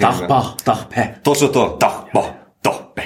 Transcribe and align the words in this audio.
Tah 0.00 0.20
pa, 0.28 0.40
tah 0.64 0.86
pe. 0.94 1.06
Točno 1.22 1.48
to, 1.48 1.78
pe. 2.94 3.02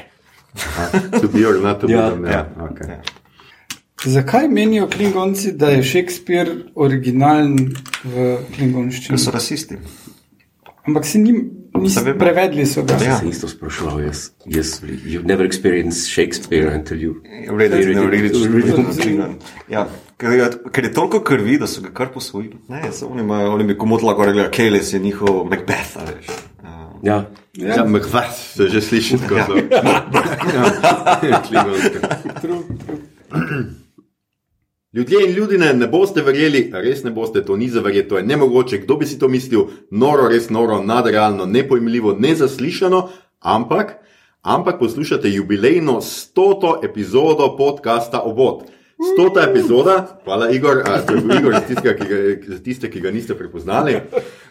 To 1.20 1.28
be 1.28 1.46
or 1.48 1.60
not 1.62 1.80
to 1.80 1.86
be. 1.86 1.92
Ja, 1.92 2.14
ne. 2.14 2.30
ja. 2.30 2.46
Okay. 2.58 2.96
Zakaj 4.04 4.48
menijo 4.48 4.89
klingonci, 4.89 5.52
da 5.52 5.68
je 5.68 5.83
Shakespeare 5.83 6.50
originalen 6.75 7.57
v 8.04 8.36
klingonščini? 8.57 9.09
Ker 9.09 9.18
so 9.18 9.30
rasisti. 9.30 9.79
Ampak 10.84 11.07
se 11.07 11.18
njim 11.18 11.50
niso 11.75 12.00
Seveda. 12.00 12.18
prevedli, 12.18 12.66
so 12.66 12.82
ga. 12.82 12.99
Ja. 13.05 13.19
Sem 13.19 13.31
isto 13.31 13.49
spraševal, 13.49 14.01
jaz, 14.01 14.27
jaz, 14.47 14.75
you've 14.85 15.25
never 15.25 15.47
experienced 15.47 16.11
Shakespeare 16.13 16.69
until 16.75 17.01
you 17.01 17.15
Read 17.49 17.73
it, 17.73 17.87
you 17.89 17.95
no, 17.95 18.05
read 18.05 18.25
it, 18.25 18.37
read 18.37 18.69
it. 18.69 19.01
read 19.07 19.31
it. 19.31 19.49
Ja, 19.69 19.87
ker, 20.17 20.31
je, 20.33 20.51
ker 20.73 20.85
je 20.85 20.93
toliko 20.93 21.21
krvi, 21.21 21.57
da 21.59 21.67
so 21.67 21.81
ga 21.81 21.91
kar 21.91 22.13
posvojili. 22.15 22.59
Ne, 22.69 22.83
so 22.93 23.07
oni, 23.09 23.23
imajo- 23.23 23.55
oni 23.55 23.65
bi 23.65 23.79
komot 23.79 24.03
lahko 24.03 24.25
rekli, 24.25 24.45
Keles 24.53 24.93
je 24.93 24.99
njihov 25.01 25.45
Macbeth, 25.51 25.97
veš. 26.05 26.27
Ja, 26.65 26.73
Ja, 27.05 27.84
Macbeth, 27.84 28.57
se 28.57 28.68
že 28.68 28.80
sliši 28.80 29.19
tako 29.19 29.34
zelo. 29.34 29.56
Ja, 31.23 31.42
klingonska. 31.48 31.98
Ljudje 34.92 35.19
in 35.27 35.34
ljudje 35.34 35.74
ne 35.74 35.87
boste 35.88 36.23
verjeli, 36.23 36.70
res 36.73 37.02
ne 37.05 37.10
boste, 37.10 37.45
to 37.45 37.56
ni 37.56 37.69
za 37.69 37.80
verjeti, 37.80 38.09
to 38.09 38.16
je 38.16 38.23
nemogoče. 38.23 38.79
Kdo 38.79 38.96
bi 38.96 39.06
si 39.06 39.19
to 39.19 39.29
mislil, 39.29 39.66
noro, 39.91 40.29
res 40.29 40.51
noro, 40.51 40.82
nadrealno, 40.82 41.46
nepojmljivo, 41.46 42.15
nezaslišano, 42.19 43.09
ampak, 43.41 43.96
ampak 44.43 44.79
poslušate 44.79 45.30
jubilejno 45.30 46.01
stoto 46.01 46.80
epizodo 46.84 47.57
podcasta 47.59 48.21
Obod. 48.23 48.71
Stota 49.13 49.41
epizoda, 49.51 50.21
hvala 50.25 50.51
Igor, 50.51 50.83
a, 50.85 50.99
to 51.07 51.15
je 51.15 51.21
bil 51.21 51.37
Igor, 51.39 51.53
za 51.53 51.61
tistega, 51.61 51.95
ki 51.95 52.07
ga, 52.09 52.17
za 52.55 52.59
tiste, 52.63 52.91
ki 52.91 53.01
ga 53.01 53.11
niste 53.11 53.35
prepoznali. 53.35 53.97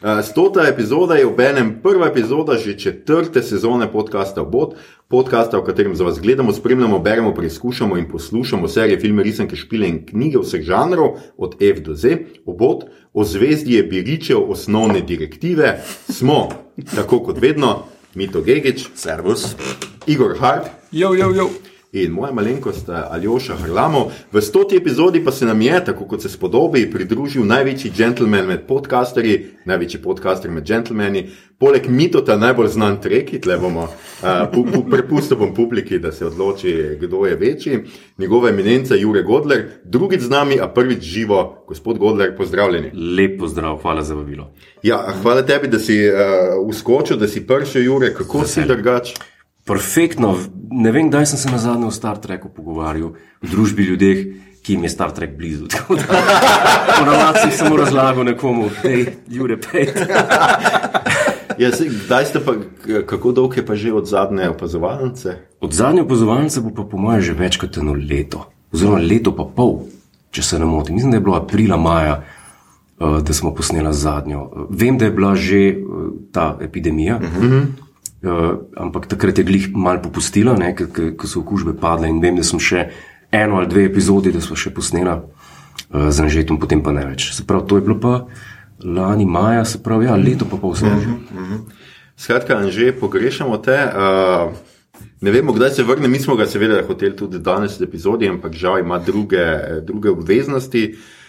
A, 0.02 0.22
Stota 0.24 0.68
epizoda 0.68 1.16
je 1.16 1.28
obenem 1.28 1.80
prva 1.84 2.08
epizoda 2.08 2.58
že 2.58 2.78
četrte 2.78 3.42
sezone 3.42 3.92
podcasta 3.92 4.42
Obod, 4.42 4.76
podcasta, 5.08 5.58
v 5.58 5.66
katerem 5.66 5.96
za 5.96 6.04
vas 6.04 6.22
gledamo, 6.22 6.54
spremljamo, 6.54 7.00
beremo, 7.00 7.34
preizkušamo 7.34 7.98
in 7.98 8.08
poslušamo 8.10 8.68
serije, 8.68 9.00
filme, 9.00 9.24
risanke, 9.24 9.56
špile 9.56 9.88
in 9.88 10.06
knjige 10.06 10.38
vseh 10.40 10.62
žanrov, 10.62 11.18
od 11.38 11.56
F 11.62 11.80
do 11.80 11.96
Z, 11.96 12.18
Obod, 12.46 12.86
o 13.14 13.24
zvezdje 13.24 13.84
biričev 13.84 14.52
osnovne 14.52 15.02
direktive, 15.02 15.82
smo, 16.10 16.50
tako 16.96 17.20
kot 17.20 17.42
vedno, 17.42 17.84
Mito 18.16 18.42
Gigič, 18.42 18.88
Servus. 18.96 19.56
Igor 20.08 20.38
Hart. 20.40 20.68
Jo, 20.92 21.14
jo, 21.14 21.32
jo. 21.34 21.50
In 21.94 22.12
moja 22.12 22.34
malenkost 22.34 22.90
eh, 22.90 22.94
Aljoša 23.10 23.56
Harlamov. 23.56 24.12
V 24.32 24.42
stoti 24.42 24.78
epizodi 24.78 25.24
pa 25.24 25.32
se 25.32 25.46
nam 25.46 25.62
je, 25.62 25.86
tako 25.86 26.08
kot 26.08 26.22
se 26.22 26.30
spodobi, 26.30 26.90
pridružil 26.92 27.46
največji 27.46 27.92
gentleman 27.98 28.48
med 28.48 28.68
podcasterji, 28.68 29.46
največji 29.66 30.02
podcaster 30.02 30.52
med 30.52 30.66
gentlemani, 30.66 31.28
poleg 31.60 31.86
mitota 31.88 32.38
najbolj 32.38 32.68
znan 32.74 32.98
treki, 33.02 33.40
tle 33.42 33.58
bomo, 33.62 33.84
uh, 33.86 34.30
pu, 34.54 34.66
pu, 34.66 34.82
prepustil 34.90 35.38
bom 35.38 35.54
publiki, 35.54 36.00
da 36.00 36.12
se 36.12 36.26
odloči, 36.26 36.74
kdo 37.02 37.26
je 37.26 37.36
večji. 37.36 37.80
Njegova 38.18 38.50
eminenca 38.50 38.96
Jure 38.96 39.22
Godler, 39.24 39.64
drugič 39.84 40.22
z 40.22 40.30
nami, 40.30 40.58
a 40.60 40.68
prvič 40.68 41.04
živo, 41.04 41.64
gospod 41.68 41.98
Godler, 41.98 42.34
pozdravljeni. 42.38 42.92
lep 43.18 43.40
pozdrav, 43.40 43.78
hvala 43.82 44.04
za 44.04 44.16
vabilo. 44.16 44.52
Ja, 44.84 45.14
hvala 45.22 45.46
tebi, 45.46 45.68
da 45.68 45.80
si 45.80 46.00
uh, 46.10 46.18
uskočil, 46.66 47.18
da 47.18 47.28
si 47.28 47.48
prišel, 47.48 47.84
Jure, 47.84 48.14
kako 48.14 48.44
si 48.48 48.60
veseljem. 48.60 49.33
Perfektno, 49.64 50.38
ne 50.72 50.92
vem, 50.92 51.08
kdaj 51.10 51.26
sem 51.26 51.40
se 51.40 51.52
na 51.52 51.58
zadnje 51.58 51.88
o 51.88 51.92
Star 51.92 52.18
Treku 52.20 52.50
pogovarjal, 52.52 53.14
v 53.42 53.52
družbi 53.52 53.84
ljudeh, 53.88 54.26
ki 54.64 54.76
jim 54.76 54.84
je 54.84 54.90
Star 54.90 55.12
Trek 55.12 55.38
blizu. 55.38 55.68
Tako 55.76 55.96
da, 55.96 56.24
Po 57.00 57.06
navadi 57.06 57.40
sem 57.46 57.52
samo 57.52 57.78
razlagal 57.78 58.24
nekomu, 58.24 58.70
hej, 58.84 59.06
Jure, 59.28 59.58
pej. 59.58 59.92
Ja, 61.58 61.70
saj, 61.70 61.86
kdaj 62.06 62.26
ste 62.26 62.40
pa, 62.42 62.56
kako 63.06 63.32
dolg 63.32 63.58
je 63.58 63.62
pa 63.66 63.76
že 63.78 63.94
od 63.94 64.08
zadnje 64.10 64.50
opazovalnice? 64.50 65.36
Od 65.62 65.74
zadnje 65.74 66.02
opazovalnice 66.02 66.62
bo 66.66 66.72
pa 66.74 66.84
po 66.90 66.98
mojem 66.98 67.22
že 67.22 67.34
več 67.38 67.60
kot 67.62 67.78
eno 67.78 67.94
leto, 67.94 68.48
oziroma 68.74 68.98
leto 68.98 69.36
pa 69.38 69.46
pol, 69.46 69.86
če 70.34 70.42
se 70.42 70.60
ne 70.60 70.66
motim. 70.66 70.98
Mislim, 70.98 71.14
da 71.14 71.22
je 71.22 71.26
bilo 71.28 71.38
aprila, 71.38 71.78
maja, 71.78 72.24
uh, 72.24 73.22
da 73.22 73.34
smo 73.34 73.54
posneli 73.54 73.94
zadnjo. 73.94 74.68
Vem, 74.70 74.98
da 74.98 75.06
je 75.06 75.14
bila 75.14 75.36
že 75.36 75.62
uh, 75.78 76.10
ta 76.34 76.58
epidemija, 76.62 77.22
uh 77.22 77.38
-huh. 77.38 77.66
Uh, 78.24 78.58
ampak 78.78 79.08
takrat 79.12 79.38
je 79.38 79.46
glih 79.48 79.70
mal 79.76 80.02
popustila, 80.02 80.56
ker- 80.56 81.16
so 81.28 81.42
okužbe 81.42 81.76
padle 81.80 82.10
in 82.10 82.22
vem, 82.22 82.36
da 82.36 82.44
sem 82.44 82.60
še 82.60 82.90
eno 83.32 83.58
ali 83.58 83.68
dve 83.68 83.86
epizodi, 83.86 84.32
da 84.32 84.42
smo 84.42 84.56
še 84.56 84.74
posnela 84.74 85.20
uh, 85.22 86.10
z 86.10 86.26
Anžetom, 86.26 86.60
potem 86.60 86.84
pa 86.84 86.92
ne 86.92 87.06
več. 87.06 87.32
Se 87.36 87.46
pravi, 87.46 87.68
to 87.68 87.80
je 87.80 87.86
bilo 87.86 88.00
pa 88.00 88.26
lani 88.84 89.26
maja, 89.26 89.64
se 89.66 89.80
pravi, 89.84 90.10
ja, 90.10 90.16
leto 90.20 90.46
pa 90.50 90.58
pol 90.58 90.76
sem 90.76 90.92
že. 91.00 91.18
Skratka, 92.20 92.60
že 92.70 92.94
pogrešamo 92.94 93.58
te. 93.58 93.74
Uh, 93.74 94.54
ne 95.24 95.32
vemo, 95.34 95.54
kdaj 95.56 95.72
se 95.80 95.84
vrne. 95.84 96.08
Mi 96.08 96.20
smo 96.22 96.36
ga 96.38 96.46
seveda 96.46 96.84
hoteli 96.86 97.16
tudi 97.18 97.40
danes 97.42 97.80
v 97.80 97.88
epizodi, 97.88 98.30
ampak 98.30 98.54
žal 98.54 98.84
ima 98.84 99.00
druge, 99.02 99.42
druge 99.82 100.14
obveznosti. 100.14 100.84
Uh, 100.94 101.23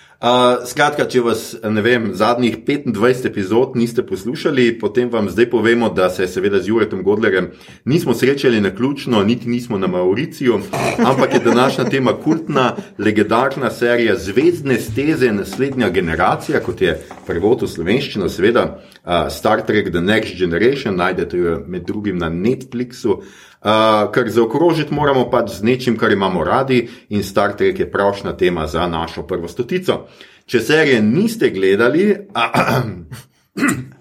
skratka, 0.66 1.04
če 1.10 1.20
vas 1.20 1.42
vem, 1.62 2.12
zadnjih 2.14 2.58
25 2.64 3.26
epizod 3.28 3.76
niste 3.76 4.02
poslušali, 4.06 4.78
potem 4.78 5.10
vam 5.10 5.28
zdaj 5.28 5.50
povemo, 5.50 5.90
da 5.90 6.08
se 6.10 6.28
seveda 6.28 6.60
z 6.62 6.68
Juretom 6.68 7.02
Godlerjem 7.02 7.50
nismo 7.84 8.14
srečali 8.14 8.60
na 8.60 8.70
ključno, 8.74 9.22
niti 9.22 9.48
nismo 9.48 9.78
na 9.78 9.86
Mauriciju, 9.86 10.60
ampak 10.98 11.34
je 11.34 11.40
današnja 11.44 11.84
tema 11.84 12.14
kultna, 12.16 12.76
legendarna 12.98 13.70
serija 13.70 14.16
Zvezdne 14.16 14.78
steze, 14.80 15.32
naslednja 15.32 15.88
generacija, 15.88 16.60
kot 16.60 16.80
je 16.80 16.98
prevod 17.26 17.62
v 17.62 17.68
slovenščino, 17.68 18.28
seveda 18.28 18.64
uh, 18.64 19.26
Star 19.30 19.66
Trek 19.66 19.90
The 19.90 20.00
Next 20.00 20.38
Generation, 20.38 20.96
najdete 20.96 21.38
jo 21.38 21.58
med 21.66 21.84
drugim 21.84 22.18
na 22.18 22.30
Netflixu. 22.30 23.20
Uh, 23.64 24.12
ker 24.12 24.28
zaokrožiti 24.28 24.94
moramo 24.94 25.30
pač 25.30 25.54
z 25.56 25.64
nečim, 25.64 25.96
kar 25.96 26.12
imamo 26.12 26.44
radi, 26.44 26.82
in 27.08 27.22
Star 27.24 27.56
Trek 27.56 27.78
je 27.78 27.90
pravšna 27.90 28.36
tema 28.36 28.66
za 28.66 28.86
našo 28.88 29.22
prvo 29.22 29.48
stotico. 29.48 30.06
Če 30.46 30.60
serije 30.60 31.02
niste 31.02 31.50
gledali, 31.50 32.12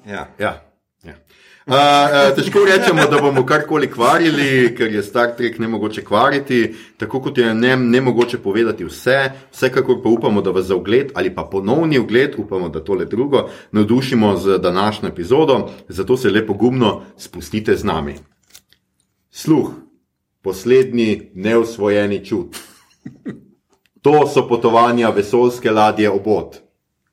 Ja. 0.06 0.28
ja. 0.40 0.64
ja. 1.04 1.16
Uh, 1.68 1.74
uh, 1.74 2.36
težko 2.36 2.66
rečemo, 2.68 3.06
da 3.12 3.22
bomo 3.22 3.46
karkoli 3.46 3.88
kvarili, 3.92 4.74
ker 4.76 4.92
je 4.92 5.04
Star 5.04 5.32
Trek 5.38 5.60
ne 5.60 5.68
mogoče 5.68 6.04
kvariti, 6.04 6.76
tako 6.98 7.22
kot 7.22 7.38
je 7.38 7.54
ne, 7.56 7.76
ne 7.78 8.02
mogoče 8.02 8.38
povedati 8.44 8.86
vse. 8.86 9.32
Vsekakor 9.52 10.02
pa 10.04 10.10
upamo, 10.10 10.42
da 10.42 10.52
vas 10.52 10.66
za 10.66 10.76
ogled 10.76 11.12
ali 11.16 11.32
pa 11.36 11.48
ponovni 11.52 12.00
ogled, 12.00 12.36
upamo, 12.38 12.70
da 12.70 12.84
tole 12.84 13.06
drugo, 13.06 13.48
navdušimo 13.72 14.36
z 14.38 14.58
današnjo 14.58 15.10
epizodo, 15.10 15.70
zato 15.88 16.18
se 16.18 16.30
lepo 16.30 16.54
gumno 16.54 17.02
spustite 17.18 17.76
z 17.76 17.84
nami. 17.84 18.33
Sluh, 19.36 19.72
poslednji 20.42 21.32
neusvojeni 21.34 22.26
čut. 22.26 22.58
To 24.02 24.28
so 24.28 24.48
potovanja 24.48 25.10
vesoljske 25.10 25.72
ladje 25.72 26.10
obod, 26.10 26.60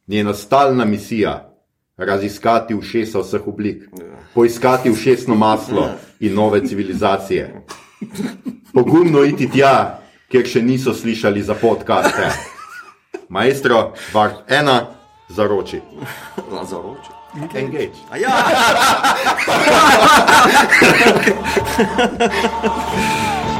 njena 0.06 0.34
stalna 0.34 0.84
misija. 0.84 1.46
Raziskati 1.96 2.74
ušesa 2.74 3.18
vseh 3.18 3.48
oblik, 3.48 3.88
poiskati 4.34 4.90
ušesno 4.90 5.34
maslo 5.34 5.88
in 6.20 6.34
nove 6.34 6.66
civilizacije. 6.66 7.64
Pogumno 8.74 9.24
iti 9.24 9.50
tja, 9.50 10.00
kjer 10.28 10.46
še 10.48 10.62
niso 10.62 10.94
slišali 10.94 11.42
za 11.42 11.54
podkaste. 11.54 12.28
Maestro, 13.28 13.92
vart 14.12 14.44
ena, 14.48 14.86
zaroči. 15.28 15.80
Engage. 17.34 18.02
Ah, 18.10 18.16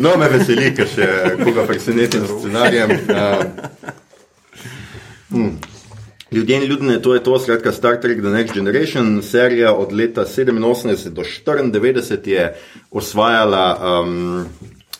No, 0.00 0.14
me 0.18 0.28
veseli, 0.30 0.70
ker 0.76 0.86
še 0.90 1.06
koga 1.40 1.64
presenetim 1.66 2.26
s 2.26 2.36
scenarijem. 2.38 2.92
Uh, 3.08 3.42
hmm. 5.32 5.50
Ljudje 6.30 6.56
in 6.56 6.66
ljudje, 6.68 7.02
to 7.02 7.14
je 7.14 7.22
to, 7.24 7.38
skratka, 7.40 7.72
Star 7.72 8.00
Trek 8.00 8.20
The 8.20 8.28
Next 8.28 8.54
Generation, 8.54 9.22
serija 9.22 9.72
od 9.74 9.92
leta 9.92 10.24
87 10.24 11.10
do 11.10 11.22
94 11.24 12.28
je 12.28 12.44
osvajala 12.90 13.64
um, 14.02 14.44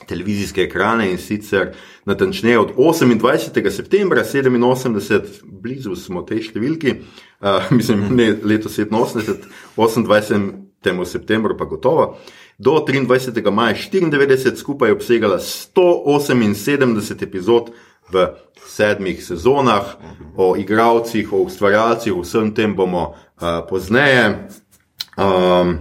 televizijske 0.09 0.63
ekrane 0.63 1.11
in 1.11 1.19
sicer 1.19 1.75
natančneje 2.05 2.59
od 2.59 2.73
28. 2.77 3.71
septembra 3.71 4.25
87, 4.25 5.21
blizu 5.43 5.97
smo 5.97 6.23
tej 6.23 6.49
številki, 6.49 6.97
uh, 7.41 7.69
mislim, 7.77 8.09
ne 8.17 8.33
leto 8.43 8.73
87, 8.73 9.37
28. 9.77 11.05
septembru 11.05 11.57
pa 11.59 11.69
gotovo. 11.69 12.17
Do 12.59 12.71
23. 12.71 13.51
maja 13.51 13.75
94 13.75 14.57
skupaj 14.57 14.91
obsegala 14.91 15.39
178 15.39 17.23
epizod 17.23 17.71
v 18.11 18.27
sedmih 18.67 19.25
sezonah, 19.25 19.95
o 20.37 20.57
igravcih, 20.57 21.33
o 21.33 21.47
ustvarjalcih, 21.47 22.13
vsem 22.19 22.51
tem 22.55 22.75
bomo 22.75 23.15
uh, 23.15 23.63
pozneje. 23.69 24.49
Um, 25.15 25.79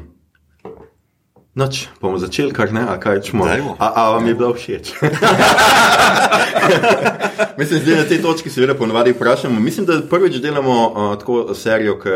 Noč, 1.57 1.88
bomo 2.01 2.21
začeli, 2.21 2.53
kar 2.53 2.69
ne, 2.69 2.85
a 2.85 3.00
kaj 3.01 3.25
čemo. 3.25 3.50
A, 3.80 3.88
a 3.95 4.09
vam 4.13 4.27
je 4.27 4.35
bilo 4.35 4.53
všeč? 4.53 4.94
Mislim, 7.57 7.81
da 7.85 7.97
na 7.97 8.06
tej 8.06 8.21
točki 8.21 8.53
seveda 8.53 8.77
ponovadi 8.77 9.18
vprašamo. 9.18 9.59
Mislim, 9.59 9.85
da 9.85 10.01
prvič 10.09 10.38
delamo 10.38 10.89
uh, 10.89 11.18
tako 11.18 11.56
serijo, 11.57 11.97
ki 12.00 12.09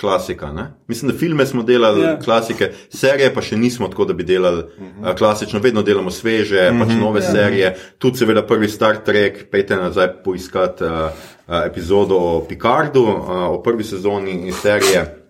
klasika. 0.00 0.52
Ne? 0.52 0.66
Mislim, 0.88 1.10
da 1.12 1.18
filme 1.18 1.46
smo 1.46 1.62
delali, 1.62 2.00
Ja. 2.00 2.08
yeah. 2.08 2.24
klasike, 2.24 2.70
serije 2.88 3.34
pa 3.34 3.42
še 3.42 3.56
nismo 3.56 3.88
tako, 3.88 4.04
da 4.04 4.12
bi 4.12 4.24
delali 4.24 4.62
uh, 4.62 5.14
klasično, 5.18 5.60
vedno 5.60 5.82
delamo 5.82 6.10
sveže, 6.10 6.70
pač 6.80 6.92
nove 7.00 7.20
Ja. 7.20 7.30
serije. 7.32 7.76
Tudi 7.98 8.18
seveda 8.18 8.46
prvi 8.46 8.68
Star 8.68 8.96
Trek, 9.04 9.50
pejte 9.50 9.76
nazaj 9.76 10.22
poiskati 10.24 10.84
uh, 10.84 10.90
uh, 10.90 11.62
epizodo 11.66 12.16
o 12.16 12.44
Picardu, 12.48 13.02
uh, 13.02 13.30
o 13.50 13.62
prvi 13.62 13.84
sezoni 13.84 14.30
in 14.46 14.52
serije. 14.52 15.22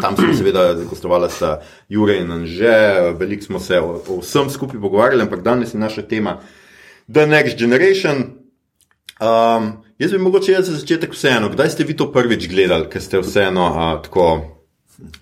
Tam 0.00 0.16
smo 0.16 0.34
seveda 0.34 0.74
gostovali 0.90 1.30
sta 1.30 1.60
Jure 1.88 2.16
in 2.16 2.30
Anže, 2.32 2.76
veliko 3.18 3.42
smo 3.44 3.58
se 3.60 3.80
o, 3.80 4.02
o 4.08 4.20
vsem 4.20 4.50
skupaj 4.50 4.80
pogovarjali, 4.80 5.22
ampak 5.22 5.42
danes 5.42 5.74
je 5.74 5.80
naša 5.80 6.02
tema 6.02 6.38
The 7.12 7.26
Next 7.26 7.58
Generation. 7.58 8.16
Um, 9.20 9.85
jaz 9.98 10.12
bi 10.12 10.18
mogoče 10.18 10.52
jaz 10.52 10.68
za 10.70 10.76
začetek 10.76 11.14
vseeno, 11.14 11.48
kdaj 11.48 11.70
ste 11.70 11.84
vi 11.84 11.96
to 11.96 12.10
prvič 12.12 12.48
gledali, 12.48 12.88
ker 12.90 13.02
ste 13.02 13.22
vseeno 13.22 13.70
uh, 13.70 14.02
tako. 14.02 14.52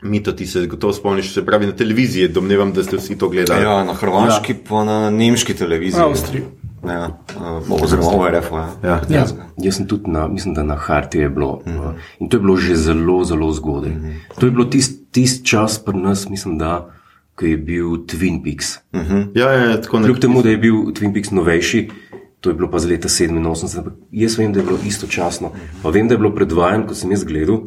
Mito, 0.03 0.33
ti 0.33 0.47
se 0.47 0.67
gotovo 0.71 0.93
spomniš, 0.93 1.33
se 1.35 1.43
pravi 1.47 1.67
na 1.67 1.73
televiziji, 1.75 2.29
domnevam, 2.29 2.73
da 2.73 2.85
ste 2.85 2.97
vsi 2.97 3.17
to 3.19 3.29
gledali. 3.29 3.65
Ja, 3.65 3.81
na 3.85 3.95
hrvaški, 3.95 4.53
ja. 4.53 4.59
pa 4.69 4.85
na 4.85 5.11
nemški 5.11 5.55
televiziji. 5.59 6.03
Avstriji. 6.03 6.45
Ja, 6.87 7.09
uh, 7.37 7.83
oziroma 7.83 8.13
ORF. 8.15 8.53
Ja. 8.53 8.69
Ja. 8.85 9.01
Ja. 9.11 9.25
Jaz 9.59 9.81
sem 9.81 9.89
tudi 9.91 10.11
na, 10.15 10.29
mislim, 10.29 10.55
da 10.55 10.63
na 10.63 10.77
Harti 10.79 11.19
je 11.19 11.31
bilo. 11.31 11.57
Uh, 11.67 11.99
in 12.21 12.29
to 12.29 12.37
je 12.37 12.41
bilo 12.41 12.57
že 12.57 12.77
zelo, 12.77 13.25
zelo 13.25 13.51
zgodaj. 13.53 13.97
To 14.39 14.47
je 14.47 14.51
bilo 14.51 14.65
tisti 14.65 15.05
tist 15.15 15.47
čas 15.47 15.79
pri 15.85 15.99
nas, 15.99 16.29
mislim, 16.29 16.59
da 16.59 16.91
ko 17.35 17.47
je 17.47 17.57
bil 17.57 17.87
Twin 18.07 18.43
Peaks. 18.45 18.79
Ja, 19.35 19.51
ja, 19.53 19.81
tako 19.83 20.03
Kljub 20.03 20.19
temu, 20.19 20.43
da 20.43 20.51
je 20.51 20.59
bil 20.59 20.75
Twin 20.95 21.15
Peaks 21.15 21.31
novejši, 21.31 21.89
to 22.45 22.51
je 22.51 22.55
bilo 22.55 22.69
pa 22.69 22.79
z 22.79 22.87
leta 22.87 23.09
87, 23.09 23.41
ampak 23.79 23.93
jaz 24.13 24.37
vem, 24.37 24.53
da 24.53 24.61
je 24.61 24.67
bilo 24.67 24.79
istočasno. 24.85 25.51
Pa 25.83 25.89
vem, 25.89 26.09
da 26.09 26.15
je 26.15 26.19
bilo 26.19 26.31
predvajan, 26.33 26.85
ko 26.85 26.95
sem 26.95 27.11
jaz 27.11 27.25
gledal, 27.25 27.63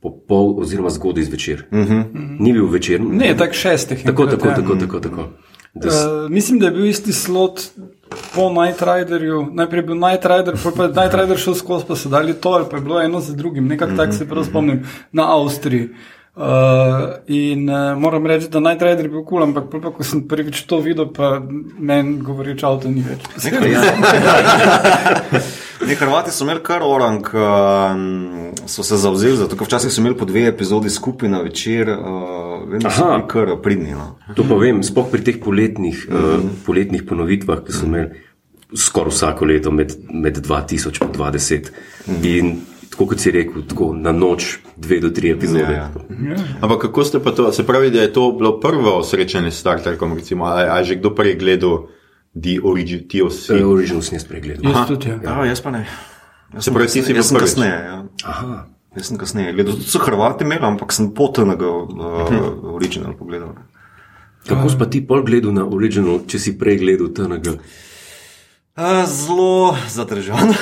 po 0.00 0.10
pol 0.26 0.58
oziroma 0.58 0.90
zgodaj 0.90 1.24
zvečer. 1.24 1.64
Ni 2.40 2.52
bil 2.52 2.66
večer. 2.66 2.98
Ne, 3.00 3.30
tako 3.36 3.54
šestih. 3.54 4.02
Tako, 4.04 4.26
tako, 4.28 4.48
ja. 4.48 4.54
tako, 4.56 4.76
tako, 4.76 5.00
tako. 5.00 5.28
Da, 5.74 5.86
s- 5.88 6.02
Uh, 6.02 6.26
mislim, 6.28 6.58
da 6.58 6.66
je 6.66 6.72
bil 6.72 6.86
isti 6.86 7.12
slot 7.14 7.60
po 8.34 8.50
Night 8.50 8.82
Riderju. 8.82 9.46
Najprej 9.52 9.82
bil 9.84 9.94
Night 9.96 10.26
Rider, 10.26 10.54
potem 10.56 10.76
pa 10.76 10.82
je 10.82 10.88
Night 10.90 11.14
Rider 11.14 11.38
šel 11.38 11.54
skozi, 11.54 11.84
pa 11.86 11.96
so 11.96 12.08
dali 12.08 12.34
to, 12.34 12.48
ali 12.50 12.66
pa 12.70 12.76
je 12.76 12.82
bilo 12.82 13.00
eno 13.00 13.20
za 13.20 13.32
drugim. 13.32 13.68
Nekako 13.68 13.92
tako 13.94 14.12
se 14.12 14.26
prav 14.26 14.44
spomnim 14.44 14.82
na 15.12 15.30
Avstriji. 15.32 15.84
Uh, 15.84 16.19
in 17.26 17.68
uh, 17.68 17.98
moram 17.98 18.26
reči, 18.26 18.48
da 18.48 18.60
Night 18.60 18.82
Rider 18.82 19.04
je 19.04 19.10
bil 19.10 19.24
kul, 19.24 19.40
cool, 19.40 19.42
ampak 19.42 19.64
pa, 19.70 19.90
ko 19.90 20.04
sem 20.06 20.22
prvič 20.28 20.62
to 20.70 20.78
videl, 20.78 21.10
pa 21.10 21.40
meni 21.42 22.20
govoreč 22.22 22.62
avto 22.64 22.88
ni 22.90 23.02
več. 23.02 23.26
Ne, 25.80 25.96
Hrvati 26.00 26.30
so 26.30 26.44
imeli 26.44 26.60
kar 26.62 26.84
orang, 26.86 27.24
um, 27.34 28.52
so 28.68 28.84
se 28.86 28.96
zavzeli 29.00 29.36
za 29.40 29.48
to, 29.48 29.56
včasih 29.58 29.90
so 29.90 30.00
imeli 30.04 30.16
po 30.16 30.28
dve 30.28 30.46
epizodi 30.52 30.90
skupaj 30.92 31.28
na 31.32 31.40
večer, 31.42 31.88
uh, 31.96 32.62
vem, 32.68 32.80
da 32.84 32.92
so 32.94 33.08
bili 33.10 33.26
kar 33.32 33.54
pridni. 33.64 33.96
No. 33.96 34.14
To 34.36 34.46
pa 34.46 34.60
vem, 34.60 34.84
sploh 34.86 35.08
pri 35.10 35.24
teh 35.26 35.40
poletnih, 35.42 36.06
mm 36.06 36.16
-hmm. 36.16 36.44
uh, 36.44 36.50
poletnih 36.66 37.02
ponovitvah, 37.02 37.64
ki 37.66 37.72
so 37.72 37.88
imeli 37.90 38.22
skoraj 38.76 39.10
vsako 39.10 39.44
leto 39.44 39.70
med, 39.70 39.96
med 40.12 40.36
2000 40.36 41.02
in 41.02 41.12
2010. 41.16 41.70
Mm 42.06 42.14
-hmm. 42.14 42.38
In 42.38 42.60
tako 43.00 43.14
kot 43.14 43.20
si 43.20 43.30
rekel, 43.32 43.62
tako 43.64 43.94
na 43.96 44.12
noč 44.12 44.58
dve 44.76 44.98
do 45.00 45.08
tri 45.08 45.30
epizode. 45.32 45.72
Ja, 45.72 45.88
ja. 45.88 46.36
Ampak 46.60 46.82
kako 46.84 47.04
ste 47.04 47.20
pa 47.24 47.32
to, 47.32 47.48
se 47.52 47.64
pravi, 47.64 47.88
da 47.90 48.02
je 48.04 48.12
to 48.12 48.32
bilo 48.36 48.60
prvo 48.60 49.00
srečanje 49.02 49.50
s 49.50 49.60
Star 49.60 49.80
Trekom, 49.80 50.12
recimo, 50.20 50.44
ali 50.44 50.68
ali 50.68 50.80
je 50.80 50.84
že 50.84 50.94
kdo 51.00 51.14
prej 51.16 51.38
gledal 51.40 51.88
The 52.36 52.60
Origin, 52.60 53.08
TOC? 53.08 53.46
To 53.46 53.56
je 53.56 53.66
original 53.66 54.02
sem 54.02 54.20
jaz 54.20 54.28
pregledal. 54.28 54.72
Jaz 54.72 54.88
tudi. 54.88 55.08
Ja. 55.08 55.16
Ja, 55.24 55.44
jaz 55.48 55.64
pa 55.64 55.70
ne. 55.70 55.86
Jaz 56.52 56.64
Se 56.64 56.70
pravi, 56.70 56.92
ti 56.92 57.02
si 57.02 57.14
bil 57.14 57.24
prvič. 57.24 57.40
kasneje. 57.40 57.72
Ja. 57.72 58.04
Aha. 58.24 58.66
Jaz 58.96 59.08
sem 59.08 59.16
kasneje 59.16 59.52
gledal. 59.56 59.80
Tudi 59.80 59.88
so 59.88 59.98
Hrvati 59.98 60.44
imeli, 60.44 60.60
ampak 60.60 60.92
sem 60.92 61.08
potenega 61.16 61.72
uh, 61.72 62.76
original 62.76 63.16
pogledal. 63.16 63.56
Kako 64.44 64.68
si 64.68 64.76
pa 64.76 64.84
ti 64.92 65.00
pol 65.00 65.24
gledal 65.24 65.56
na 65.56 65.64
original, 65.64 66.20
če 66.28 66.36
si 66.36 66.58
prej 66.58 66.84
gledal 66.84 67.08
TNG? 67.16 67.56
Uh, 68.80 69.04
zelo 69.04 69.76
zadržan. 69.88 70.54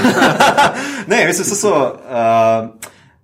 ne, 1.10 1.26
veste, 1.26 1.44
so. 1.44 1.54
so 1.54 1.70
uh, 1.70 2.74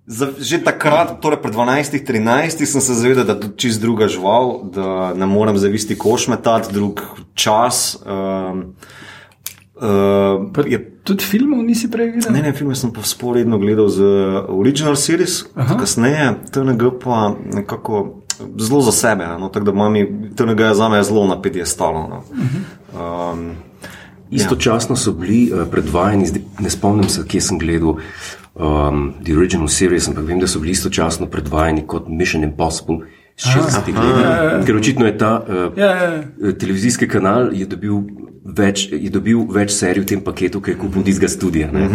za, 0.07 0.29
že 0.39 0.61
takrat, 0.63 1.17
torej 1.21 1.41
pred 1.41 1.51
12-13, 1.51 2.63
sem 2.63 2.81
se 2.81 2.93
zavedal, 2.93 3.25
da 3.25 3.33
je 3.33 3.39
to 3.39 3.47
čist 3.57 3.81
druga 3.81 4.07
žival, 4.07 4.63
da 4.71 5.13
ne 5.17 5.25
morem 5.25 5.57
zavisti 5.57 5.97
koš 5.97 6.27
metati, 6.27 6.73
drug 6.73 7.01
čas. 7.33 7.97
Um, 8.05 8.75
uh, 9.75 10.47
Pa 10.53 10.61
je, 10.61 10.79
Tudi 11.05 11.21
filmov 11.21 11.61
nisi 11.61 11.91
prej 11.91 12.15
videl? 12.15 12.33
ne, 12.33 12.41
ne, 12.41 12.53
filme 12.53 12.73
sem 12.75 12.89
pa 12.93 13.03
sporedno 13.05 13.59
gledal 13.61 13.89
z 13.89 14.01
Original 14.49 14.95
Series, 14.95 15.43
Aha. 15.53 15.77
kasneje 15.77 16.33
TNG 16.49 16.97
pa 17.03 17.35
nekako 17.53 18.23
zelo 18.57 18.81
za 18.81 18.91
sebe. 18.91 19.27
No, 19.39 19.49
tako 19.49 19.65
da 19.65 19.71
mami, 19.71 20.31
TNG 20.35 20.59
je 20.59 20.73
za 20.73 20.89
me 20.89 21.03
zelo 21.03 21.27
na 21.27 21.41
pedestalu. 21.41 22.09
No. 22.09 22.23
Um, 22.95 23.51
Istočasno 24.31 24.95
so 24.95 25.13
bili 25.13 25.51
uh, 25.53 25.67
predvajani, 25.71 26.27
ne 26.59 26.69
spomnim 26.69 27.09
se, 27.09 27.25
kje 27.27 27.41
sem 27.41 27.59
gledal 27.59 27.97
um, 28.55 29.13
The 29.23 29.37
Original 29.37 29.67
Series, 29.67 30.07
ampak 30.07 30.25
vem, 30.25 30.39
da 30.39 30.47
so 30.47 30.59
bili 30.59 30.71
istočasno 30.71 31.27
predvajani 31.27 31.85
kot 31.87 32.07
Mission 32.07 32.43
Impossible. 32.43 33.05
iz 33.37 33.43
60-ih 33.43 33.95
let. 33.99 34.65
Ker 34.65 34.75
očitno 34.75 35.05
je 35.05 35.17
ta 35.17 35.45
uh, 35.47 35.77
ja, 35.77 35.89
ja. 35.95 36.23
televizijski 36.59 37.07
kanal 37.07 37.49
je 37.53 37.65
dobil 37.65 37.93
več, 38.45 38.85
je 38.93 39.09
dobil 39.09 39.41
več 39.49 39.73
serij 39.73 40.03
v 40.03 40.09
tem 40.13 40.21
paketu, 40.21 40.61
ki 40.61 40.75
je 40.75 40.77
kupil 40.77 41.03
tistega 41.03 41.29
studia. 41.31 41.71
ne. 41.73 41.89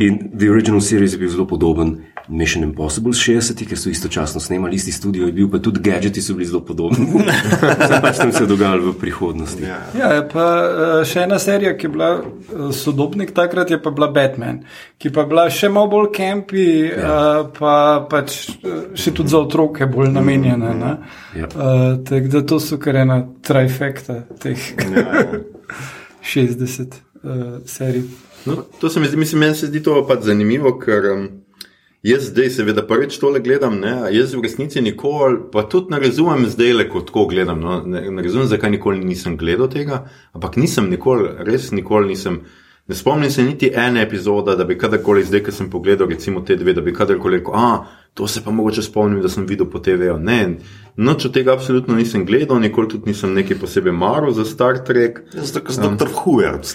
In 0.00 0.30
The 0.30 0.50
Original 0.50 0.80
Series 0.80 1.12
je 1.12 1.18
bil 1.18 1.30
zelo 1.30 1.46
podoben 1.46 1.98
Mission 2.30 2.62
Impossible 2.62 3.12
z 3.12 3.18
60-ih, 3.26 3.68
ker 3.68 3.78
so 3.78 3.90
istočasno 3.90 4.40
snemali 4.40 4.78
isti 4.78 4.92
studio, 4.92 5.26
je 5.26 5.34
bil 5.34 5.48
pa 5.50 5.58
tudi 5.58 5.82
gadgeti 5.82 6.22
so 6.22 6.34
bili 6.34 6.46
zelo 6.46 6.60
podobni. 6.62 7.08
Zdaj 7.86 8.00
pač 8.02 8.20
tam 8.22 8.32
se 8.32 8.44
je 8.44 8.46
dogajalo 8.46 8.92
v 8.92 8.94
prihodnosti. 9.00 9.66
Ja, 9.98 10.12
je 10.14 10.22
pa 10.30 10.46
eh, 10.46 10.94
še 11.04 11.26
ena 11.26 11.40
serija, 11.42 11.74
ki 11.74 11.88
je 11.88 11.92
bila 11.96 12.10
eh, 12.20 12.70
sodobnik 12.76 13.34
takrat, 13.34 13.70
je 13.70 13.80
pa 13.82 13.90
bila 13.90 14.10
Batman, 14.14 14.62
ki 15.02 15.10
pa 15.10 15.26
je 15.26 15.32
bila 15.32 15.48
še 15.50 15.72
malo 15.74 15.90
bolj 15.90 16.12
campi, 16.14 16.68
ja. 16.86 17.50
pa 17.58 18.06
pač 18.10 18.38
eh, 18.62 18.94
še 18.94 19.10
tudi 19.10 19.34
za 19.34 19.42
otroke 19.42 19.90
bolj 19.90 20.14
namenjena. 20.14 20.74
Ne? 20.80 20.96
Ja. 21.34 21.50
Uh, 21.50 21.98
Tako 22.06 22.30
da 22.30 22.40
to 22.46 22.60
so 22.62 22.78
kar 22.78 22.96
ena 23.02 23.20
trifekta 23.46 24.22
teh 24.42 24.58
ja, 24.78 25.40
60 26.22 26.94
uh, 27.22 27.60
serij. 27.66 28.02
No, 28.46 28.64
to 28.80 28.88
se 28.88 29.00
mi 29.00 29.06
zdi, 29.06 29.16
mislim, 29.16 29.40
meni 29.40 29.54
se 29.54 29.66
zdi 29.66 29.82
to 29.82 29.98
pač 30.08 30.24
zanimivo, 30.24 30.72
ker 30.80 31.10
um, 31.12 31.26
jaz 32.02 32.30
zdaj 32.30 32.50
seveda 32.54 32.86
prvič 32.88 33.18
tole 33.20 33.42
gledam, 33.44 33.76
ne, 33.80 33.92
jaz 34.14 34.32
v 34.34 34.44
resnici 34.46 34.80
nikoli, 34.80 35.42
pa 35.52 35.66
tudi 35.68 35.92
ne 35.92 36.00
razumem 36.00 36.46
zdaj 36.48 36.72
le, 36.72 36.88
kot 36.88 37.10
tako 37.10 37.26
gledam, 37.28 37.60
no, 37.60 37.82
ne, 37.84 38.06
ne 38.10 38.24
razumem, 38.24 38.48
zakaj 38.48 38.72
nikoli 38.76 39.04
nisem 39.04 39.36
gledal 39.36 39.68
tega, 39.68 40.06
ampak 40.32 40.56
nisem 40.56 40.88
nikoli, 40.90 41.28
res 41.46 41.70
nikoli 41.76 42.14
nisem. 42.14 42.42
Ne 42.90 42.96
spomnim 42.96 43.30
se 43.30 43.44
niti 43.46 43.68
ene 43.76 44.02
epizode, 44.02 44.56
da 44.56 44.64
bi 44.66 44.74
kadarkoli, 44.78 45.22
zdaj, 45.22 45.44
ko 45.46 45.52
sem 45.54 45.68
pogledal, 45.70 46.08
recimo 46.10 46.40
te 46.42 46.56
dve, 46.58 46.72
da 46.74 46.82
bi 46.82 46.94
kadarkoli 46.96 47.38
rekel, 47.38 47.54
a 47.54 47.99
to 48.14 48.26
se 48.28 48.42
pa 48.44 48.50
mogoče 48.50 48.82
spomnim, 48.82 49.22
da 49.22 49.28
sem 49.28 49.46
videl 49.46 49.68
po 49.70 49.78
TV-ju. 49.78 50.18
Ne, 50.18 50.56
noč 50.96 51.24
od 51.24 51.34
tega 51.34 51.52
absolutno 51.52 51.94
nisem 51.94 52.26
gledal, 52.26 52.60
nikoli 52.60 52.88
tudi 52.88 53.12
nisem 53.12 53.34
nekaj 53.34 53.58
posebej 53.60 53.92
maral 53.92 54.34
za 54.36 54.44
Star 54.44 54.82
Trek. 54.86 55.22
Zato, 55.32 55.64
ker 55.64 55.74
sem 55.74 55.86
doktor 55.86 56.10
Hujerc. 56.14 56.74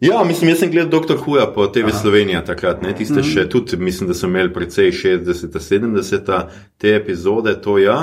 Ja, 0.00 0.24
mislim, 0.24 0.50
jaz 0.50 0.60
sem 0.60 0.70
gledal 0.70 1.00
Dr. 1.00 1.16
Huja 1.16 1.46
po 1.54 1.66
TV 1.72 1.88
Aha. 1.88 1.98
Slovenija 1.98 2.44
takrat, 2.44 2.82
ne, 2.84 2.92
tiste 2.94 3.22
mm. 3.22 3.28
še 3.30 3.46
tudi, 3.48 3.78
mislim, 3.80 4.10
da 4.10 4.14
so 4.14 4.28
imeli 4.28 4.52
precej 4.52 4.92
60, 4.92 5.56
70 5.56 6.32
te 6.78 6.92
epizode, 6.96 7.56
to 7.64 7.78
ja. 7.80 8.00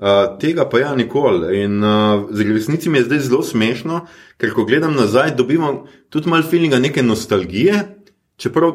Uh, 0.00 0.38
tega 0.40 0.64
pa 0.68 0.78
ja 0.80 0.90
nikoli. 0.96 1.62
In 1.62 1.80
uh, 1.84 2.28
z 2.32 2.44
resnici 2.48 2.88
mi 2.88 3.00
je 3.00 3.08
zdaj 3.08 3.18
zelo 3.26 3.42
smešno, 3.44 4.02
ker 4.40 4.52
ko 4.56 4.64
gledam 4.68 4.94
nazaj, 4.96 5.34
dobivam 5.36 5.82
tudi 6.12 6.28
malo 6.32 6.44
feelinga 6.48 6.78
neke 6.80 7.04
nostalgije, 7.04 7.82
čeprav 8.40 8.72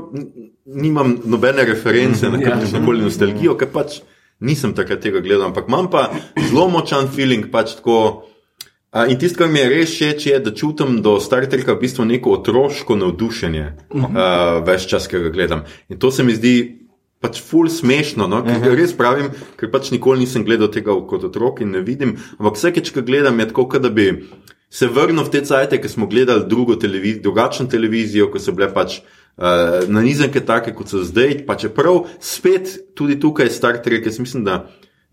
nimam 0.66 1.18
nobene 1.26 1.66
reference 1.66 2.30
na 2.30 2.40
kakršno 2.40 2.86
koli 2.86 3.02
nostalgijo, 3.02 3.58
ker 3.58 3.72
pač 3.74 4.00
nisem 4.46 4.76
takrat 4.78 5.02
tega 5.02 5.24
gledal, 5.26 5.50
ampak 5.50 5.70
imam 5.72 5.90
pa 5.92 6.10
zelo 6.50 6.68
močan 6.70 7.10
feeling, 7.12 7.50
pač 7.52 7.78
tako. 7.80 8.00
In 9.10 9.18
tisto, 9.20 9.42
kar 9.42 9.50
mi 9.52 9.60
je 9.60 9.68
res 9.72 9.92
všeč, 9.92 10.26
je, 10.30 10.38
da 10.40 10.54
čutim 10.56 11.02
do 11.04 11.18
Star 11.20 11.44
Treka 11.52 11.74
v 11.76 11.82
bistvu 11.82 12.06
neko 12.08 12.38
otroško 12.38 12.96
navdušenje, 12.96 13.66
uh 13.90 14.02
-huh. 14.02 14.08
uh, 14.08 14.68
več 14.68 14.86
čas, 14.88 15.08
ki 15.12 15.20
ga 15.20 15.30
gledam. 15.30 15.66
In 15.90 16.00
to 16.00 16.12
se 16.12 16.24
mi 16.24 16.36
zdi 16.36 16.80
pač 17.20 17.42
ful 17.42 17.68
smešno. 17.70 18.28
No? 18.28 18.40
Uh 18.40 18.48
-huh. 18.48 18.76
Res 18.76 18.94
pravim, 18.94 19.30
ker 19.60 19.72
pač 19.72 19.92
nikoli 19.92 20.20
nisem 20.20 20.46
gledal 20.46 20.72
tega 20.72 20.96
kot 21.10 21.24
otrok 21.24 21.62
in 21.62 21.72
ne 21.72 21.82
vidim. 21.82 22.16
Ampak 22.40 22.56
vsakeč, 22.56 22.94
ko 22.94 23.02
gledam, 23.02 23.40
je 23.40 23.48
tako, 23.48 23.80
da 23.80 23.90
bi 23.90 24.24
se 24.70 24.88
vrnil 24.88 25.24
v 25.24 25.30
te 25.30 25.42
cajtke, 25.42 25.82
ki 25.82 25.90
smo 25.90 26.08
gledali 26.08 26.44
drugo 26.48 26.76
televizijo, 26.76 27.22
drugačno 27.22 27.66
televizijo, 27.66 28.32
ko 28.32 28.40
so 28.40 28.52
bile 28.52 28.74
pač 28.74 29.00
uh, 29.00 29.06
na 29.38 30.02
nizemke 30.02 30.40
take, 30.46 30.74
kot 30.76 30.92
so 30.92 31.04
zdaj. 31.04 31.42
Pa 31.48 31.58
čeprav 31.60 32.06
spet 32.20 32.96
tudi 32.96 33.20
tukaj 33.20 33.50
Star 33.50 33.82
Trek, 33.84 34.06
jaz 34.06 34.20
mislim, 34.20 34.44
da. 34.48 34.66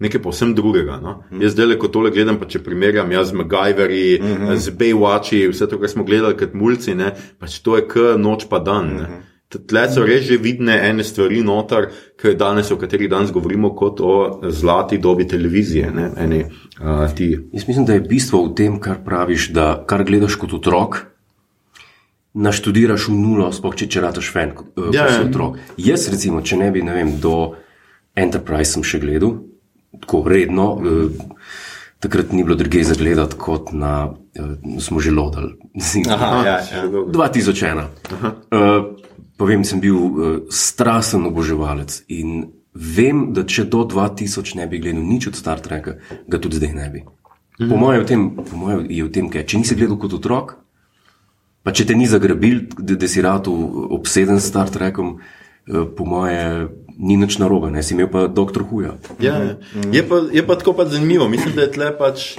Nekaj 0.03 0.23
povsem 0.23 0.55
drugega. 0.55 0.97
No? 1.03 1.21
Mm. 1.31 1.43
Jaz 1.45 1.53
zdaj, 1.55 1.77
ko 1.79 1.87
tole 1.93 2.11
gledam, 2.11 2.41
pa 2.41 2.49
če 2.51 2.59
primerjam 2.65 3.13
jaz 3.15 3.29
z 3.31 3.39
MacGyveri, 3.39 4.07
mm 4.19 4.33
-hmm. 4.39 4.57
z 4.57 4.73
Baywatchi, 4.79 5.49
vse 5.51 5.69
to, 5.71 5.79
kar 5.79 5.89
smo 5.89 6.05
gledali 6.05 6.37
kot 6.37 6.55
mulci, 6.55 6.95
ne? 6.95 7.13
pač 7.39 7.61
to 7.63 7.77
je 7.77 7.87
k 7.89 8.17
noč 8.19 8.49
pa 8.51 8.59
dan. 8.59 8.87
Mm 8.87 8.99
-hmm. 8.99 9.21
Tle 9.69 9.85
so 9.93 10.05
res 10.05 10.25
že 10.25 10.37
vidne 10.41 10.79
ene 10.89 11.05
stvari 11.05 11.43
noter, 11.43 11.91
ki 12.17 12.35
danes, 12.35 12.71
o 12.71 12.77
katerih 12.77 13.11
danes 13.11 13.33
govorimo, 13.33 13.75
kot 13.77 14.01
o 14.01 14.41
zlati 14.49 14.99
dobi 14.99 15.29
televizije. 15.29 15.93
Eni, 16.17 16.45
uh, 16.81 17.11
Jaz 17.53 17.69
mislim, 17.69 17.85
da 17.85 17.93
je 17.93 18.01
bistvo 18.01 18.45
v 18.47 18.55
tem, 18.55 18.81
kar 18.81 19.05
praviš, 19.05 19.51
da 19.53 19.85
kar 19.87 20.05
gledaš 20.05 20.35
kot 20.35 20.53
otrok, 20.53 21.12
naštudiraš 22.35 23.09
v 23.09 23.17
nulo, 23.17 23.51
sploh 23.53 23.75
če 23.77 24.01
rataš 24.01 24.31
fen, 24.33 24.55
kot 24.57 24.79
ja, 24.95 25.09
ja. 25.11 25.21
otrok. 25.27 25.59
Jaz, 25.77 26.09
recimo, 26.13 26.41
če 26.41 26.59
ne 26.63 26.71
bi, 26.73 26.85
ne 26.85 26.97
vem, 26.97 27.17
do 27.21 27.55
Enterprise 28.17 28.77
sem 28.77 28.87
še 28.87 29.01
gledal 29.03 29.37
tako 30.01 30.25
redno. 30.29 30.77
Mm. 30.81 31.37
Takrat 32.03 32.33
ni 32.35 32.43
bilo 32.43 32.57
druge 32.59 32.83
za 32.85 32.97
gledati, 32.99 33.37
kot 33.39 33.71
na, 33.77 34.11
uh, 34.11 34.81
smo 34.83 35.01
že 35.01 35.13
lodali. 35.15 35.53
Aha, 36.15 36.31
ja, 36.47 36.57
ja. 36.67 36.83
2001. 36.89 37.85
Uh, 38.11 38.97
povem, 39.39 39.63
sem 39.65 39.79
bil 39.81 39.95
uh, 39.95 40.33
strasten 40.51 41.29
oboževalec 41.31 42.01
in 42.11 42.49
vem, 42.75 43.29
da 43.37 43.45
če 43.47 43.69
do 43.71 43.85
2000 43.87 44.57
ne 44.59 44.67
bi 44.67 44.81
gledal 44.83 45.05
nič 45.05 45.31
od 45.31 45.39
Star 45.39 45.63
Treka, 45.63 46.01
ga 46.27 46.43
tudi 46.43 46.59
zdaj 46.59 46.75
ne 46.75 46.89
bi. 46.91 47.05
Mm. 47.61 47.69
Po 47.71 47.79
mojem 47.79 48.03
je 48.91 49.05
v 49.07 49.13
tem, 49.13 49.31
kaj 49.31 49.47
če 49.47 49.63
nisi 49.63 49.79
gledal 49.79 50.01
kot 50.01 50.19
otrok, 50.19 50.57
pa 51.63 51.73
če 51.73 51.87
te 51.87 51.95
ni 51.95 52.07
zagrabil, 52.11 52.67
da, 52.79 52.97
da 52.99 53.09
si 53.09 53.23
rad 53.23 53.49
obseden 53.49 54.41
s 54.41 54.51
Star 54.51 54.71
Trekom, 54.71 55.17
uh, 55.19 55.85
po 55.97 56.05
mojem 56.05 56.71
ni 56.99 57.17
nič 57.17 57.39
narobe, 57.41 57.71
ne 57.73 57.83
si 57.83 57.95
imel 57.95 58.11
pa 58.13 58.27
doktor 58.29 58.67
Huja. 58.69 58.97
Ja, 59.23 59.39
mm. 59.39 59.93
je, 59.93 60.03
pa, 60.07 60.23
je 60.33 60.43
pa 60.47 60.57
tako 60.61 60.77
pa 60.77 60.87
zanimivo. 60.89 61.29
Mislim, 61.29 61.55
da 61.57 61.67
je 61.67 61.73
tle 61.79 61.93
pač. 61.99 62.35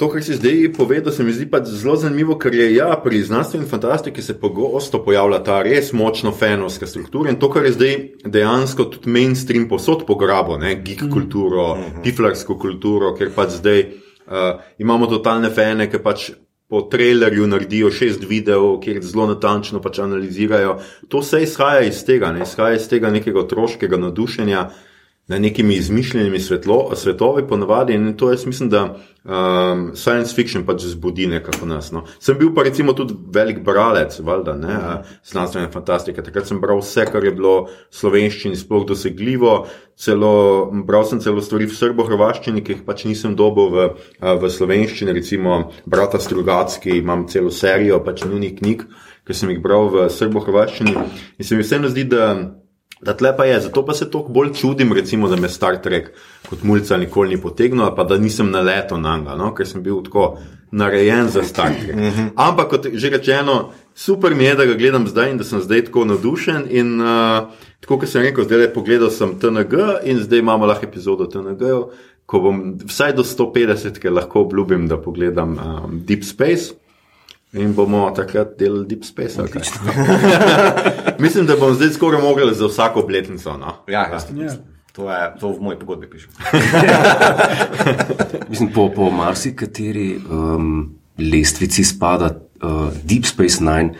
To, 0.00 0.08
kar 0.10 0.22
si 0.24 0.34
zdaj 0.34 0.72
povedal, 0.74 1.12
se 1.14 1.22
mi 1.22 1.30
zdi 1.30 1.46
pač 1.46 1.68
zelo 1.70 1.94
zanimivo, 2.00 2.34
ker 2.40 2.54
je 2.56 2.66
ja, 2.74 2.88
pri 2.98 3.20
znanstveni 3.22 3.68
fantastiki 3.70 4.22
se 4.24 4.34
pogosto 4.34 4.98
pojavlja 5.04 5.38
ta 5.46 5.60
res 5.62 5.92
močno 5.94 6.32
fenovska 6.34 6.88
struktura 6.90 7.30
in 7.30 7.38
to, 7.38 7.50
kar 7.52 7.68
je 7.68 7.74
zdaj 7.76 7.92
dejansko 8.24 8.88
tudi 8.90 9.12
mainstream 9.12 9.68
posod 9.70 10.02
pograbo, 10.08 10.56
ne, 10.58 10.74
geek 10.82 11.04
mm. 11.06 11.10
kulturo, 11.12 11.74
mm 11.76 11.82
-hmm. 11.82 12.02
piflarsko 12.02 12.58
kulturo, 12.58 13.14
ker 13.14 13.30
pač 13.36 13.60
zdaj 13.60 13.80
uh, 13.82 14.64
imamo 14.78 15.06
totalne 15.06 15.50
fene, 15.50 15.90
ki 15.90 16.02
pač 16.02 16.32
po 16.72 16.80
trailerju 16.88 17.46
naredijo 17.46 17.90
šest 17.92 18.22
videov, 18.24 18.78
kjer 18.80 19.02
zelo 19.04 19.26
natančno 19.28 19.80
pač 19.84 19.98
analizirajo. 20.00 20.78
To 21.12 21.20
vse 21.20 21.42
izhaja 21.44 21.82
iz 21.84 21.98
tega, 22.08 22.30
ne 22.32 22.46
izhaja 22.46 22.78
iz 22.78 22.86
tega 22.88 23.10
nekega 23.12 23.42
otroškega 23.42 23.98
nadušenja 24.00 24.62
na 25.28 25.38
nekimi 25.38 25.74
izmišljenimi 25.74 26.40
svetlo, 26.40 26.90
svetovi, 26.94 27.46
ponovadi. 27.48 27.94
In 27.94 28.16
to 28.16 28.30
jaz 28.30 28.46
mislim, 28.46 28.68
da 28.68 28.82
um, 28.84 29.90
science 29.94 30.34
fiction 30.34 30.66
pač 30.66 30.82
zbudi 30.82 31.26
nekako 31.26 31.66
nas. 31.66 31.92
No. 31.92 32.02
Sem 32.20 32.38
bil 32.38 32.50
pa 32.54 32.62
recimo 32.66 32.92
tudi 32.92 33.14
velik 33.34 33.62
bralec, 33.64 34.18
valjda, 34.20 34.56
ne, 34.58 34.74
mm. 34.74 35.14
znanstvene 35.30 35.70
fantastike. 35.70 36.22
Takrat 36.22 36.50
sem 36.50 36.60
bral 36.60 36.82
vse, 36.82 37.06
kar 37.12 37.24
je 37.24 37.34
bilo 37.38 37.54
slovenščini 37.94 38.58
sploh 38.58 38.86
dosegljivo. 38.88 39.54
Celo, 40.02 40.32
bral 40.88 41.04
sem 41.06 41.20
celo 41.22 41.42
stvari 41.44 41.68
v 41.70 41.76
srbo-hrvaščini, 41.76 42.64
ki 42.64 42.74
jih 42.74 42.82
pač 42.86 43.04
nisem 43.06 43.36
dobil 43.38 43.70
v, 43.70 43.84
v 44.18 44.50
slovenščini, 44.50 45.14
recimo 45.14 45.60
Brata 45.86 46.18
Strugacki, 46.18 46.96
imam 46.98 47.28
celo 47.30 47.52
serijo 47.54 48.00
pač 48.02 48.24
nujnih 48.26 48.56
knjig, 48.58 48.82
ki 49.22 49.36
sem 49.36 49.52
jih 49.54 49.62
bral 49.62 49.86
v 49.92 50.08
srbo-hrvaščini. 50.10 50.96
In 51.38 51.46
se 51.46 51.54
mi 51.54 51.62
vseeno 51.62 51.92
zdi, 51.92 52.08
da 52.10 52.32
Da 53.02 53.16
tle 53.18 53.32
pa 53.36 53.44
je, 53.44 53.60
zato 53.60 53.82
pa 53.86 53.94
se 53.94 54.10
toliko 54.10 54.30
bolj 54.32 54.52
čudim, 54.54 54.92
recimo, 54.92 55.28
da 55.28 55.36
me 55.36 55.48
Star 55.48 55.80
Trek 55.82 56.12
kot 56.48 56.62
mulca 56.62 56.96
nikoli 56.96 57.34
ni 57.34 57.40
potegnil, 57.40 57.88
pa 57.96 58.04
da 58.04 58.18
nisem 58.18 58.50
naletel 58.50 59.00
na 59.00 59.16
njega, 59.18 59.34
no? 59.36 59.50
ker 59.54 59.66
sem 59.66 59.82
bil 59.82 60.02
tako 60.06 60.36
narejen 60.70 61.28
za 61.28 61.42
Star 61.42 61.74
Trek. 61.80 61.96
Mhm. 61.96 62.28
Ampak, 62.36 62.70
kot 62.70 62.86
že 62.92 63.10
rečeno, 63.10 63.72
super 63.94 64.34
mi 64.34 64.44
je, 64.44 64.54
da 64.54 64.66
ga 64.66 64.74
gledam 64.78 65.08
zdaj 65.08 65.30
in 65.30 65.40
da 65.42 65.44
sem 65.44 65.60
zdaj 65.60 65.84
tako 65.88 66.04
navdušen. 66.04 66.68
In 66.70 67.00
uh, 67.00 67.50
tako, 67.80 67.98
kot 68.04 68.08
sem 68.08 68.22
rekel, 68.22 68.46
zdaj 68.46 68.58
le 68.58 68.70
pogledal 68.74 69.10
sem 69.10 69.34
TNG 69.38 69.74
in 70.04 70.22
zdaj 70.22 70.38
imamo 70.38 70.66
lahko 70.70 70.86
epizodo 70.86 71.26
TNG. 71.26 71.74
Ko 72.26 72.40
bom 72.40 72.62
vsaj 72.86 73.16
do 73.18 73.26
150, 73.26 73.98
ki 73.98 74.14
lahko 74.14 74.46
obljubim, 74.46 74.86
da 74.88 74.96
pogledam 74.96 75.58
um, 75.58 75.98
Deep 76.06 76.22
Space. 76.24 76.78
In 77.52 77.74
bomo 77.74 78.10
takrat 78.16 78.56
delali 78.58 78.86
Deep 78.88 79.04
Space. 79.04 79.42
Mislim, 81.24 81.46
da 81.46 81.56
bom 81.56 81.74
zdaj 81.74 81.88
skoraj 81.88 82.22
mogel 82.22 82.54
za 82.54 82.66
vsako 82.66 83.00
obletnico. 83.00 83.56
No? 83.56 83.74
Ja, 83.88 84.00
ja. 84.08 84.20
ja. 84.44 84.54
To, 84.92 85.12
je, 85.12 85.34
to 85.40 85.52
v 85.52 85.60
moji 85.60 85.78
pogodbi 85.78 86.10
piše. 86.10 86.28
Mislim, 88.50 88.72
po, 88.72 88.88
po 88.96 89.10
marsikateri 89.10 90.16
um, 90.30 90.94
lestvici 91.18 91.84
spada 91.84 92.24
uh, 92.62 92.88
Deep 93.04 93.24
Space 93.24 93.64
Nine 93.64 93.94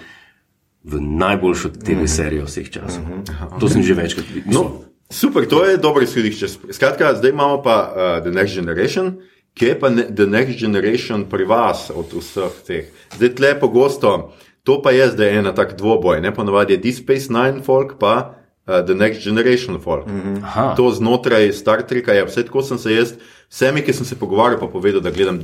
v 0.84 1.00
najboljšo 1.00 1.68
TV 1.68 1.92
mm 1.92 1.98
-hmm. 1.98 2.06
serijo 2.06 2.44
vseh 2.44 2.70
časov. 2.70 3.02
Mm 3.02 3.24
-hmm. 3.24 3.60
To 3.60 3.68
sem 3.68 3.82
že 3.82 3.94
večkrat 3.94 4.26
videl. 4.34 4.52
No, 4.52 4.80
super, 5.10 5.48
to 5.48 5.64
je 5.64 5.76
dobro 5.76 6.02
izhodišče. 6.02 6.48
Skratka, 6.70 7.14
zdaj 7.14 7.30
imamo 7.30 7.62
pa 7.62 7.92
uh, 7.92 8.22
The 8.22 8.30
Next 8.30 8.54
Generation. 8.54 9.16
Kje 9.54 9.68
je 9.68 9.80
pa 9.80 9.90
ne, 9.90 10.02
The 10.08 10.26
Next 10.26 10.60
Generation 10.60 11.24
pri 11.28 11.44
vas 11.44 11.90
od 11.94 12.12
vseh 12.12 12.54
teh? 12.66 12.84
Zdaj 13.16 13.34
tle 13.36 13.60
pogosto, 13.60 14.32
to 14.64 14.82
pa 14.82 14.90
je 14.90 15.10
zdaj 15.12 15.38
ena 15.38 15.52
tak 15.52 15.76
dvoboj, 15.76 16.20
ne 16.20 16.34
ponovadi 16.34 16.72
je 16.72 16.78
Deep 16.78 16.96
Space 16.96 17.28
Nine 17.28 17.62
folk, 17.62 17.98
pa 18.00 18.42
uh, 18.66 18.80
The 18.86 18.94
Next 18.94 19.24
Generation 19.24 19.80
folk. 19.80 20.06
Mm 20.06 20.20
-hmm. 20.20 20.76
To 20.76 20.90
znotraj 20.90 21.52
Star 21.52 21.82
Treka 21.82 22.12
je 22.12 22.24
vse 22.24 22.42
tako 22.42 22.62
sem 22.62 22.78
se 22.78 22.94
jaz. 22.94 23.14
Vsemi, 23.52 23.82
ki 23.82 23.92
sem 23.92 24.06
se 24.06 24.18
pogovarjal, 24.18 24.60
pa 24.60 24.66
povedal, 24.66 25.00
da 25.00 25.10
gledam 25.10 25.36
uh, 25.36 25.42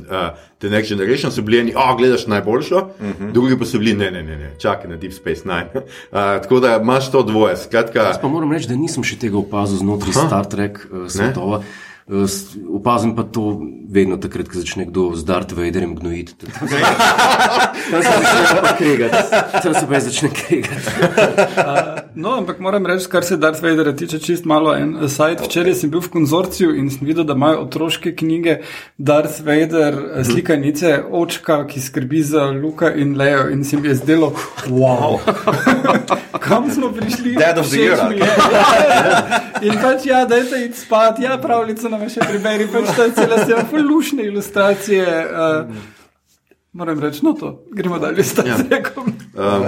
The 0.57 0.69
Next 0.69 0.89
Generation, 0.89 1.31
so 1.31 1.41
bili 1.41 1.59
eni, 1.59 1.73
oh, 1.75 1.97
gledaš 1.97 2.27
najboljšo, 2.27 2.77
uh 2.77 3.07
mhm. 3.07 3.25
-huh. 3.25 3.31
drugi 3.31 3.59
pa 3.59 3.65
so 3.65 3.77
bili, 3.77 3.93
ne, 3.93 4.11
ne, 4.11 4.23
ne, 4.23 4.37
ne 4.37 4.55
čakaj 4.57 4.89
na 4.89 4.95
Deep 4.95 5.13
Space 5.13 5.41
Nine. 5.45 5.69
Uh, 5.73 5.81
tako 6.43 6.59
da 6.59 6.79
imaš 6.81 7.11
to 7.11 7.23
dvoje. 7.23 7.57
Skratka, 7.57 7.99
Jaz 7.99 8.21
pa 8.21 8.27
moram 8.27 8.51
reči, 8.51 8.67
da 8.67 8.75
nisem 8.75 9.03
še 9.03 9.19
tega 9.19 9.37
opazil 9.37 9.77
znotraj 9.77 10.13
Aha. 10.15 10.27
Star 10.27 10.45
Trek 10.45 10.87
uh, 10.91 11.07
svetova. 11.07 11.57
Ne? 11.57 11.65
Eh, 12.09 12.25
opazim 12.73 13.15
pa 13.15 13.23
to 13.23 13.61
vedno 13.89 14.17
takrat, 14.17 14.47
ko 14.49 14.57
začne 14.57 14.85
kdo 14.85 15.15
z 15.15 15.23
Darth 15.25 15.53
Vaderjem 15.53 15.95
gnojiti. 15.95 16.33
Tam 16.41 16.67
se 16.67 16.77
začne 18.01 18.71
kregati. 18.77 19.17
Tam 19.63 19.73
se 19.73 19.85
pa 19.89 19.99
začne 19.99 20.29
kregati. 20.29 20.89
No, 22.15 22.33
ampak 22.37 22.59
moram 22.59 22.85
reči, 22.85 23.05
kar 23.09 23.23
se 23.23 23.37
Darth 23.37 23.61
Vadera 23.63 23.93
tiče, 23.95 24.19
čist 24.19 24.45
malo 24.45 24.73
en 24.75 24.95
sajt. 25.09 25.45
Včeraj 25.45 25.75
sem 25.83 25.91
bil 25.93 26.01
v 26.01 26.09
konzorciju 26.09 26.73
in 26.75 26.89
sem 26.89 27.05
videl, 27.07 27.23
da 27.23 27.37
imajo 27.37 27.61
otroške 27.67 28.15
knjige 28.15 28.57
Darth 28.97 29.45
Vader, 29.45 29.93
eh, 29.93 30.25
slikanice 30.25 31.03
očka, 31.11 31.61
ki 31.67 31.81
skrbi 31.81 32.23
za 32.23 32.49
Luka 32.49 32.89
in 32.93 33.15
Leo 33.17 33.49
in 33.53 33.63
se 33.63 33.77
mi 33.77 33.87
je 33.87 33.95
zdelo, 34.01 34.33
wow. 34.67 35.21
Kam 36.49 36.71
smo 36.71 36.89
prišli? 36.91 37.35
Da, 37.37 37.53
da, 37.53 37.61
da. 37.61 39.39
In 39.61 39.77
pač 39.81 40.05
ja, 40.05 40.25
dajte 40.25 40.65
iti 40.65 40.79
spat, 40.79 41.19
ja, 41.19 41.37
pravljica 41.37 41.89
nam 41.89 41.98
me 41.99 42.09
še 42.11 42.25
preberi, 42.25 42.67
pač 42.71 42.91
je 42.97 43.09
cela 43.17 43.39
seja 43.45 43.63
fulušne 43.69 44.27
ilustracije. 44.31 45.05
Uh, 45.29 45.79
moram 46.71 46.99
reči, 46.99 47.23
no 47.25 47.35
to, 47.37 47.53
gremo 47.75 47.99
dalje 47.99 48.23
s 48.23 48.37
tem. 48.39 48.47
Ja. 48.47 48.57
Um. 49.39 49.67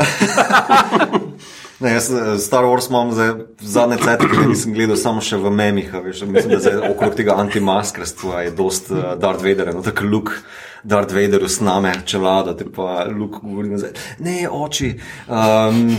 Ne, 1.82 1.94
jaz 1.94 2.12
eh, 2.14 2.40
Star 2.40 2.64
Wars 2.64 2.90
imam 2.90 3.12
za 3.12 3.36
zadnje 3.60 3.98
ceste, 3.98 4.28
ki 4.30 4.48
nisem 4.48 4.74
gledal 4.74 4.98
samo 5.02 5.22
še 5.22 5.38
v 5.42 5.50
memih. 5.50 5.94
Mislim, 6.06 6.60
da 6.60 6.70
je 6.70 6.92
okrog 6.92 7.16
tega 7.18 7.38
antimaskarstva 7.42 8.44
je 8.46 8.52
dost 8.54 8.92
uh, 8.94 9.16
Darth 9.18 9.42
Vader, 9.42 9.74
no 9.74 9.82
tako 9.82 10.06
luk. 10.06 10.36
Darth 10.84 11.14
Vader 11.14 11.44
usname 11.46 11.94
čelada, 12.06 12.54
te 12.58 12.66
pa 12.66 13.06
Luke 13.10 13.42
govori 13.42 13.70
nazaj. 13.70 13.90
Ne, 14.20 14.50
oči, 14.50 14.96
um, 15.28 15.98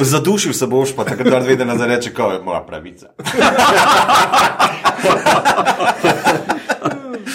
zadušil 0.00 0.52
se 0.56 0.66
boš, 0.66 0.94
pa 0.96 1.04
takrat 1.04 1.28
Darth 1.28 1.48
Vader 1.48 1.66
nazaj 1.68 1.88
reče, 1.96 2.14
kaj 2.16 2.36
je 2.36 2.42
moja 2.44 2.60
pravica. 2.64 3.12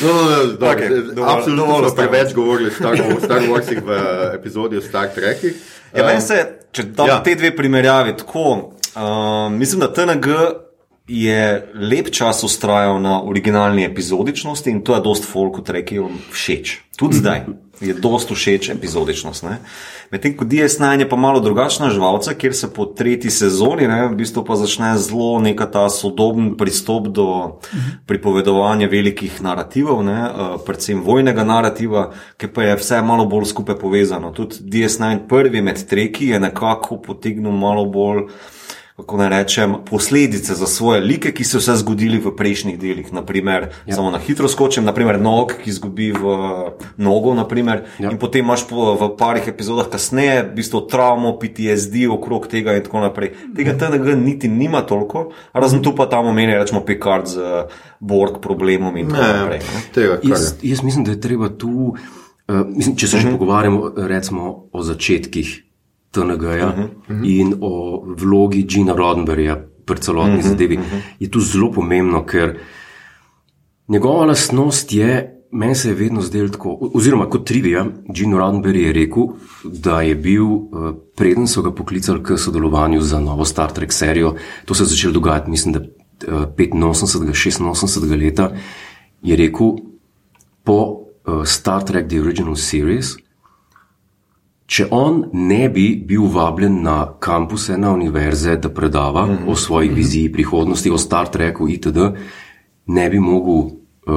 No, 0.02 0.14
no, 0.14 0.22
no, 0.60 0.68
okay, 0.68 0.90
absolutno 1.28 1.80
smo 1.80 1.96
preveč 1.96 2.34
govorili 2.34 2.70
o 2.70 2.74
Star 3.20 3.42
Warsih 3.42 3.82
v 3.86 3.98
epizodi 4.36 4.78
o 4.78 4.82
Star 4.82 5.10
Trekih. 5.16 5.54
Ja, 5.96 6.06
um, 6.14 6.22
se, 6.22 6.38
če 6.72 6.84
dam 6.84 7.08
ja. 7.08 7.18
te 7.24 7.36
dve 7.36 7.52
primerjavi, 7.56 8.16
tako, 8.18 8.72
um, 8.96 9.58
mislim, 9.58 9.84
da 9.84 9.94
TNG 9.94 10.28
je 11.10 11.72
lep 11.74 12.12
čas 12.14 12.44
ustrajal 12.44 13.02
na 13.02 13.24
originalni 13.24 13.84
epizodičnosti 13.86 14.70
in 14.70 14.84
to 14.86 14.96
je 14.96 15.02
dost 15.02 15.26
folku 15.26 15.64
trekijo 15.66 16.10
všeč. 16.32 16.78
Tudi 16.98 17.18
zdaj 17.18 17.44
je 17.82 17.94
dost 17.94 18.32
všeč 18.32 18.70
epizodičnost. 18.70 19.46
Medtem 20.12 20.34
ko 20.38 20.46
DS9 20.46 21.00
je 21.00 21.10
pa 21.10 21.16
malo 21.16 21.40
drugačna 21.40 21.90
živalca, 21.90 22.34
kjer 22.34 22.56
se 22.56 22.74
po 22.74 22.86
tretji 22.86 23.32
sezoni, 23.32 23.88
ne, 23.88 24.08
v 24.08 24.16
bistvu 24.20 24.44
pa 24.46 24.56
začne 24.56 24.98
zelo 24.98 25.40
neka 25.40 25.66
ta 25.72 25.90
sodoben 25.90 26.56
pristop 26.58 27.08
do 27.08 27.60
pripovedovanja 28.06 28.90
velikih 28.90 29.42
narativov, 29.42 30.04
ne, 30.04 30.20
eh, 30.26 30.56
predvsem 30.66 31.04
vojnega 31.06 31.44
narativa, 31.44 32.12
ki 32.38 32.48
pa 32.48 32.64
je 32.64 32.76
vse 32.76 33.02
malo 33.02 33.26
bolj 33.26 33.52
skupaj 33.54 33.80
povezano. 33.80 34.32
Tudi 34.32 34.56
DS9 34.60 35.28
prvi 35.28 35.62
med 35.62 35.86
treki 35.88 36.34
je 36.34 36.40
nekako 36.40 37.02
potegnil 37.02 37.52
malo 37.52 37.86
bolj 37.86 38.28
kako 39.00 39.18
naj 39.18 39.30
rečem, 39.30 39.76
posledice 39.86 40.56
za 40.56 40.68
svoje 40.68 41.02
like, 41.02 41.32
ki 41.32 41.44
so 41.44 41.62
se 41.64 41.76
zgodili 41.80 42.20
v 42.20 42.34
prejšnjih 42.36 42.80
delih. 42.80 43.14
Naprimer, 43.14 43.70
ja. 43.86 43.96
Samo 43.96 44.12
na 44.12 44.20
hitro 44.20 44.48
skočim, 44.48 44.84
naprimer 44.84 45.20
nog, 45.22 45.54
ki 45.64 45.70
izgubi 45.70 46.12
v 46.12 46.34
nogo, 46.98 47.34
naprimer, 47.34 47.86
ja. 48.00 48.12
in 48.12 48.20
potem 48.20 48.44
imaš 48.46 48.68
po, 48.68 48.94
v 49.00 49.10
parih 49.20 49.48
epizodah 49.48 49.88
kasneje, 49.90 50.44
v 50.50 50.58
bistvu 50.60 50.84
travmo, 50.92 51.38
PTSD 51.40 52.10
okrog 52.12 52.50
tega 52.52 52.76
in 52.76 52.84
tako 52.84 53.06
naprej. 53.06 53.34
Tega 53.56 53.76
mhm. 53.76 53.80
TNG 53.80 54.18
niti 54.20 54.52
nima 54.52 54.82
toliko, 54.82 55.30
razen 55.54 55.84
tu 55.84 55.96
pa 55.96 56.10
tam 56.12 56.34
omeni, 56.34 56.58
rečemo, 56.58 56.84
Picard 56.86 57.32
z 57.32 57.66
Borg 58.00 58.42
problemom 58.44 58.98
in 58.98 59.08
tako 59.08 59.32
naprej. 59.46 59.64
Tega, 59.96 60.20
kar 60.20 60.36
Jaz, 60.36 60.52
je. 60.60 60.70
jaz 60.74 60.84
mislim, 60.84 61.08
da 61.08 61.16
je 61.16 61.22
treba 61.22 61.50
tu, 61.50 61.96
uh, 61.96 62.62
mislim, 62.68 62.98
če 63.00 63.08
se 63.08 63.24
že 63.24 63.32
pogovarjamo 63.32 63.94
recimo, 63.96 64.70
o 64.72 64.84
začetkih 64.84 65.69
TNG-ja 66.12 66.68
uh 66.68 66.90
-huh. 67.10 67.40
in 67.40 67.56
o 67.62 68.04
vlogi 68.18 68.66
Gina 68.68 68.94
Roddenberryja 68.94 69.66
pri 69.86 70.00
celotni 70.02 70.38
uh 70.38 70.40
-huh. 70.40 70.48
zadevi, 70.48 70.78
uh 70.78 70.84
-huh. 70.84 71.02
je 71.20 71.32
tu 71.32 71.40
zelo 71.40 71.72
pomembno, 71.72 72.26
ker 72.26 72.58
njegova 73.88 74.26
lastnost 74.26 74.94
je. 74.94 75.36
Meni 75.52 75.76
se 75.76 75.90
je 75.90 75.94
vedno 75.96 76.22
zdelo 76.22 76.50
tako, 76.50 76.78
oziroma 76.94 77.30
kot 77.30 77.48
trivija, 77.48 77.86
Gene 78.14 78.38
Roddenberry 78.38 78.86
je 78.86 78.94
rekel, 78.94 79.24
da 79.64 80.02
je 80.02 80.16
bil, 80.16 80.46
eh, 80.46 80.94
preden 81.16 81.48
so 81.48 81.62
ga 81.62 81.72
poklicali 81.72 82.24
k 82.24 82.38
sodelovanju 82.38 83.02
za 83.02 83.20
novo 83.20 83.46
Star 83.46 83.72
Trek 83.72 83.94
serijo, 83.94 84.36
to 84.66 84.74
se 84.74 84.84
je 84.84 84.88
začelo 84.88 85.14
dogajati, 85.14 85.50
mislim, 85.50 85.74
da 85.74 85.80
85. 86.28 87.34
86. 87.34 88.24
leta, 88.24 88.52
je 89.22 89.36
rekel, 89.36 89.68
po 90.64 90.98
eh, 91.28 91.46
Star 91.46 91.84
Trek 91.84 92.08
The 92.08 92.22
Original 92.22 92.56
Series, 92.56 93.16
če 94.70 94.86
on 94.94 95.24
ne 95.34 95.64
bi 95.74 95.88
bil 96.06 96.28
vabljen 96.30 96.82
na 96.86 97.00
kampuse, 97.20 97.78
na 97.78 97.90
univerze, 97.94 98.58
da 98.58 98.70
predava 98.70 99.26
mm 99.26 99.30
-hmm. 99.30 99.52
o 99.52 99.56
svoji 99.56 99.90
viziji 99.90 100.32
prihodnosti, 100.32 100.92
o 100.92 100.98
Star 100.98 101.30
Treku 101.32 101.70
itd., 101.70 101.98
ne 102.88 103.10
bi 103.10 103.20
mogel 103.20 103.56
uh, 103.56 103.72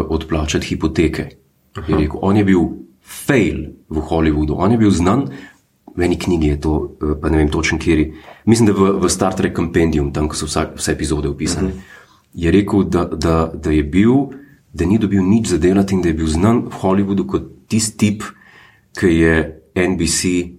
odplačati 0.09 0.67
hipoteke. 0.67 1.29
Je 1.89 1.97
rekel, 1.97 2.19
on 2.23 2.37
je 2.37 2.45
bil 2.45 2.61
fail 3.01 3.65
v 3.89 3.99
Hollywoodu, 3.99 4.55
on 4.57 4.73
je 4.73 4.79
bil 4.79 4.91
znan. 4.91 5.27
V 5.97 6.03
eni 6.03 6.17
knjigi 6.19 6.47
je 6.47 6.61
to, 6.61 6.97
eh, 7.03 7.21
pa 7.21 7.29
ne 7.29 7.37
vem 7.37 7.49
točno, 7.49 7.79
kjer. 7.79 8.13
Mislim, 8.47 8.67
da 8.67 8.73
v, 8.73 9.01
v 9.01 9.09
Star 9.09 9.35
Trek 9.35 9.57
Compendium, 9.57 10.13
tam 10.13 10.29
so 10.33 10.47
vsa, 10.47 10.71
vse 10.77 10.93
epizode 10.93 11.29
opisane. 11.29 11.69
Uh 11.69 11.75
-huh. 11.75 11.81
Je 12.35 12.51
rekel, 12.51 12.85
da, 12.85 13.05
da, 13.05 13.53
da 13.55 13.71
je 13.71 13.83
bil, 13.83 14.15
da 14.73 14.87
ni 14.87 14.99
dobil 14.99 15.23
nič 15.23 15.47
za 15.47 15.59
delati 15.59 15.95
in 15.95 16.03
da 16.03 16.09
je 16.09 16.15
bil 16.15 16.27
znan 16.27 16.59
v 16.59 16.73
Hollywoodu 16.81 17.27
kot 17.27 17.43
tisti 17.69 17.97
tip, 17.97 18.23
ki 19.01 19.07
je 19.07 19.62
NBC 19.75 20.53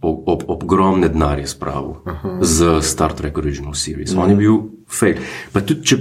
ob, 0.00 0.28
ob, 0.28 0.42
ogromne 0.46 1.08
denarje 1.08 1.46
spravil 1.46 1.96
z 2.40 2.80
Star 2.82 3.12
Trek 3.12 3.38
Original 3.38 3.74
Series. 3.74 4.14
Mm. 4.14 4.18
On 4.18 4.30
je 4.30 4.36
bil 4.36 4.58
fail. 4.88 5.22
Pa 5.52 5.62
tudi 5.66 5.82
če 5.82 5.98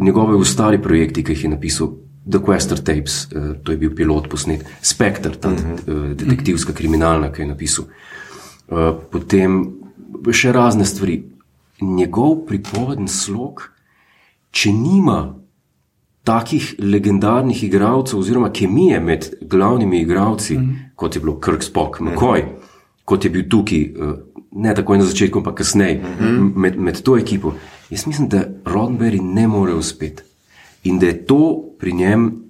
njegove 0.00 0.36
ostali 0.36 0.82
projekti, 0.82 1.24
ki 1.24 1.34
jih 1.34 1.44
je 1.44 1.54
napisal, 1.56 1.94
The 2.28 2.42
Quester 2.44 2.80
Tapes, 2.84 3.24
uh, 3.32 3.56
to 3.64 3.72
je 3.72 3.80
bil 3.80 3.94
pilot 3.96 4.28
posnet, 4.28 4.64
Spectre, 4.82 5.32
ta 5.40 5.48
mm 5.48 5.56
-hmm. 5.56 5.76
uh, 5.88 6.16
detektivska 6.16 6.72
kriminalna, 6.72 7.32
ki 7.32 7.42
je 7.42 7.48
napisal. 7.48 7.84
Uh, 8.68 8.94
potem 9.10 9.74
še 10.32 10.52
razne 10.52 10.84
stvari. 10.84 11.24
Njegov 11.80 12.46
pripovedni 12.46 13.08
slog, 13.08 13.62
če 14.50 14.72
nima 14.72 15.34
takih 16.28 16.74
legendarnih 16.78 17.62
igralcev, 17.64 18.18
oziroma 18.18 18.50
kemije 18.52 19.00
med 19.00 19.30
glavnimi 19.40 20.00
igralci, 20.00 20.58
mm 20.58 20.60
-hmm. 20.60 20.96
kot 20.96 21.16
je 21.16 21.20
bilo 21.20 21.40
Kirk 21.40 21.62
Spock, 21.62 22.00
McCoy, 22.00 22.42
mm 22.42 22.48
-hmm. 22.48 23.04
kot 23.04 23.24
je 23.24 23.30
bil 23.30 23.48
tukaj, 23.48 23.82
eh, 23.82 23.92
ne 24.52 24.74
tako 24.74 24.96
na 24.96 25.04
začetku, 25.04 25.38
ampak 25.38 25.54
kasneje, 25.54 25.94
mm 25.94 26.24
-hmm. 26.24 26.52
med, 26.56 26.78
med 26.78 27.02
to 27.02 27.18
ekipo. 27.18 27.52
Jaz 27.90 28.06
mislim, 28.06 28.28
da 28.28 28.44
Roddenberry 28.64 29.20
ne 29.22 29.48
more 29.48 29.74
uspeti 29.74 30.22
in 30.84 30.98
da 30.98 31.06
je 31.06 31.26
to 31.26 31.64
pri 31.78 31.92
njem. 31.92 32.44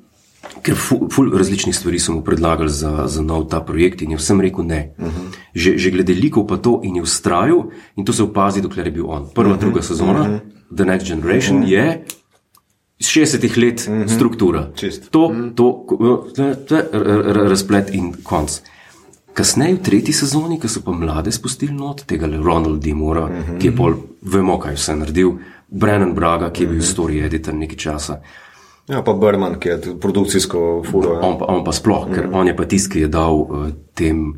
Ker 0.63 0.75
ful, 0.77 0.99
ful 1.11 1.31
različnih 1.39 1.77
stvari 1.77 1.99
so 1.99 2.13
mu 2.13 2.23
predlagali 2.25 2.71
za, 2.71 3.07
za 3.07 3.23
nov 3.23 3.49
ta 3.49 3.61
projekt, 3.61 4.03
in 4.03 4.11
je 4.11 4.17
vsem 4.17 4.41
rekel 4.41 4.65
ne. 4.65 4.95
Uh 4.99 5.05
-huh. 5.05 5.11
že, 5.55 5.79
že 5.79 5.91
glede 5.91 6.15
likov 6.15 6.47
pa 6.47 6.57
to, 6.57 6.81
in 6.85 6.97
je 6.97 7.03
ustrajal, 7.03 7.65
in 7.97 8.05
to 8.05 8.13
se 8.13 8.23
opazi, 8.23 8.61
dokler 8.61 8.87
je 8.87 8.93
bil 8.93 9.05
on. 9.07 9.27
Prva, 9.35 9.51
uh 9.51 9.57
-huh. 9.57 9.61
druga 9.61 9.83
sezona, 9.83 10.21
uh 10.21 10.27
-huh. 10.27 10.41
The 10.77 10.85
Next 10.85 11.07
Generation, 11.07 11.59
uh 11.59 11.65
-huh. 11.65 11.73
je 11.73 12.05
iz 12.99 13.07
60 13.07 13.57
let 13.65 13.89
mm 13.89 14.03
-hmm. 14.03 14.09
struktura. 14.09 14.69
Čist. 14.75 15.11
To, 15.11 15.35
to, 15.55 15.87
to 16.69 16.77
je 16.77 16.85
razplet 17.49 17.95
in 17.95 18.15
konc. 18.23 18.61
Kasneje 19.35 19.75
v 19.75 19.83
tretji 19.83 20.13
sezoni, 20.13 20.59
ko 20.61 20.69
so 20.69 20.81
pa 20.85 20.91
mlade 20.91 21.33
spustili 21.33 21.73
not, 21.73 22.03
tega 22.07 22.27
Ronald 22.27 22.83
D. 22.83 22.95
Mora, 22.95 23.27
mm 23.27 23.33
-hmm. 23.33 23.59
ki 23.59 23.67
je 23.67 23.77
pol, 23.77 23.95
vemo, 24.23 24.59
kaj 24.59 24.75
vse 24.75 24.97
naredil, 24.97 25.33
Brennan 25.69 26.15
Braga, 26.15 26.51
ki 26.51 26.63
je 26.63 26.67
bil 26.67 26.77
mm 26.77 26.83
-hmm. 26.83 26.95
story 26.95 27.25
editor 27.27 27.55
nekaj 27.55 27.77
časa. 27.77 28.21
Ja, 28.89 29.03
pa 29.03 29.13
Berman, 29.13 29.59
ki 29.61 29.69
je 29.69 29.81
produkcijsko 30.01 30.83
furo. 30.91 31.13
Ja. 31.13 31.21
On, 31.21 31.39
pa, 31.39 31.45
on 31.45 31.65
pa 31.65 31.73
sploh, 31.73 32.07
mm 32.07 32.13
-hmm. 32.13 32.15
ker 32.15 32.29
on 32.33 32.47
je 32.47 32.57
pa 32.57 32.65
tisti, 32.65 32.93
ki 32.93 33.01
je 33.01 33.09
dal 33.09 33.35
uh, 33.35 33.69
tem, 33.95 34.35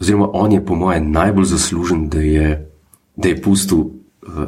oziroma 0.00 0.30
on 0.32 0.52
je 0.52 0.64
po 0.64 0.74
mojem 0.74 1.10
najbolj 1.10 1.44
zaslužen, 1.44 2.08
da 2.08 2.20
je, 2.20 2.68
da 3.16 3.28
je 3.28 3.42
pustil 3.42 3.78
uh, 3.78 3.90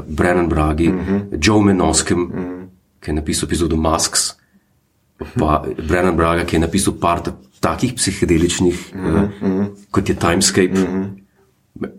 Brennan 0.08 0.48
Bragi, 0.48 0.88
mm 0.88 0.98
-hmm. 0.98 1.38
Joe 1.46 1.62
Menoskem, 1.62 2.18
mm 2.18 2.32
-hmm 2.32 2.59
ki 3.00 3.10
je 3.10 3.14
napisal 3.14 3.48
epizodo 3.48 3.76
Masks, 3.76 4.34
pa 5.38 5.64
Brennan 5.88 6.16
Braga, 6.16 6.44
ki 6.44 6.56
je 6.56 6.60
napisal 6.60 6.94
par 7.00 7.22
takih 7.60 7.92
psihedeličnih, 7.96 8.94
mm 8.94 9.00
-hmm. 9.00 9.60
uh, 9.60 9.66
kot 9.90 10.08
je 10.08 10.14
Timescape. 10.14 10.74
Mm 10.74 10.86
-hmm. 10.86 11.90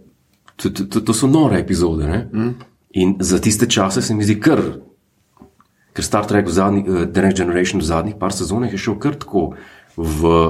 to, 0.55 0.69
to, 0.69 1.01
to 1.01 1.13
so 1.13 1.27
nore 1.27 1.59
epizode. 1.59 2.27
Mm 2.31 2.39
-hmm. 2.39 2.53
In 2.91 3.15
za 3.19 3.39
tiste 3.39 3.69
čase 3.69 4.01
se 4.01 4.13
mi 4.13 4.23
zdi 4.23 4.39
kar. 4.39 4.61
Ker 5.93 6.05
Star 6.05 6.25
Trek, 6.25 6.47
v 6.47 6.51
zadnji, 6.51 6.89
uh, 6.89 7.05
The 7.13 7.21
Next 7.21 7.37
Generation, 7.37 7.81
v 7.81 7.83
zadnjih 7.83 8.15
par 8.19 8.33
sezonah 8.33 8.71
je 8.71 8.77
šel 8.77 8.99
kar 8.99 9.15
tako 9.15 9.53
v 9.97 10.49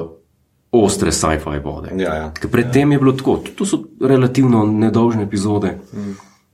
ostre 0.71 1.11
sci-fi 1.11 1.59
vode. 1.63 1.89
Ja, 1.97 2.15
ja. 2.15 2.31
Predtem 2.51 2.91
ja. 2.91 2.95
je 2.95 2.99
bilo 2.99 3.11
tako, 3.11 3.43
to 3.55 3.65
so 3.65 3.83
relativno 4.01 4.65
nedolžne 4.65 5.23
epizode, 5.23 5.77
mm. 5.93 5.99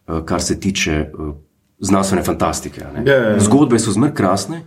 uh, 0.07 0.25
kar 0.25 0.41
se 0.41 0.59
tiče 0.59 1.09
znanstvene 1.79 2.23
fantastike. 2.23 2.81
Ja, 2.81 3.13
ja, 3.13 3.29
ja. 3.29 3.39
Zgodbe 3.39 3.79
so 3.79 3.91
zmer 3.91 4.13
krasne, 4.13 4.61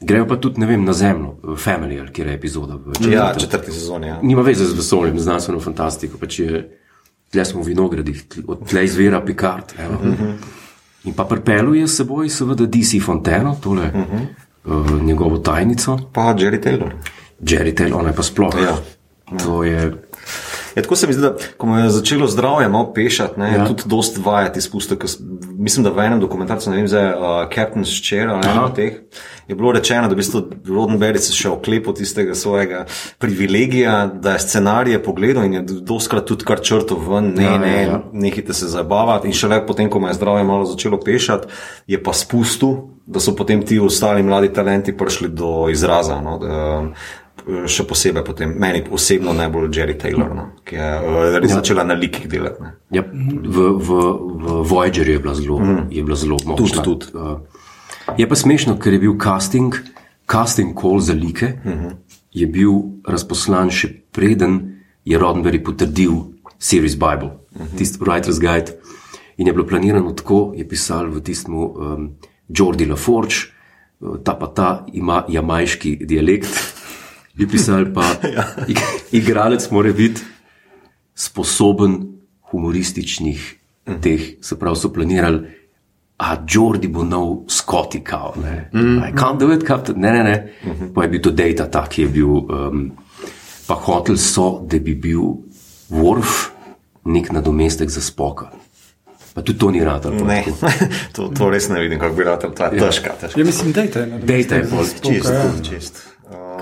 grejo 0.00 0.26
pa 0.28 0.36
tudi 0.36 0.66
vem, 0.66 0.84
na 0.84 0.92
zemljo, 0.92 1.36
Family, 1.56 2.00
kjer 2.12 2.26
je 2.26 2.34
epizoda. 2.34 2.76
V 2.76 2.94
četrti, 2.94 3.14
ja, 3.14 3.34
četrti 3.38 3.72
sezoni. 3.72 4.06
Ja. 4.06 4.18
Nima 4.22 4.42
veze 4.42 4.64
z 4.64 4.76
vesoljem, 4.76 5.18
znanstveno 5.18 5.60
fantastiko. 5.60 6.18
Pač 6.18 6.40
tle 7.30 7.44
smo 7.44 7.62
v 7.62 7.72
vinogradih, 7.74 8.24
od 8.46 8.68
tle 8.68 8.84
izvira 8.84 9.20
Picard. 9.24 9.74
Uh 9.78 10.10
-huh. 10.10 10.32
In 11.04 11.14
pa 11.14 11.24
pripeluje 11.24 11.88
s 11.88 11.96
seboj, 11.96 12.28
seveda, 12.28 12.66
DC 12.66 13.02
Fonteno, 13.04 13.56
tole 13.60 13.92
uh 13.94 14.00
-huh. 14.00 14.92
uh, 14.92 15.02
njegovo 15.02 15.38
tajnico. 15.38 15.98
Pa 16.12 16.34
Jerry 16.34 16.62
Taylor. 16.62 16.92
Jerry 17.40 17.74
Taylor, 17.74 18.00
ona 18.00 18.08
je 18.08 18.14
pa 18.14 18.22
sploh. 18.22 18.54
Ja. 18.62 18.76
To 19.44 19.64
je 19.64 20.07
Ja, 20.78 20.82
tako 20.82 20.96
se 20.96 21.06
mi 21.06 21.12
zdi, 21.12 21.22
da 21.22 21.34
ko 21.56 21.66
me 21.66 21.80
je 21.82 21.90
začelo 21.90 22.26
zdravje 22.30 22.68
malo 22.68 22.92
pešati, 22.94 23.40
ne, 23.40 23.52
ja. 23.52 23.64
tudi 23.66 23.82
dost 23.86 24.18
vajati 24.24 24.58
izpustov. 24.58 24.98
Mislim, 25.58 25.84
da 25.84 25.90
v 25.90 26.04
enem 26.06 26.20
dokumentarcu, 26.20 26.70
ne 26.70 26.76
vem, 26.76 26.86
zdaj, 26.88 27.08
uh, 27.16 27.24
Captain's 27.50 27.96
Chair 27.98 28.28
ali 28.30 28.46
eno 28.46 28.68
od 28.68 28.76
teh, 28.76 29.00
je 29.48 29.56
bilo 29.58 29.72
rečeno, 29.72 30.06
da 30.06 30.14
v 30.14 30.20
bistvu 30.20 30.42
Rodenberg 30.68 31.18
se 31.18 31.34
še 31.34 31.50
oklepal 31.50 31.96
tistega 31.98 32.36
svojega 32.38 32.84
privilegija, 33.18 34.06
da 34.06 34.36
je 34.36 34.44
scenarije 34.46 35.02
pogledal 35.02 35.48
in 35.48 35.58
je 35.58 35.62
doskrat 35.82 36.30
tudi 36.30 36.46
kar 36.46 36.62
črto 36.62 37.00
ven, 37.02 37.32
ne, 37.34 37.48
ja, 37.48 37.58
ne, 37.58 37.74
ja, 37.74 37.88
ja. 37.88 38.00
nehite 38.12 38.54
se 38.54 38.70
zabavati. 38.70 39.26
In 39.26 39.34
šele 39.34 39.58
potem, 39.66 39.90
ko 39.90 39.98
me 39.98 40.12
je 40.12 40.20
zdravje 40.20 40.46
malo 40.46 40.68
začelo 40.68 41.00
pešati, 41.02 41.50
je 41.90 41.98
pa 42.02 42.14
spustil, 42.14 42.76
da 43.08 43.18
so 43.24 43.34
potem 43.34 43.66
ti 43.66 43.80
ostali 43.80 44.22
mladi 44.22 44.52
talenti 44.54 44.96
prišli 44.96 45.32
do 45.34 45.66
izraza. 45.72 46.20
No, 46.20 46.38
da, 46.38 46.54
še 47.48 47.84
posebej 47.88 48.24
potem, 48.24 48.52
meni 48.60 48.82
osebno 48.92 49.32
najbolj 49.32 49.70
Jerry 49.72 49.96
Taylor, 49.96 50.32
no, 50.36 50.44
ki 50.68 50.76
je 50.76 50.88
uh, 51.00 51.36
res 51.40 51.50
ja. 51.50 51.60
začela 51.60 51.84
na 51.86 51.96
likih 51.96 52.28
delati. 52.28 52.72
Ja, 52.92 53.04
v, 53.08 53.70
v, 53.80 54.00
v 54.44 54.56
Voyagerju 54.68 55.16
je 55.16 55.22
bila 55.22 55.34
zelo, 55.34 55.56
mm. 55.58 56.12
zelo 56.14 56.36
močna. 56.44 56.84
Tudi, 56.84 57.08
tudi. 57.08 57.16
Uh, 57.16 58.18
je 58.20 58.28
pa 58.28 58.36
smešno, 58.36 58.76
ker 58.76 58.92
je 58.92 59.00
bil 59.00 59.16
casting, 59.20 59.76
casting 60.28 60.76
call 60.76 61.00
za 61.00 61.16
like, 61.16 61.56
mm 61.64 61.72
-hmm. 61.72 61.92
je 62.32 62.46
bil 62.46 62.72
razposlan 63.08 63.70
še 63.70 63.88
preden 64.12 64.84
je 65.04 65.18
Roddenberry 65.18 65.62
potrdil 65.64 66.36
Series 66.58 66.94
Bible, 66.94 67.32
mm 67.32 67.64
-hmm. 67.64 67.78
tisti 67.78 67.98
Writer's 67.98 68.40
Guide. 68.40 68.76
In 69.36 69.46
je 69.46 69.52
bilo 69.52 69.66
planirano 69.66 70.12
tako, 70.12 70.52
je 70.56 70.68
pisal 70.68 71.10
v 71.10 71.20
tistem 71.20 71.54
um, 71.54 72.10
Jordi 72.48 72.86
LaForge, 72.86 73.36
uh, 74.00 74.16
ta 74.24 74.34
pa 74.34 74.46
ta 74.46 74.86
ima 74.92 75.24
jamajški 75.28 75.96
dialekt, 76.04 76.77
bi 77.38 77.46
pisali 77.46 77.92
pa, 77.94 78.04
ig 78.66 78.78
igralec 79.20 79.70
mora 79.70 79.92
biti 79.92 80.22
sposoben 81.14 82.00
humorističnih 82.50 83.54
teh, 84.02 84.20
se 84.40 84.58
pravi, 84.58 84.76
so 84.76 84.92
planirali. 84.92 85.56
A 86.18 86.34
Jordi 86.50 86.88
bo 86.90 87.04
nov 87.06 87.44
skoti, 87.48 88.00
kao. 88.04 88.34
Ne, 88.42 88.70
mm 88.72 88.80
-hmm. 88.80 89.14
can't 89.14 89.38
do 89.38 89.52
it, 89.52 89.66
captain. 89.66 90.00
Ne, 90.00 90.12
ne, 90.12 90.24
ne. 90.24 90.52
Mm 90.64 90.70
-hmm. 90.70 90.92
Pa 90.94 91.02
je 91.02 91.08
bil 91.08 91.20
to 91.20 91.30
data, 91.30 91.70
ta, 91.70 91.86
ki 91.88 92.02
je 92.02 92.08
bil. 92.08 92.28
Um, 92.28 92.92
pa 93.66 93.74
hotel 93.74 94.16
so, 94.16 94.66
da 94.70 94.78
bi 94.78 94.94
bil 94.94 95.20
Worf 95.90 96.50
nek 97.04 97.32
nadomestek 97.32 97.90
za 97.90 98.00
spoka. 98.00 98.50
Pa 99.34 99.42
tudi 99.42 99.58
to 99.58 99.70
ni 99.70 99.84
rado. 99.84 100.10
Ne, 100.10 100.44
to, 101.14 101.28
to 101.28 101.50
res 101.50 101.68
ne 101.68 101.80
vidim, 101.80 101.98
kako 101.98 102.14
bi 102.14 102.24
rado, 102.24 102.48
to 102.48 102.64
je 102.64 102.70
ja. 102.76 102.86
težka. 102.86 103.12
težka. 103.20 103.40
Ja, 103.40 103.46
mislim, 103.46 103.72
dejte, 103.72 104.06
ne, 104.06 104.18
Dejte 104.18 104.54
je 104.54 104.62
bolj 104.62 104.86
Čist, 105.02 105.30
ja. 105.30 105.52
čist. 105.62 106.07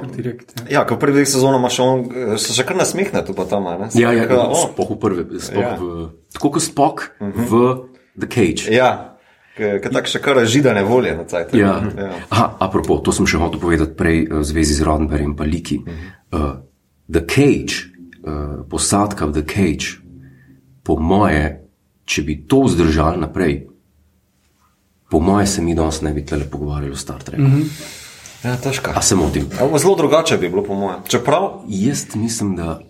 Kar 0.00 0.12
direkt, 0.16 0.54
ja. 0.60 0.66
Ja, 0.70 0.84
ko 0.86 0.98
prvi 1.00 1.26
sezono 1.26 1.58
imaš 1.58 1.80
on, 1.84 2.06
se 2.38 2.54
še 2.56 2.64
kar 2.68 2.76
nasmehne 2.76 3.24
tu 3.26 3.34
pa 3.36 3.44
tam, 3.50 3.64
ne? 3.64 3.90
Ja, 3.94 4.12
ja, 4.12 4.28
Tako, 4.28 4.40
ja 4.40 4.46
o, 4.46 4.62
spok 4.62 4.94
v 4.94 4.98
prvi, 5.00 5.26
spok 5.40 5.62
Ja. 5.62 5.68
ja. 5.68 5.76
v, 5.80 6.08
tako 6.32 6.50
kot 6.50 6.62
spok 6.62 7.04
uh 7.20 7.28
-huh. 7.28 7.46
v 7.50 7.52
The 8.20 8.28
Cage. 8.28 8.72
Ja, 8.74 9.16
ki 9.56 9.90
tako 9.92 10.10
še 10.10 10.20
kar 10.24 10.40
židane 10.44 10.84
volje 10.84 11.16
na 11.16 11.24
cajt. 11.28 11.54
Ja. 11.56 11.76
Aha, 12.28 12.46
apropo, 12.60 12.98
to 13.04 13.12
sem 13.12 13.28
še 13.28 13.40
hotel 13.40 13.60
povedati 13.60 13.96
prej 13.96 14.24
eh, 14.24 14.32
v 14.40 14.44
zvezi 14.44 14.76
z 14.76 14.86
Roddenberryjem 14.86 15.32
in 15.32 15.36
Paliki. 15.36 15.78
Uh, 16.32 16.60
the 17.08 17.22
Cage, 17.24 17.88
uh, 18.24 18.64
posadka 18.68 19.26
v 19.26 19.40
The 19.40 19.44
Cage, 19.48 19.96
po 20.84 20.98
moje, 21.00 21.62
če 22.04 22.22
bi 22.22 22.42
to 22.46 22.66
vzdržali 22.66 23.22
naprej, 23.24 23.66
po 25.10 25.20
moje 25.22 25.46
se 25.46 25.62
mi 25.62 25.74
danes 25.74 26.02
ne 26.02 26.12
bi 26.12 26.24
tle 26.26 26.44
pogovarjali 26.50 26.92
o 26.92 26.98
Star 26.98 27.22
Treku. 27.22 27.42
Mm 27.42 27.62
-hmm. 27.62 28.05
Ja, 28.44 28.56
težka. 28.56 28.92
A 28.94 29.02
se 29.02 29.14
motim? 29.14 29.48
Zelo 29.78 29.94
drugače 29.96 30.36
bi 30.36 30.48
bilo, 30.48 30.62
po 30.62 30.74
mojem. 30.74 31.00
Čeprav 31.08 31.50
Jaz 31.68 32.14
mislim, 32.14 32.56
da 32.56 32.80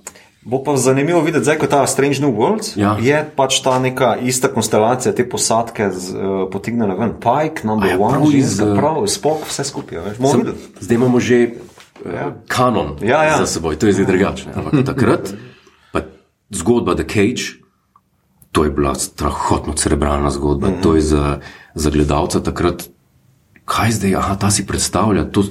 bo 0.46 0.62
pa 0.62 0.76
zanimivo 0.76 1.20
videti, 1.20 1.44
zdaj, 1.44 1.58
ko 1.58 1.66
ta 1.66 1.86
Strange 1.86 2.20
New 2.20 2.30
Worlds 2.30 2.78
Ja. 2.78 2.96
je 3.00 3.30
pač 3.36 3.60
ta 3.60 3.78
neka 3.78 4.16
ista 4.22 4.48
konstelacija, 4.48 5.14
te 5.14 5.28
posadke 5.28 5.90
z, 5.90 6.14
uh, 6.14 6.46
potignile 6.52 6.94
ven. 6.94 7.16
Pike, 7.18 7.66
number 7.66 7.90
ja, 7.90 7.98
one, 7.98 8.22
iz, 8.30 8.54
ženska, 8.54 8.72
eh, 8.72 8.76
prav, 8.78 9.06
spok, 9.06 9.42
vse 9.50 9.64
skupaj. 9.64 9.98
Videli. 10.18 10.54
zdaj 10.80 10.94
imamo 10.94 11.20
že 11.20 11.50
uh, 11.50 12.30
kanon 12.48 12.96
Ja, 13.02 13.24
ja. 13.24 13.36
za 13.42 13.46
seboj, 13.46 13.74
to 13.78 13.86
je 13.86 13.92
zdaj 13.92 14.06
drugače. 14.06 14.46
ne. 14.46 14.52
Ampak 14.54 14.86
takrat, 14.86 15.34
pa 15.92 16.06
zgodba 16.50 16.94
The 16.94 17.04
Cage, 17.10 17.58
to 18.52 18.64
je 18.64 18.70
bila 18.70 18.94
strahotno 18.94 19.74
cerebralna 19.74 20.30
zgodba. 20.30 20.68
Mm 20.68 20.74
-hmm. 20.74 20.82
To 20.82 20.94
je 20.94 21.00
za, 21.00 21.38
za 21.74 21.90
gledalca 21.90 22.40
takrat, 22.40 22.88
kaj 23.66 23.90
zdaj, 23.98 24.14
aha, 24.14 24.36
ta 24.40 24.50
si 24.50 24.66
predstavlja. 24.66 25.28
To, 25.30 25.44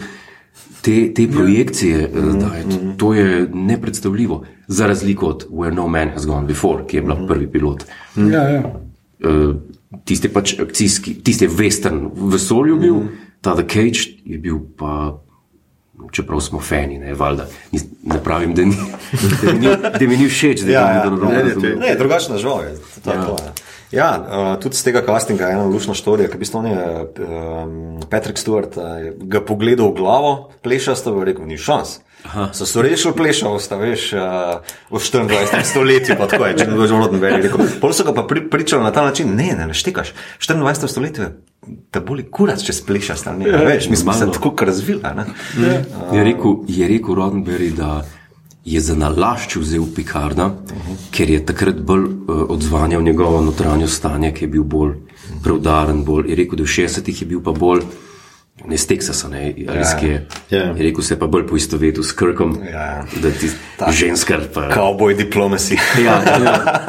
Te, 0.85 1.13
te 1.13 1.23
projekcije, 1.27 2.09
mm 2.13 2.19
-hmm. 2.21 2.97
to 2.97 3.13
je 3.13 3.49
nepredstavljivo, 3.53 4.45
za 4.67 4.87
razliko 4.87 5.25
od 5.25 5.47
Where 5.49 5.73
No 5.73 5.87
Man 5.87 6.09
Has 6.09 6.25
Gone 6.25 6.47
Before, 6.47 6.83
ki 6.87 6.97
je 6.97 7.01
bila 7.01 7.27
prvi 7.27 7.51
pilot. 7.51 7.83
Ja, 8.15 8.43
ja. 8.49 8.61
Uh, 9.23 9.55
tisti 10.03 10.29
pač 10.29 10.59
akcijski, 10.59 11.13
tisti 11.23 11.47
western 11.47 12.09
vesolju 12.15 12.79
bil, 12.79 12.95
mm. 12.95 13.09
ta 13.41 13.55
The 13.55 13.63
Cage 13.67 13.99
je 14.25 14.37
bil 14.37 14.59
pa, 14.77 15.17
čeprav 16.11 16.39
smo 16.39 16.59
fani, 16.59 16.97
ne, 16.99 17.13
valjda, 17.13 17.47
ne 18.03 18.23
pravim, 18.23 18.53
da, 18.53 18.65
ni, 18.65 18.75
da, 19.41 19.53
mi, 19.53 19.59
ni, 19.59 19.67
da 19.99 20.07
mi 20.07 20.17
ni 20.17 20.27
všeč, 20.27 20.61
da 20.61 20.71
Ja, 20.71 20.91
ja. 20.91 21.09
Ne, 21.09 21.33
ne, 21.33 21.43
razumel. 21.43 21.79
Ne, 21.79 21.95
drugačna 21.95 22.35
je. 22.35 22.41
To 22.43 22.61
je 22.61 23.15
Ja. 23.15 23.25
to, 23.25 23.37
ja. 23.45 23.53
Ja, 23.95 24.09
uh, 24.19 24.47
tudi 24.59 24.75
z 24.75 24.89
tega 24.89 25.01
castinga 25.05 25.47
je 25.47 25.55
ena 25.55 25.65
lušna 25.71 25.95
štorija, 25.95 26.27
ki 26.27 26.35
v 26.35 26.43
bistvu 26.43 26.59
on 26.59 26.67
je 26.67 26.81
um, 27.23 27.75
Patrick 28.11 28.41
Stewart 28.41 28.75
uh, 28.75 28.97
je 28.99 29.13
ga 29.31 29.39
pogledal 29.39 29.93
v 29.93 29.95
glavo, 30.01 30.33
plešasto, 30.65 31.15
in 31.15 31.23
rekel, 31.23 31.47
ni 31.47 31.57
šans. 31.57 32.01
Aha. 32.25 32.49
So 32.57 32.65
se 32.65 32.81
rešili 32.81 33.13
plešavo, 33.15 33.59
sta 33.61 33.77
veš, 33.79 34.11
uh, 34.13 34.19
v 34.89 34.99
24. 34.99 35.63
stoletju, 35.63 36.17
pa 36.19 36.27
tako 36.27 36.49
je, 36.49 36.57
če 36.59 36.67
ne 36.67 36.75
boš 36.75 36.91
roden 36.91 37.21
veri. 37.21 37.43
Rekel, 37.45 37.67
pol 37.79 37.93
so 37.95 38.03
ga 38.07 38.15
pa 38.17 38.25
pri, 38.27 38.43
pričali 38.49 38.83
na 38.83 38.91
ta 38.91 39.05
način, 39.05 39.31
ne, 39.37 39.53
ne, 39.55 39.69
ne 39.69 39.77
štekaš, 39.77 40.11
24. 40.41 40.91
stoletje 40.91 41.31
te 41.93 42.01
boli 42.03 42.25
kurac, 42.29 42.61
če 42.61 42.75
splešaš, 42.75 43.25
ne, 43.37 43.47
ja, 43.49 43.61
veš, 43.65 43.89
mi 43.89 43.97
smo 43.97 44.13
se 44.13 44.27
tako 44.33 44.51
kar 44.57 44.69
razvila, 44.73 45.13
ne. 45.17 45.25
Je 46.13 46.25
rekel, 46.25 46.59
je 46.67 46.89
rekel 46.89 47.17
Roddenberry, 47.17 47.71
da 47.73 48.01
je 48.65 48.81
za 48.81 48.95
nalašč 48.95 49.55
vzel 49.55 49.85
Picarda, 49.95 50.45
uh 50.45 50.53
-huh. 50.53 50.95
ker 51.11 51.29
je 51.29 51.45
takrat 51.45 51.81
bolj 51.81 52.03
uh, 52.03 52.09
odzvanjal 52.49 53.01
njegovo 53.01 53.41
notranje 53.41 53.87
stanje, 53.87 54.31
ki 54.33 54.43
je 54.43 54.47
bil 54.47 54.63
bolj 54.63 54.93
preudaren. 55.43 56.03
Bolj, 56.03 56.29
je 56.29 56.35
rekel, 56.35 56.57
da 56.57 56.63
v 56.63 56.67
60-ih 56.67 57.21
je 57.21 57.27
bil 57.27 57.41
pa 57.43 57.51
bolj. 57.51 57.81
Ne 58.65 58.75
iz 58.75 58.87
Teksasa, 58.87 59.27
ne, 59.29 59.51
iz 59.57 59.93
kje. 59.99 60.27
Ja. 60.49 60.57
Je 60.59 60.83
rekel, 60.83 61.03
se 61.03 61.19
pa 61.19 61.27
bolj 61.27 61.47
poistovetil 61.47 62.03
s 62.03 62.11
Krkom, 62.11 62.57
Ja. 62.71 63.05
da 63.21 63.31
ti 63.31 63.49
ženska. 63.91 64.39
Pa, 64.53 64.61
Cowboy 64.61 65.15
diplomacy. 65.15 65.75
ja, 66.05 66.23
ja. 66.43 66.81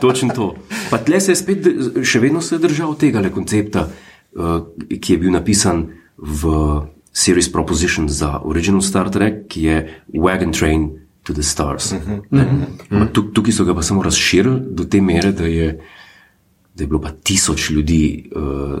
Točno 0.00 0.28
to. 0.34 0.54
Pa 0.90 0.98
tle 0.98 1.20
se 1.20 1.32
je 1.32 1.36
spet, 1.36 1.66
še 2.02 2.18
vedno 2.20 2.40
se 2.40 2.54
je 2.54 2.58
držal 2.58 2.94
tega 2.94 3.30
koncepta, 3.30 3.88
uh, 4.32 4.60
ki 5.00 5.12
je 5.12 5.18
bil 5.18 5.32
napisan 5.32 5.86
v 6.18 6.46
Series 7.12 7.52
Proposition 7.52 8.08
za 8.08 8.40
original 8.44 8.80
Star 8.80 9.10
Trek, 9.10 9.46
ki 9.48 9.62
je 9.62 9.76
Wagon 10.14 10.52
Train 10.52 10.90
to 11.22 11.32
the 11.32 11.42
Stars. 11.42 11.92
Uh 11.92 11.98
-huh. 11.98 12.18
uh 12.30 12.40
-huh. 12.90 13.12
Tuk, 13.12 13.32
tukaj 13.32 13.52
so 13.52 13.64
ga 13.64 13.74
pa 13.74 13.82
samo 13.82 14.02
razširili 14.02 14.60
do 14.70 14.84
te 14.84 15.00
mere, 15.00 15.32
da 15.32 15.44
je, 15.44 15.80
da 16.74 16.82
je 16.82 16.86
bilo 16.86 17.00
pa 17.00 17.10
tisoč 17.22 17.70
ljudi. 17.70 18.30
Uh, 18.36 18.78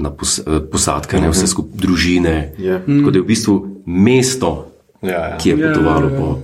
Na 0.00 0.10
pos, 0.10 0.38
eh, 0.38 0.60
posadke, 0.72 1.20
ne 1.20 1.30
vse 1.30 1.46
skupaj, 1.46 1.72
družine. 1.74 2.54
Ja. 2.58 2.78
Tako 2.78 3.10
da 3.10 3.18
je 3.18 3.22
v 3.22 3.26
bistvu 3.26 3.82
mesto, 3.86 4.68
Ja, 5.02 5.10
ja. 5.10 5.36
ki 5.38 5.48
je 5.48 5.56
potovalo 5.56 6.08
ja, 6.08 6.12
ja. 6.12 6.18
po. 6.18 6.38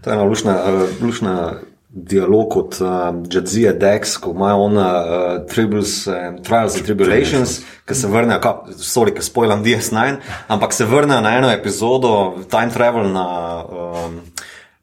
To 0.00 0.10
je 0.10 0.14
ena 0.14 0.24
lušna, 0.24 0.52
uh, 0.52 1.02
lušna 1.02 1.54
dialog 1.92 2.48
kot 2.50 2.78
uh, 2.80 3.10
Jadzija 3.32 3.72
Dex, 3.72 4.16
ko 4.16 4.30
imajo 4.30 4.62
ona 4.68 4.86
uh, 4.86 5.46
Tribbles, 5.50 6.06
um, 6.06 6.38
Trials 6.42 6.76
and 6.76 6.86
Tribulations, 6.86 7.60
ki 7.86 7.94
se 7.98 8.08
vrnejo, 8.08 8.40
ka, 8.40 8.54
sorry, 8.78 9.14
ki 9.14 9.24
spoilam 9.26 9.64
DS9, 9.64 10.20
ampak 10.48 10.72
se 10.72 10.86
vrnejo 10.86 11.20
na 11.20 11.34
eno 11.38 11.50
epizodo, 11.50 12.12
time 12.50 12.70
travel 12.70 13.10
na 13.10 13.26
um, 13.64 14.20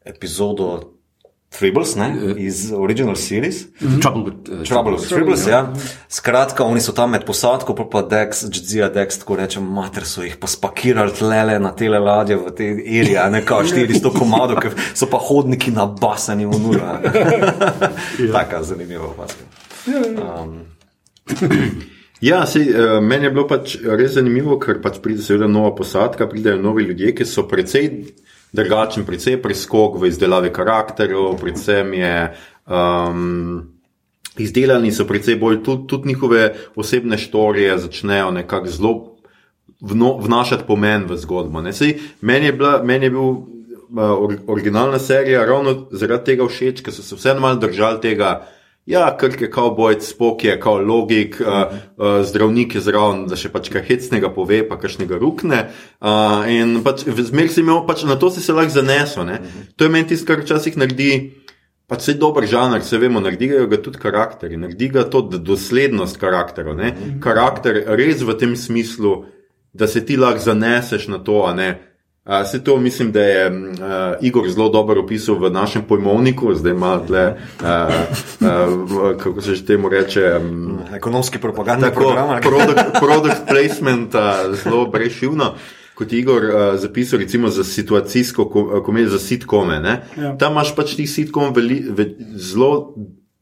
epizodo 0.04 0.97
Tribbles, 1.48 1.94
ne, 1.96 2.34
iz 2.36 2.72
original 2.72 3.16
series. 3.16 3.66
Trouble 4.02 4.24
with, 4.24 4.60
uh, 4.60 4.64
Trouble 4.68 4.92
with 4.92 5.08
Tribbles, 5.08 5.46
ja. 5.46 5.72
Skratka, 6.08 6.64
oni 6.64 6.80
so 6.80 6.92
tam 6.92 7.10
med 7.10 7.24
posadko, 7.24 7.74
pa 7.74 7.86
pa 7.88 8.02
Dex, 8.02 8.42
Jadzija 8.42 8.88
Dex, 8.92 9.18
tako 9.18 9.38
rečem, 9.40 9.64
mater 9.64 10.04
so 10.04 10.22
jih 10.22 10.36
pa 10.36 10.46
spakirali 10.46 11.12
tlele 11.16 11.58
na 11.58 11.72
tele 11.72 11.98
ladje 11.98 12.36
v 12.36 12.52
te 12.52 12.68
a 13.16 13.30
ne 13.32 13.40
kao 13.44 13.64
400 13.64 14.12
komadov, 14.18 14.60
ker 14.60 14.76
so 14.94 15.08
pa 15.08 15.18
hodniki 15.18 15.72
nabasani 15.72 16.46
v 16.46 16.60
nuro. 16.60 16.84
a 16.84 17.00
ne. 17.00 17.12
Taka 18.36 18.62
zanimiva 18.62 19.08
opaska. 19.08 19.44
Ja, 22.20 22.46
sej, 22.46 22.68
uh, 22.74 22.98
meni 23.00 23.24
je 23.24 23.30
bilo 23.30 23.46
pač 23.48 23.78
res 23.80 24.18
zanimivo, 24.18 24.58
ker 24.60 24.82
pač 24.84 25.00
pride 25.00 25.24
seveda 25.24 25.48
nova 25.48 25.72
posadka, 25.74 26.28
pridejo 26.28 26.60
novi 26.60 26.84
ljudje, 26.90 27.14
ki 27.14 27.24
so 27.24 27.48
precej 27.48 27.88
drugačni, 28.52 29.04
precej 29.06 29.40
preskok 29.42 29.98
v 30.00 30.08
izdelavi 30.08 30.52
karakterov, 30.52 31.36
predvsem 31.40 31.92
je. 31.94 32.14
Um, 32.68 33.74
Izdelani 34.38 34.92
so 34.94 35.02
precej 35.02 35.34
bolj, 35.34 35.64
tudi, 35.66 35.86
tudi 35.90 36.08
njihove 36.08 36.54
osebne 36.78 37.18
štorije 37.18 37.78
začnejo 37.78 38.30
nekako 38.30 38.66
zelo 38.70 38.92
vno, 39.80 40.16
vnašati 40.22 40.62
pomen 40.66 41.06
v 41.08 41.16
zgodbo. 41.16 41.72
Sej, 41.72 41.98
Meni 42.20 42.46
je, 42.46 42.52
bila, 42.52 42.82
meni 42.82 43.06
je 43.06 43.10
bil 43.10 43.20
uh, 43.20 43.42
or, 43.96 44.36
originalna 44.46 44.98
serija 44.98 45.44
ravno 45.46 45.88
zaradi 45.90 46.24
tega 46.24 46.46
všeč, 46.46 46.82
ker 46.82 46.94
so 46.94 47.02
se 47.02 47.16
vseeno 47.16 47.40
malo 47.40 47.56
držali 47.56 48.00
tega. 48.00 48.46
Ja, 48.88 49.16
krk 49.20 49.40
je 49.40 49.50
kao 49.52 49.74
bojc, 49.76 50.06
spok 50.08 50.44
je 50.44 50.60
kao 50.60 50.78
logik, 50.80 51.36
uh, 51.40 51.46
uh, 51.46 52.24
zdravnik 52.24 52.74
je 52.74 52.80
zraven, 52.80 53.26
da 53.28 53.36
še 53.36 53.50
pač 53.52 53.68
kaj 53.68 53.84
hecnega 53.84 54.30
pove, 54.32 54.62
pa 54.68 54.78
kakšnega 54.80 55.18
rukne. 55.20 55.58
Uh, 56.00 56.46
in 56.48 56.78
pač 56.86 57.04
zmer 57.04 57.50
si 57.52 57.60
imel, 57.60 57.82
pač 57.88 58.06
na 58.08 58.16
to 58.16 58.30
si 58.32 58.40
se 58.40 58.56
lahko 58.56 58.72
zanesel. 58.72 59.26
ne. 59.28 59.42
To 59.76 59.84
je 59.84 59.92
meni 59.92 60.08
tisto, 60.08 60.30
kar 60.30 60.40
včasih 60.40 60.80
naredi. 60.80 61.10
Pač 61.88 62.04
se 62.04 62.14
dober 62.20 62.44
žanr, 62.48 62.80
se 62.84 63.00
vemo, 63.00 63.20
naredijo 63.20 63.66
ga 63.68 63.76
tudi 63.84 64.00
karakteri, 64.00 64.56
naredi 64.60 64.88
ga 64.92 65.04
to 65.04 65.20
doslednost 65.36 66.16
karakterov. 66.16 66.76
ne. 66.80 66.94
Karakter 67.20 67.84
res 67.92 68.24
v 68.24 68.38
tem 68.40 68.56
smislu, 68.56 69.26
da 69.72 69.84
se 69.86 70.00
ti 70.00 70.16
lahko 70.16 70.40
zaneseš 70.48 71.08
na 71.12 71.20
to, 71.20 71.44
ne. 71.52 71.87
Se 72.44 72.64
to 72.64 72.76
mislim, 72.76 73.12
da 73.12 73.22
je 73.22 73.50
uh, 73.50 73.56
Igor 74.20 74.50
zelo 74.50 74.68
dobro 74.68 75.00
opisal 75.00 75.38
v 75.40 75.50
našem 75.50 75.82
pojmovniku, 75.88 76.54
zdaj 76.54 76.72
ima 76.72 77.00
tle, 77.06 77.36
uh, 77.60 77.66
uh, 78.40 79.16
kako 79.16 79.40
se 79.40 79.54
že 79.54 79.66
temu 79.66 79.88
reče. 79.88 80.36
Um, 80.36 80.78
Ekonomski 80.94 81.38
propagandni 81.38 81.88
Tako, 81.88 82.14
product, 82.42 83.00
product 83.00 83.40
placement, 83.48 84.14
uh, 84.14 84.20
zelo 84.64 84.86
brešivno. 84.86 85.54
Kot 85.94 86.12
je 86.12 86.18
Igor 86.18 86.44
uh, 86.44 86.52
zapisal, 86.76 87.18
recimo 87.18 87.48
za 87.48 87.64
situacijsko 87.64 88.44
ko- 88.44 88.82
komedijo, 88.84 89.10
za 89.10 89.18
sitkome. 89.18 89.74
Ja. 89.74 90.00
Ja. 90.22 90.36
Tam 90.38 90.52
imaš 90.52 90.76
pač 90.76 90.94
ti 90.94 91.06
sitkom 91.06 91.54
veli, 91.56 91.80
ve, 91.88 92.12
zelo 92.36 92.94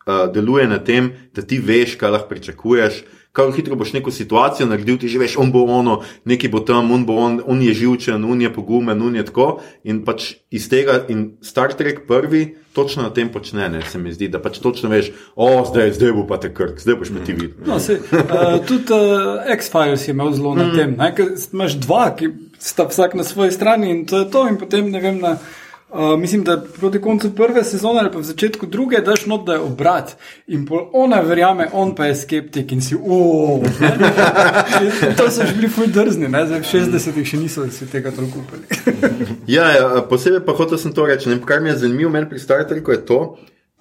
uh, 0.06 0.32
deluje 0.34 0.68
na 0.68 0.78
tem, 0.78 1.10
da 1.34 1.42
ti 1.42 1.58
veš, 1.58 1.98
kaj 1.98 2.10
lahko 2.10 2.28
pričakuješ, 2.28 3.02
Kaj 3.36 3.50
hitro 3.52 3.76
boš 3.76 3.92
neko 3.92 4.08
situacijo 4.10 4.64
naredil, 4.70 4.96
ti 4.96 5.10
že 5.12 5.20
veš, 5.20 5.36
on 5.36 5.50
bo 5.52 5.66
ono, 5.68 5.98
neki 6.24 6.48
bo 6.48 6.62
tam, 6.64 6.88
on, 6.90 7.04
bo 7.04 7.18
on, 7.20 7.40
on 7.44 7.60
je 7.62 7.74
živčen, 7.76 8.24
on 8.24 8.40
je 8.40 8.48
pogumen, 8.52 9.02
on 9.02 9.16
je 9.16 9.24
tako. 9.28 9.58
In 9.84 10.00
pač 10.06 10.30
iz 10.50 10.70
tega, 10.72 11.02
in 11.12 11.34
Star 11.44 11.74
Trek 11.76 12.06
prvi 12.08 12.46
točno 12.72 13.02
na 13.04 13.10
tem 13.12 13.28
počne, 13.32 13.68
ne, 13.72 13.82
se 13.88 13.98
mi 13.98 14.12
zdi, 14.12 14.28
da 14.28 14.40
pač 14.40 14.58
točno 14.60 14.88
veš, 14.92 15.12
o, 15.36 15.64
zdaj, 15.68 15.92
zdaj 15.96 16.12
bo 16.12 16.24
pa 16.28 16.36
te 16.40 16.48
krk, 16.52 16.80
zdaj 16.80 16.96
boš 17.00 17.12
pa 17.12 17.24
ti 17.24 17.32
videl. 17.36 17.60
No, 17.68 17.76
se, 17.80 18.00
uh, 18.12 18.56
tudi 18.68 18.92
uh, 18.92 19.44
X-Files 19.56 20.08
je 20.08 20.12
imel 20.16 20.32
zelo 20.32 20.54
na 20.54 20.66
Mm. 20.66 20.76
tem. 20.76 20.96
Ne, 20.96 21.12
ker 21.16 21.30
imaš 21.52 21.76
dva, 21.80 22.10
ki 22.16 22.32
sta 22.58 22.88
vsak 22.88 23.14
na 23.14 23.24
svoji 23.24 23.52
strani 23.52 23.90
in 23.90 24.04
to 24.08 24.18
je 24.24 24.30
to. 24.32 24.48
In 24.48 24.56
potem 24.60 24.90
ne 24.92 25.00
vem. 25.00 25.20
Na, 25.20 25.36
Uh, 25.88 26.18
mislim, 26.18 26.44
da 26.44 26.62
proti 26.80 27.00
koncu 27.00 27.34
prve 27.34 27.64
sezone 27.64 28.00
ali 28.00 28.10
pa 28.12 28.18
v 28.18 28.22
začetku 28.22 28.66
druge 28.66 28.98
daš 29.00 29.26
not, 29.26 29.44
da 29.46 29.52
je 29.52 29.60
obrat 29.60 30.16
in 30.46 30.64
pol 30.66 30.90
ona 30.92 31.20
verjame, 31.20 31.68
on 31.72 31.94
pa 31.94 32.06
je 32.06 32.14
skeptik 32.14 32.72
in 32.72 32.80
si 32.82 32.96
uf. 32.96 33.78
To 35.16 35.30
so 35.30 35.46
že 35.46 35.54
bili 35.54 35.68
fuj 35.68 35.86
drzni, 35.86 36.28
ne? 36.28 36.42
zdaj 36.46 36.60
v 36.60 36.66
60-ih 36.72 37.28
še 37.30 37.38
niso 37.38 37.68
si 37.70 37.86
tega 37.86 38.10
toliko 38.10 38.42
upali. 38.42 38.66
Ja, 39.46 39.68
ja, 39.70 40.02
posebej 40.08 40.42
pa 40.42 40.56
hotel 40.58 40.78
sem 40.78 40.90
to 40.90 41.06
reči. 41.06 41.30
Ne, 41.30 41.38
kar 41.46 41.62
mi 41.62 41.70
je 41.70 41.76
zanimivo 41.84 42.10
meni 42.10 42.26
pri 42.26 42.42
Star 42.42 42.64
Treku 42.66 42.90
je 42.90 43.04
to, 43.06 43.18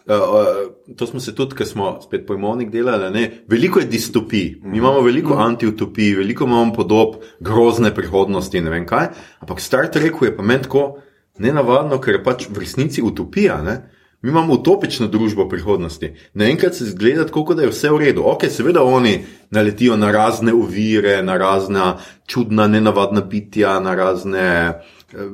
uh, 0.06 0.94
to 0.98 1.08
smo 1.10 1.20
se 1.20 1.34
tudi, 1.34 1.58
ker 1.58 1.66
smo 1.66 1.96
spet 2.04 2.28
pojmovnik 2.28 2.70
delali, 2.70 3.10
ne, 3.10 3.24
veliko 3.50 3.82
je 3.82 3.90
distopij, 3.90 4.62
mi 4.62 4.78
imamo 4.78 5.02
veliko 5.02 5.40
antiutopij, 5.42 6.14
veliko 6.22 6.46
imamo 6.46 6.74
podob 6.74 7.18
grozne 7.40 7.90
prihodnosti, 7.96 8.62
ne 8.62 8.70
vem 8.70 8.86
kaj, 8.86 9.10
ampak 9.42 9.60
Star 9.60 9.90
Treku 9.90 10.30
je 10.30 10.36
pa 10.38 10.46
meni 10.46 10.70
tako 10.70 10.86
nenavadno, 11.38 12.00
ker 12.02 12.20
je 12.20 12.24
pač 12.24 12.48
v 12.50 12.64
resnici 12.64 13.02
utopija. 13.02 13.62
Ne? 13.64 13.76
Mi 14.26 14.32
imamo 14.32 14.54
utopično 14.54 15.08
družbo 15.08 15.50
prihodnosti. 15.50 16.14
Naenkrat 16.34 16.76
se 16.76 16.86
zgleda, 16.90 17.28
kot 17.30 17.58
da 17.58 17.68
je 17.68 17.70
vse 17.70 17.92
v 17.94 18.00
redu. 18.00 18.24
Ok, 18.26 18.48
seveda 18.50 18.84
oni 18.84 19.20
naletijo 19.54 19.98
na 19.98 20.10
razne 20.12 20.54
ovire, 20.54 21.20
na 21.24 21.38
razna 21.38 21.98
čudna, 22.28 22.68
nenavadna 22.68 23.22
bitja, 23.22 23.80
na 23.80 23.94
razne 23.96 24.48
eh, 24.50 25.30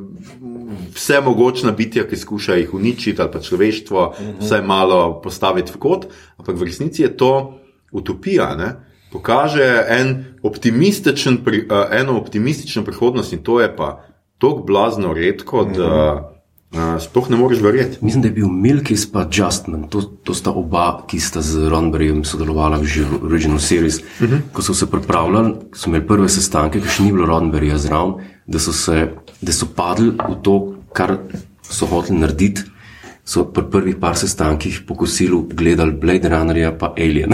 vse 0.96 1.22
mogočna 1.24 1.72
bitja, 1.72 2.04
ki 2.04 2.20
skušajo 2.20 2.60
jih 2.60 2.74
uničiti 2.74 3.22
ali 3.22 3.32
pa 3.32 3.40
človeštvo, 3.40 4.14
vsaj 4.42 4.62
malo 4.68 5.22
postaviti 5.24 5.72
v 5.72 5.80
kot, 5.80 6.06
ampak 6.38 6.60
v 6.60 6.68
resnici 6.68 7.06
je 7.08 7.16
to 7.18 7.34
utopija. 7.92 8.56
Ne? 8.60 8.74
Pokaže 9.12 9.86
en 9.88 10.16
optimističen, 10.44 11.46
pri- 11.46 11.64
eh, 11.70 12.00
eno 12.02 12.18
optimistično 12.20 12.84
prihodnost 12.84 13.34
in 13.34 13.44
to 13.44 13.62
je 13.62 13.76
pa 13.76 14.11
tako 14.42 14.64
blazno 14.66 15.14
redko, 15.14 15.64
da 15.70 15.90
uh, 16.74 16.98
sploh 17.00 17.30
ne 17.30 17.38
moreš 17.38 17.62
verjeti. 17.62 17.98
Mislim, 18.02 18.22
da 18.22 18.28
je 18.28 18.34
bil 18.40 18.48
Milkis 18.48 19.06
pa 19.12 19.28
Justman, 19.32 19.86
to, 19.90 20.02
to 20.02 20.34
sta 20.34 20.52
oba, 20.52 21.04
ki 21.08 21.20
sta 21.20 21.44
z 21.46 21.70
Ronberjem 21.70 22.24
sodelovala 22.26 22.82
v 22.82 22.90
že 22.90 23.06
v 23.06 23.22
Original 23.30 23.60
Series. 23.60 24.02
Uh 24.02 24.30
-huh. 24.30 24.42
Ko 24.54 24.62
so 24.62 24.74
se 24.74 24.90
pripravljali, 24.90 25.54
so 25.74 25.90
imeli 25.90 26.08
prve 26.08 26.30
sestanke, 26.30 26.82
ki 26.82 26.88
še 26.88 27.04
ni 27.04 27.12
bilo 27.12 27.26
Ronberja 27.26 27.78
zraven, 27.78 28.14
da 28.48 28.60
so, 28.60 28.74
se, 28.74 29.08
da 29.42 29.54
so 29.54 29.66
padli 29.76 30.10
v 30.10 30.36
to, 30.42 30.76
kar 30.94 31.18
so 31.62 31.86
hoteli 31.86 32.20
narediti. 32.20 32.62
So 33.26 33.46
pri 33.46 33.64
prvih 33.72 33.96
par 33.96 34.18
sestankih 34.18 34.82
po 34.88 34.96
kosilu 34.96 35.46
gledali 35.54 35.92
Blade 35.92 36.30
Runnerja 36.30 36.72
pa 36.72 36.94
Alien. 36.98 37.34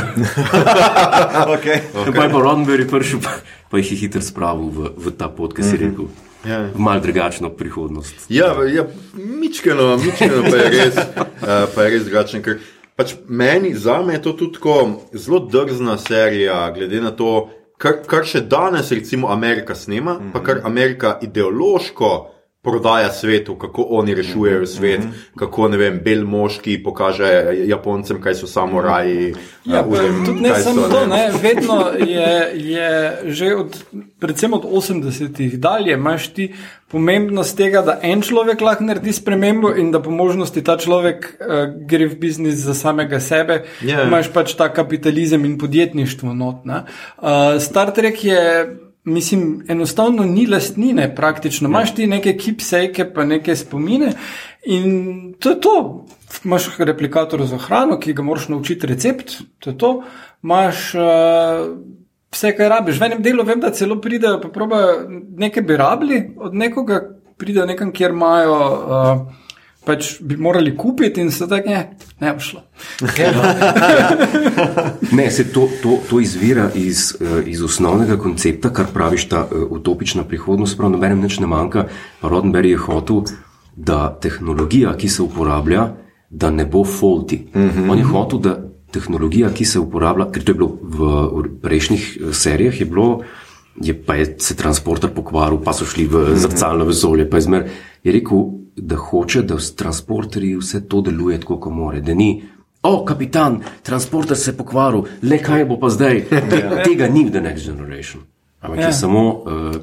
Okay. 1.47 1.79
Okay. 1.95 2.13
Pa 2.15 2.23
je 2.23 2.29
pa 2.29 2.39
Ronberg 2.39 2.89
prišel, 2.89 3.19
pa, 3.19 3.29
pa 3.71 3.77
jih 3.77 3.91
je 3.91 3.97
hitro 3.97 4.21
spravil 4.21 4.69
v, 4.69 4.91
v 4.97 5.11
ta 5.17 5.29
pot, 5.29 5.53
ki 5.55 5.63
si 5.63 5.77
rekel. 5.77 6.11
Ja. 6.45 6.60
V 6.73 6.80
mal 6.80 7.02
drugačno 7.02 7.50
prihodnost. 7.50 8.26
Ja, 8.30 8.54
ja 8.73 8.86
mičkeno, 9.13 9.97
mičkeno 9.97 10.43
pa 10.50 10.56
je 10.58 10.69
res, 10.69 10.95
pa 11.76 11.84
je 11.84 11.89
res 11.89 12.06
drugačen. 12.06 12.43
Ker 12.45 12.60
pač 12.95 13.15
meni, 13.28 13.73
za 13.76 14.02
me 14.02 14.17
je 14.17 14.21
to 14.21 14.34
tudi 14.34 14.58
tako 14.58 15.08
zelo 15.13 15.39
drzna 15.39 15.97
serija, 15.97 16.71
glede 16.76 17.02
na 17.02 17.12
to, 17.12 17.50
kar, 17.78 18.02
kar 18.08 18.26
še 18.26 18.41
danes, 18.50 18.91
recimo, 18.91 19.32
Amerika 19.34 19.76
snema, 19.76 20.13
mm 20.13 20.19
-hmm. 20.19 20.34
pa 20.34 20.43
kar 20.43 20.62
Amerika 20.63 21.19
ideološko. 21.21 22.34
Prodaja 22.67 23.12
svetu, 23.12 23.56
kako 23.56 23.86
oni 23.89 24.15
rešujejo 24.15 24.65
svet, 24.65 24.99
mm 24.99 25.08
-hmm. 25.08 25.39
kako 25.39 25.67
ne 25.67 25.77
vem, 25.77 25.99
bel 26.03 26.25
moški 26.25 26.84
pokaže 26.84 27.30
Japoncem, 27.65 28.21
kaj 28.21 28.36
so 28.36 28.47
samuraji. 28.47 29.36
Ja, 29.65 29.86
uh, 29.86 29.93
pa 29.93 30.01
vem, 30.01 30.25
tudi 30.25 30.41
ne 30.41 30.56
samo 30.56 30.82
so, 30.82 30.89
to, 30.89 31.06
ne, 31.08 31.32
vedno 31.41 31.86
je, 32.08 32.51
je 32.53 33.17
že 33.25 33.56
od, 33.56 33.84
predvsem 34.19 34.53
od 34.53 34.63
80-ih 34.63 35.60
dalje, 35.60 35.93
imaš 35.93 36.27
ti 36.27 36.53
pomembnost 36.88 37.58
tega, 37.58 37.82
da 37.82 37.99
en 38.01 38.21
človek 38.21 38.62
lahko 38.62 38.84
naredi 38.84 39.13
spremembo 39.13 39.75
in 39.75 39.91
da 39.91 40.01
po 40.01 40.12
možnosti 40.12 40.63
ta 40.63 40.77
človek 40.77 41.38
uh, 41.39 41.86
gre 41.88 42.08
v 42.08 42.15
biznis 42.15 42.56
za 42.56 42.73
samega 42.73 43.19
sebe. 43.19 43.63
Ja. 43.82 44.03
Imaš 44.08 44.32
pač 44.34 44.53
ta 44.53 44.73
kapitalizem 44.73 45.45
in 45.45 45.58
podjetništvo 45.58 46.34
not. 46.34 46.65
ne. 46.65 46.84
Uh, 47.17 47.60
Star 47.60 47.93
Trek 47.93 48.23
je. 48.23 48.43
Mislim, 49.07 49.63
enostavno 49.71 50.25
ni 50.27 50.45
lastnine, 50.47 51.07
praktično. 51.15 51.69
Imaš 51.69 51.93
ti 51.95 52.07
neke 52.07 52.33
kipsejke, 52.37 53.05
pa 53.13 53.23
neke 53.23 53.55
spomine, 53.55 54.11
in 54.65 55.33
to 55.39 55.49
je 55.53 55.59
to. 55.63 56.05
Imaš 56.43 56.67
replikator 56.77 57.45
za 57.47 57.57
hrano, 57.57 57.99
ki 57.99 58.13
ga 58.13 58.25
moraš 58.27 58.49
naučiti 58.51 58.87
recept, 58.87 59.37
to 59.59 59.69
je 59.69 59.77
to. 59.77 59.91
Imaš 60.43 60.91
uh, 60.95 61.63
vse, 62.35 62.51
kar 62.57 62.69
rabiš. 62.75 62.99
V 62.99 63.07
enem 63.07 63.23
delu 63.23 63.47
vem, 63.47 63.63
da 63.63 63.71
celo 63.71 64.01
pridejo, 64.01 64.41
pa 64.43 64.51
probajo 64.51 65.05
nekaj 65.37 65.63
bi 65.63 65.77
rabili 65.77 66.21
od 66.37 66.55
nekoga, 66.55 66.99
pridejo 67.37 67.65
nekam, 67.65 67.95
kjer 67.95 68.11
imajo. 68.11 68.59
Uh, 68.59 69.46
Pač 69.88 70.17
bi 70.19 70.36
morali 70.36 70.73
kupiti, 70.78 71.21
in 71.23 71.32
se 71.32 71.47
tako 71.47 71.69
ne, 71.69 71.82
ne 72.19 72.34
bo 72.36 72.43
šlo. 72.43 72.62
Ne, 75.12 75.30
se 75.32 75.45
to, 75.54 75.69
to, 75.84 76.00
to 76.10 76.19
izvira 76.19 76.69
iz, 76.76 77.13
eh, 77.21 77.39
iz 77.47 77.63
osnovnega 77.63 78.17
koncepta, 78.19 78.73
kar 78.73 78.91
praviš, 78.93 79.30
ta 79.32 79.45
uh, 79.45 79.63
utopična 79.80 80.26
prihodnost. 80.28 80.78
Prav 80.78 80.91
nobenem 80.91 81.21
nič 81.23 81.39
ne 81.39 81.47
manjka. 81.47 81.88
Roddenberry 82.21 82.76
je 82.76 82.84
hotel, 82.84 83.23
da 83.78 84.10
tehnologija, 84.21 84.95
ki 84.97 85.10
se 85.10 85.21
uporablja, 85.23 85.88
da 86.30 86.52
ne 86.52 86.65
bo 86.65 86.84
faulty. 86.84 87.45
Uh 87.54 87.62
-huh. 87.62 87.91
On 87.91 87.97
je 87.97 88.04
hotel, 88.04 88.39
da 88.39 88.58
tehnologija, 88.91 89.50
ki 89.54 89.65
se 89.65 89.80
uporablja, 89.80 90.32
ker 90.32 90.43
to 90.43 90.52
je 90.52 90.56
bilo 90.56 90.78
v, 90.82 91.50
prejšnjih 91.62 92.17
eh, 92.21 92.34
serijah, 92.34 92.80
je 92.80 92.86
bilo. 92.86 93.21
Je 93.82 93.93
pa 93.93 94.15
je 94.15 94.36
se 94.39 94.56
transporter 94.56 95.10
pokvaril, 95.13 95.60
pa 95.62 95.73
so 95.73 95.86
šli 95.86 96.08
v 96.08 96.34
zrcalno 96.36 96.86
vesolje. 96.86 97.30
pa 97.30 97.38
Je, 97.38 97.41
zmer, 97.41 97.69
je 98.04 98.12
rekel, 98.12 98.38
da 98.77 98.95
hoče, 98.97 99.41
da 99.43 99.59
s 99.59 99.73
transporterji 99.73 100.55
vse 100.55 100.83
to 100.83 101.01
deluje 101.01 101.39
tako, 101.39 101.57
kot 101.57 101.73
more. 101.73 102.01
Da 102.01 102.13
ni, 102.13 102.43
o, 102.83 103.03
kapitan, 103.03 103.57
transporter 103.83 104.37
se 104.37 104.51
je 104.51 104.57
pokvaril, 104.57 105.01
le 105.23 105.37
kaj 105.39 105.65
bo 105.65 105.77
pa 105.77 105.89
zdaj. 105.89 106.25
Te- 106.29 106.43
Tega 106.85 107.07
ni 107.07 107.25
v 107.25 107.31
The 107.31 107.41
Next 107.41 107.65
Generation. 107.65 108.23
Ampak 108.61 108.79
Ja. 108.79 108.85
je 108.85 108.93
samo 108.95 109.21
uh, 109.29 109.75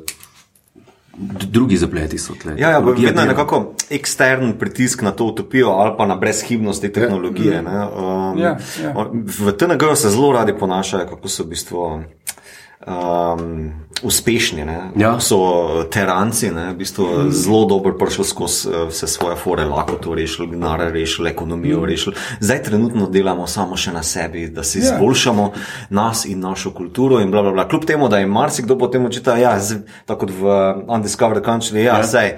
drugi 1.44 1.76
zapleti 1.76 2.18
so 2.18 2.33
tle. 2.35 2.54
Ja, 2.59 2.70
ja, 2.70 2.78
vedno 2.78 3.22
je 3.22 3.28
nekako 3.28 3.61
ekstern 3.90 4.52
pritisk 4.54 5.02
na 5.02 5.11
to 5.12 5.24
utopijo 5.26 5.68
ali 5.70 5.94
pa 5.98 6.07
na 6.07 6.16
brezhibnost 6.16 6.83
te 6.83 6.90
tehnologije. 6.90 7.62
ne. 7.62 7.87
Um, 7.88 8.38
Ja, 8.38 8.57
ja. 8.83 8.94
V 9.14 9.52
TNG 9.52 9.94
se 9.94 10.11
zelo 10.11 10.33
radi 10.33 10.54
ponašajo, 10.54 11.07
kako 11.07 11.28
so 11.28 11.44
v 11.44 11.48
bistvu. 11.48 12.00
Um, 12.87 13.73
uspešni, 14.03 14.64
ne? 14.64 14.90
Ja. 14.97 15.20
so 15.20 15.85
teranci, 15.90 16.51
ne? 16.51 16.73
v 16.73 16.77
bistvu 16.77 17.05
mm. 17.07 17.31
zelo 17.31 17.64
dobro 17.64 17.94
prišli 17.99 18.25
skozi 18.25 18.68
eh, 18.68 18.87
vse 18.90 19.07
svoje 19.07 19.37
fore, 19.37 19.64
lahko 19.64 19.97
to 19.97 20.14
rešili, 20.14 20.51
denar 20.51 20.81
rešili, 20.92 21.31
ekonomijo 21.31 21.81
mm. 21.81 21.85
rešili. 21.85 22.16
Zdaj 22.40 22.62
trenutno 22.62 23.07
delamo 23.09 23.47
samo 23.47 23.77
še 23.77 23.92
na 23.92 24.03
sebi, 24.03 24.49
da 24.49 24.62
si 24.62 24.79
Ja. 24.79 24.85
izboljšamo 24.85 25.53
nas 25.90 26.25
in 26.25 26.40
našo 26.40 26.70
kulturo. 26.70 27.20
In 27.20 27.31
bla, 27.31 27.42
bla, 27.42 27.53
bla. 27.53 27.68
Kljub 27.68 27.85
temu, 27.85 28.09
da 28.09 28.18
je 28.18 28.27
marsikdo 28.27 28.79
potem 28.79 29.07
očita, 29.07 29.37
ja, 29.37 29.61
z- 29.61 29.81
tako 30.05 30.27
kot 30.27 30.31
v 30.40 30.44
Undiscovered 30.88 31.44
Country, 31.44 31.77
ja, 31.77 31.97
ja. 31.97 32.05
sej. 32.05 32.35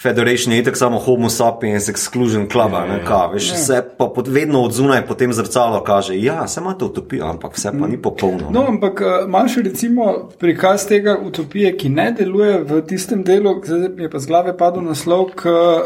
Federation 0.00 0.52
je 0.52 0.58
itak 0.58 0.76
samo 0.76 0.98
Homo 0.98 1.28
sapiens 1.28 1.88
exclusion 1.88 2.46
club, 2.48 2.72
ja, 2.72 2.86
ne, 2.86 3.04
ka, 3.04 3.26
veš, 3.26 3.50
vse 3.52 3.82
pa 3.98 4.06
pod, 4.06 4.28
vedno 4.28 4.62
od 4.62 4.72
zunaj 4.72 5.06
potem 5.06 5.32
zrcalo 5.32 5.82
kaže, 5.82 6.14
ja, 6.16 6.48
se 6.48 6.60
imate 6.60 6.84
utopijo, 6.84 7.26
ampak 7.26 7.52
vse 7.54 7.72
pa 7.72 7.86
ni 7.86 7.98
popolno. 7.98 8.48
No, 8.50 8.64
ampak 8.68 9.00
uh, 9.00 9.06
imaš 9.26 9.56
recimo 9.56 10.06
prikaz 10.38 10.86
tega 10.86 11.18
utopije, 11.18 11.76
ki 11.76 11.88
ne 11.90 12.12
deluje 12.12 12.62
v 12.62 12.80
tistem 12.82 13.22
delu, 13.22 13.60
zdaj 13.62 13.88
mi 13.90 14.02
je 14.02 14.10
pa 14.10 14.18
z 14.18 14.26
glave 14.26 14.56
padel 14.56 14.82
naslov, 14.82 15.34
k 15.34 15.44
uh, 15.44 15.76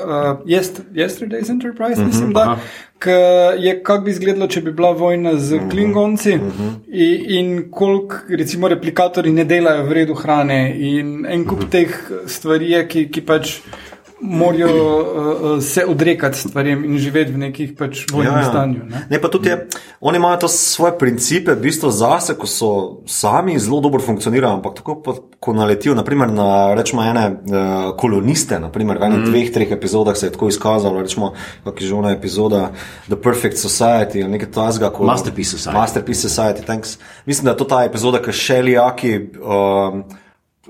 Yest 0.47 0.83
Yesterday's 0.93 1.51
Enterprise, 1.51 1.99
Mhm, 1.99 2.07
mislim, 2.07 2.33
da. 2.33 2.57
K 2.99 3.11
je, 3.59 3.83
kako 3.83 4.01
bi 4.01 4.11
izgledalo, 4.11 4.47
če 4.47 4.61
bi 4.61 4.73
bila 4.73 4.91
vojna 4.93 5.37
z 5.37 5.55
Mhm, 5.55 5.71
Klingonci 5.71 6.33
in, 6.87 7.25
in 7.29 7.49
koliko, 7.71 8.17
recimo, 8.31 8.69
replikatorji 8.69 9.33
ne 9.33 9.45
delajo 9.45 9.85
v 9.85 9.93
redu 9.93 10.15
hrane 10.15 10.61
in 10.79 11.27
en 11.27 11.41
Mhm. 11.41 11.49
kup 11.49 11.67
teh 11.71 11.91
stvari, 12.27 12.71
je, 12.71 12.87
ki, 12.89 13.11
ki 13.11 13.21
pač 13.23 13.59
morajo 14.25 14.69
uh, 14.69 15.63
se 15.63 15.85
odrekati 15.89 16.39
stvarem 16.39 16.85
in 16.85 16.99
živeti 16.99 17.33
v 17.33 17.39
nekih 17.39 17.75
pač 17.79 18.07
vojnem 18.13 18.33
ja, 18.33 18.41
ja. 18.41 18.51
stanju. 18.51 18.81
Ne? 18.89 19.03
Ne, 19.11 19.21
pa 19.21 19.29
tudi 19.29 19.49
je, 19.49 19.59
oni 20.01 20.17
imajo 20.17 20.37
to 20.45 20.49
svoje 20.49 20.97
principe, 20.99 21.55
v 21.55 21.61
bistvu 21.67 21.91
zase, 21.91 22.37
ko 22.39 22.49
so 22.49 22.71
sami 23.07 23.59
zelo 23.59 23.81
dobro 23.85 24.01
funkcionirajo, 24.03 24.59
ampak 24.59 24.81
tako 24.81 24.97
pa, 25.05 25.17
ko 25.41 25.53
naletijo 25.53 25.95
naprimer, 25.95 26.33
na 26.33 26.75
rečemo, 26.75 27.05
ene 27.05 27.27
uh, 27.29 27.93
koloniste, 28.01 28.59
naprimer, 28.61 28.99
v 28.99 29.11
enih 29.11 29.21
mm. 29.21 29.29
dveh, 29.29 29.53
treh 29.53 29.77
epizodah 29.77 30.17
se 30.17 30.27
je 30.27 30.35
tako 30.35 30.49
izkazalo, 30.49 31.05
rečemo, 31.05 31.35
kak 31.65 31.81
je 31.81 31.93
že 31.93 31.95
ona 31.95 32.17
epizoda 32.17 32.71
The 33.07 33.21
Perfect 33.21 33.61
Society 33.61 34.25
ali 34.25 34.39
nekaj 34.39 34.51
tasga. 34.51 34.91
Ko, 34.91 35.05
Masterpiece 35.05 35.59
Society. 35.59 35.79
Masterpiece 35.79 36.29
Society, 36.29 36.65
thanks. 36.65 36.99
Mislim, 37.27 37.45
da 37.45 37.51
je 37.53 37.61
to 37.61 37.65
ta 37.65 37.85
epizoda, 37.85 38.23
ki 38.25 38.33
šelijaki. 38.33 39.19
Um, 39.41 40.05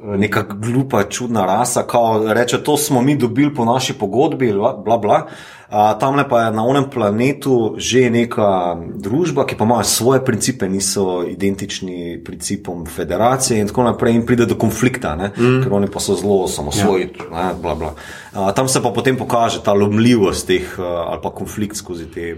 neka 0.05 0.43
glupa, 0.43 1.05
čudna 1.09 1.47
rasa, 1.47 1.83
ki 1.83 2.33
reče: 2.35 2.63
To 2.63 2.77
smo 2.77 3.03
mi 3.03 3.17
dobili 3.17 3.55
po 3.55 3.65
naši 3.65 3.93
pogodbi, 3.93 4.53
bla, 4.53 4.99
bla. 4.99 5.27
Uh, 5.75 5.99
tam 6.01 6.21
pa 6.31 6.41
je 6.43 6.51
na 6.53 6.63
onem 6.63 6.85
planetu 6.91 7.75
že 7.83 8.11
neka 8.11 8.77
družba, 8.95 9.43
ki 9.43 9.57
pa 9.57 9.65
ima 9.65 9.83
svoje 9.83 10.21
principe, 10.25 10.69
niso 10.69 11.25
identični 11.27 12.21
principom 12.25 12.87
federacije, 12.87 13.61
in 13.61 13.67
tako 13.67 13.83
naprej, 13.83 14.15
in 14.15 14.27
pride 14.27 14.47
do 14.47 14.55
konflikta, 14.55 15.17
mm. 15.17 15.65
ker 15.65 15.73
oni 15.73 15.91
pa 15.91 16.01
so 16.01 16.15
zelo 16.15 16.47
samosvoji. 16.49 17.09
Ja. 17.33 17.57
Uh, 17.59 18.53
tam 18.55 18.69
se 18.69 18.83
pa 18.83 18.93
potem 18.95 19.17
pokaže 19.17 19.65
ta 19.65 19.73
lomljivost 19.73 20.47
teh 20.47 20.79
uh, 20.79 20.85
ali 21.11 21.21
pa 21.23 21.31
konflikt 21.35 21.77
skozi 21.77 22.07
te. 22.07 22.37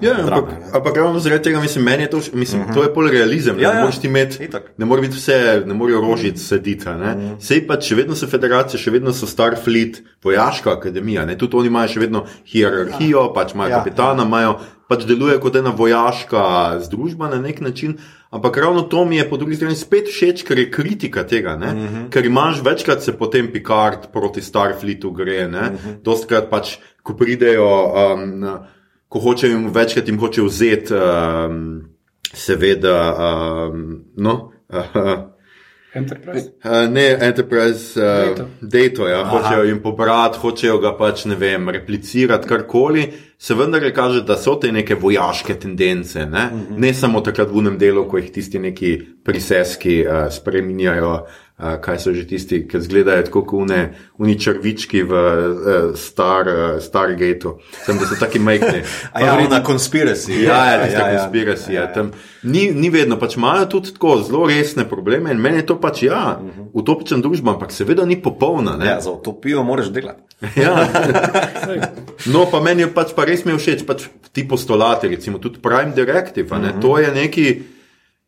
Ja, 0.00 0.14
ampak, 0.22 0.44
ampak 0.72 0.96
ravno 0.96 1.18
zaradi 1.18 1.42
tega 1.42 1.60
mislim, 1.60 1.84
meni 1.84 2.02
je 2.02 2.10
to, 2.10 2.20
mislim, 2.32 2.62
uh 2.62 2.68
-huh. 2.68 2.74
to 2.74 2.82
je 2.82 2.94
pol 2.94 3.08
realizem. 3.08 3.60
Ja, 3.60 3.72
ne, 3.72 3.80
ja. 3.80 3.90
Imeti, 4.02 4.48
ne 4.76 4.86
more 4.86 5.00
biti 5.00 5.16
vse, 5.16 5.62
ne 5.66 5.74
morejo 5.74 6.00
rožiti 6.00 6.38
sediti. 6.38 6.88
Uh 6.88 6.94
-huh. 6.94 7.40
Sej 7.40 7.66
pa 7.66 7.80
še 7.80 7.94
vedno 7.94 8.14
so 8.14 8.26
federacije, 8.26 8.80
še 8.80 8.90
vedno 8.90 9.12
so 9.12 9.26
Starfleet, 9.26 10.02
vojaška 10.24 10.72
akademija. 10.72 11.26
Ne? 11.26 11.38
Tudi 11.38 11.56
oni 11.56 11.66
imajo 11.66 11.88
še 11.88 12.00
vedno 12.00 12.24
hierarhijo, 12.44 13.22
ja. 13.22 13.32
pač 13.34 13.54
imajo 13.54 13.70
ja, 13.70 13.78
kapitana, 13.78 14.22
ja. 14.22 14.26
imajo, 14.26 14.58
pač 14.88 15.04
deluje 15.04 15.40
kot 15.40 15.56
ena 15.56 15.70
vojaška 15.70 16.78
združba 16.80 17.28
na 17.28 17.40
nek 17.40 17.60
način. 17.60 17.98
Ampak 18.30 18.56
ravno 18.56 18.82
to 18.82 19.04
mi 19.04 19.16
je 19.16 19.30
po 19.30 19.36
drugi 19.36 19.56
strani 19.56 19.76
spet 19.76 20.06
všeč, 20.08 20.42
ker 20.42 20.58
je 20.58 20.70
kritika 20.70 21.26
tega. 21.26 21.54
Uh 21.54 21.60
mhm. 21.60 21.78
-huh. 21.78 22.10
Ker 22.10 22.26
imaš 22.26 22.62
večkrat 22.64 23.02
se 23.02 23.12
potem 23.12 23.52
Picard 23.52 23.98
proti 24.12 24.42
Starfleetu 24.42 25.10
gre. 25.10 25.46
Uh 25.46 25.52
-huh. 25.52 26.02
Dostkrat 26.04 26.50
pač, 26.50 26.78
ko 27.02 27.16
pridejo. 27.16 27.92
Um, 28.14 28.44
ko 29.10 29.18
hočejo 29.18 29.56
jim 29.56 29.70
večkrat 29.74 30.08
jim 30.08 30.18
hoče 30.18 30.42
vzeti, 30.46 30.94
um, 30.94 31.82
seveda, 32.32 32.98
um, 33.18 34.04
no. 34.16 34.52
Enterprise? 35.94 36.52
Uh, 36.62 36.86
ne, 36.90 37.16
Enterprise, 37.20 37.98
uh, 37.98 38.38
Data, 38.60 39.08
ja, 39.08 39.24
hočejo 39.26 39.64
jim 39.66 39.80
pobrati, 39.82 40.38
hočejo 40.38 40.78
ga 40.78 40.92
pač 40.94 41.24
ne 41.26 41.34
vem, 41.34 41.66
replicirati 41.74 42.48
karkoli. 42.48 43.08
Se 43.38 43.56
vendar 43.58 43.82
kaže, 43.94 44.22
da 44.22 44.36
so 44.38 44.54
te 44.62 44.70
neke 44.72 44.94
vojaške 44.94 45.58
tendence, 45.58 46.26
ne, 46.26 46.44
uh 46.46 46.60
-huh. 46.60 46.78
ne 46.78 46.94
samo 46.94 47.20
takrat 47.20 47.50
v 47.50 47.58
unem 47.58 47.78
delu, 47.78 48.06
ko 48.08 48.18
jih 48.18 48.30
tisti 48.30 48.58
neki 48.58 48.98
priseski 49.24 50.04
uh, 50.06 50.30
spreminjajo 50.30 51.26
kaj 51.60 51.98
so 51.98 52.12
že 52.16 52.24
tisti, 52.26 52.62
ki 52.68 52.78
izgledajo 52.80 53.26
tako 53.28 53.42
kot 53.44 53.72
oni 54.18 54.34
črvički 54.40 55.02
v 55.02 55.12
uh, 55.12 55.96
star, 55.96 56.48
uh, 56.48 56.82
Stargateu. 56.82 57.58
Sem 57.84 57.98
da 57.98 58.06
so 58.08 58.16
taki 58.20 58.38
majhni. 58.38 58.82
Ja, 59.20 59.36
na 59.50 59.62
konspiraciji. 59.64 60.42
Ja, 60.42 60.64
ja, 60.66 60.86
ja, 60.86 61.08
ja, 61.10 61.18
konspiraciji. 61.18 61.74
Ja, 61.74 61.82
ja, 61.82 61.92
ja. 61.96 62.06
Ni, 62.42 62.70
ni 62.72 62.90
vedno, 62.90 63.18
pač 63.20 63.36
imajo 63.36 63.66
tudi 63.66 63.92
tako 63.92 64.16
zelo 64.24 64.46
resne 64.48 64.86
probleme 64.88 65.32
in 65.32 65.40
meni 65.40 65.60
je 65.60 65.66
to 65.66 65.76
pač, 65.80 66.02
ja, 66.02 66.38
uh 66.40 66.46
-huh. 66.46 66.68
utopična 66.72 67.18
družba, 67.18 67.52
ampak 67.52 67.72
seveda 67.72 68.04
ni 68.04 68.22
popolna. 68.22 68.76
Ne? 68.76 68.86
Ja, 68.86 69.00
za 69.00 69.10
utopijo 69.10 69.62
moraš 69.62 69.90
delati. 69.92 70.22
ja. 70.62 70.88
no, 72.26 72.46
pa 72.50 72.60
meni 72.60 72.82
je 72.82 72.94
pač 72.94 73.12
pa 73.16 73.24
res 73.24 73.44
mi 73.44 73.52
všeč, 73.52 73.86
pač 73.86 74.08
ti 74.32 74.48
postulati, 74.48 75.08
recimo 75.08 75.38
tudi 75.38 75.58
Prime 75.58 75.92
Directive, 75.94 76.56
uh 76.56 76.62
-huh. 76.62 76.80
to 76.80 76.98
je 76.98 77.14
neki, 77.14 77.62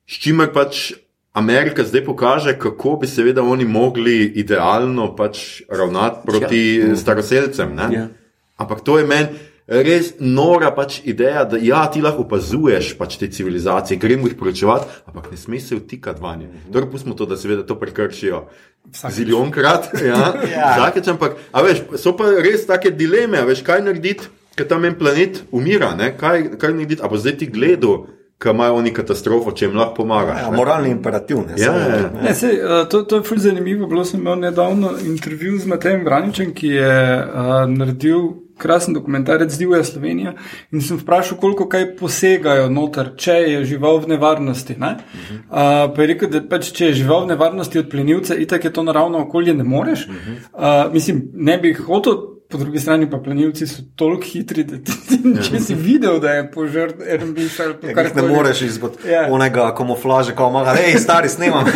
s 0.07 0.18
čimer 0.18 0.53
pač 0.53 0.92
Amerika 1.33 1.85
zdaj 1.85 2.05
pokaže, 2.05 2.59
kako 2.59 2.97
bi 3.01 3.07
seveda 3.07 3.42
oni 3.42 3.64
mogli 3.64 4.25
idealno 4.37 5.14
pač 5.16 5.62
ravnati 5.68 6.27
proti 6.27 6.61
ja. 6.77 6.97
staroseljcem. 6.97 7.79
Ja. 7.79 8.09
Ampak 8.57 8.85
to 8.85 8.99
je 8.99 9.07
meni 9.07 9.29
res 9.66 10.12
nora 10.21 10.73
pač 10.75 11.01
ideja, 11.09 11.45
da 11.49 11.59
ja, 11.62 11.85
ti 11.92 12.03
lahko 12.03 12.27
opazuješ 12.27 12.92
pač 12.99 13.16
te 13.21 13.29
civilizacije, 13.33 13.99
gremo 14.01 14.29
jih 14.29 14.37
poročevati, 14.38 14.88
ampak 15.09 15.31
ne 15.31 15.38
smeš 15.38 15.68
se 15.68 15.79
vtikati 15.79 16.23
vanje. 16.23 16.47
Mhm. 16.47 16.73
Torej, 16.75 16.90
pustimo 16.90 17.14
to, 17.14 17.27
da 17.27 17.37
seveda 17.37 17.66
to 17.66 17.79
prekršijo. 17.81 18.45
Ziljonkrat, 18.92 19.92
ja, 20.11 20.35
ja. 20.51 20.73
Zakeč, 20.81 21.09
ampak 21.09 21.38
veš, 21.55 21.85
so 22.03 22.16
pa 22.18 22.33
res 22.42 22.66
take 22.66 22.90
dileme, 22.90 23.40
veš, 23.47 23.62
kaj 23.66 23.85
narediti, 23.87 24.29
ker 24.59 24.68
tam 24.68 24.85
en 24.85 24.99
planet 24.99 25.45
umira, 25.55 25.95
kaj, 26.18 26.59
kaj 26.59 26.75
narediti, 26.75 27.03
a 27.03 27.09
bo 27.09 27.21
zdaj 27.21 27.38
ti 27.40 27.49
gledal 27.53 28.07
ki 28.42 28.50
imajo 28.50 28.74
oni 28.74 28.92
katastrofo, 28.94 29.52
če 29.55 29.68
jim 29.68 29.76
lahko 29.78 30.02
pomagaš. 30.02 30.40
Ja, 30.42 30.52
moralni 30.55 30.90
imperativ. 30.90 31.44
Ne, 31.46 31.59
ja, 31.61 31.72
ja. 31.78 32.11
Ne, 32.22 32.35
sej, 32.35 32.59
uh, 32.59 32.85
to, 32.90 33.05
to 33.07 33.20
je 33.20 33.26
fulj 33.28 33.44
zanimivo. 33.46 33.87
Bilo 33.87 34.05
sem 34.05 34.20
imel 34.20 34.40
nedavno 34.42 34.96
intervju 35.07 35.59
z 35.62 35.70
Matejem 35.70 36.05
Vraničem, 36.05 36.55
ki 36.55 36.72
je 36.76 36.96
uh, 37.22 37.52
naredil 37.70 38.33
krasen 38.62 38.94
dokumentarec 38.94 39.55
Divja 39.59 39.85
Slovenija 39.85 40.35
in 40.70 40.83
sem 40.83 40.98
vprašal, 40.98 41.38
koliko 41.38 41.66
kaj 41.68 41.88
posegajo 41.98 42.68
noter, 42.70 43.14
če 43.18 43.33
je 43.33 43.64
žival 43.72 43.98
v 44.05 44.12
nevarnosti. 44.14 44.76
Ne? 44.78 44.92
Uh, 44.98 45.88
pa 45.94 46.02
je 46.02 46.11
rekel, 46.12 46.31
da 46.31 46.42
pač, 46.46 46.70
če 46.76 46.90
je 46.90 47.00
žival 47.02 47.24
v 47.24 47.33
nevarnosti 47.33 47.83
od 47.83 47.90
plenilca, 47.90 48.38
itak 48.38 48.68
je 48.68 48.74
to 48.74 48.85
naravno 48.87 49.24
okolje, 49.26 49.55
ne 49.55 49.66
moreš. 49.66 50.07
Uh, 50.09 50.92
mislim, 50.92 51.24
ne 51.35 51.59
bi 51.59 51.74
hotel 51.74 52.20
Po 52.53 52.59
drugi 52.59 52.81
strani 52.81 53.11
pa 53.11 53.19
plenilci 53.19 53.67
so 53.67 53.83
toliko 53.97 54.27
hitri, 54.29 54.65
da 54.69 54.77
ti, 54.77 55.19
če 55.49 55.61
si 55.61 55.75
videl, 55.75 56.19
da 56.21 56.35
je 56.37 56.43
požar, 56.53 56.91
en 57.15 57.31
bi 57.33 57.47
šel 57.49 57.79
po 57.81 57.95
kar 57.97 58.11
ne 58.17 58.25
moreš 58.29 58.61
izbot 58.67 58.99
ja. 59.09 59.23
onega 59.33 59.71
kamuflaže, 59.77 60.35
ko 60.37 60.51
ima, 60.53 60.65
hej, 60.77 60.99
stari 61.01 61.31
snimam. 61.33 61.71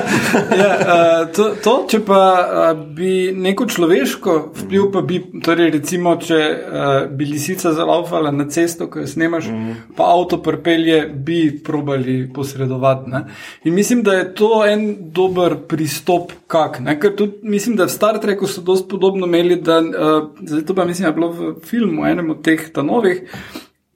ja, 0.60 0.68
uh, 0.78 1.24
to, 1.34 1.48
to, 1.64 1.74
če 1.90 2.00
pa 2.06 2.20
uh, 2.22 2.68
bi 2.94 3.32
neko 3.34 3.66
človeško 3.70 4.36
vpliv, 4.60 4.86
pa 4.94 5.02
bi, 5.06 5.18
torej 5.42 5.72
recimo, 5.74 6.14
če 6.22 6.38
uh, 6.38 6.90
bi 7.10 7.26
lisica 7.32 7.74
zalaufala 7.74 8.30
na 8.30 8.46
cesto, 8.52 8.86
ko 8.86 9.02
jo 9.02 9.10
snemaš, 9.10 9.50
mm. 9.50 9.74
pa 9.98 10.12
avto 10.14 10.38
prpelje, 10.42 11.00
bi 11.10 11.40
probali 11.64 12.20
posredovati. 12.34 13.10
Ne? 13.10 13.24
In 13.64 13.74
mislim, 13.74 14.06
da 14.06 14.14
je 14.20 14.30
to 14.38 14.52
en 14.66 14.86
dober 15.10 15.58
pristop, 15.68 16.36
kak. 16.46 16.78
Ne? 16.86 16.94
Ker 17.02 17.16
tudi 17.18 17.50
mislim, 17.50 17.76
da 17.80 17.90
v 17.90 17.96
Star 17.98 18.22
Treku 18.22 18.46
so 18.46 18.62
dosti 18.62 18.88
podobno 18.94 19.26
imeli. 19.26 19.58
Da, 19.60 19.80
uh, 19.80 20.19
zdaj 20.46 20.64
to 20.66 20.74
pa 20.74 20.84
mislim, 20.84 21.04
da 21.04 21.08
je 21.08 21.14
bilo 21.14 21.32
v 21.32 21.54
filmu, 21.64 22.06
enem 22.06 22.30
od 22.30 22.42
teh 22.44 22.70
novih, 22.82 23.22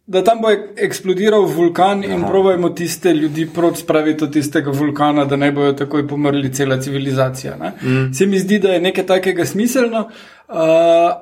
da 0.06 0.24
tam 0.24 0.42
bo 0.42 0.50
eksplodiral 0.76 1.46
vulkan 1.48 2.04
in 2.04 2.24
pravimo 2.28 2.68
tiste 2.70 3.14
ljudi 3.14 3.46
proti 3.54 3.80
spraviti 3.80 4.24
od 4.24 4.32
tistega 4.32 4.70
vulkana, 4.70 5.24
da 5.24 5.36
ne 5.36 5.52
bojo 5.52 5.72
takoj 5.72 6.08
pomrli 6.08 6.52
cela 6.52 6.80
civilizacija. 6.80 7.56
Mm. 7.56 8.12
Se 8.14 8.26
mi 8.26 8.38
zdi, 8.38 8.58
da 8.58 8.68
je 8.68 8.80
nekaj 8.80 9.06
takega 9.06 9.44
smiselno, 9.44 10.08
uh, 10.48 10.54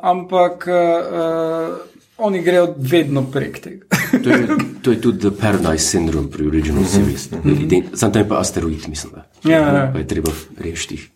ampak. 0.03 0.69
Uh, 0.69 1.93
Oni 2.23 2.43
grejo 2.43 2.75
vedno 2.79 3.23
prek 3.33 3.57
tega. 3.61 3.87
to, 4.25 4.31
je, 4.31 4.47
to 4.83 4.91
je 4.91 5.01
tudi 5.01 5.31
Paradise 5.41 5.99
Syndrome 5.99 6.31
pri 6.31 6.47
Original 6.47 6.85
Series. 6.85 7.31
Mm 7.31 7.37
-hmm. 7.37 7.83
Sam 7.95 8.13
tam 8.13 8.23
je 8.23 8.29
pa 8.29 8.41
asteroid, 8.41 8.89
mislim. 8.89 9.13
Ja, 9.45 9.59
ja. 9.59 9.91
Pa 9.93 9.99
je 9.99 10.07
treba 10.07 10.31
rešiti. 10.59 11.09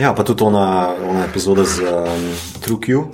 Ja, 0.00 0.14
pa 0.14 0.24
tudi 0.24 0.42
ona, 0.44 0.94
ona 1.08 1.24
epizoda 1.24 1.64
z 1.64 1.80
um, 1.80 1.88
True 2.60 2.78
Q. 2.80 3.04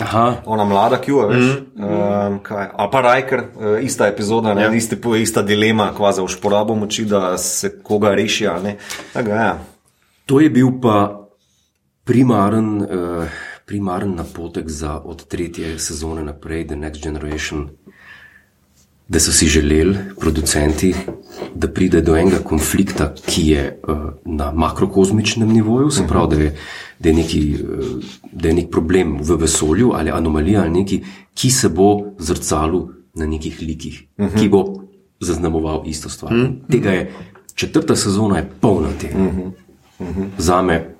Aha. 0.00 0.42
Ona 0.46 0.64
mlada 0.64 0.96
Q, 1.00 1.28
veš. 1.28 1.44
Mm. 1.76 1.84
Um, 1.84 2.40
Ali 2.76 2.88
pa 2.92 3.00
Riker, 3.00 3.40
uh, 3.40 3.84
ista 3.84 4.06
epizoda, 4.06 4.52
ja. 4.52 4.72
iste, 4.72 4.96
ista 5.20 5.42
dilema, 5.42 5.92
kvazi 5.96 6.22
v 6.22 6.28
šporabo 6.28 6.74
moči, 6.74 7.04
da 7.04 7.38
se 7.38 7.82
koga 7.82 8.14
reši. 8.14 8.44
Ja. 9.14 9.58
To 10.26 10.40
je 10.40 10.50
bil 10.50 10.70
pa 10.82 11.28
primaren, 12.04 12.82
uh, 12.82 13.28
primaren 13.66 14.14
napotek 14.16 14.68
za 14.68 14.96
od 15.04 15.26
tretje 15.26 15.78
sezone 15.78 16.24
naprej, 16.24 16.66
The 16.66 16.76
Next 16.76 17.02
Generation 17.04 17.68
da 19.12 19.20
so 19.20 19.32
si 19.32 19.46
želeli, 19.46 19.98
producenti, 20.20 20.94
da 21.54 21.68
pride 21.68 22.00
do 22.00 22.16
enega 22.16 22.38
konflikta, 22.38 23.14
ki 23.26 23.42
je 23.46 23.80
uh, 23.88 23.98
na 24.24 24.52
makrokozmičnem 24.52 25.48
nivoju, 25.48 25.90
se 25.90 26.06
pravi, 26.08 26.36
da 26.36 26.42
je, 26.42 26.56
da, 26.98 27.08
je 27.08 27.14
neki, 27.14 27.56
uh, 27.62 28.04
da 28.32 28.48
je 28.48 28.54
nek 28.54 28.70
problem 28.70 29.18
v 29.20 29.36
vesolju 29.36 29.92
ali 29.94 30.10
anomalija, 30.10 30.62
ali 30.62 30.70
neki, 30.70 31.02
ki 31.34 31.50
se 31.50 31.68
bo 31.68 32.00
zrcalil 32.18 32.86
na 33.14 33.26
nekih 33.26 33.60
likih, 33.60 34.02
uh 34.18 34.26
-huh. 34.26 34.40
ki 34.40 34.48
bo 34.48 34.64
zaznamoval 35.20 35.82
isto 35.86 36.08
stvar. 36.08 36.32
Uh 36.32 36.38
mhm. 36.38 36.46
-huh. 36.46 36.72
Tega 36.72 36.90
je 36.90 37.12
četrta 37.54 37.96
sezona, 37.96 38.36
je 38.36 38.50
polna 38.60 38.88
tega. 39.00 39.18
Uh 39.18 39.24
-huh. 39.24 39.50
uh 39.98 40.16
-huh. 40.16 40.28
Za 40.38 40.62
me 40.62 40.94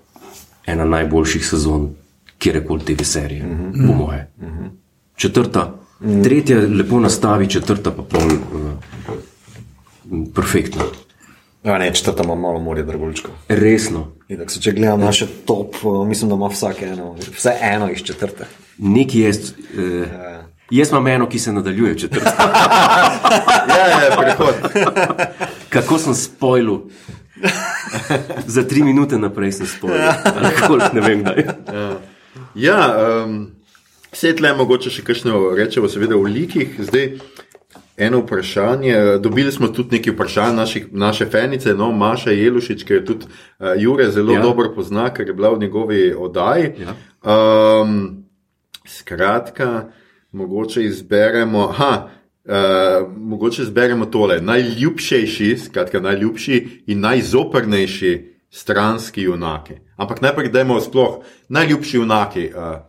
ena 0.67 0.85
najboljših 0.85 1.47
sezon, 1.47 1.95
kjer 2.39 2.57
je 2.57 2.67
koli 2.67 2.81
TV 2.85 3.03
serije, 3.03 3.47
uh 3.47 3.59
-huh. 3.59 3.87
po 3.87 4.05
moje. 4.05 4.31
Uh 4.41 4.49
-huh. 4.49 4.69
Četrta. 5.17 5.82
Tretja 6.25 6.59
lepo 6.79 7.01
nastavi, 7.01 7.49
četrta 7.49 7.91
pa 7.91 8.03
pol, 8.03 8.21
uh, 8.27 8.73
perfektno. 10.35 10.83
Ja, 11.65 11.79
ne, 11.79 11.95
četrta 11.95 12.23
ima 12.25 12.35
malo 12.35 12.61
morje 12.61 12.85
dragulčkov. 12.85 13.35
Resno. 13.49 14.13
Itak, 14.29 14.51
se, 14.51 14.61
če 14.61 14.73
gledam 14.73 15.01
naše 15.01 15.27
top, 15.47 15.75
uh, 15.83 16.07
mislim, 16.09 16.29
da 16.29 16.35
ima 16.35 16.47
vsak 16.47 16.83
eno, 16.83 17.17
vse 17.37 17.53
eno 17.61 17.91
iz 17.91 18.03
četrte. 18.03 18.47
Nekaj 18.79 19.21
jaz. 19.21 19.39
Uh, 19.79 20.07
jaz 20.71 20.91
imam 20.91 21.07
eno, 21.07 21.29
ki 21.29 21.39
se 21.39 21.53
nadaljuje 21.53 21.99
četrti. 21.99 22.27
Ja, 23.69 23.89
ja, 23.89 24.17
prehod. 24.19 24.55
Kako 25.69 25.99
sem 25.99 26.15
spojil? 26.15 26.79
Za 28.47 28.63
tri 28.69 28.83
minute 28.83 29.19
naprej 29.19 29.53
sem 29.53 29.67
spojil. 29.67 30.03
Ali 30.25 30.49
koliko, 30.67 30.89
ne 30.95 31.01
vem, 31.01 31.21
kdaj. 31.21 31.45
Ja, 32.55 32.97
um, 33.25 33.51
vse 34.13 34.35
tle 34.37 34.53
mogoče 34.57 34.91
še 34.93 35.05
kakšno 35.07 35.55
rečemo, 35.57 35.89
seveda 35.89 36.17
v 36.17 36.31
likih. 36.33 36.77
Zdaj, 36.79 37.09
eno 37.97 38.21
vprašanje. 38.23 39.19
Dobili 39.21 39.53
smo 39.53 39.69
tudi 39.69 39.97
nekaj 39.99 40.13
vprašanj 40.15 40.57
naših, 40.57 40.87
naše 40.93 41.27
fenice, 41.27 41.75
no, 41.75 41.93
Maša 41.93 42.31
Jelušič, 42.31 42.85
ki 42.85 42.93
je 42.93 43.05
tudi 43.05 43.27
uh, 43.27 43.73
Jure 43.79 44.11
zelo 44.11 44.33
Ja. 44.33 44.43
dobro 44.43 44.73
pozna, 44.75 45.11
ker 45.15 45.29
je 45.29 45.35
bila 45.35 45.51
v 45.55 45.61
njegovi 45.61 46.15
oddaji. 46.19 46.73
Ja. 46.85 46.97
Um, 47.23 48.25
skratka, 48.87 49.89
mogoče 50.33 50.85
izberemo. 50.85 51.67
Ha, 51.67 52.09
Uh, 52.43 53.07
mogoče 53.17 53.63
izberemo 53.63 54.07
tole. 54.11 54.41
Najljubšejši, 54.41 55.59
skratka, 55.59 56.01
najljubši 56.01 56.83
in 56.91 57.01
najzoprnejši 57.01 58.33
stranski 58.51 59.23
junaki. 59.23 59.75
Ampak 59.97 60.21
najprej, 60.21 60.51
dajmo 60.51 60.81
sploh 60.81 61.21
najljubši 61.49 61.97
junaki 61.97 62.49
uh, 62.51 62.83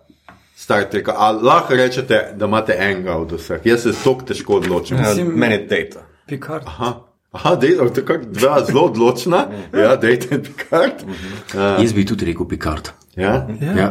Star 0.64 0.84
Treka. 0.86 1.14
Ali 1.18 1.44
lahko 1.44 1.76
rečete, 1.76 2.34
da 2.36 2.46
imate 2.46 2.76
enega 2.80 3.18
od 3.18 3.32
vseh? 3.32 3.60
Jaz 3.66 3.84
se 3.84 3.92
tako 3.94 4.24
težko 4.24 4.56
odločim. 4.56 4.98
Ja, 4.98 5.10
Mislim- 5.10 5.34
Meni 5.36 5.54
je 5.54 5.66
data. 5.68 6.06
Picard. 6.28 6.64
Aha, 6.66 6.94
Aha 7.32 7.56
dej, 7.56 7.76
to 7.78 8.00
je 8.00 8.06
kar 8.06 8.20
dva 8.26 8.62
zelo 8.64 8.82
odločna. 8.82 9.48
ja, 9.74 9.96
dejte 9.96 10.40
Picard. 10.40 11.04
Uh, 11.04 11.84
Jaz 11.84 11.94
bi 11.94 12.06
tudi 12.06 12.26
rekel 12.26 12.48
Picard. 12.48 12.90
ja. 13.16 13.48
Ja. 13.62 13.74
Ja. 13.74 13.90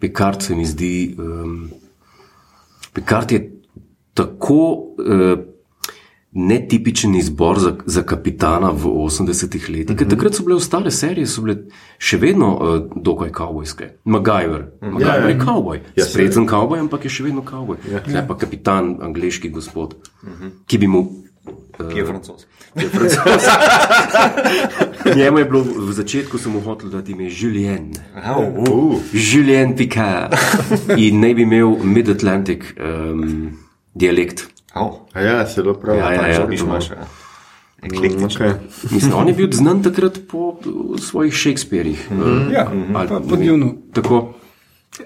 Picard 0.00 0.42
se 0.42 0.54
mi 0.54 0.64
zdi. 0.64 1.14
Um, 1.18 1.70
Picard 2.92 3.32
je 3.32 3.40
tako 4.14 4.54
uh, 4.98 5.38
netipičen 6.32 7.14
izbor 7.14 7.58
za, 7.58 7.74
za 7.86 8.02
kapitana 8.02 8.70
v 8.70 8.84
80-ih 8.84 9.70
letih. 9.70 9.96
Mm 9.96 9.98
-hmm. 9.98 10.10
Takrat 10.10 10.34
so 10.34 10.42
bile 10.42 10.56
ostale 10.56 10.90
serije, 10.90 11.26
so 11.26 11.42
bile 11.42 11.56
še 11.98 12.16
vedno 12.16 12.54
uh, 12.54 13.02
dokaj 13.02 13.32
kavbojske. 13.32 13.88
MacGyver, 14.04 14.64
MacGyver 14.80 15.06
Ja, 15.06 15.16
ja. 15.16 15.28
je 15.28 15.38
kavboj, 15.38 15.80
Ja, 15.96 16.04
sprezen 16.04 16.46
kavboj, 16.46 16.78
ampak 16.78 17.04
je 17.04 17.10
še 17.10 17.24
vedno 17.24 17.42
kavboj. 17.42 17.76
Ja. 18.12 18.24
pa 18.28 18.36
kapitan, 18.38 18.96
angliški 19.02 19.48
gospod, 19.48 19.94
mm 20.22 20.28
-hmm. 20.28 20.50
ki 20.66 20.78
bi 20.78 20.86
mu. 20.86 21.08
Ki 21.92 21.98
je 21.98 22.06
francos. 22.06 22.46
Njemu 25.16 25.38
je 25.38 25.44
bilo 25.44 25.62
v 25.62 25.92
začetku, 25.92 26.38
sem 26.38 26.52
mu 26.52 26.60
hotel 26.60 26.90
dati 26.90 27.12
ime 27.12 27.28
Julien. 27.40 27.90
Aha, 28.16 28.36
uh, 28.38 28.68
Uh, 28.68 29.00
Julien 29.12 29.76
Picard. 29.76 30.34
In 30.96 31.20
naj 31.20 31.34
bi 31.34 31.42
imel 31.42 31.76
Mid-Atlantic 31.82 32.64
um, 32.78 33.50
dialekt. 33.94 34.59
Oh, 34.74 35.00
a 35.12 35.20
ja, 35.20 35.46
zelo 35.46 35.74
prav. 35.74 35.96
Ja, 35.96 36.12
ja, 36.12 36.26
ja. 36.26 36.48
Imaš. 36.50 36.90
ja. 36.90 37.06
Eklektično. 37.82 38.28
Okay. 38.28 38.54
Mislim, 38.90 39.14
on 39.14 39.28
je 39.28 39.34
bil 39.34 39.48
znan 39.52 39.82
takrat 39.82 40.18
po 40.30 40.56
svojih 41.00 41.34
Shakespearjih. 41.34 42.08
Mm 42.10 42.52
Ja, 42.52 42.66
pa 42.92 43.20
po 43.20 43.36
Dunu. 43.36 43.74
Tako. 43.92 44.34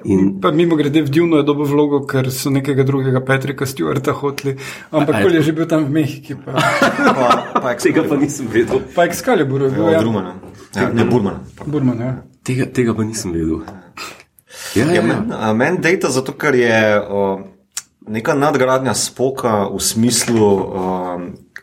In 0.04 0.40
Pa 0.40 0.50
mimo 0.50 0.76
grede 0.76 1.02
v 1.02 1.10
Dunu 1.10 1.36
je 1.36 1.42
dobil 1.42 1.68
vlogo, 1.68 2.06
ker 2.06 2.30
so 2.32 2.50
nekega 2.50 2.82
drugega 2.82 3.20
Patrika 3.20 3.66
Stewarta 3.66 4.12
hoteli, 4.12 4.56
ampak 4.90 5.22
kol 5.22 5.34
je 5.34 5.42
že 5.42 5.52
bil 5.52 5.66
tam 5.66 5.84
v 5.84 5.90
Mehiki. 5.90 6.34
Pa, 6.34 6.52
Pa, 7.16 7.60
pa 7.60 7.74
tega 7.84 8.02
pa 8.02 8.16
nisem 8.16 8.48
vedel. 8.48 8.80
pa 8.94 9.04
Excalibur 9.04 9.62
je 9.62 9.70
bil, 9.70 9.84
Ja, 9.84 9.90
ja. 9.92 10.00
Drumana. 10.00 10.34
Ja, 10.74 10.88
ne, 10.88 11.04
Burmana. 11.04 11.40
Burman, 11.66 12.00
ja. 12.00 12.12
Tega, 12.42 12.66
tega 12.66 12.94
pa 12.94 13.04
nisem 13.04 13.32
vedel. 13.32 13.60
Ja, 13.62 13.84
Ja, 14.74 14.90
ja, 14.92 15.02
Meni 15.02 15.30
ja. 15.30 15.52
men 15.54 15.76
data 15.82 16.10
zato, 16.10 16.32
ker 16.32 16.54
je 16.54 17.00
o, 17.10 17.38
neka 18.08 18.34
nadgradnja 18.34 18.94
spoka 18.94 19.68
v 19.68 19.80
smislu, 19.80 20.46
o, 20.46 21.20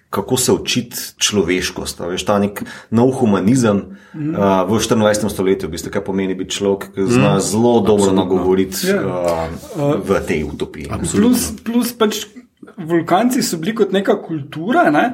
kako 0.10 0.38
se 0.38 0.52
učiti 0.52 0.98
človeškost. 1.18 2.00
Veš, 2.00 2.26
ta 2.28 2.36
nek 2.40 2.64
nov 2.92 3.14
humanizem 3.22 3.96
mm. 4.14 4.36
uh, 4.36 4.68
v 4.68 4.80
24. 4.80 5.30
stoletju, 5.32 5.70
v 5.70 5.78
bistvu, 5.78 5.92
kaj 5.94 6.04
pomeni 6.04 6.36
biti 6.36 6.58
človek, 6.60 6.92
ki 6.92 7.08
zna 7.08 7.38
mm. 7.38 7.44
zelo 7.48 7.80
dobro 7.80 8.12
nagovoriti 8.12 8.92
Ja. 8.92 9.00
uh, 9.00 9.96
v 10.04 10.20
tej 10.28 10.44
utopiji. 10.52 10.92
Plus, 11.16 11.56
plus 11.64 11.96
pač 11.96 12.26
vulkanci 12.78 13.40
so 13.40 13.58
bili 13.62 13.76
kot 13.76 13.96
neka 13.96 14.20
kultura, 14.20 14.90
ne? 14.92 15.06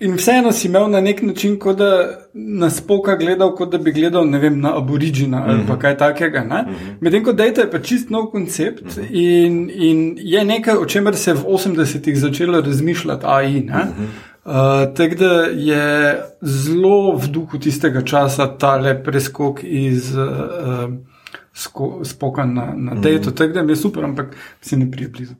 In 0.00 0.14
vseeno 0.16 0.52
si 0.52 0.68
imel 0.68 0.90
na 0.90 1.00
nek 1.00 1.22
način, 1.22 1.58
kot 1.58 1.78
da 1.78 1.90
na 2.34 2.70
spoka 2.70 3.16
gledal, 3.16 3.54
kot 3.56 3.72
da 3.72 3.78
bi 3.78 3.92
gledal 3.92 4.28
vem, 4.40 4.60
na 4.60 4.76
aborižina 4.78 5.44
ali 5.46 5.64
pa 5.68 5.78
kaj 5.78 5.96
takega. 5.98 6.44
Ne? 6.44 6.64
Medtem 7.00 7.24
ko 7.24 7.32
Data 7.32 7.60
je 7.60 7.70
pa 7.70 7.78
čist 7.78 8.10
nov 8.10 8.30
koncept 8.30 8.98
in, 9.10 9.70
in 9.70 10.16
je 10.20 10.44
nekaj, 10.44 10.76
o 10.76 10.86
čemer 10.86 11.16
se 11.16 11.30
je 11.30 11.34
v 11.34 11.44
80-ih 11.44 12.18
začelo 12.18 12.60
razmišljati, 12.60 13.26
AI. 13.26 13.60
ne. 13.60 13.84
Uh, 14.46 14.52
Tako 14.94 15.14
da 15.14 15.32
je 15.50 16.22
zelo 16.42 17.16
v 17.16 17.28
duhu 17.28 17.58
tistega 17.58 18.04
časa 18.04 18.46
tale 18.58 18.94
preskok 19.04 19.64
iz 19.64 20.14
uh, 20.14 20.92
sko, 21.56 22.00
spoka 22.04 22.44
na, 22.44 22.74
na 22.76 22.94
Data. 22.94 23.30
Tako 23.30 23.52
da 23.52 23.62
mi 23.62 23.72
je 23.72 23.76
super, 23.76 24.04
ampak 24.04 24.26
se 24.60 24.76
ne 24.76 24.90
prije 24.90 25.08
blizu. 25.08 25.32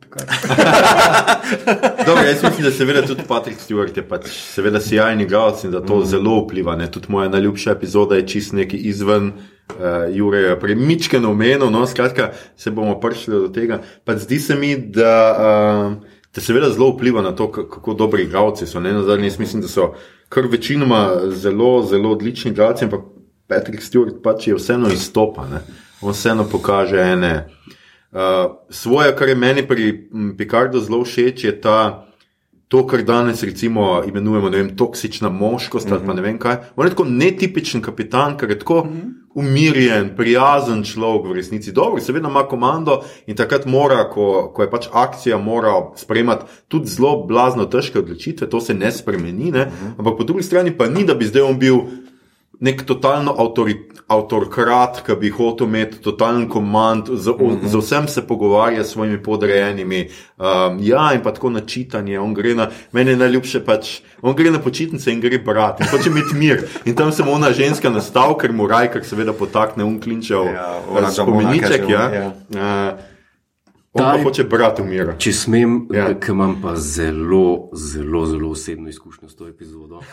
Dobro, 2.07 2.23
jaz 2.23 2.43
mislim, 2.43 2.65
da 2.65 2.71
seveda 2.71 3.07
tudi 3.07 3.23
Patrick 3.29 3.61
Stewart 3.61 3.97
je 3.97 4.09
pač 4.09 4.27
seveda 4.31 4.81
sjajni 4.81 5.25
igralec 5.25 5.65
in 5.65 5.71
da 5.71 5.83
to 5.85 5.99
mm. 5.99 6.05
zelo 6.05 6.39
vpliva. 6.45 6.77
Ne? 6.77 6.91
Tudi 6.91 7.07
moja 7.09 7.29
najljubša 7.29 7.71
epizoda 7.71 8.17
je 8.17 8.29
čist 8.29 8.53
neki 8.53 8.77
izven. 8.77 9.33
Uh, 9.67 10.17
Jure 10.17 10.39
je 10.39 10.61
premičken 10.61 11.25
omenil, 11.27 11.71
no 11.71 11.87
skratka, 11.87 12.31
se 12.57 12.71
bomo 12.71 13.01
prišli 13.01 13.35
do 13.35 13.49
tega. 13.49 13.81
Pa 14.05 14.17
zdi 14.17 14.39
se 14.39 14.55
mi, 14.55 14.77
da, 14.77 15.17
uh, 15.39 15.95
da 16.35 16.41
seveda 16.41 16.71
zelo 16.71 16.93
vpliva 16.95 17.23
na 17.23 17.35
to, 17.35 17.51
kako 17.53 17.95
dobri 17.95 18.23
igralci 18.23 18.67
so. 18.67 18.81
Ne 18.81 18.93
na 18.93 19.03
zadnje, 19.03 19.27
jaz 19.27 19.39
mislim, 19.39 19.63
da 19.63 19.69
so 19.69 19.93
kar 20.29 20.47
večinoma 20.47 21.11
zelo, 21.35 21.83
zelo 21.83 22.11
odlični 22.11 22.51
igralci, 22.51 22.85
ampak 22.85 23.01
Patrick 23.47 23.83
Stewart 23.83 24.23
pač 24.23 24.47
je 24.49 24.55
vseeno 24.55 24.89
izstopa. 24.89 25.49
Ne? 25.51 25.61
On 26.01 26.13
vseeno 26.13 26.45
pokaže 26.45 27.01
ene. 27.01 27.47
Uh, 28.13 28.21
svoje, 28.71 29.17
kar 29.17 29.29
je 29.29 29.35
meni 29.35 29.63
pri 29.67 30.09
Picardu 30.39 30.81
zelo 30.81 31.05
všeč, 31.05 31.45
je 31.45 31.53
ta, 31.61 32.07
to, 32.69 32.87
kar 32.87 33.03
danes 33.03 33.43
recimo 33.43 34.03
imenujemo 34.07 34.49
vem, 34.49 34.71
toksična 34.77 35.29
moškost 35.29 35.93
ali 35.93 36.07
pa 36.07 36.15
ne 36.15 36.23
vem 36.23 36.39
kaj. 36.39 36.57
On 36.77 36.87
je 36.87 36.95
tako 36.95 37.05
netipičen 37.05 37.83
kapitan, 37.83 38.37
ker 38.39 38.51
je 38.51 38.59
tako 38.59 38.87
umirjen, 39.37 40.15
prijazen 40.17 40.81
človek 40.85 41.29
v 41.29 41.37
resnici. 41.37 41.73
Dobro, 41.73 42.01
seveda 42.01 42.29
ima 42.29 42.47
komando 42.49 43.03
in 43.27 43.37
takrat 43.37 43.67
mora, 43.69 44.07
ko, 44.09 44.49
ko 44.55 44.65
je 44.65 44.71
pač 44.73 44.89
akcija, 44.93 45.37
mora 45.37 45.75
sprejemati 45.97 46.49
tudi 46.73 46.89
zelo 46.89 47.27
blazno 47.29 47.67
težke 47.69 48.01
odločitve, 48.01 48.49
to 48.49 48.61
se 48.61 48.75
ne 48.75 48.93
spremeni, 48.93 49.53
ne? 49.53 49.69
ampak 49.99 50.17
po 50.17 50.25
drugi 50.25 50.47
strani 50.47 50.73
pa 50.73 50.89
ni, 50.89 51.05
da 51.05 51.15
bi 51.15 51.29
zdaj 51.29 51.45
on 51.45 51.61
bil 51.61 51.83
nek 52.65 52.87
totalno 52.89 53.35
avtori, 53.37 53.77
avtorkrat, 54.07 55.01
ki 55.07 55.17
bi 55.21 55.31
hotel 55.35 55.67
imeti 55.67 55.99
totalen 56.03 56.49
komand, 56.49 57.07
z, 57.07 57.29
mm 57.29 57.35
-hmm. 57.35 57.67
z 57.67 57.75
vsem 57.77 58.09
se 58.09 58.27
pogovarja 58.27 58.85
s 58.85 58.91
svojimi 58.91 59.23
podrejenimi. 59.23 60.09
Um, 60.39 60.79
ja, 60.81 61.13
in 61.15 61.23
pa 61.23 61.33
tako 61.33 61.51
na 61.51 61.61
čitanje. 61.61 62.21
On 62.21 62.35
gre 62.35 62.55
na, 62.55 62.69
meni 62.93 63.11
je 63.11 63.17
najljubše 63.17 63.65
pač, 63.65 64.01
on 64.23 64.35
gre 64.35 64.51
na 64.51 64.59
počitnice 64.59 65.13
in 65.13 65.21
gre 65.21 65.39
brat, 65.39 65.81
in 65.81 65.87
hoče 65.87 66.09
imeti 66.11 66.35
mir. 66.35 66.63
In 66.85 66.95
tam 66.95 67.13
se 67.13 67.25
mu 67.25 67.33
ona 67.33 67.53
ženska 67.53 67.91
nastav, 67.91 68.35
ker 68.39 68.53
mu 68.53 68.67
raj, 68.67 68.93
ker 68.93 69.05
seveda 69.05 69.33
potakne 69.33 69.85
unklinčev 69.85 70.45
Ja, 70.45 70.81
spomeniček. 71.11 71.81
Džabona, 71.81 71.93
Ja. 71.93 72.11
kaže, 72.11 72.33
Uh, 72.51 73.16
Ta 73.97 74.19
hoče 74.23 74.45
brat 74.45 74.81
umira. 74.81 75.15
Če 75.19 75.33
smem, 75.33 75.87
Ja. 75.93 76.09
ja. 76.09 76.15
ker 76.15 76.31
imam 76.31 76.57
pa 76.63 76.77
zelo, 76.77 77.71
zelo, 77.75 78.27
zelo 78.27 78.51
osebno 78.51 78.89
izkušnjo 78.89 79.29
s 79.29 79.37
to 79.37 79.49
epizodo. 79.49 80.01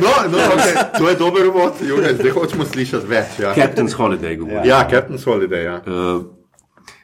No, 0.00 0.12
no, 0.30 0.38
okay. 0.38 0.98
To 0.98 1.08
je 1.08 1.16
dober 1.16 1.46
vod, 1.48 1.72
Jure, 1.82 2.14
zdaj 2.14 2.30
hočemo 2.30 2.64
slišati 2.64 3.06
več. 3.06 3.38
Ja, 3.40 3.54
Captain's 3.54 3.94
Holiday 3.94 4.36
govori. 4.38 4.68
ja 4.68 4.88
Captain's 4.90 5.24
Holiday. 5.24 5.64
Ja. 5.64 5.76
Uh, 5.86 6.24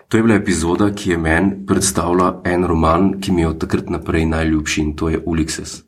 to 0.09 0.17
je 0.17 0.23
bila 0.23 0.35
epizoda, 0.35 0.91
ki 0.91 1.11
je 1.11 1.19
meni 1.19 1.67
predstavila 1.67 2.43
en 2.45 2.65
roman, 2.67 3.21
ki 3.21 3.33
mi 3.33 3.43
je 3.43 3.49
od 3.49 3.61
takrat 3.61 3.91
naprej 3.91 4.27
najljubši 4.27 4.81
in 4.81 4.97
to 4.97 5.09
je 5.09 5.21
Ulysses. 5.21 5.83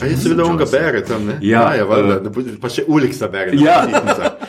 A 0.00 0.06
je 0.06 0.16
seveda 0.16 0.44
on 0.44 0.56
ga 0.60 0.64
bere 0.70 1.00
tam, 1.04 1.24
ne? 1.26 1.38
Ja, 1.40 1.74
ja 1.74 1.84
valjda, 1.84 2.16
eh, 2.16 2.20
da 2.20 2.30
bo- 2.30 2.42
pa 2.60 2.68
še 2.68 2.82
Uliksa 2.88 3.28
bere. 3.32 3.56
Ja. 3.56 3.86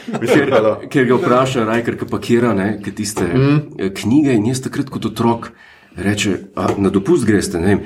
Ker, 0.07 0.51
ker 0.89 1.05
ga 1.07 1.15
vpraša, 1.15 1.63
Rajker, 1.67 1.97
ki 1.99 2.05
pakira 2.09 2.53
ne, 2.53 2.79
ke 2.83 2.91
tiste 2.95 3.23
mm. 3.27 3.59
knjige. 3.95 4.33
In 4.35 4.45
jaz 4.51 4.61
takrat 4.65 4.89
kot 4.91 5.05
otrok 5.05 5.51
reče, 5.97 6.37
a, 6.55 6.67
na 6.77 6.89
dopust 6.93 7.25
greste. 7.25 7.57
Ne 7.59 7.77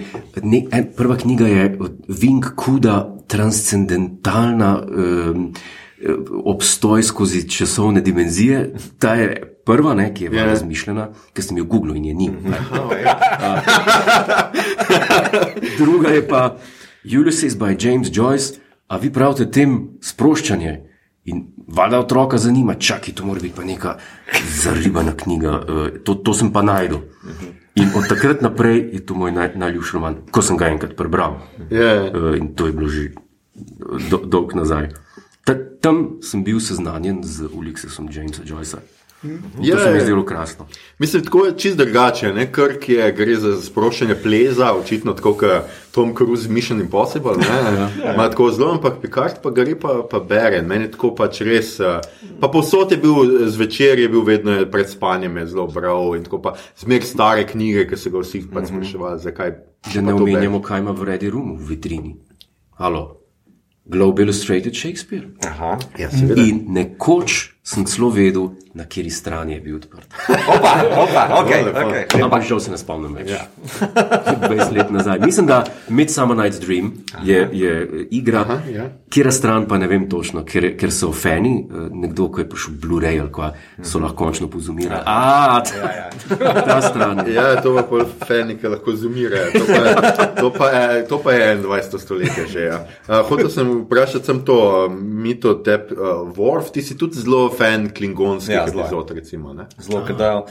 ne, 0.44 0.66
en, 0.72 0.90
prva 0.98 1.16
knjiga 1.18 1.48
je 1.48 1.78
Vink 2.08 2.46
Kuda, 2.56 3.08
transcendentalna 3.32 4.82
um, 4.82 5.54
obstoj 6.44 7.04
skozi 7.04 7.48
časovne 7.50 8.02
dimenzije. 8.02 8.74
Ta 9.00 9.16
je 9.16 9.44
prva, 9.66 9.94
ne, 9.94 10.14
ki 10.14 10.24
je 10.24 10.30
bila 10.30 10.42
Ja. 10.42 10.48
razmišljena, 10.48 11.10
ker 11.34 11.44
sem 11.44 11.58
jo 11.58 11.66
googlil 11.66 11.96
in 11.96 12.06
je 12.06 12.14
ni. 12.14 12.30
ne. 12.46 12.58
Druga 15.80 16.10
je 16.10 16.28
pa 16.28 16.56
Ulysses 17.06 17.58
by 17.58 17.76
James 17.80 18.10
Joyce, 18.12 18.60
a 18.88 18.98
vi 18.98 19.10
pravite 19.10 19.48
tem 19.52 19.98
sproščanje. 20.04 20.74
In 21.32 21.46
valjda 21.68 22.00
otroka 22.02 22.38
zanima, 22.38 22.74
čakaj, 22.76 23.14
to 23.14 23.26
mora 23.26 23.40
biti 23.40 23.56
pa 23.56 23.64
neka 23.64 23.98
zaribana 24.64 25.14
knjiga, 25.18 25.52
eh, 25.62 26.00
to, 26.04 26.16
to 26.16 26.34
sem 26.34 26.52
pa 26.54 26.62
najdel. 26.62 27.04
In 27.76 27.94
od 27.96 28.08
takrat 28.10 28.42
naprej 28.42 28.90
je 28.94 29.06
to 29.06 29.16
moj 29.16 29.32
naj, 29.32 29.54
najljubši 29.56 29.94
roman, 29.96 30.18
ko 30.32 30.42
sem 30.42 30.58
ga 30.58 30.68
enkrat 30.74 30.96
prebral. 30.98 31.38
Je. 31.70 31.92
Eh, 32.10 32.38
In 32.38 32.54
to 32.56 32.68
je 32.68 32.74
bilo 32.74 32.90
že 32.90 33.12
do, 34.10 34.18
dolg 34.18 34.56
nazaj. 34.58 34.90
Ta, 35.46 35.56
tam 35.82 36.20
sem 36.22 36.44
bil 36.44 36.60
seznanjen 36.60 37.24
z 37.24 37.48
Ulyssesom 37.54 38.10
Jamesa 38.12 38.44
Joycea. 38.46 38.82
Ja, 39.62 39.76
To 39.76 39.80
se 39.80 39.86
mi 39.86 39.92
ja. 39.92 39.96
je 39.96 40.02
zdelo 40.02 40.26
krasno. 40.26 40.68
Mislim, 41.00 41.24
tako 41.24 41.46
je 41.46 41.58
čist 41.58 41.78
drugače. 41.78 42.34
ne. 42.34 42.52
Krk 42.52 42.90
je, 42.90 43.12
gre 43.12 43.36
za 43.36 43.62
sproščanje 43.62 44.16
pleza, 44.16 44.74
očitno 44.74 45.14
tako 45.14 45.34
kot 45.34 45.50
Tom 45.92 46.16
Cruise, 46.16 46.50
Mission 46.50 46.82
Impossible. 46.82 47.38
ne. 47.38 47.90
Ima 48.14 48.30
tako 48.30 48.52
zelo, 48.52 48.72
ampak 48.72 48.94
Picard 49.02 49.36
pa 49.44 49.50
gre 49.50 49.76
pa, 49.76 50.08
pa 50.12 50.20
bere. 50.20 50.62
Meni 50.62 50.84
je 50.84 50.92
tako 50.92 51.16
pač 51.16 51.42
res. 51.42 51.80
eh, 51.80 52.02
Pa 52.40 52.48
povsod 52.48 52.92
je 52.92 52.98
bil 52.98 53.14
zvečer, 53.48 54.00
je 54.00 54.10
bil 54.10 54.22
vedno 54.22 54.66
pred 54.66 54.90
spanjem, 54.90 55.38
je 55.38 55.48
zelo 55.48 55.68
bral 55.68 56.16
in 56.16 56.24
tako 56.24 56.42
pa 56.42 56.54
zmer 56.78 57.04
stare 57.04 57.46
knjige, 57.46 57.88
ki 57.88 57.98
so 57.98 58.10
ga 58.10 58.20
vsi 58.20 58.42
pač 58.48 58.68
spraševali, 58.68 59.20
zakaj. 59.20 59.52
Da 59.94 60.02
ne 60.02 60.12
to 60.12 60.18
omenjamo, 60.18 60.62
kaj 60.62 60.80
ima 60.80 60.92
v 60.92 61.04
Ready 61.04 61.30
Roomu 61.30 61.56
v 61.56 61.68
vitrini. 61.68 62.16
Halo, 62.72 63.18
Globe 63.86 64.24
Illustrated 64.24 64.74
Shakespeare. 64.74 65.28
Aha. 65.46 65.78
Ja, 66.00 66.10
seveda. 66.10 66.42
In 66.42 66.66
nekoč 66.70 67.51
sem 67.64 67.86
celo 67.86 68.10
vedel, 68.10 68.50
na 68.74 68.84
kateri 68.84 69.10
strani 69.14 69.54
je 69.54 69.60
bil 69.62 69.76
odprt. 69.78 70.08
Opa, 70.56 70.72
opa, 70.98 71.24
ok. 71.42 71.52
lepo. 71.66 71.80
okay. 71.80 72.24
Ampak 72.24 72.44
žal 72.48 72.60
se 72.60 72.72
ne 72.74 72.78
spomnim 72.82 73.14
več. 73.14 73.30
Ja. 73.30 73.46
20 74.50 74.74
let 74.74 74.90
nazaj. 74.92 75.20
Mislim, 75.22 75.46
da 75.46 75.64
Midsummer 75.90 76.38
Night's 76.38 76.60
Dream 76.60 76.94
je, 77.24 77.50
je 77.54 78.08
igra, 78.12 78.42
Aha, 78.48 78.60
ja. 78.72 78.90
Kjer 79.12 79.28
stran 79.30 79.66
pa 79.68 79.78
ne 79.78 79.88
vem 79.88 80.06
točno, 80.08 80.42
ker, 80.44 80.70
ker 80.80 80.92
so 80.92 81.10
fani, 81.12 81.52
eh, 81.62 81.90
nekdo, 81.94 82.30
ko 82.30 82.40
je 82.40 82.48
prišel 82.48 82.74
Blu-ray 82.80 83.20
ali 83.20 83.30
kva, 83.30 83.50
so 83.84 84.00
lahko 84.00 84.16
končno 84.22 84.48
pozumirali. 84.48 85.04
A, 85.06 85.60
ta, 85.62 85.92
ta 86.68 86.78
stran. 86.82 87.24
Ja, 87.28 87.62
to 87.62 87.76
pa 87.76 87.84
pol 87.84 88.06
fani, 88.24 88.56
ki 88.56 88.68
lahko 88.68 88.96
zumirajo. 88.96 89.52
To, 89.52 89.66
pa 89.68 90.12
to, 90.38 90.50
pa 90.52 90.70
je- 90.70 91.06
to 91.08 91.20
pa 91.20 91.32
je 91.32 91.58
21. 91.58 92.00
stoletje 92.00 92.48
že. 92.48 92.60
Ja. 92.64 92.80
Uh, 93.04 93.22
hotel 93.28 93.50
sem 93.50 93.72
vprašati 93.84 94.26
sem 94.26 94.40
to, 94.42 94.58
uh, 94.86 94.94
mito 94.96 95.54
tep, 95.56 95.92
uh, 95.92 96.00
Worf, 96.32 96.72
ti 96.72 96.82
si 96.82 96.98
tudi 96.98 97.20
zelo 97.20 97.50
fan 97.50 97.90
klingonskih 97.90 98.56
Ja, 98.56 98.62
ja, 98.62 98.68
ja. 98.68 98.80
epizod, 98.80 99.12
recimo. 99.12 99.54
Ne? 99.54 99.68
Zelo, 99.78 100.06
ker 100.06 100.16
dajo. 100.16 100.46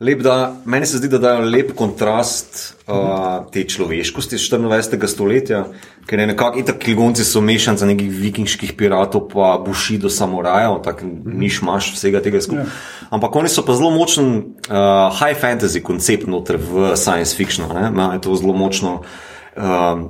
Lep, 0.00 0.22
da, 0.22 0.56
meni 0.64 0.86
se 0.86 0.98
zdi, 0.98 1.08
da 1.08 1.18
dajo 1.22 1.44
lep 1.46 1.70
kontrast 1.78 2.74
uh, 2.88 3.46
te 3.52 3.62
človeškosti 3.64 4.34
iz 4.34 4.48
24. 4.50 5.06
stoletja, 5.06 5.60
ker 6.06 6.18
je 6.18 6.26
nekako 6.26 6.58
itak 6.58 6.80
kligonci 6.82 7.24
so 7.24 7.40
mešanca 7.40 7.86
nekih 7.86 8.10
vikingskih 8.10 8.72
piratov, 8.74 9.28
pa 9.30 9.52
bušido 9.66 10.10
samurajev, 10.10 10.80
tako 10.82 11.06
niš 11.24 11.60
maš 11.62 11.92
vsega 11.94 12.22
tega 12.24 12.42
skupaj. 12.42 12.66
Ampak 13.14 13.36
oni 13.36 13.52
so 13.52 13.62
pa 13.62 13.76
zelo 13.78 13.92
močen 13.94 14.34
uh, 14.34 15.14
high 15.14 15.38
fantasy 15.38 15.82
koncept 15.82 16.26
noter 16.26 16.58
v 16.58 16.96
science 16.98 17.36
fictionu, 17.36 17.70
ne? 17.78 17.86
imajo 17.94 18.18
to 18.18 18.36
zelo 18.42 18.56
močno. 18.58 18.98
Uh, 19.54 19.62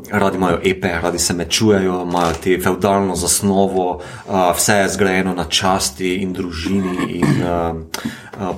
radi 0.08 0.36
imajo 0.36 0.58
epe, 0.64 0.88
radi 1.02 1.18
se 1.18 1.34
mečujejo, 1.36 2.02
imajo 2.08 2.32
te 2.44 2.56
feudalno 2.60 3.16
zasnovo, 3.16 4.00
uh, 4.00 4.56
vse 4.56 4.72
je 4.72 4.88
zgrajeno 4.88 5.34
na 5.36 5.44
časti 5.44 6.14
in 6.14 6.32
družini 6.32 7.10
in 7.20 7.42
uh, 7.44 7.76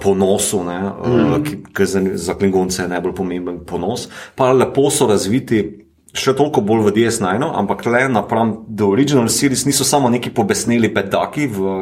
ponosu, 0.03 0.65
ne, 0.65 0.79
uh, 0.85 1.43
ki, 1.45 1.57
ki 1.77 1.87
za, 1.87 2.03
za 2.15 2.35
klingonce 2.35 2.83
je 2.83 2.89
najbolj 2.89 3.15
pomemben 3.15 3.59
ponos. 3.67 4.09
Pa 4.35 4.53
lepo 4.53 4.91
so 4.91 5.07
razviti. 5.07 5.86
Še 6.17 6.33
toliko 6.37 6.63
bolj 6.65 6.87
v 6.89 6.93
DS9, 6.97 7.45
ampak 7.45 7.85
le 7.87 8.07
napram 8.09 8.65
do 8.69 8.89
original 8.89 9.29
series 9.29 9.67
niso 9.69 9.85
samo 9.85 10.09
neki 10.09 10.33
pobesneli 10.33 10.89
pedaki, 10.95 11.45
v, 11.53 11.75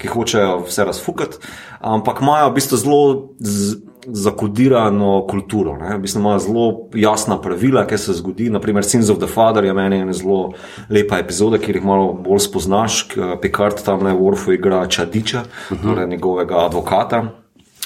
ki 0.00 0.08
hočejo 0.08 0.62
vse 0.64 0.86
razfukati, 0.88 1.40
ampak 1.84 2.22
imajo 2.24 2.48
v 2.48 2.54
bistvu 2.56 2.78
zelo 2.80 3.02
z, 3.38 3.76
zakodirano 4.08 5.26
kulturo. 5.28 5.76
Ne? 5.76 5.96
V 5.96 6.04
bistvu 6.04 6.20
imajo 6.20 6.40
zelo 6.46 6.64
jasna 6.96 7.38
pravila, 7.40 7.84
kaj 7.88 7.98
se 7.98 8.16
zgodi. 8.16 8.48
Naprimer, 8.52 8.84
Sins 8.84 9.12
of 9.12 9.20
the 9.20 9.28
Father 9.28 9.64
je 9.64 9.76
meni 9.76 10.00
ena 10.00 10.16
zelo 10.16 10.54
lepa 10.88 11.20
epizoda, 11.20 11.60
kjer 11.60 11.80
jih 11.80 11.86
malo 11.86 12.12
bolj 12.12 12.44
spoznaš. 12.48 13.04
Picard 13.44 13.84
tam 13.84 14.04
na 14.04 14.16
Worfu 14.16 14.56
igra 14.56 14.86
Čadiča, 14.86 15.44
uh 15.44 15.76
-huh. 15.76 15.82
torej 15.82 16.08
njegovega 16.08 16.64
advokata, 16.64 17.24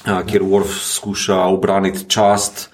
kjer 0.05 0.43
Worf 0.43 0.79
skuša 0.95 1.43
obraniti 1.51 2.07
čast 2.09 2.71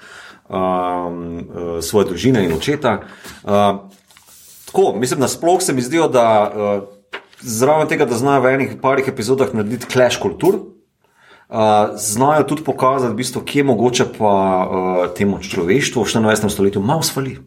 um, 0.49 1.37
uh, 1.37 1.85
svoje 1.85 2.11
družine 2.13 2.45
in 2.45 2.53
očeta. 2.53 3.01
Uh, 3.43 3.51
tako, 4.67 4.93
mislim, 4.97 5.21
da 5.21 5.29
sploh 5.29 5.63
se 5.63 5.73
mi 5.73 5.83
zdijo, 5.83 6.09
da 6.09 6.27
uh, 6.55 6.83
zraven 7.41 7.89
tega, 7.89 8.05
da 8.05 8.17
znajo 8.17 8.43
v 8.43 8.55
enih 8.55 8.77
parih 8.83 9.09
epizodah 9.09 9.55
narediti 9.55 9.91
clash 9.93 10.21
kultur. 10.21 10.61
Uh, 11.49 11.95
znajo 11.97 12.43
tudi 12.49 12.65
pokazati, 12.65 13.13
v 13.13 13.17
bistvu, 13.17 13.43
kje 13.45 13.65
mogoče 13.65 14.07
pa 14.19 14.35
uh, 14.65 15.03
temu 15.15 15.39
človeštvu 15.39 16.03
v 16.03 16.09
24. 16.09 16.49
stoletju 16.49 16.83
malo 16.83 17.03
svali. 17.03 17.39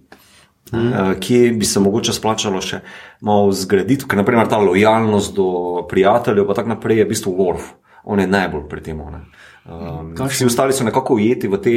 Mm. 0.72 0.78
Uh, 0.78 1.14
kje 1.20 1.52
bi 1.52 1.66
se 1.66 1.80
mogoče 1.80 2.14
splačalo 2.14 2.62
še 2.62 2.82
malo 3.22 3.52
zgraditi, 3.52 4.06
ker 4.06 4.20
naprimer 4.20 4.48
ta 4.52 4.60
lojalnost 4.60 5.34
do 5.36 5.48
prijateljev, 5.90 6.48
pa 6.48 6.54
tako 6.54 6.76
naprej 6.76 7.02
je 7.02 7.06
v 7.06 7.10
bistvu 7.10 7.34
Worf. 7.40 7.74
On 8.04 8.20
je 8.20 8.28
najbolj 8.28 8.68
pri 8.70 8.84
tem. 8.84 8.98
ne. 8.98 9.26
Um, 9.68 10.14
vsi 10.16 10.46
ostali 10.46 10.74
so 10.74 10.86
nekako 10.88 11.18
ujeti 11.20 11.48
v 11.52 11.60
te 11.60 11.76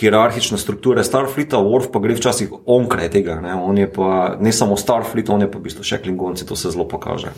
hierarhične 0.00 0.58
strukture 0.58 1.04
Starfleeta, 1.04 1.60
Worf 1.60 1.90
pa 1.92 2.00
gre 2.00 2.16
včasih 2.16 2.52
onkraj 2.64 3.10
tega. 3.12 3.40
Ne, 3.44 3.54
on 3.54 3.78
je 3.78 3.88
pa 3.92 4.36
ne 4.40 4.52
samo 4.52 4.76
Starfleet, 4.76 5.28
on 5.28 5.44
je 5.44 5.50
pa 5.50 5.60
v 5.60 5.68
bistvu 5.68 5.84
še 5.84 6.00
klingonci, 6.00 6.48
to 6.48 6.56
se 6.56 6.72
zelo 6.72 6.88
pokaže. 6.88 7.34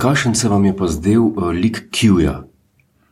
Kakšen 0.00 0.34
se 0.34 0.48
vam 0.48 0.64
je 0.64 0.76
pa 0.76 0.88
zdel 0.88 1.20
uh, 1.20 1.52
lik 1.52 1.90
Q-ja 1.92 2.49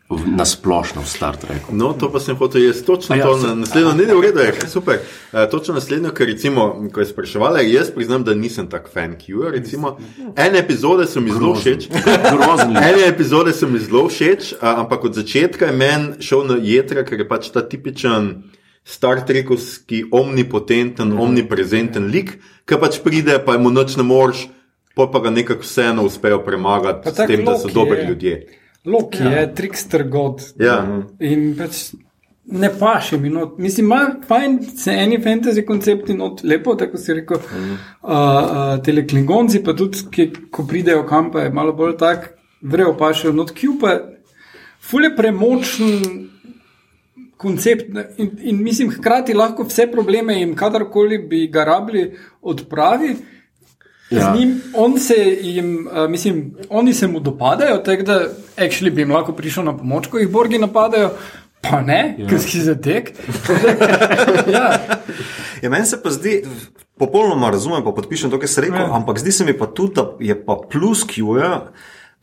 na 0.08 0.44
splošno 0.44 1.02
v 1.02 1.08
Star 1.08 1.36
Treku? 1.36 1.74
No, 1.76 1.92
to 1.92 2.08
pa 2.08 2.20
sem 2.20 2.36
hotel 2.36 2.64
jaz, 2.64 2.80
točno 2.82 3.16
ja, 3.16 3.24
to, 3.28 3.38
se- 3.38 3.46
na, 3.46 3.54
naslednjo, 3.54 3.92
ne, 3.92 4.06
ne, 4.06 4.14
v 4.14 4.20
redu 4.20 4.40
je, 4.40 4.52
super. 4.68 5.00
Uh, 5.32 5.44
točno 5.50 5.74
naslednjo, 5.74 6.10
ker 6.16 6.26
recimo, 6.26 6.88
ko 6.92 7.00
je 7.00 7.06
spraševala, 7.06 7.60
jaz 7.60 7.90
priznam, 7.92 8.24
da 8.24 8.34
nisem 8.34 8.70
tak 8.72 8.88
fan 8.88 9.18
Q. 9.20 9.50
Recimo, 9.52 9.98
ene 10.36 10.58
epizode 10.58 11.06
so 11.06 11.20
mi 11.20 11.30
zelo 11.30 11.54
všeč. 11.54 11.88
Ene 12.88 13.04
epizode 13.08 13.52
so 13.52 13.68
mi 13.68 13.78
zelo 13.78 14.08
všeč, 14.08 14.54
ampak 14.60 15.04
od 15.04 15.14
začetka 15.14 15.68
je 15.68 15.76
meni 15.76 16.22
šel 16.24 16.46
na 16.48 16.56
jedra, 16.56 17.04
ker 17.04 17.20
je 17.20 17.28
pač 17.28 17.50
ta 17.52 17.60
tipičen 17.60 18.48
Star 18.88 19.20
Trekovski 19.26 20.06
omnipotenten, 20.12 21.12
mm. 21.12 21.20
omniprezenten 21.20 22.08
lik, 22.08 22.38
ki 22.64 22.78
pač 22.80 23.02
pride, 23.04 23.36
pa 23.44 23.58
mu 23.60 23.68
noč 23.68 23.98
ne 24.00 24.06
moreš, 24.08 24.46
pol 24.96 25.10
pa 25.12 25.20
ga 25.20 25.30
nekako 25.30 25.62
vseeno 25.62 26.02
uspejo 26.08 26.40
premagati 26.44 27.04
Pa 27.04 27.12
s 27.12 27.28
tem, 27.28 27.44
da 27.44 27.58
so 27.60 27.68
dobri 27.68 28.00
je. 28.00 28.08
ljudje. 28.08 28.57
Loki 28.86 29.22
ja. 29.22 29.30
je 29.30 29.54
trickster 29.54 30.04
god. 30.08 30.42
Ja. 30.60 30.78
In 31.20 31.54
pač 31.58 31.90
ne 32.48 32.70
paše 32.78 33.18
mi. 33.18 33.30
No. 33.30 33.54
Mislim, 33.58 33.86
ima 33.86 34.14
fajn, 34.28 34.58
se 34.76 34.90
eni 34.90 35.18
fantasy 35.22 35.66
koncepti, 35.66 36.14
no, 36.14 36.36
lepo, 36.42 36.74
tako 36.74 36.98
si 36.98 37.14
rekel. 37.14 37.38
Mm. 37.52 37.72
Uh, 37.72 38.10
uh, 38.10 38.82
tele 38.84 39.06
klingonci, 39.06 39.62
pa 39.64 39.74
tudi, 39.76 40.06
ki, 40.10 40.30
ko 40.50 40.66
pridejo 40.66 41.04
kam, 41.06 41.32
pa 41.32 41.46
je 41.46 41.52
malo 41.52 41.72
bolj 41.72 41.96
tak, 42.00 42.30
vrejo 42.62 42.96
pašejo. 42.98 43.32
Not 43.32 43.52
Q 43.56 43.76
pa 43.80 43.98
ful 44.80 45.04
je 45.04 45.14
premočen. 45.16 46.24
Koncept 47.38 47.92
ne, 47.94 48.02
in, 48.18 48.32
in 48.50 48.56
mislim, 48.66 48.88
hkrati 48.90 49.34
lahko 49.34 49.62
vse 49.68 49.84
probleme 49.92 50.34
jim, 50.40 50.56
kadarkoli 50.58 51.20
bi 51.30 51.44
ga 51.46 51.62
rabili, 51.64 52.08
odpravi. 52.42 53.12
Ja. 53.12 53.37
Ja. 54.10 54.34
Njim, 54.36 54.62
on 54.74 54.98
se 54.98 55.14
jim, 55.40 55.88
uh, 55.92 56.10
mislim, 56.10 56.54
oni 56.70 56.94
se 56.94 57.06
mu 57.06 57.20
dopadajo, 57.20 57.76
tako 57.78 58.02
da 58.02 58.20
actually 58.56 58.90
bi 58.90 59.00
jim 59.00 59.12
lahko 59.12 59.32
prišel 59.32 59.64
na 59.64 59.76
pomoč, 59.76 60.06
ko 60.06 60.18
jih 60.18 60.30
borgi 60.32 60.58
napadajo, 60.58 61.10
pa 61.60 61.80
ne, 61.80 62.14
ja. 62.18 62.28
ker 62.28 62.40
si 62.40 62.62
zatek. 62.64 63.12
ja. 64.54 64.70
Ja, 65.62 65.70
meni 65.70 65.86
se 65.86 66.00
pa 66.02 66.10
zdi, 66.10 66.40
popolnoma 66.98 67.50
razumem, 67.50 67.84
pa 67.84 67.92
podpišem 67.92 68.30
to, 68.30 68.40
kar 68.40 68.48
si 68.48 68.64
rekel, 68.64 68.80
Ja. 68.80 68.86
ja. 68.86 68.94
ampak 68.96 69.18
zdi 69.18 69.32
se 69.32 69.44
mi 69.44 69.52
pa 69.58 69.66
tudi, 69.66 69.94
da 69.94 70.08
je 70.20 70.38
pa 70.44 70.56
plus 70.70 71.04
Q-ja, 71.04 71.68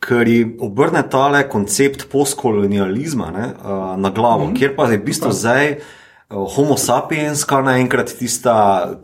ker 0.02 0.28
ji 0.28 0.56
obrne 0.60 1.04
tale 1.10 1.44
koncept 1.48 2.08
postkolonializma 2.12 3.30
ne, 3.30 3.46
uh, 3.62 3.94
na 4.00 4.10
glavo, 4.10 4.44
mm 4.44 4.50
-hmm. 4.50 4.58
kjer 4.58 4.76
pa 4.76 4.90
je 4.90 4.98
v 4.98 5.04
bistvu 5.04 5.32
zdaj. 5.32 5.76
Uh, 6.30 6.46
Homo 6.56 6.76
sapiens, 6.76 7.44
kar 7.44 7.64
naenkrat 7.66 8.10
tista 8.18 8.54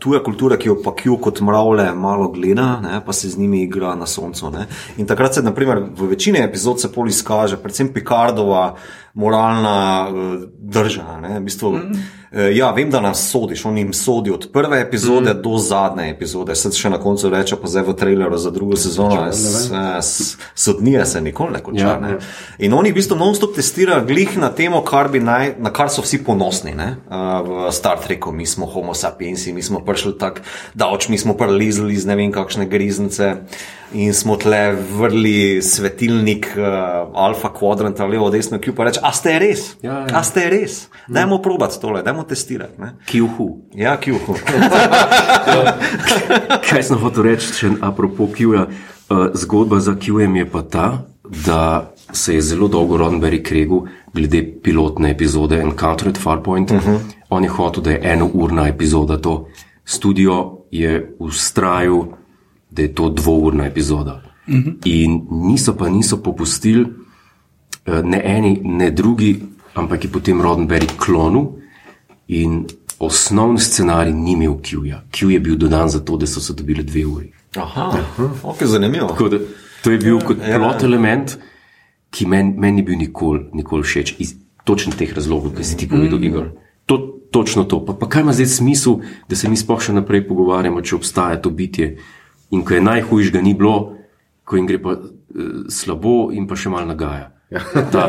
tuja 0.02 0.22
kultura, 0.24 0.58
ki 0.58 0.68
jo 0.68 0.78
pa 0.82 0.94
Q 0.96 1.18
kot 1.22 1.40
mravlje 1.44 1.90
malo 1.94 2.28
gleda, 2.34 2.80
ne, 2.82 3.00
pa 3.04 3.12
se 3.12 3.30
z 3.30 3.38
njimi 3.38 3.62
igra 3.62 3.94
na 3.94 4.06
soncu. 4.06 4.50
Ne. 4.50 4.66
In 4.98 5.06
takrat 5.06 5.38
se, 5.38 5.42
naprimer, 5.42 5.84
v 5.98 6.12
večini 6.14 6.42
epizod 6.42 6.80
se 6.80 6.92
pol 6.92 7.08
izkaže, 7.08 7.60
predvsem 7.62 7.92
Picardova 7.94 8.74
moralna 9.14 9.76
uh, 10.04 10.14
drža. 10.58 11.18
Ne, 11.20 11.38
v 11.38 11.42
bistvu, 11.42 11.72
mm. 11.72 11.92
Eh, 12.32 12.48
Ja, 12.52 12.70
vem, 12.70 12.88
da 12.90 13.00
nas 13.00 13.28
sodiš, 13.28 13.64
on 13.64 13.76
jim 13.78 13.92
sodi 13.92 14.30
od 14.30 14.46
prve 14.52 14.80
epizode 14.80 15.34
mm. 15.34 15.42
do 15.42 15.58
zadnje 15.58 16.06
epizode. 16.10 16.54
Sedaj 16.54 16.78
še 16.78 16.90
na 16.90 16.96
koncu 16.96 17.28
reče, 17.28 17.56
pa 17.56 17.68
zdaj 17.68 17.82
v 17.82 17.94
traileru 17.94 18.38
za 18.38 18.50
drugo 18.50 18.76
sezono. 18.76 19.26
s- 19.28 19.68
s- 20.00 20.36
Sodnije 20.56 21.04
se 21.06 21.20
nikoli 21.20 21.52
ne 21.52 21.60
konča. 21.60 21.84
Ja, 21.84 22.00
ne. 22.00 22.10
ja. 22.10 22.18
In 22.58 22.72
oni 22.72 22.88
v 22.88 22.94
bistvu 22.94 23.16
non-stop 23.16 23.52
testirajo 23.54 24.06
glih 24.06 24.38
na 24.38 24.48
temo, 24.48 24.80
kar 24.82 25.08
bi 25.08 25.20
naj, 25.20 25.54
na 25.58 25.70
kar 25.70 25.90
so 25.90 26.00
vsi 26.00 26.22
ponosni. 26.24 26.72
Ne? 26.72 26.96
V 27.44 27.68
Star 27.70 28.00
Treku 28.00 28.32
mi 28.32 28.46
smo 28.46 28.64
homo 28.66 28.94
sapiensi, 28.94 29.52
mi 29.52 29.62
smo 29.62 29.80
prišli 29.80 30.16
tako 30.16 30.40
daleč, 30.74 31.08
mi 31.08 31.18
smo 31.18 31.34
prelizali 31.34 31.92
iz 31.92 32.06
ne 32.06 32.16
vem 32.16 32.32
kakšne 32.32 32.64
griznice. 32.66 33.34
In 33.94 34.14
smo 34.14 34.36
tle 34.36 34.76
vrli 34.96 35.62
svetilnik 35.62 36.46
uh, 36.56 36.64
Alfa 37.14 37.52
kvadranta, 37.52 38.06
levo, 38.06 38.30
desno, 38.30 38.58
ki 38.58 38.72
pa 38.72 38.86
reče: 38.88 39.00
A 39.04 39.12
ste 39.12 39.36
res? 39.38 39.64
Ja, 39.82 39.98
ja. 40.06 40.06
A 40.16 40.22
ste 40.24 40.46
res? 40.50 40.86
Dajmo 41.12 41.42
probati 41.44 41.80
tole, 41.80 42.02
dajmo 42.02 42.24
testirati. 42.24 42.80
Ne? 42.80 42.94
Kjuhu. 43.06 43.48
Ja, 43.76 43.96
kjuhu. 44.00 44.36
Kaj 46.68 46.82
sem 46.88 47.02
hotel 47.02 47.28
reči, 47.28 47.52
če 47.58 47.72
apropo 47.84 48.30
Kjuja? 48.32 48.66
Uh, 49.12 49.26
zgodba 49.36 49.80
za 49.84 49.96
Kjujem 50.00 50.40
je 50.40 50.46
pa 50.48 50.62
ta, 50.62 50.86
da 51.46 51.92
se 52.12 52.34
je 52.38 52.42
zelo 52.42 52.68
dolgo 52.68 52.96
Roddenberry 52.96 53.42
kregel 53.44 53.84
glede 54.14 54.40
pilotne 54.62 55.10
epizode 55.12 55.60
Encounter 55.60 56.08
at 56.08 56.18
Farpoint. 56.18 56.70
Uh 56.70 56.76
-huh. 56.76 56.98
On 57.28 57.44
je 57.44 57.50
hotel, 57.50 57.82
da 57.82 57.90
je 57.90 58.00
enourna 58.12 58.68
epizoda 58.68 59.18
to. 59.18 59.48
Studio 59.84 60.58
je 60.70 61.16
ustrajal, 61.18 62.06
da 62.72 62.82
je 62.82 62.94
to 62.94 63.08
dvourna 63.08 63.66
epizoda. 63.66 64.22
Uh 64.48 64.54
-huh. 64.54 64.74
In 64.84 65.26
niso 65.30 65.76
pa 65.76 65.88
niso 65.88 66.22
popustili, 66.22 66.86
eh, 67.86 68.02
ne 68.02 68.22
eni, 68.24 68.60
ne 68.64 68.90
drugi, 68.90 69.42
ampak 69.74 70.04
je 70.04 70.10
potem 70.10 70.40
Roddenberry 70.40 70.86
klonil 70.96 71.46
in 72.28 72.66
osnovni 72.98 73.58
scenarij 73.58 74.12
ni 74.12 74.32
imel 74.32 74.54
Q-ja. 74.62 75.02
Q 75.10 75.30
je 75.30 75.40
bil 75.40 75.56
dodan 75.56 75.88
zato, 75.88 76.16
da 76.16 76.26
so 76.26 76.40
se 76.40 76.52
dobili 76.52 76.82
dve 76.82 77.06
uri. 77.06 77.32
Aha, 77.56 77.98
ok, 78.42 78.62
zanimivo. 78.64 79.08
Tako 79.08 79.28
da 79.28 79.38
to 79.82 79.90
je 79.90 79.98
bil 79.98 80.20
kot 80.20 80.36
ja. 80.48 80.58
plot 80.58 80.82
element, 80.82 81.38
ki 82.10 82.26
meni 82.26 82.54
men 82.58 82.74
ni 82.74 82.82
bil 82.82 82.98
nikoli 82.98 83.40
nikol 83.52 83.82
všeč, 83.82 84.14
iz 84.18 84.34
točno 84.64 84.92
teh 84.98 85.14
razlogov, 85.14 85.56
ki 85.56 85.64
si 85.64 85.76
ti 85.76 85.88
povedal, 85.88 86.18
mm. 86.18 86.24
Igor. 86.24 86.50
To, 86.86 87.18
točno 87.30 87.64
to. 87.64 87.84
Pa, 87.86 87.92
pa 87.92 88.08
kaj 88.08 88.22
ima 88.22 88.32
zdaj 88.32 88.46
smisel, 88.46 89.00
da 89.28 89.36
se 89.36 89.48
mi 89.48 89.56
sploh 89.56 89.80
še 89.82 89.92
naprej 89.92 90.26
pogovarjamo, 90.28 90.82
če 90.82 90.96
obstaja 90.96 91.40
to 91.42 91.50
bitje 91.50 91.96
in 92.52 92.64
ko 92.64 92.76
je 92.76 92.84
najhujš, 92.84 93.32
ga 93.32 93.42
ni 93.42 93.54
bilo, 93.58 93.96
ko 94.44 94.56
jim 94.56 94.66
gre 94.68 94.78
pa 94.82 94.96
uh, 94.96 95.68
slabo 95.72 96.30
in 96.32 96.46
pa 96.48 96.58
še 96.58 96.72
mal 96.72 96.86
nagaja. 96.88 97.32
Ta 97.92 98.08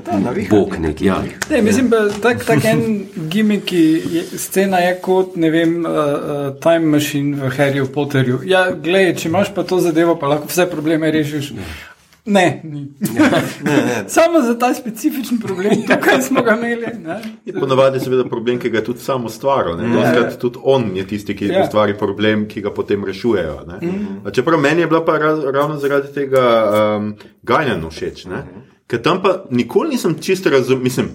bog 0.50 0.78
nek, 0.80 1.02
ja. 1.02 1.18
Ne, 1.50 1.62
mislim, 1.62 1.88
da 1.92 2.08
tak, 2.22 2.44
tak 2.44 2.64
en 2.64 3.06
gimmick, 3.32 3.72
je, 3.72 4.22
scena 4.36 4.78
je 4.78 4.94
kot, 5.04 5.36
ne 5.36 5.50
vem, 5.50 5.74
uh, 5.84 5.92
uh, 5.92 6.60
time 6.60 6.88
machine 6.96 7.36
v 7.36 7.52
Harryju 7.56 7.90
Potterju. 7.92 8.40
Ja, 8.48 8.68
gledaj, 8.72 9.18
če 9.22 9.28
imaš 9.28 9.52
pa 9.54 9.64
to 9.68 9.80
zadevo, 9.84 10.16
pa 10.20 10.32
lahko 10.32 10.48
vse 10.48 10.68
probleme 10.70 11.10
rešiš. 11.12 11.52
Ne, 12.28 12.60
ni. 12.64 12.80
Samo 14.08 14.40
za 14.40 14.54
ta 14.54 14.74
specifičen 14.74 15.38
problem, 15.38 15.70
tukaj 15.82 16.22
smo 16.22 16.42
ga 16.42 16.52
imeli. 16.52 16.86
Ne? 16.98 17.16
Ponavadi 17.54 17.96
je 17.96 18.00
seveda 18.00 18.24
problem, 18.24 18.58
ki 18.58 18.70
ga 18.70 18.78
je 18.78 18.84
tudi 18.84 19.00
sam 19.00 19.24
ustvaril. 19.24 19.76
Dostkrat 19.76 20.38
tudi 20.38 20.58
on 20.64 20.90
je 20.94 21.06
tisti, 21.06 21.36
ki 21.36 21.46
Ja. 21.46 21.62
ustvari 21.62 21.94
problem, 21.94 22.48
ki 22.48 22.60
ga 22.60 22.70
potem 22.70 23.04
rešujejo. 23.04 23.56
ne. 23.66 23.92
Čeprav 24.32 24.60
meni 24.60 24.80
je 24.80 24.86
bila 24.86 25.04
pa 25.04 25.18
raz, 25.18 25.38
ravno 25.46 25.76
zaradi 25.78 26.12
tega 26.14 26.44
um, 26.96 27.14
Gajnenu 27.42 27.90
všeč. 27.90 28.24
ne. 28.26 28.44
Ker 28.86 29.02
tam 29.02 29.22
pa 29.22 29.44
nikoli 29.50 29.88
nisem 29.90 30.14
čisto 30.16 30.50
razumel. 30.50 31.08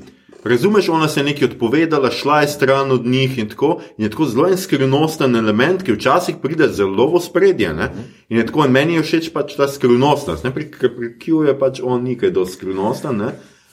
Razumeš, 0.43 0.89
ona 0.89 1.07
se 1.07 1.19
je 1.19 1.23
nekaj 1.23 1.45
odpovedala, 1.45 2.11
šla 2.11 2.41
je 2.41 2.47
stran 2.47 2.91
od 2.91 3.05
njih 3.05 3.37
in 3.37 3.49
tako. 3.49 3.79
In 3.97 4.03
je 4.03 4.09
tako 4.09 4.25
zelo 4.25 4.47
en 4.47 4.57
skrivnosten 4.57 5.35
element, 5.35 5.83
ki 5.83 5.95
včasih 5.95 6.35
pride 6.41 6.67
zelo 6.67 7.07
v 7.15 7.21
spredje. 7.23 7.73
Ne? 7.73 7.89
In 8.29 8.37
je 8.37 8.45
tako, 8.45 8.65
in 8.65 8.71
meni 8.71 8.97
je 8.99 9.03
všeč 9.03 9.31
pač 9.33 9.55
ta 9.55 9.67
skrivnostnost. 9.67 10.43
ne. 10.43 10.51
Pri, 10.51 10.67
ker 10.71 10.91
pri 10.95 11.13
Q 11.19 11.47
je 11.47 11.59
pač 11.59 11.79
on 11.83 12.03
nekaj 12.03 12.31
dosti 12.31 12.57
skrivnosten. 12.59 13.17
Ne? 13.17 13.31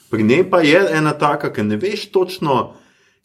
Pri 0.09 0.23
njej 0.23 0.49
pa 0.49 0.61
je 0.61 0.79
ena 0.91 1.11
taka, 1.13 1.51
ki 1.53 1.63
ne 1.63 1.77
veš 1.77 2.07
točno, 2.11 2.73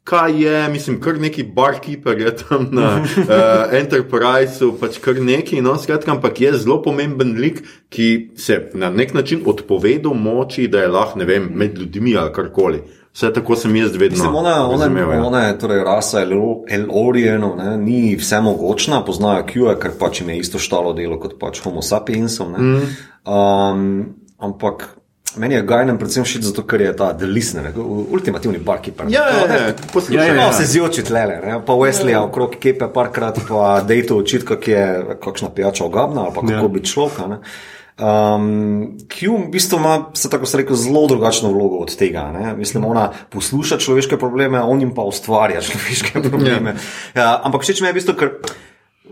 kaj 0.06 0.42
je, 0.42 0.68
mislim, 0.68 1.00
kar 1.00 1.18
neki 1.18 1.42
barkeeper 1.42 2.20
je 2.20 2.36
tam 2.36 2.68
na 2.72 3.02
uh, 3.02 3.74
Enterpriseu, 3.80 4.72
pač 4.80 4.98
kar 5.02 5.18
neki, 5.18 5.58
no, 5.62 5.74
skratka, 5.78 6.14
ampak 6.14 6.40
je 6.40 6.52
zelo 6.62 6.78
pomemben 6.82 7.34
lik, 7.42 7.64
ki 7.90 8.30
se 8.38 8.70
na 8.74 8.90
nek 8.90 9.14
način 9.14 9.42
odpovedal 9.46 10.14
moči, 10.14 10.68
da 10.70 10.84
je 10.84 10.92
lahko, 10.94 11.18
ne 11.18 11.26
vem, 11.26 11.50
med 11.54 11.78
ljudmi 11.78 12.14
ali 12.16 12.32
karkoli. 12.34 12.82
Vse 13.16 13.32
tako 13.32 13.56
sem 13.56 13.76
jaz 13.76 13.92
vedno 13.92 14.18
Mislim, 14.18 14.34
ona, 14.34 14.68
ona, 14.68 14.84
razumel. 14.84 15.10
ja. 15.10 15.24
ona 15.24 15.40
je 15.40 15.58
torej 15.58 15.84
rasa 15.84 16.20
El-Orienov, 16.68 17.54
ni 17.78 18.12
vse 18.14 18.40
mogočna, 18.40 19.00
poznajo 19.00 19.44
Q, 19.44 19.72
ker 19.80 19.90
pač 19.96 20.20
jim 20.20 20.28
je 20.28 20.38
isto 20.38 20.58
štalo 20.58 20.92
delo 20.92 21.16
kot 21.18 21.38
pač 21.40 21.60
Homo 21.60 21.80
sapiensom. 21.82 22.52
ne. 22.52 22.58
Mhm. 22.60 22.84
Um, 23.26 24.06
ampak 24.38 24.84
meni 25.36 25.54
je 25.54 25.62
Gajnem 25.62 25.98
predvsem 25.98 26.24
všeč 26.24 26.42
zato, 26.42 26.62
ker 26.62 26.80
je 26.80 26.92
ta 26.92 27.12
The 27.12 27.26
Listener, 27.26 27.72
ultimativni 28.10 28.58
barkeeper. 28.58 29.06
Ja, 29.08 29.24
ja, 29.26 29.56
ja, 29.56 29.72
poslušaj. 29.92 30.16
Ja, 30.16 30.24
ja, 30.24 30.34
ja. 30.34 30.46
No, 30.46 30.52
se 30.52 30.64
zjoči 30.66 31.02
tlele, 31.02 31.40
ne? 31.40 31.56
pa 31.66 31.72
Wesley 31.72 32.16
okrog 32.16 32.56
kepe 32.60 32.88
parkrat, 32.88 33.40
pa 33.48 33.80
dejto 33.80 34.16
očit, 34.16 34.44
kak 34.44 34.68
je 34.68 34.84
kakšna 35.20 35.50
pijača 35.50 35.84
ogabna 35.84 36.20
ali 36.20 36.34
pa 36.34 36.40
kako 36.42 36.52
Ja. 36.52 36.68
biti 36.68 36.86
človek. 36.86 37.18
a 37.18 37.26
ne. 37.26 37.38
Um, 37.96 38.98
Q 39.08 39.32
v 39.32 39.48
bistvu 39.48 39.78
ima, 39.80 40.10
se 40.12 40.28
tako 40.30 40.46
se 40.46 40.60
rekel, 40.60 40.76
zelo 40.76 41.06
drugačno 41.08 41.48
vlogo 41.48 41.80
od 41.80 41.96
tega. 41.96 42.28
Ne? 42.32 42.52
Mislim, 42.56 42.84
ona 42.84 43.08
posluša 43.32 43.78
človeške 43.80 44.18
probleme, 44.20 44.60
on 44.60 44.80
jim 44.80 44.92
pa 44.94 45.06
ustvarja 45.08 45.64
človeške 45.68 46.20
probleme. 46.28 46.76
Ja, 47.16 47.40
ampak 47.44 47.64
všeč 47.64 47.80
mi 47.80 47.88
je 47.88 47.96
v 47.96 47.98
bistvu, 48.00 48.16
ker 48.20 48.36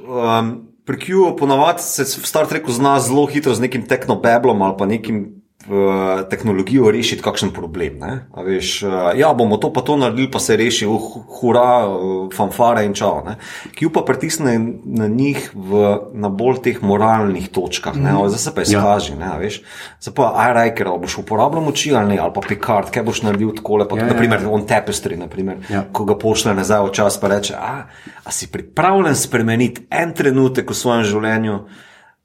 um, 0.05 0.53
pri 0.85 1.01
Q 1.01 1.33
ponavadi 1.39 1.81
se 1.81 2.05
v 2.05 2.29
Star 2.29 2.45
Treku 2.45 2.73
zna 2.73 3.01
zelo 3.01 3.25
hitro 3.25 3.57
z 3.57 3.65
nekim 3.65 3.89
teknobeblom 3.89 4.61
ali 4.61 4.77
pa 4.77 4.85
nekim 4.85 5.44
uh, 5.67 6.29
tehnologijo 6.31 6.91
rešiti 6.91 7.23
kakšen 7.23 7.51
problem. 7.51 7.99
ne. 7.99 8.27
A 8.33 8.43
Veš, 8.43 8.83
uh, 8.83 8.91
ja, 9.17 9.33
bomo 9.35 9.57
to 9.57 9.73
pa 9.73 9.81
to 9.81 9.97
naredili, 9.97 10.31
pa 10.31 10.39
se 10.39 10.57
reši, 10.57 10.87
uh, 10.87 11.01
hura, 11.41 11.89
uh, 11.89 12.29
fanfare 12.35 12.85
in 12.85 12.95
čau. 12.95 13.23
ne. 13.25 13.37
Q 13.73 13.91
pa 13.93 14.01
pritisne 14.03 14.59
na 14.85 15.09
njih 15.09 15.51
v, 15.55 15.83
na 16.13 16.29
bolj 16.29 16.63
teh 16.63 16.83
moralnih 16.83 17.49
točkah, 17.49 17.97
ne, 17.97 18.13
zdaj 18.29 18.39
se 18.39 18.55
pa 18.55 18.63
izkaži. 18.63 19.13
Ja. 19.21 19.37
Veš, 19.39 19.63
zdaj 20.01 20.15
pa 20.15 20.31
iRiker, 20.51 20.89
ali 20.89 21.01
boš 21.01 21.19
uporabljal 21.19 21.63
moči 21.65 21.95
ali 21.95 22.15
ne, 22.15 22.19
ali 22.19 22.33
pa 22.35 22.41
Picard, 22.41 22.91
kaj 22.91 23.03
boš 23.03 23.23
naredil 23.23 23.55
tako 23.55 23.77
lepo. 23.77 23.97
Ja, 23.97 24.03
Ja, 24.05 24.07
ja, 24.07 24.13
naprimer, 24.13 24.41
on 24.51 24.67
tapestry, 24.67 25.17
naprimer, 25.17 25.57
Ja. 25.71 25.85
ko 25.93 26.05
ga 26.05 26.19
pošle 26.19 26.55
nazaj 26.55 26.85
v 26.85 26.93
čas, 26.93 27.17
pa 27.21 27.29
reče, 27.29 27.55
a, 27.57 27.87
a 28.25 28.31
si 28.31 28.47
pripravljen 28.47 29.15
spremeniti 29.17 29.87
en 29.91 30.13
trenutek 30.13 30.71
v 30.71 30.75
svojem 30.77 31.05
življenju, 31.05 31.59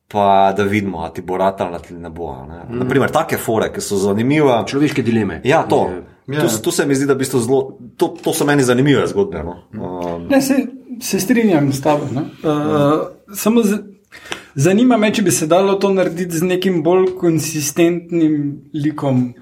pa 0.09 0.53
da 0.57 0.63
vidimo, 0.65 1.03
a 1.05 1.09
ti 1.13 1.21
bo 1.21 1.37
ratal 1.37 1.73
ali 1.75 1.99
ne 1.99 2.09
bo. 2.09 2.31
Ne? 2.45 2.63
Mm. 2.69 2.79
Naprimer, 2.81 3.11
take 3.13 3.37
fore, 3.37 3.69
ki 3.73 3.81
so 3.81 3.97
zanimive. 3.97 4.63
Človeške 4.67 5.03
dileme. 5.05 5.41
Ja, 5.45 5.63
to. 5.69 5.83
Ja. 6.27 6.41
To, 6.41 6.49
to 6.61 6.71
se 6.71 6.85
mi 6.85 6.95
zdi, 6.95 7.05
da 7.09 7.13
v 7.13 7.21
bistvu 7.23 7.39
zelo, 7.41 7.59
to, 7.97 8.07
to 8.23 8.33
so 8.33 8.45
meni 8.45 8.63
zanimive 8.63 9.05
zgodbe. 9.07 9.43
No? 9.43 9.55
Um, 9.73 10.27
Ne, 10.29 10.41
se, 10.41 10.57
se 11.01 11.19
strinjam 11.19 11.71
s 11.73 11.81
tabo. 11.81 12.05
ne. 12.13 12.21
Uh, 12.45 13.07
samo 13.33 13.63
z, 13.63 13.79
zanima 14.55 14.97
me, 14.97 15.13
če 15.13 15.21
bi 15.25 15.31
se 15.31 15.47
dalo 15.47 15.73
to 15.81 15.89
narediti 15.93 16.37
z 16.37 16.43
nekim 16.43 16.83
bolj 16.83 17.15
konsistentnim 17.17 18.61
likom, 18.73 19.33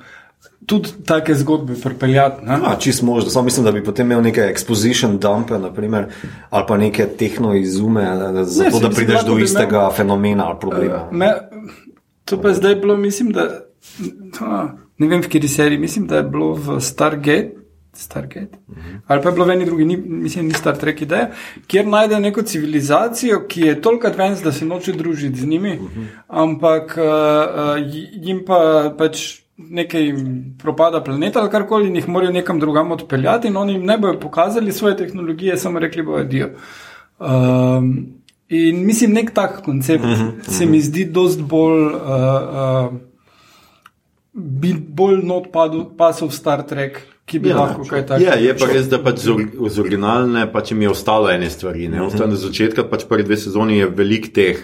tudi 0.67 0.89
take 1.05 1.35
zgodbe 1.35 1.73
pripeljati. 1.83 2.45
ne. 2.45 2.51
Ja, 2.51 2.75
čist 2.79 3.01
možno. 3.01 3.29
Samo 3.29 3.45
mislim, 3.45 3.65
da 3.65 3.71
bi 3.71 3.83
potem 3.83 4.11
imel 4.11 4.21
neke 4.21 4.41
exposition 4.41 5.17
dumpe, 5.19 5.59
naprimer, 5.59 6.05
ali 6.49 6.65
pa 6.67 6.77
neke 6.77 7.05
tehnoizume, 7.05 8.05
zato 8.33 8.45
se 8.45 8.63
da 8.63 8.69
mislim, 8.69 8.91
prideš 8.95 9.15
lahko 9.15 9.29
do 9.29 9.37
istega 9.37 9.77
imel, 9.77 9.91
fenomena 9.91 10.47
ali 10.47 10.59
problema. 10.59 11.07
Me, 11.11 11.31
to 12.25 12.41
pa 12.41 12.47
je 12.47 12.53
zdaj 12.53 12.75
bilo, 12.75 12.97
mislim, 12.97 13.31
da. 13.31 13.47
A, 14.41 14.67
ne 14.97 15.07
vem, 15.07 15.21
v 15.21 15.31
kateri 15.31 15.47
seriji, 15.47 15.79
mislim, 15.79 16.07
da 16.07 16.17
je 16.17 16.23
bilo 16.23 16.53
v 16.53 16.81
Stargate. 16.81 17.51
Stargate. 17.93 18.57
-huh. 18.67 18.99
Ali 19.07 19.21
pa 19.21 19.29
je 19.29 19.33
bilo 19.33 19.45
v 19.45 19.51
eni 19.51 19.65
drugi, 19.65 19.85
ni, 19.85 19.97
mislim, 19.97 20.47
ni 20.47 20.53
Star 20.53 20.77
Trek 20.77 21.01
ideja, 21.01 21.31
kjer 21.67 21.87
najde 21.87 22.19
neko 22.19 22.41
civilizacijo, 22.41 23.45
ki 23.47 23.61
je 23.61 23.81
toliko 23.81 24.07
advanced, 24.07 24.43
da 24.43 24.51
se 24.51 24.65
noče 24.65 24.93
družiti 24.93 25.39
z 25.39 25.47
njimi, 25.47 25.79
-huh. 25.79 26.05
ampak 26.27 26.97
uh, 26.97 27.83
jim 28.21 28.43
pa 28.45 28.93
pač 28.97 29.46
nekaj 29.57 30.13
propada 30.61 31.01
planeta 31.03 31.41
ali 31.41 31.49
karkoli 31.49 31.87
in 31.87 31.95
jih 31.95 32.07
morajo 32.07 32.31
nekam 32.31 32.59
drugam 32.59 32.91
odpeljati, 32.91 33.47
in 33.47 33.57
oni 33.57 33.73
jim 33.73 33.85
ne 33.85 33.97
bojo 33.97 34.19
pokazali 34.19 34.71
svoje 34.71 34.97
tehnologije, 34.97 35.57
samo 35.57 35.79
rekli 35.79 36.03
bojo 36.03 36.23
dio. 36.23 36.49
Um, 37.19 38.07
in 38.49 38.85
mislim, 38.85 39.13
nek 39.13 39.31
tak 39.33 39.61
koncept 39.65 40.03
uh 40.03 40.09
-huh. 40.09 40.49
se 40.49 40.65
mi 40.65 40.81
zdi 40.81 41.05
dost 41.05 41.41
bolj. 41.41 41.85
Uh, 41.85 41.91
uh, 41.93 42.93
bi 44.37 44.73
bolj 44.73 45.23
not 45.25 45.51
padel, 45.53 45.85
pasel 45.97 46.29
v 46.29 46.35
Star 46.37 46.61
Trek, 46.67 47.01
ki 47.25 47.39
bi 47.39 47.49
ja, 47.49 47.57
lahko 47.57 47.83
kaj 47.89 48.05
takega. 48.05 48.35
Je, 48.37 48.45
je 48.45 48.55
pa 48.57 48.65
res, 48.69 48.89
da 48.89 48.99
pač 49.03 49.23
z, 49.25 49.33
z 49.57 49.81
originalne 49.81 50.45
pač 50.53 50.71
jim 50.71 50.81
je 50.85 50.91
ostalo 50.93 51.31
ene 51.33 51.49
stvari. 51.49 51.89
Ne? 51.89 52.03
Ostalo 52.05 52.29
na 52.35 52.39
začetku, 52.39 52.85
pač 52.91 53.07
prvi 53.09 53.25
dve 53.25 53.37
sezoni 53.41 53.81
je 53.81 53.89
veliko 53.89 54.29
teh 54.33 54.61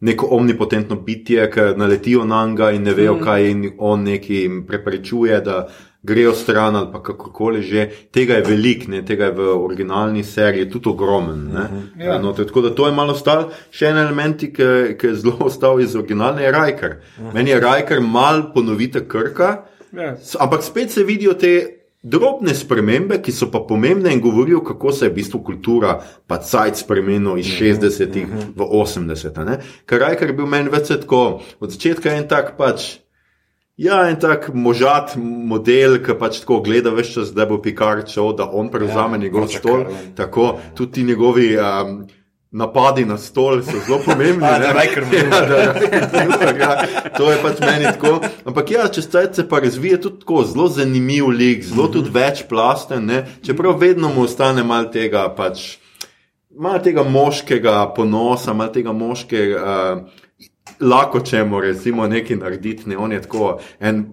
neko 0.00 0.28
omnipotentno 0.30 0.96
bitje, 0.96 1.50
ki 1.50 1.60
naletijo 1.76 2.24
na 2.24 2.46
njega 2.46 2.70
in 2.70 2.82
ne 2.82 2.94
vejo, 2.94 3.14
mm. 3.14 3.20
kaj 3.24 3.50
in 3.50 3.70
on 3.78 4.02
neki 4.02 4.34
jim 4.34 4.66
preprečuje, 4.66 5.40
da 5.40 5.68
grejo 6.02 6.32
stran 6.32 6.76
ali 6.76 6.88
pa 6.92 7.02
kakorkoli 7.02 7.62
že. 7.62 7.88
Tega 8.10 8.34
je 8.34 8.42
veliko, 8.42 8.90
ne, 8.90 9.04
tega 9.04 9.24
je 9.24 9.32
v 9.32 9.64
originalni 9.64 10.24
seriji 10.24 10.70
tudi 10.70 10.88
ogromen. 10.88 11.38
Mm 11.38 11.56
-hmm. 11.56 12.04
Ja. 12.04 12.18
no, 12.18 12.32
tako 12.32 12.60
da 12.60 12.74
to 12.74 12.86
je 12.86 12.92
malo 12.92 13.14
stal. 13.14 13.50
Še 13.70 13.86
en 13.86 13.96
element, 13.98 14.40
ki, 14.40 14.96
ki 14.98 15.06
je 15.06 15.14
zelo 15.14 15.36
ostal 15.50 15.80
iz 15.80 15.96
originalne, 15.96 16.42
je 16.42 16.52
Rajker. 16.52 16.90
Mm 16.90 17.24
-hmm. 17.24 17.34
Meni 17.34 17.50
je 17.50 17.60
Rajker 17.60 18.00
mal 18.00 18.52
ponovite 18.54 19.08
krka, 19.08 19.64
Ja. 19.92 20.16
S- 20.16 20.36
ampak 20.40 20.62
spet 20.62 20.90
se 20.90 21.04
vidijo 21.04 21.34
te. 21.34 21.77
Drobne 22.02 22.54
spremembe, 22.54 23.16
ki 23.18 23.32
so 23.34 23.48
pa 23.50 23.58
pomembne 23.66 24.12
in 24.14 24.20
govorijo, 24.22 24.60
kako 24.64 24.92
se 24.92 25.06
je 25.06 25.10
v 25.10 25.16
bistvu 25.16 25.40
kultura 25.42 25.96
pa 26.30 26.38
cajt 26.38 26.78
spremenil 26.84 27.40
iz 27.42 27.50
60-ih 27.50 28.54
v 28.54 28.60
80-ih. 28.62 29.44
ne. 29.44 29.58
Ker 29.86 30.00
Rajker 30.00 30.30
je 30.30 30.36
bil 30.38 30.46
meni 30.46 30.70
več 30.70 30.92
tako, 30.94 31.42
od 31.58 31.74
začetka 31.74 32.10
je 32.10 32.22
en 32.22 32.28
tak 32.30 32.54
pač. 32.56 33.00
Ja, 33.78 34.08
en 34.10 34.18
tak 34.18 34.50
možat 34.54 35.16
model, 35.18 35.98
ki 36.02 36.14
pač 36.18 36.40
tako 36.42 36.60
gleda 36.66 36.90
več 36.90 37.12
čas, 37.14 37.34
da 37.34 37.46
bo 37.46 37.58
šel, 37.62 38.32
da 38.34 38.46
on 38.46 38.70
prevzame 38.70 39.18
ja, 39.18 39.22
njegov 39.22 39.48
stol. 39.48 39.86
Tako, 40.14 40.58
tudi 40.74 41.02
njegovi 41.02 41.56
um, 41.58 42.06
napadi 42.50 43.04
na 43.04 43.18
stol 43.18 43.62
so 43.62 43.76
zelo 43.86 43.98
pomembni. 44.06 44.46
A, 44.46 44.58
ne. 44.58 44.66
da 44.66 44.82
ja, 44.82 46.06
da 46.12 46.24
manevra, 46.28 46.58
ja, 46.58 47.10
to 47.16 47.30
je 47.30 47.38
pač 47.42 47.60
meni 47.60 47.84
tako. 47.84 48.20
Ampak 48.44 48.70
ja, 48.70 48.88
čez 48.88 49.08
cajt 49.08 49.34
se 49.34 49.48
pa 49.48 49.60
razvije 49.60 50.00
tudi 50.00 50.20
tako 50.20 50.44
zelo 50.44 50.68
zanimiv 50.68 51.28
lik, 51.28 51.64
zelo 51.64 51.88
tudi 51.88 52.10
večplasten, 52.14 53.04
ne. 53.04 53.26
čeprav 53.46 53.78
vedno 53.78 54.08
mu 54.08 54.24
ostane 54.24 54.64
mal 54.64 54.90
tega 54.92 55.28
pač. 55.36 55.76
Malo 56.58 56.78
tega 56.82 57.02
moškega 57.02 57.92
ponosa, 57.96 58.52
malo 58.52 58.72
tega 58.72 58.92
moškega, 58.92 59.60
uh, 59.62 60.24
lahko 60.80 61.20
čemu 61.20 61.60
recimo 61.60 62.06
nekaj 62.06 62.36
narediti. 62.36 62.88
Ne? 62.88 62.96
On 62.98 63.12
je 63.12 63.22
tako 63.22 63.58
en 63.80 64.06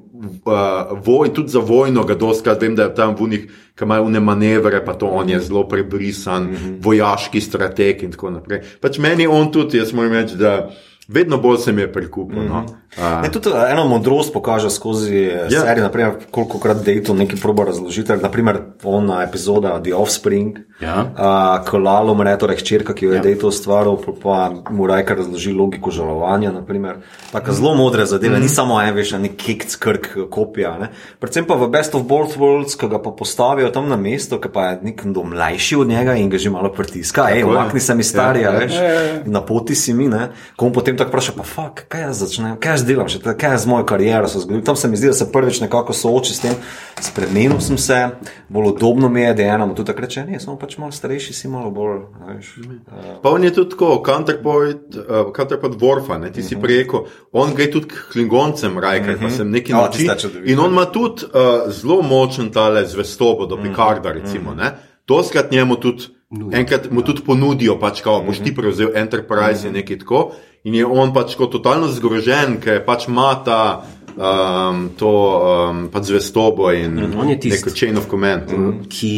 uh, 0.45 0.97
voj, 1.05 1.33
tudi 1.33 1.49
za 1.49 1.59
vojno 1.59 2.03
ga 2.03 2.15
doskrat 2.15 2.61
vem, 2.61 2.75
da 2.75 2.83
je 2.83 2.95
tam 2.95 3.15
v 3.15 3.23
unih, 3.23 3.45
ki 3.75 3.83
imajo 3.83 4.07
une 4.07 4.19
manevre, 4.19 4.79
pa 4.85 4.93
to 4.93 5.07
on 5.07 5.29
je 5.29 5.39
zelo 5.39 5.67
prebrisan, 5.67 6.43
mm 6.43 6.55
-hmm. 6.55 6.77
vojaški 6.81 7.41
strateg 7.41 8.03
in 8.03 8.11
tako 8.11 8.29
naprej. 8.29 8.61
Pač 8.81 8.97
meni 8.97 9.27
on 9.27 9.51
tudi, 9.51 9.77
jaz 9.77 9.93
moram 9.93 10.13
reči, 10.13 10.35
da 10.35 10.69
vedno 11.07 11.37
bolj 11.37 11.57
se 11.57 11.71
mi 11.71 11.81
je 11.81 11.93
prikupil. 11.93 12.39
Mm 12.39 12.47
-hmm. 12.47 12.49
no? 12.49 12.65
Uh, 12.97 13.21
Ne, 13.21 13.29
tudi 13.29 13.49
eh, 13.49 13.71
eno 13.71 13.85
modrost 13.85 14.33
pokaže 14.33 14.69
skozi 14.69 15.15
Ja. 15.15 15.43
ja. 15.43 15.61
serijo, 15.61 15.83
naprimer, 15.83 16.11
koliko 16.31 16.59
krat 16.59 16.77
Dayton 16.77 17.17
nekaj 17.17 17.39
proba 17.39 17.63
razložiti. 17.65 18.13
Naprimer, 18.15 18.59
ona 18.83 19.23
epizoda 19.23 19.79
The 19.79 19.93
Offspring, 19.93 20.57
Ja. 20.75 21.05
uh, 21.07 21.65
ko 21.65 21.77
Lalo 21.77 22.11
umre, 22.11 22.37
torej 22.37 22.57
hčerka, 22.57 22.93
ki 22.93 23.05
jo 23.05 23.11
je 23.11 23.17
ja. 23.17 23.23
Dayton 23.23 23.47
ustvaril, 23.47 23.95
pa, 24.19 24.37
mu 24.69 24.87
Rajka 24.87 25.15
razloži 25.15 25.53
logiko 25.53 25.91
žalovanja. 25.91 26.51
naprimer. 26.51 26.95
Tako 27.31 27.51
zelo 27.51 27.75
modre 27.75 28.05
zadeve, 28.05 28.37
mm. 28.37 28.41
ni 28.41 28.49
samo 28.49 28.81
en, 28.81 28.93
veš, 28.93 29.11
nek 29.13 29.35
kekc, 29.35 29.75
krk, 29.75 30.07
kopija. 30.29 30.77
Ne. 30.77 30.89
Predvsem 31.19 31.45
pa 31.45 31.55
v 31.55 31.67
Best 31.67 31.95
of 31.95 32.03
Both 32.03 32.35
Worlds, 32.35 32.75
ko 32.75 32.87
ga 32.87 32.99
pa 32.99 33.11
postavijo 33.11 33.69
tam 33.69 33.89
na 33.89 33.95
mesto, 33.95 34.37
ki 34.37 34.49
pa 34.49 34.65
je 34.65 34.79
nek 34.83 35.03
kdo 35.03 35.23
mlajši 35.25 35.75
od 35.75 35.87
njega 35.87 36.15
in 36.15 36.29
ga 36.29 36.37
že 36.37 36.49
malo 36.49 36.69
pritiska, 36.69 37.23
hej, 37.25 37.39
je. 37.39 37.45
umakni 37.45 37.79
se 37.79 37.95
mi 37.95 38.03
stari, 38.03 38.39
Ja, 38.39 38.49
ja, 38.49 38.53
ja. 38.53 38.59
veš, 38.59 38.73
Ja, 38.73 38.83
ja, 38.83 39.01
ja. 39.01 39.21
na 39.25 39.41
poti 39.41 39.75
si 39.75 39.93
mi, 39.93 40.07
ne. 40.07 40.29
Ko 40.55 40.65
on 40.65 40.73
potem 40.73 40.97
tako 40.97 41.09
vpraša, 41.09 41.31
pa 41.31 41.43
fuk, 41.43 41.85
kaj 41.87 42.01
jaz 42.01 42.19
začnem, 42.19 42.57
kaj 42.57 42.71
jaz 42.71 42.84
delam, 42.87 43.09
še, 43.11 43.19
kaj 43.19 43.51
je 43.51 43.61
z 43.65 43.71
mojo 43.71 43.85
kariero 43.89 44.31
se 44.31 44.39
zgodilo. 44.39 44.63
Tam 44.65 44.79
se 44.79 44.89
mi 44.89 44.97
zdi, 44.97 45.11
da 45.11 45.17
se 45.17 45.27
prvič 45.31 45.59
nekako 45.65 45.93
sooči 45.93 46.33
s 46.33 46.43
tem, 46.45 46.55
spremenil 47.03 47.59
sem 47.61 47.77
se, 47.77 47.99
bolj 48.49 48.71
udobno 48.73 49.09
mi 49.11 49.25
je, 49.25 49.33
da 49.41 49.49
eno 49.57 49.67
tudi 49.73 49.91
takrat 49.91 50.05
reče, 50.05 50.25
ne, 50.25 50.39
samo 50.39 50.57
pač 50.57 50.77
malo 50.77 50.91
starejši 50.91 51.33
si, 51.33 51.47
malo 51.47 51.71
bolj, 51.71 51.99
veš. 52.27 52.51
Uh, 52.57 53.19
Pa 53.21 53.29
on 53.29 53.43
je 53.43 53.53
tudi 53.53 53.69
tako, 53.69 54.03
counterpoint, 54.05 54.95
uh, 54.95 55.31
counterpoint 55.35 55.75
Worfa, 55.81 56.17
ne, 56.21 56.31
ti 56.31 56.43
si 56.43 56.57
prejeko, 56.61 57.05
on 57.33 57.53
gre 57.55 57.69
tudi 57.71 57.89
k 57.91 58.07
klingoncem, 58.13 58.79
Rajker, 58.79 59.17
pa 59.21 59.31
sem 59.33 59.51
nekaj 59.51 59.75
O, 59.75 59.83
naučil. 59.83 60.41
In 60.45 60.59
on 60.59 60.71
ima 60.71 60.85
tudi 60.85 61.27
uh, 61.27 61.71
zelo 61.73 62.01
močen 62.01 62.51
tale 62.53 62.85
zvestobo 62.87 63.45
do 63.49 63.57
Picarda, 63.61 64.13
recimo, 64.15 64.53
ne. 64.55 64.73
Doskrat 65.07 65.51
njemu 65.51 65.75
tudi, 65.75 66.03
enkrat 66.51 66.91
mu 66.91 67.01
tudi 67.01 67.21
ponudijo, 67.25 67.77
pač 67.79 68.01
kao, 68.01 68.23
boš 68.25 68.41
ti 68.43 68.55
prevzel 68.55 68.89
Enterprise 68.97 69.67
in 69.67 69.73
nekaj 69.73 69.99
tako. 70.01 70.31
In 70.65 70.73
je 70.75 70.85
on 70.85 71.13
pač 71.13 71.35
kot 71.37 71.51
totalno 71.53 71.87
zgrožen, 71.93 72.57
ker 72.61 72.81
pač 72.85 73.05
ima 73.07 73.35
ta, 73.45 73.85
um, 74.17 74.89
to 74.97 75.11
um, 75.11 75.87
pač 75.93 76.09
zvestobo 76.09 76.71
in 76.73 76.97
tisti. 77.39 77.53
neko 77.53 77.69
chain 77.69 77.97
of 77.97 78.09
command. 78.09 78.49
ki, 78.89 79.13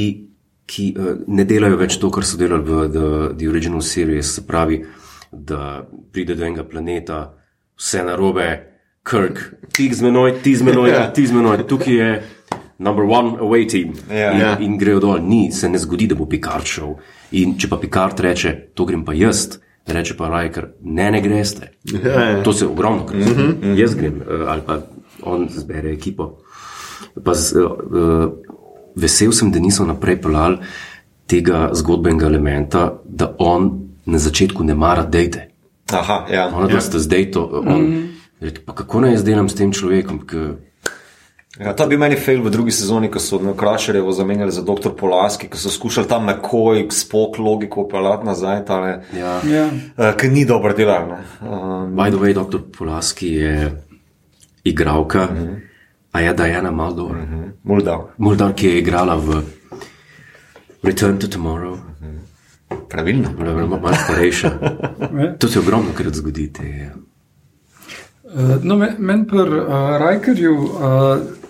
ki 0.67 0.93
uh, 0.97 1.13
ne 1.27 1.47
delajo 1.47 1.79
več 1.79 1.99
to, 2.01 2.11
kar 2.11 2.27
so 2.27 2.37
delali 2.37 2.67
v 2.67 2.87
The, 2.91 3.07
the 3.39 3.47
Original 3.47 3.81
Series, 3.81 4.35
se 4.35 4.43
pravi, 4.47 4.83
da 5.31 5.87
pride 6.11 6.35
do 6.35 6.43
enega 6.43 6.67
planeta, 6.67 7.33
vse 7.79 8.03
narobe, 8.03 8.49
Kirk, 9.07 9.39
ti 9.71 9.87
z 9.93 10.03
menoj, 10.03 10.41
ti 10.43 10.51
z 10.55 10.67
menoj, 10.67 10.89
Ja. 10.91 11.07
ti 11.15 11.23
z 11.27 11.31
menoj, 11.31 11.63
tukaj 11.63 11.95
je 11.95 12.09
number 12.79 13.05
one 13.05 13.37
away 13.39 13.65
team. 13.67 13.93
Ja. 14.09 14.31
in, 14.31 14.39
Ja. 14.39 14.57
in 14.59 14.77
grejo 14.77 14.99
dol, 14.99 15.19
ni, 15.19 15.51
se 15.51 15.69
ne 15.69 15.77
zgodi, 15.77 16.07
da 16.07 16.15
bo 16.15 16.25
Picard 16.25 16.65
šel. 16.65 16.95
In 17.31 17.57
če 17.57 17.69
pa 17.69 17.77
Picard 17.77 18.19
reče, 18.19 18.53
to 18.73 18.85
grem 18.85 19.05
pa 19.05 19.13
jaz. 19.13 19.59
Reče 19.87 20.17
pa 20.17 20.27
Rajker, 20.27 20.67
ne, 20.83 21.11
ne 21.11 21.21
greste. 21.21 21.71
Ja, 21.93 22.21
ja. 22.21 22.43
To 22.43 22.53
se 22.53 22.67
ogromno 22.67 23.05
krat 23.05 23.23
zgodi. 23.23 23.77
Jaz 23.79 23.95
grem, 23.95 24.21
eh, 24.21 24.43
ali 24.47 24.61
pa 24.65 24.81
on 25.23 25.47
zbere 25.49 25.93
ekipo. 25.93 26.37
Pa 27.23 27.33
z, 27.33 27.55
uh, 27.55 28.27
vesel 28.95 29.31
sem, 29.31 29.51
da 29.51 29.59
niso 29.59 29.85
naprej 29.85 30.19
pelali 30.21 30.57
tega 31.27 31.69
zgodbenega 31.73 32.27
elementa, 32.27 32.99
da 33.05 33.31
on 33.39 33.71
na 34.05 34.19
začetku 34.19 34.63
ne 34.63 34.75
mara 34.75 35.05
dejte. 35.05 35.47
aha, 35.93 36.25
ja. 36.31 36.47
Ona 36.55 36.73
ja. 36.73 36.81
sta 36.81 36.99
zdaj 36.99 37.31
to. 37.31 37.45
On, 37.65 37.81
mm. 37.81 38.09
Pa 38.65 38.73
kako 38.73 39.01
naj 39.01 39.11
jaz 39.11 39.23
delam 39.23 39.49
s 39.49 39.55
tem 39.55 39.71
človekom? 39.71 40.19
K, 40.27 40.35
Ja, 41.59 41.73
to 41.73 41.87
bi 41.87 41.97
meni 41.97 42.15
fail 42.15 42.43
v 42.45 42.51
drugi 42.53 42.71
sezoni, 42.71 43.09
ko 43.11 43.19
so 43.19 43.39
Krašerjevo 43.57 44.11
zamenjali 44.11 44.51
za 44.51 44.61
dr. 44.61 44.93
Polaski, 44.97 45.47
ko 45.49 45.57
so 45.57 45.69
skušali 45.69 46.07
tam 46.07 46.25
nekoj 46.25 46.87
spok 46.91 47.37
logiko 47.37 47.87
pelati 47.87 48.25
nazaj, 48.25 48.65
tale, 48.65 49.01
ja. 49.17 49.41
Ja. 49.49 49.65
uh, 49.97 50.13
ki 50.17 50.29
ni 50.29 50.45
dobro 50.45 50.73
delal. 50.73 51.07
ne. 51.07 51.17
Um, 51.41 51.95
By 51.95 52.11
the 52.11 52.21
way, 52.21 52.33
dr. 52.33 52.59
Polaski 52.77 53.33
je 53.33 53.83
igralka, 54.63 55.27
mm 55.31 55.37
-hmm. 55.37 55.55
a 56.11 56.21
je 56.21 56.33
Diana 56.33 56.71
Maldor. 56.71 57.15
Mm 57.15 57.25
-hmm. 57.25 57.51
Muldav, 57.63 58.07
Muldar, 58.17 58.53
ki 58.53 58.67
je 58.67 58.79
igrala 58.79 59.15
v 59.15 59.41
Return 60.83 61.17
to 61.19 61.27
Tomorrow, 61.27 61.77
pravilno. 62.89 63.29
malo 63.37 63.77
malo 63.77 63.95
starejša. 64.03 64.51
Ja. 65.17 65.37
To 65.37 65.47
se 65.47 65.59
ogromno 65.59 65.91
krat 65.95 66.13
zgodi. 66.13 66.53
Te, 66.53 66.91
Uh, 68.27 68.63
no, 68.63 68.75
Meni 68.75 68.93
men 68.99 69.25
pri 69.25 69.39
uh, 69.39 69.47
Rajkerju 69.99 70.53
uh, 70.53 70.69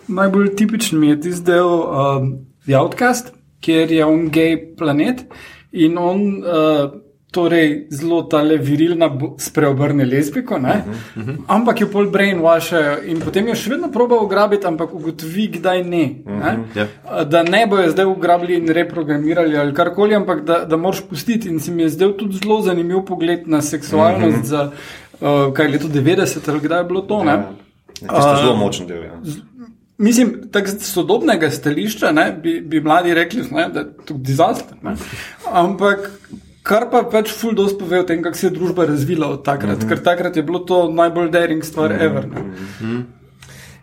najbolj 0.07 0.55
tipičen 0.55 0.99
mi 0.99 1.09
je 1.09 1.21
tisti 1.21 1.45
del 1.51 1.65
uh, 1.67 2.29
The 2.65 2.77
Outcast, 2.79 3.33
kjer 3.61 3.91
je 3.91 4.05
on 4.05 4.29
gej 4.29 4.75
planet 4.77 5.25
in 5.71 5.97
on 5.97 6.21
uh, 6.37 6.91
torej 7.31 7.87
zelo 7.91 8.21
tale 8.23 8.57
virilna 8.57 9.09
bo- 9.09 9.35
spreobrne 9.39 10.05
lezbiko, 10.05 10.55
uh 10.55 10.61
-huh, 10.61 10.81
uh 11.15 11.23
-huh. 11.23 11.35
ampak 11.47 11.81
jo 11.81 11.87
pol 11.91 12.09
brainwashajo 12.09 13.03
in 13.05 13.19
potem 13.19 13.47
jo 13.47 13.55
še 13.55 13.69
vedno 13.69 13.91
proba 13.91 14.15
ugrabiti, 14.15 14.67
ampak 14.67 14.93
ugotovi, 14.93 15.47
kdaj 15.47 15.83
ne. 15.83 16.15
Uh 16.25 16.31
-huh, 16.31 16.43
ne? 16.43 16.59
ja. 16.75 16.87
Uh, 17.05 17.27
Da 17.27 17.43
ne 17.43 17.67
bojo 17.67 17.91
zdaj 17.91 18.05
ugrabili 18.05 18.55
in 18.57 18.67
reprogramirali 18.67 19.57
ali 19.57 19.73
karkoli, 19.73 20.15
ampak 20.15 20.43
da, 20.43 20.65
da 20.65 20.77
moraš 20.77 21.01
pustiti. 21.09 21.49
In 21.49 21.59
se 21.59 21.71
mi 21.71 21.83
je 21.83 21.89
zdel 21.89 22.13
tudi 22.17 22.37
zelo 22.37 22.61
zanimiv 22.61 23.05
pogled 23.05 23.47
na 23.47 23.61
seksualnost. 23.61 24.37
Uh 24.37 24.43
-huh. 24.43 24.45
za, 24.45 24.71
uh, 25.21 25.53
kaj 25.53 25.67
leto 25.67 25.87
90 25.87 26.49
ali 26.49 26.59
kdaj 26.59 26.79
je 26.79 26.83
bilo 26.83 27.01
to. 27.01 27.23
Ne? 27.23 27.31
Ja, 28.01 28.07
to 28.07 28.29
je 28.29 28.37
zelo 28.37 28.55
močen 28.55 28.87
del. 28.87 29.03
Ja. 29.03 29.21
Mislim, 29.97 30.49
tako 30.51 30.67
z 30.67 30.91
sodobnega 30.91 31.49
stališča 31.51 32.11
ne, 32.11 32.31
bi, 32.43 32.61
bi 32.61 32.81
mladi 32.81 33.13
rekli, 33.13 33.43
ne, 33.51 33.69
da 33.73 33.79
je 33.79 34.05
to 34.05 34.13
dizaster. 34.13 34.77
Ne. 34.83 34.93
Ampak 35.51 36.11
kar 36.67 36.89
pa 36.91 37.01
pač 37.11 37.31
ful 37.33 37.55
dosti 37.57 37.79
pove 37.79 38.03
o 38.03 38.05
tem, 38.05 38.21
kako 38.21 38.37
se 38.37 38.47
je 38.47 38.51
družba 38.51 38.85
razvila 38.85 39.27
od 39.33 39.43
takrat, 39.45 39.77
mm 39.77 39.81
-hmm. 39.81 39.89
ker 39.89 40.03
takrat 40.03 40.35
je 40.35 40.43
bilo 40.43 40.59
to 40.59 40.91
najbolj 40.91 41.31
daring 41.31 41.63
stvar 41.65 41.89
mm 41.89 41.97
-hmm. 41.97 42.05
ever. 42.05 42.27
Ne. 42.27 43.03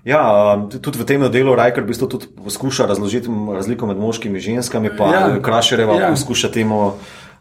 Ja, 0.04 0.54
um, 0.56 0.68
tudi 0.68 0.98
v 0.98 1.04
tem 1.04 1.22
delu 1.32 1.54
Rajker 1.56 1.84
v 1.84 1.86
bistvu 1.86 2.06
tudi 2.08 2.26
poskuša 2.44 2.86
razložiti 2.86 3.28
razliko 3.54 3.86
med 3.86 3.96
moškimi 3.96 4.38
in 4.38 4.42
ženskami, 4.42 4.90
pa 4.98 5.04
Ja. 5.04 5.28
ja. 5.28 5.42
Krašereva 5.42 5.94
Ja. 5.94 6.00
ja. 6.00 6.10
poskuša 6.10 6.48
temu, 6.48 6.92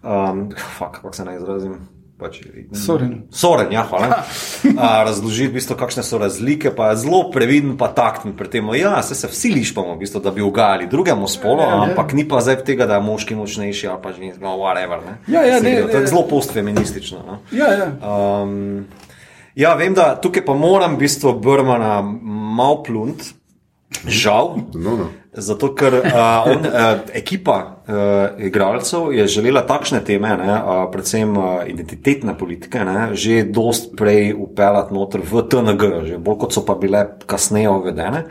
um, 0.03 0.49
fuck, 0.77 0.91
kako 0.91 1.13
se 1.13 1.25
naj 1.25 1.35
izrazim. 1.35 1.75
Pač, 2.23 2.37
Soren. 2.73 3.27
Soren, 3.29 3.67
ja, 3.69 3.83
hvala. 3.83 4.23
A, 4.77 5.03
razložiti, 5.03 5.49
v 5.49 5.53
bistvu, 5.53 5.75
kakšne 5.75 5.99
so 6.01 6.15
razlike, 6.17 6.71
pa 6.71 6.89
je 6.89 7.01
zelo 7.01 7.27
previden, 7.27 7.75
pa 7.75 7.89
takten 7.89 8.31
pri 8.31 8.47
tem. 8.49 8.63
Ja, 8.73 8.95
se, 9.01 9.11
se 9.13 9.27
vsi 9.27 9.51
lišpamo, 9.51 9.93
v 9.93 9.99
bistvu, 9.99 10.19
da 10.19 10.31
bi 10.31 10.41
ugajali 10.41 10.87
drugemu 10.87 11.27
spolu, 11.27 11.59
ja, 11.59 11.67
ja. 11.67 11.81
ampak 11.83 12.13
ni 12.13 12.23
pa 12.23 12.39
zdaj 12.39 12.63
tega, 12.63 12.87
da 12.87 12.95
je 12.95 13.03
moški 13.03 13.35
močnejši 13.35 13.87
ali 13.87 13.99
pa 13.99 14.13
ženska, 14.13 14.39
no, 14.39 14.55
whatever. 14.55 15.03
Ne? 15.03 15.17
Ja, 15.27 15.43
ja, 15.43 15.59
Se 15.59 15.63
ne, 15.63 15.75
gre- 15.75 15.91
to 15.91 15.97
je 15.97 16.01
ne. 16.01 16.07
zelo 16.07 16.23
postfeministično. 16.23 17.17
No? 17.19 17.39
Ja, 17.51 17.67
ja. 17.73 17.87
Um, 18.01 18.85
ja, 19.53 19.75
vem, 19.75 19.91
da 19.93 20.13
tukaj 20.15 20.45
pa 20.45 20.55
moram 20.55 20.95
v 20.95 21.03
bistvu 21.03 21.35
Brmana 21.35 21.99
malo 22.55 22.79
plunt. 22.81 23.33
Žal, 24.03 24.55
No, 24.73 24.95
no. 24.97 25.09
Zato, 25.33 25.71
ker 25.73 25.95
uh, 25.97 26.45
on, 26.45 26.65
uh, 26.69 26.99
ekipa 27.17 27.55
uh, 27.87 28.43
igralcev 28.45 29.09
je 29.17 29.25
želela 29.27 29.63
takšne 29.65 30.03
teme, 30.05 30.29
ne, 30.37 30.53
uh, 30.53 30.83
predvsem 30.93 31.31
uh, 31.33 31.63
identitetne 31.65 32.35
politike, 32.37 32.83
ne, 32.85 33.15
že 33.17 33.41
dost 33.49 33.95
prej 33.97 34.29
upeljati 34.37 34.93
noter 34.93 35.25
v 35.25 35.41
TNG, 35.49 35.81
že 36.05 36.19
bolj 36.21 36.37
kot 36.45 36.53
so 36.53 36.61
pa 36.67 36.77
bile 36.77 37.01
kasneje 37.25 37.71
uvedene. 37.73 38.27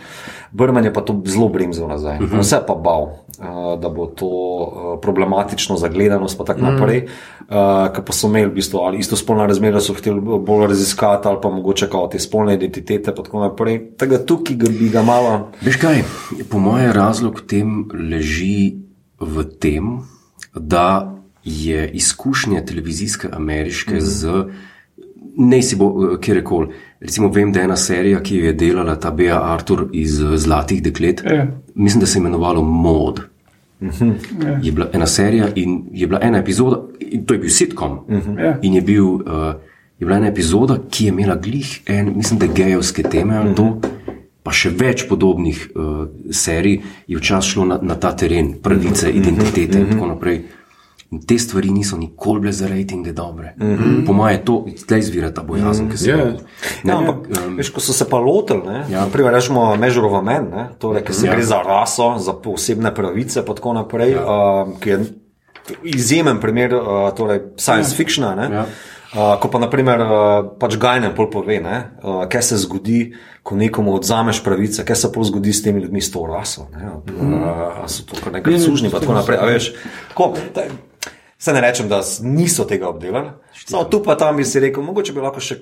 Brmen 0.54 0.86
je 0.86 0.94
pa 0.94 1.02
to 1.02 1.18
zelo 1.26 1.48
bremzel 1.50 1.90
nazaj. 1.90 2.22
Uh 2.22 2.30
-huh. 2.30 2.38
Vse 2.38 2.62
pa 2.66 2.74
bal, 2.74 3.10
da 3.80 3.88
bo 3.88 4.06
to 4.06 4.26
uh, 4.26 5.00
problematično 5.02 5.76
za 5.76 5.88
gledanost 5.88 6.38
in 6.40 6.46
tako 6.46 6.60
naprej. 6.60 7.06
Uh, 7.48 7.92
Ker 7.94 8.04
pa 8.06 8.12
so 8.12 8.28
imeli 8.30 8.50
v 8.50 8.54
bistvu 8.54 8.78
ali 8.78 8.98
isto 8.98 9.16
spolne 9.16 9.46
razmere, 9.46 9.80
so 9.80 9.94
hteli 9.94 10.20
bolj 10.20 10.66
raziskati, 10.66 11.28
ali 11.28 11.38
pa 11.42 11.50
mogoče 11.50 11.88
kao 11.90 12.06
te 12.06 12.18
spolne 12.18 12.54
identitete 12.54 13.14
tako 13.14 13.40
naprej. 13.40 13.80
Tega 13.98 14.18
tukaj 14.26 14.56
ga 14.56 14.70
bi 14.78 14.88
ga 14.88 15.02
malo. 15.02 15.50
Veš 15.60 15.76
kaj, 15.76 16.02
po 16.50 16.58
mojem 16.58 16.92
razlog 16.92 17.40
v 17.42 17.46
tem 17.46 17.88
leži 18.10 18.76
v 19.20 19.44
tem, 19.60 19.98
da 20.54 21.14
je 21.44 21.90
izkušnja 21.90 22.64
televizijske 22.64 23.28
ameriške 23.32 23.94
mm 23.94 24.00
z, 24.00 24.44
ne 25.36 25.62
si 25.62 25.76
bo 25.76 26.16
kjerkoli. 26.20 26.68
Recimo, 27.00 27.28
vem, 27.28 27.52
da 27.52 27.60
je 27.60 27.64
ena 27.64 27.76
serija, 27.76 28.20
ki 28.22 28.36
jo 28.36 28.46
je 28.46 28.52
delala 28.52 28.96
ta 29.00 29.10
Bea 29.10 29.38
Arthur 29.52 29.88
iz 29.92 30.20
Zlatih 30.36 30.82
deklet, 30.82 31.22
Ja. 31.24 31.46
mislim, 31.74 32.00
da 32.00 32.06
se 32.06 32.18
je 32.18 32.20
imenovalo 32.20 32.62
Mod. 32.62 33.20
Je 34.62 34.72
bila 34.72 34.88
ena 34.92 35.06
serija 35.06 35.48
in 35.54 35.82
je 35.92 36.06
bila 36.06 36.20
ena 36.22 36.38
epizoda, 36.38 36.82
in 37.00 37.24
to 37.26 37.34
je 37.34 37.40
bil 37.40 37.50
sitcom. 37.50 37.98
Ja. 38.38 38.58
In 38.62 38.74
je, 38.74 38.82
bil, 38.82 39.04
uh, 39.04 39.54
je 39.98 40.06
bila 40.06 40.16
ena 40.16 40.28
epizoda, 40.28 40.78
ki 40.90 41.04
je 41.04 41.08
imela 41.08 41.36
glih 41.36 41.80
en, 41.86 42.12
mislim, 42.16 42.38
da 42.38 42.46
gejovske 42.46 43.02
teme 43.02 43.36
ali 43.36 43.54
to, 43.54 43.80
pa 44.42 44.52
še 44.54 44.72
več 44.74 45.06
podobnih 45.08 45.68
uh, 45.74 46.06
serij 46.30 46.80
je 47.06 47.18
včasih 47.18 47.52
šlo 47.52 47.64
na, 47.64 47.78
na 47.82 47.94
ta 47.94 48.14
teren, 48.16 48.56
pravice, 48.62 49.10
identitete 49.10 49.78
in 49.78 49.92
tako 49.92 50.10
naprej. 50.14 50.42
In 51.12 51.20
te 51.26 51.36
stvari 51.38 51.70
niso 51.70 51.96
nikoli 52.00 52.40
bile 52.40 52.52
za 52.52 52.66
rejtinge 52.68 53.12
dobre. 53.12 53.54
Mm 53.60 53.76
-hmm. 53.76 54.06
Po 54.06 54.12
mojem, 54.12 54.44
to 54.44 54.64
zdaj 54.76 54.98
izvira 54.98 55.30
ta 55.34 55.42
bojazen, 55.42 55.90
ki 55.90 55.98
se 55.98 56.10
je. 56.10 56.36
Ja, 56.84 56.98
ampak, 56.98 57.16
um, 57.16 57.56
veš, 57.56 57.70
ko 57.70 57.80
so 57.80 57.92
se 57.92 58.08
pa 58.08 58.16
lotili, 58.16 58.62
ne, 58.66 58.84
Ja. 58.90 59.00
naprimer, 59.00 59.34
rečemo, 59.34 59.76
mežurova 59.76 60.22
men, 60.22 60.48
ne, 60.50 60.68
torej, 60.78 61.04
ker 61.04 61.14
se 61.14 61.26
ja. 61.26 61.34
gre 61.34 61.42
za 61.42 61.62
raso, 61.62 62.18
za 62.18 62.32
posebne 62.32 62.94
pravice, 62.94 63.40
in 63.40 63.54
tako 63.54 63.72
naprej, 63.72 64.10
ja. 64.12 64.22
uh, 64.24 64.80
ki 64.80 64.90
je 64.90 65.04
izjemen 65.82 66.40
primer 66.40 66.74
uh, 66.74 67.14
torej, 67.16 67.40
science 67.56 67.90
ja. 67.92 67.96
fictiona. 67.96 68.42
Ja. 68.52 68.66
Uh, 69.12 69.40
ko 69.40 69.48
pa, 69.48 69.58
naprimer, 69.58 70.00
uh, 70.00 70.08
pač 70.58 70.76
Gajnen 70.76 71.12
pol 71.14 71.30
pove, 71.30 71.60
ne, 71.60 71.90
uh, 72.02 72.24
kaj 72.28 72.42
se 72.42 72.56
zgodi, 72.56 73.12
ko 73.42 73.56
nekomu 73.56 73.94
odzameš 73.94 74.44
pravice, 74.44 74.84
kaj 74.84 74.96
se 74.96 75.12
pol 75.12 75.24
zgodi 75.24 75.52
s 75.52 75.62
temi 75.62 75.80
ljudmi, 75.80 76.00
s 76.00 76.10
to 76.10 76.26
raso. 76.26 76.66
Ne, 76.72 76.88
uh, 76.88 77.84
a 77.84 77.88
so 77.88 78.02
to 78.08 78.30
nekaj 78.30 78.58
sužni, 78.58 78.90
pa 78.90 79.00
tako 79.00 79.12
naprej. 79.12 79.38
a 79.38 79.44
Veš, 79.44 79.74
ko, 80.14 80.32
taj, 80.54 80.64
se 81.42 81.52
ne 81.52 81.60
rečem, 81.60 81.88
da 81.88 82.00
niso 82.22 82.64
tega 82.64 82.88
obdelali, 82.88 83.32
samo 83.66 83.84
tu 83.84 84.02
pa 84.02 84.14
tam 84.14 84.36
bi 84.36 84.44
si 84.44 84.60
rekel, 84.60 84.82
mogoče 84.82 85.12
bi 85.12 85.20
lahko 85.20 85.40
še 85.42 85.56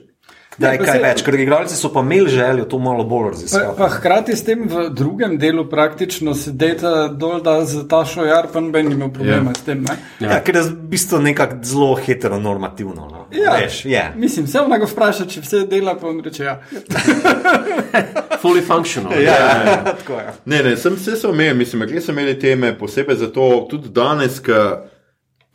kdaj 0.51 0.77
pa 0.77 0.85
kaj 0.85 0.93
saj- 0.93 1.03
več, 1.03 1.21
ker 1.23 1.37
igralci 1.37 1.77
so 1.77 1.89
pa 1.89 2.01
imeli 2.01 2.29
željo 2.29 2.65
to 2.65 2.79
malo 2.79 3.05
bolj 3.05 3.25
Pa, 3.25 3.31
raziskati. 3.31 3.77
pa 3.79 3.89
hkrati 3.89 4.37
s 4.37 4.45
tem 4.45 4.65
v 4.69 4.89
drugem 4.91 5.39
delu 5.39 5.63
praktično 5.65 6.35
sedeta 6.35 7.09
dol, 7.09 7.39
da 7.41 7.65
z 7.65 7.87
Tašo 7.89 8.25
Jarpan 8.25 8.69
ben 8.73 8.91
imel 8.93 9.09
problema 9.09 9.51
Ja. 9.51 9.55
s 9.55 9.63
tem. 9.63 9.81
Ne? 9.81 9.97
Ja. 10.21 10.33
Ja, 10.33 10.41
ker 10.41 10.57
je 10.57 10.63
v 10.63 10.75
bistvu 10.91 11.19
nekako 11.21 11.57
zelo 11.63 11.95
heteronormativno. 11.97 13.09
No. 13.09 13.25
Ja, 13.33 13.57
Veš, 13.57 13.85
je. 13.87 14.05
Mislim, 14.17 14.47
se 14.47 14.59
ga 14.59 14.87
vpraša, 14.87 15.27
če 15.27 15.41
vse 15.41 15.63
dela, 15.67 15.95
pa 15.95 16.09
on 16.09 16.21
reče 16.21 16.45
ja. 16.45 16.59
Fully 18.43 18.61
functional. 18.63 19.13
Ja, 19.15 19.33
ja, 19.33 19.65
ja. 19.65 19.85
tako 19.85 20.13
je. 20.13 20.33
Ne, 20.45 20.63
ne, 20.63 20.77
sem 20.77 20.99
se 20.99 21.17
imel, 21.25 21.55
mislim, 21.55 21.83
res 21.83 22.05
so 22.05 22.13
imeli 22.13 22.39
teme, 22.39 22.75
posebej 22.79 23.17
zato, 23.17 23.67
tudi 23.71 23.89
danes, 23.89 24.41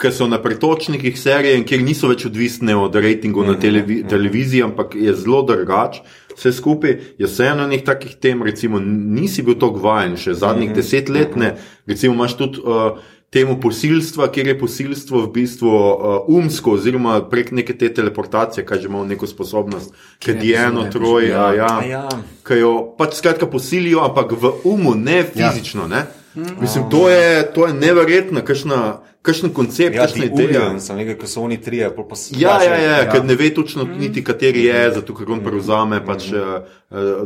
ki 0.01 0.11
so 0.11 0.27
na 0.27 0.41
pretočnikih 0.41 1.19
serije, 1.19 1.55
in 1.57 1.63
kjer 1.63 1.83
niso 1.83 2.09
več 2.11 2.25
odvisne 2.27 2.75
od 2.75 2.95
rejtingov 2.99 3.47
na 3.47 3.55
televi 3.59 4.01
televiziji, 4.09 4.65
ampak 4.67 4.95
je 4.99 5.15
zelo 5.15 5.41
drugače. 5.47 6.03
Vse 6.35 6.51
skupaj 6.51 6.97
je 7.17 7.27
vseeno 7.29 7.63
enih 7.63 7.83
takih 7.87 8.17
tem, 8.19 8.43
recimo, 8.43 8.79
nisi 8.83 9.43
bil 9.43 9.55
tako 9.55 9.79
vajen, 9.87 10.17
še 10.19 10.35
zadnjih 10.35 10.73
deset 10.75 11.09
let, 11.09 11.37
ne, 11.39 11.55
recimo, 11.87 12.15
imaš 12.15 12.39
tudi. 12.41 12.63
Uh, 12.63 13.11
Temu 13.35 13.57
posilstva, 13.59 14.29
kjer 14.31 14.47
je 14.47 14.53
posilstvo 14.55 15.19
v 15.25 15.29
bistvu 15.33 15.67
uh, 15.67 16.27
umsko, 16.31 16.77
oziroma 16.77 17.17
prek 17.27 17.49
neke 17.57 17.73
te 17.75 17.89
teleportacije, 17.91 18.63
kaj 18.63 18.79
že 18.79 18.87
ima 18.87 19.01
neko 19.03 19.27
sposobnost, 19.27 19.91
ki 20.23 20.37
je 20.39 20.61
eno, 20.61 20.85
troje, 20.93 21.33
ja, 21.33 21.49
ja, 21.57 21.71
ja. 21.83 22.03
ki 22.47 22.61
jo 22.61 22.71
pač 22.95 23.17
skratka 23.17 23.49
posilijo, 23.51 24.05
ampak 24.05 24.37
v 24.39 24.53
umu, 24.71 24.93
ne 24.95 25.25
fizično. 25.25 25.89
Ne? 25.91 26.05
Mislim, 26.35 26.89
to 26.89 27.09
je, 27.09 27.53
to 27.53 27.67
je 27.67 27.73
neverjetno, 27.73 28.41
kakšna, 28.41 29.01
kakšen 29.21 29.53
koncept, 29.53 29.95
Ja, 29.95 30.05
kakšna 30.05 30.25
ideja. 30.25 30.79
sem 30.79 30.97
nekaj, 30.97 31.15
ko 31.21 31.27
so 31.27 31.41
oni 31.41 31.57
trije, 31.61 31.89
pol 31.95 32.07
pa 32.09 32.15
si. 32.15 32.35
Ja, 32.39 32.57
ja, 32.63 32.75
ja, 32.75 32.97
ja. 32.97 33.11
ker 33.11 33.23
ne 33.25 33.35
ve 33.35 33.49
točno 33.53 33.83
niti, 33.83 34.23
kateri 34.23 34.65
je, 34.65 34.91
zato 34.97 35.15
ker 35.15 35.31
on 35.31 35.39
prevzame 35.43 36.01
pač 36.05 36.27
uh, 36.33 36.67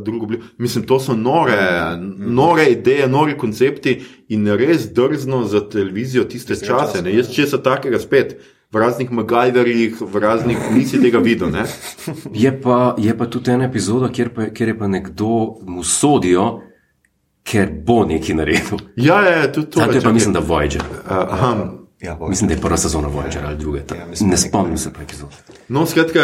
drugo 0.04 0.26
obliko. 0.30 0.44
Mislim, 0.58 0.86
to 0.88 1.00
so 1.00 1.16
nore, 1.18 1.58
nore 2.18 2.70
ideje, 2.72 3.08
nori 3.08 3.38
koncepti 3.38 4.00
in 4.30 4.48
res 4.48 4.90
drzno 4.94 5.44
za 5.48 5.66
televizijo 5.70 6.24
tiste 6.24 6.56
čase. 6.56 7.02
Ne? 7.02 7.16
Jaz 7.18 7.34
česa 7.34 7.58
takega 7.58 8.00
spet. 8.00 8.38
V 8.70 8.78
raznih 8.78 9.10
Magajverjih, 9.12 9.96
v 10.02 10.20
raznih, 10.22 10.58
nisi 10.76 11.00
tega 11.02 11.18
videl. 11.18 11.50
Ne? 11.50 11.64
Je 12.44 12.52
pa, 12.62 12.94
je 13.02 13.18
pa 13.18 13.26
tudi 13.26 13.50
ena 13.52 13.66
epizoda, 13.66 14.12
kjer, 14.14 14.30
pa, 14.30 14.46
kjer 14.54 14.70
je 14.70 14.76
pa 14.78 14.88
nekdo 14.88 15.58
mu 15.66 15.82
sodijo, 15.84 16.60
ker 17.44 17.70
bo 17.86 18.06
nekaj 18.06 18.36
naredil. 18.36 18.78
Ja, 18.96 19.22
ja, 19.22 19.38
ja, 19.38 19.52
tudi 19.52 19.70
to. 19.70 19.80
To 19.80 19.92
je 19.92 20.02
pa 20.02 20.12
mislim, 20.12 20.34
da 20.34 20.40
Voyager. 20.40 20.82
Uh, 20.82 21.12
aha, 21.12 21.56
Ja, 22.02 22.16
bo. 22.16 22.28
Mislim, 22.28 22.48
da 22.48 22.54
je 22.54 22.62
prva 22.62 22.78
sezona 22.78 23.08
Voyager 23.08 23.46
ali 23.46 23.58
druga. 23.58 23.80
ta- 23.80 23.96
Ja, 23.96 24.06
mislim, 24.06 24.30
Ne 24.30 24.38
spomnim 24.38 24.78
se 24.78 24.94
pa 24.94 25.02
epizod. 25.02 25.30
No, 25.68 25.86
skratka, 25.86 26.20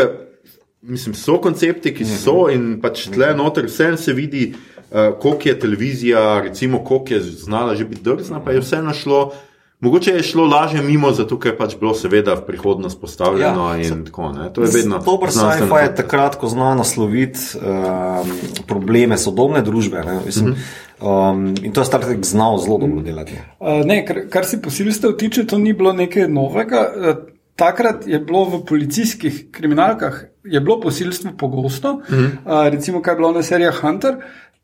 mislim, 0.81 1.15
so 1.15 1.37
koncepti, 1.37 1.95
ki 1.95 2.05
so 2.05 2.49
in 2.49 2.81
pač 2.81 3.09
tle 3.09 3.33
noter 3.35 3.65
vse 3.65 3.97
se 3.97 4.13
vidi, 4.13 4.53
uh, 4.91 5.19
koliko 5.19 5.49
je 5.49 5.59
televizija, 5.59 6.41
recimo, 6.41 6.79
koliko 6.79 7.13
je 7.13 7.21
znala 7.21 7.75
že 7.75 7.85
biti 7.85 8.03
drzna, 8.03 8.39
pa 8.39 8.51
je 8.51 8.59
vse 8.59 8.81
našlo. 8.81 9.31
Mogoče 9.79 10.11
je 10.11 10.23
šlo 10.23 10.45
lažje 10.45 10.81
mimo, 10.81 11.11
zato 11.11 11.39
ker 11.39 11.51
je 11.51 11.57
pač 11.57 11.75
bilo 11.79 11.93
seveda 11.93 12.33
v 12.33 12.45
prihodnost 12.47 13.01
postavljeno 13.01 13.73
ja, 13.73 13.77
in 13.77 14.05
tako. 14.05 14.31
Ne? 14.31 14.53
To 14.53 14.63
je 14.63 14.69
vedno. 14.73 14.99
Dober 14.99 15.31
sci-fi 15.31 15.83
je 15.83 15.95
takrat, 15.95 16.35
ko 16.35 16.47
zna 16.47 16.75
nasloviti 16.75 17.39
um, 17.55 18.31
probleme 18.67 19.17
sodobne 19.17 19.61
družbe. 19.61 19.99
Ne, 19.99 20.19
Mislim, 20.25 20.55
um, 21.01 21.55
in 21.63 21.73
to 21.73 21.81
je 21.81 21.85
Star 21.85 22.01
Trek 22.01 22.25
znal 22.25 22.57
zelo 22.57 22.77
dobro 22.77 23.01
delati. 23.01 23.39
Uh, 23.59 23.85
ne, 23.85 24.05
kar, 24.05 24.21
kar 24.29 24.45
se 24.45 24.61
posilstev 24.61 25.17
tiče, 25.17 25.45
to 25.47 25.57
ni 25.57 25.73
bilo 25.73 25.93
nekaj 25.93 26.27
novega. 26.27 26.91
Uh, 26.95 27.15
Takrat 27.55 28.07
je 28.07 28.19
bilo 28.19 28.41
v 28.45 28.65
policijskih 28.67 29.45
kriminalkah 29.51 30.25
je 30.43 30.59
bilo 30.59 30.79
posilstvo 30.81 31.31
pogosto, 31.37 31.93
mm 31.93 31.99
-hmm. 32.09 32.25
uh, 32.25 32.73
recimo, 32.73 33.01
kaj 33.01 33.11
je 33.11 33.15
bilo 33.15 33.31
na 33.31 33.43
seriji 33.43 33.69
Hunter. 33.81 34.15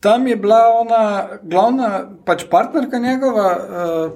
Tam 0.01 0.27
je 0.27 0.35
bila 0.35 0.57
ona 0.81 1.27
glavna 1.43 2.09
pač 2.25 2.43
partnerka 2.49 2.97
njegova, 2.99 3.49
uh, 3.57 4.11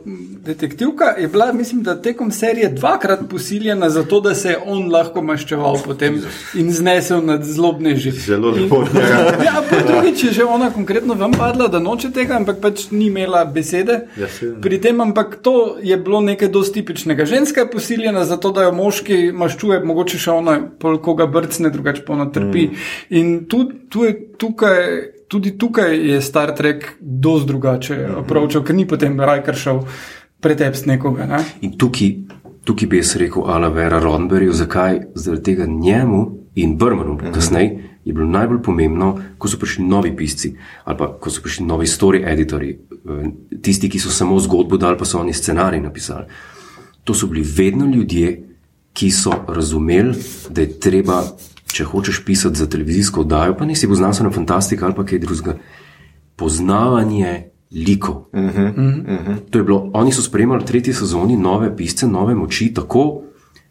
detektivka, 0.45 1.05
je 1.05 1.27
bila, 1.27 1.53
mislim, 1.53 1.83
da 1.83 2.01
tekom 2.01 2.31
serije 2.31 2.69
dvakrat 2.69 3.19
posiljena, 3.29 3.89
zato 3.89 4.19
da 4.21 4.35
se 4.35 4.49
je 4.49 4.57
on 4.65 4.91
lahko 4.91 5.21
maščeval 5.21 5.77
potem 5.85 6.17
in 6.53 6.71
znesel 6.73 7.21
nad 7.25 7.43
zlobneži. 7.43 8.11
Zelo 8.11 8.49
lepo. 8.49 8.81
Ja. 9.45 9.61
Pa 9.69 9.75
drugič 9.87 10.23
je 10.23 10.31
že 10.31 10.43
ona 10.43 10.71
konkretno 10.73 11.13
vam 11.13 11.31
padla, 11.37 11.67
da 11.67 11.79
noče 11.79 12.09
tega, 12.11 12.39
ampak 12.41 12.57
pač 12.61 12.87
ni 12.91 13.05
imela 13.05 13.45
besede. 13.45 14.07
Ja. 14.17 14.27
Pri 14.61 14.81
tem, 14.81 15.01
ampak 15.01 15.37
to 15.41 15.77
je 15.83 15.97
bilo 15.97 16.21
nekaj 16.21 16.49
dosti 16.49 16.81
tipičnega. 16.81 17.25
Ženska 17.25 17.61
je 17.61 17.71
posiljena 17.71 18.25
zato, 18.25 18.51
da 18.51 18.65
jo 18.65 18.71
moški 18.73 19.29
maščuje, 19.37 19.83
mogoče 19.85 20.17
še 20.17 20.31
ona, 20.31 20.57
pol 20.79 20.97
koga 20.97 21.29
brcne, 21.29 21.69
drugače 21.69 22.01
pa 22.07 22.17
ona 22.17 22.25
trpi. 22.31 22.71
Mm. 22.71 22.87
In 23.21 23.35
tu, 23.45 23.67
tu 23.89 24.09
je 24.09 24.17
tukaj. 24.37 25.13
Tudi 25.27 25.57
tukaj 25.57 26.09
je 26.09 26.21
Star 26.21 26.55
Trek 26.55 26.85
dosti 27.01 27.47
drugače 27.47 27.95
Mhm. 27.97 28.17
opravljal, 28.17 28.63
ker 28.63 28.75
ni 28.75 28.87
potem 28.87 29.19
Rajkar 29.19 29.55
šel 29.55 29.79
pretepst 30.39 30.85
nekoga. 30.85 31.25
Ne? 31.25 31.37
In 31.61 31.71
tukaj, 31.73 32.11
tukaj 32.63 32.87
bi 32.87 32.97
jaz 32.97 33.15
rekel, 33.15 33.43
Ala 33.45 33.67
Vera 33.69 33.99
Ronberju, 33.99 34.53
zakaj 34.53 35.01
zaradi 35.15 35.43
tega 35.43 35.65
njemu 35.65 36.21
in 36.55 36.77
Brmanu 36.77 37.13
Mhm. 37.13 37.31
kasneje 37.31 37.71
je 38.05 38.13
bilo 38.13 38.27
najbolj 38.27 38.61
pomembno, 38.61 39.07
ko 39.37 39.47
so 39.47 39.57
prišli 39.57 39.83
novi 39.83 40.15
pisci 40.15 40.55
ali 40.83 40.97
pa 40.97 41.07
ko 41.11 41.29
so 41.29 41.41
prišli 41.41 41.65
novi 41.65 41.85
story 41.87 42.23
editorji, 42.23 42.69
eh, 42.71 43.29
tisti, 43.61 43.89
ki 43.89 43.99
so 43.99 44.09
samo 44.09 44.39
zgodbo 44.39 44.77
dali, 44.77 44.97
pa 44.97 45.05
so 45.05 45.19
oni 45.19 45.33
scenarij 45.33 45.81
napisali. 45.81 46.25
To 47.03 47.13
so 47.13 47.27
bili 47.27 47.45
vedno 47.47 47.85
ljudje, 47.85 48.43
ki 48.93 49.11
so 49.11 49.31
razumeli, 49.47 50.13
da 50.49 50.61
je 50.61 50.79
treba, 50.79 51.23
če 51.75 51.83
hočeš 51.83 52.21
pisati 52.25 52.59
za 52.59 52.69
televizijsko 52.71 53.25
oddajo, 53.25 53.57
pa 53.59 53.65
nisi 53.67 53.87
bil 53.87 53.99
znanstvena 53.99 54.31
fantastika 54.31 54.85
ali 54.87 54.95
pa 54.95 55.03
kaj 55.05 55.19
drugega, 55.19 55.57
poznavanje 56.35 57.49
likov. 57.71 58.15
Uh 58.15 58.39
-huh, 58.39 58.69
uh 58.71 59.27
-huh. 59.27 59.35
To 59.49 59.59
je 59.59 59.63
bilo, 59.63 59.89
oni 59.93 60.11
so 60.11 60.21
spremljali 60.21 60.63
v 60.63 60.67
tretji 60.67 60.93
sezoni 60.93 61.37
nove 61.37 61.75
pisce, 61.77 62.07
nove 62.07 62.35
moči, 62.35 62.73
tako 62.73 63.21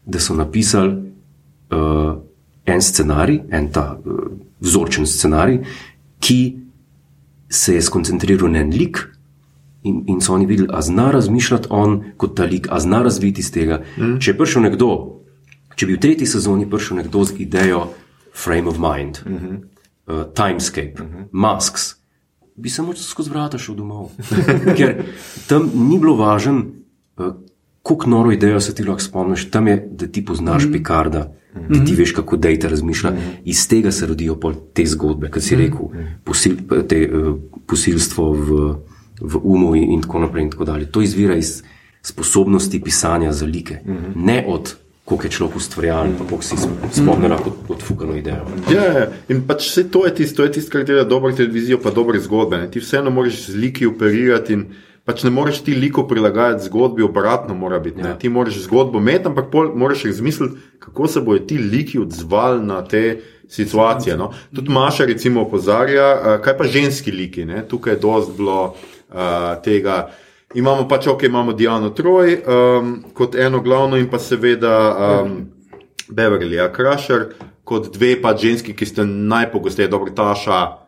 da 0.07 0.19
so 0.19 0.35
napisali 0.35 0.93
uh, 1.71 2.15
en 2.67 2.83
scenarij, 2.83 3.41
en 3.51 3.73
ta 3.73 3.99
uh, 4.05 4.13
vzorčen 4.61 5.07
scenarij, 5.07 5.61
ki 6.21 6.57
se 7.49 7.75
je 7.75 7.83
skoncentriral 7.83 8.51
na 8.51 8.59
en 8.59 8.71
lik 8.71 9.09
in, 9.83 10.05
in 10.07 10.21
so 10.21 10.35
oni 10.35 10.47
videli, 10.47 10.69
a 10.73 10.83
zna 10.83 11.11
razmišljati 11.11 11.69
on 11.71 12.05
kot 12.17 12.37
ta 12.37 12.45
lik, 12.45 12.69
a 12.71 12.81
zna 12.81 13.03
razviti 13.03 13.41
iz 13.41 13.53
tega. 13.53 13.83
Mm. 13.97 14.19
Če 14.21 14.31
je 14.31 14.37
prišel 14.37 14.63
nekdo, 14.63 15.21
če 15.75 15.87
bi 15.87 15.97
v 15.97 16.01
tretji 16.01 16.27
sezoni 16.27 16.69
prišel 16.71 17.03
nekdo 17.03 17.25
z 17.25 17.39
idejo 17.39 17.89
frame 18.35 18.69
of 18.69 18.79
mind, 18.79 19.21
mm 19.27 19.39
-hmm. 19.39 19.57
uh, 20.07 20.25
timescape, 20.35 20.95
mm 20.99 21.07
-hmm. 21.07 21.25
masks, 21.33 21.95
bi 22.57 22.71
samo 22.71 22.95
skozi 22.95 23.31
vrata 23.31 23.59
šel 23.59 23.75
domov. 23.75 24.11
Ker 24.79 25.05
tam 25.47 25.71
ni 25.75 25.99
bilo 25.99 26.17
važno, 26.17 26.65
uh, 27.17 27.35
koliko 27.83 28.11
noro 28.11 28.33
idejo 28.33 28.61
se 28.61 28.75
ti 28.75 28.85
lahko 28.85 29.03
spomniš, 29.03 29.51
tam 29.51 29.69
je, 29.69 29.89
da 29.91 30.07
ti 30.07 30.25
poznaš 30.25 30.65
mm 30.65 30.69
-hmm. 30.69 30.73
Picarda. 30.73 31.33
Da 31.69 31.85
ti 31.85 31.95
veš, 31.95 32.13
kako 32.13 32.37
dejta 32.37 32.69
razmišlja. 32.69 33.11
Mm 33.11 33.15
-hmm. 33.15 33.37
Iz 33.45 33.69
tega 33.69 33.93
se 33.93 34.07
rodijo 34.07 34.39
te 34.73 34.87
zgodbe, 34.87 35.31
kot 35.31 35.43
si 35.43 35.57
rekel, 35.57 35.87
posil, 36.25 36.57
te, 36.89 37.11
uh, 37.15 37.37
posilstvo 37.67 38.33
v, 38.33 38.75
v 39.21 39.37
umu 39.43 39.77
in, 39.77 39.91
in 39.91 40.01
tako 40.01 40.19
naprej. 40.19 40.43
In 40.43 40.51
tako 40.51 40.65
to 40.91 41.03
izvira 41.03 41.37
iz 41.37 41.63
sposobnosti 42.03 42.81
pisanja 42.81 43.33
za 43.33 43.47
like, 43.47 43.79
mm 43.85 43.93
-hmm. 43.93 44.25
ne 44.25 44.45
od 44.49 44.77
koliko 45.05 45.27
je 45.27 45.31
človek 45.31 45.57
ustvarjal, 45.57 46.07
pa 46.19 46.25
koliko 46.25 46.43
si 46.43 46.57
spomnil 46.93 47.29
na 47.29 47.39
odfukano 47.69 48.17
idejo. 48.17 48.47
Ja, 48.73 48.85
ja, 48.85 49.05
in 49.29 49.43
pač 49.47 49.69
vse 49.69 49.85
to 49.93 50.07
je 50.07 50.15
tisto, 50.15 50.47
tist, 50.49 50.73
kar 50.73 50.85
dela 50.85 51.05
dobro 51.05 51.33
televizijo, 51.33 51.79
pa 51.83 51.93
dobre 51.93 52.21
zgodbe. 52.25 52.63
Ne? 52.63 52.71
Ti 52.71 52.81
vseeno 52.81 53.13
moraš 53.13 53.45
z 53.51 53.61
liki 53.61 53.87
operirati 53.87 54.57
in 54.57 54.65
pač 55.05 55.27
ne 55.27 55.31
moreš 55.31 55.61
ti 55.67 55.75
liko 55.77 56.07
prilagajati 56.09 56.65
zgodbi, 56.71 57.05
obratno 57.05 57.55
mora 57.55 57.79
biti. 57.79 58.01
Ja. 58.01 58.15
Ti 58.19 58.29
moraš 58.33 58.63
zgodbo 58.65 58.99
imeti, 58.99 59.29
ampak 59.29 59.53
moraš 59.75 60.05
razmisliti, 60.09 60.57
kako 60.79 61.09
se 61.09 61.21
bodo 61.21 61.45
ti 61.45 61.59
liki 61.59 61.99
odzvali 61.99 62.67
na 62.67 62.85
te. 62.85 63.21
Situacije. 63.49 64.17
No. 64.17 64.31
Tudi 64.57 64.73
Maša, 64.73 65.05
recimo, 65.05 65.43
opozarja, 65.45 66.39
kaj 66.43 66.55
pa 66.57 66.65
ženski 66.65 67.13
liki. 67.13 67.45
Ne. 67.45 67.61
Tukaj 67.69 67.93
je 67.93 67.99
dosti 68.01 68.33
bilo 68.39 68.63
uh, 68.65 69.19
tega, 69.63 70.09
imamo 70.55 70.89
pač, 70.89 71.07
ok, 71.07 71.23
imamo 71.23 71.53
Diano 71.53 71.91
Troj 71.91 72.39
um, 72.47 72.95
kot 73.15 73.35
eno 73.35 73.61
glavno 73.61 73.97
in 73.97 74.09
pa 74.11 74.19
seveda 74.19 74.75
um, 75.25 75.37
Beverly 76.09 76.59
Crusher 76.75 77.35
kot 77.65 77.89
dve 77.93 78.15
pa 78.23 78.37
ženski, 78.37 78.75
ki 78.77 78.87
ste 78.87 79.05
najpogosteje 79.05 79.89
dobro 79.89 80.13
taša. 80.13 80.84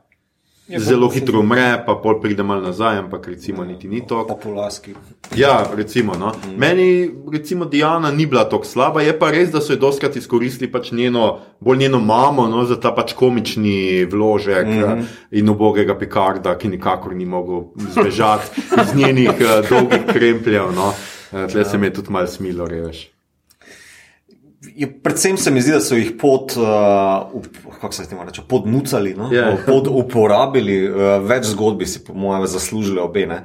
Zelo 0.69 1.09
hitro 1.09 1.41
umre, 1.41 1.83
pa 1.87 1.95
pol 2.03 2.17
pride 2.21 2.43
malo 2.43 2.61
nazaj, 2.61 2.99
ampak 2.99 3.29
recimo 3.29 3.65
niti 3.65 3.89
ni 3.89 4.01
to. 4.07 4.25
Populaski. 4.27 4.95
Ja, 5.37 5.63
recimo. 5.75 6.15
No. 6.19 6.33
Mm. 6.35 6.59
Meni, 6.59 7.11
recimo, 7.33 7.65
Diana 7.65 8.11
ni 8.11 8.27
bila 8.27 8.49
tako 8.49 8.67
slaba, 8.67 9.03
je 9.03 9.15
pa 9.19 9.31
res, 9.31 9.53
da 9.55 9.61
so 9.63 9.77
jo 9.77 9.79
doskrat 9.79 10.17
izkoristili 10.17 10.71
pač 10.73 10.91
njeno, 10.93 11.39
bolj 11.61 11.79
njeno 11.79 12.01
mamo 12.01 12.49
no, 12.51 12.65
za 12.67 12.81
ta 12.81 12.91
pač 12.95 13.15
komični 13.15 14.05
vložek 14.11 14.67
mm 14.67 14.83
-hmm. 14.83 15.05
in 15.31 15.49
ubogega 15.49 15.99
Picarda, 15.99 16.59
ki 16.59 16.69
nikakor 16.69 17.15
ni 17.15 17.27
mogel 17.27 17.63
zbežati 17.95 18.61
iz 18.83 18.95
njenih 18.95 19.31
uh, 19.31 19.69
dolgih 19.71 20.07
krempljev. 20.13 20.73
No. 20.75 20.89
Uh, 21.33 21.47
Tle 21.51 21.61
ja. 21.61 21.65
se 21.65 21.79
mi 21.79 21.87
je 21.87 21.93
tudi 21.93 22.11
malo 22.11 22.27
smilo, 22.27 22.67
reš. 22.67 23.11
Je, 24.77 25.01
predvsem 25.03 25.37
se 25.37 25.51
mi 25.51 25.61
zdi, 25.61 25.73
da 25.73 25.81
so 25.81 25.95
jih 25.95 26.13
pod, 26.21 26.53
uh, 26.57 27.43
se 27.91 28.03
reče, 28.27 28.43
podnucali, 28.49 29.15
no? 29.15 29.29
yeah. 29.31 29.51
Ja. 29.51 29.57
pod 29.71 29.89
uporabili, 29.91 30.89
uh, 30.89 30.97
več 31.23 31.53
zgodbi 31.53 31.87
si, 31.87 32.05
po 32.05 32.15
mojem, 32.15 32.47
zaslužili 32.47 33.01
obe. 33.01 33.27
Uh, 33.27 33.43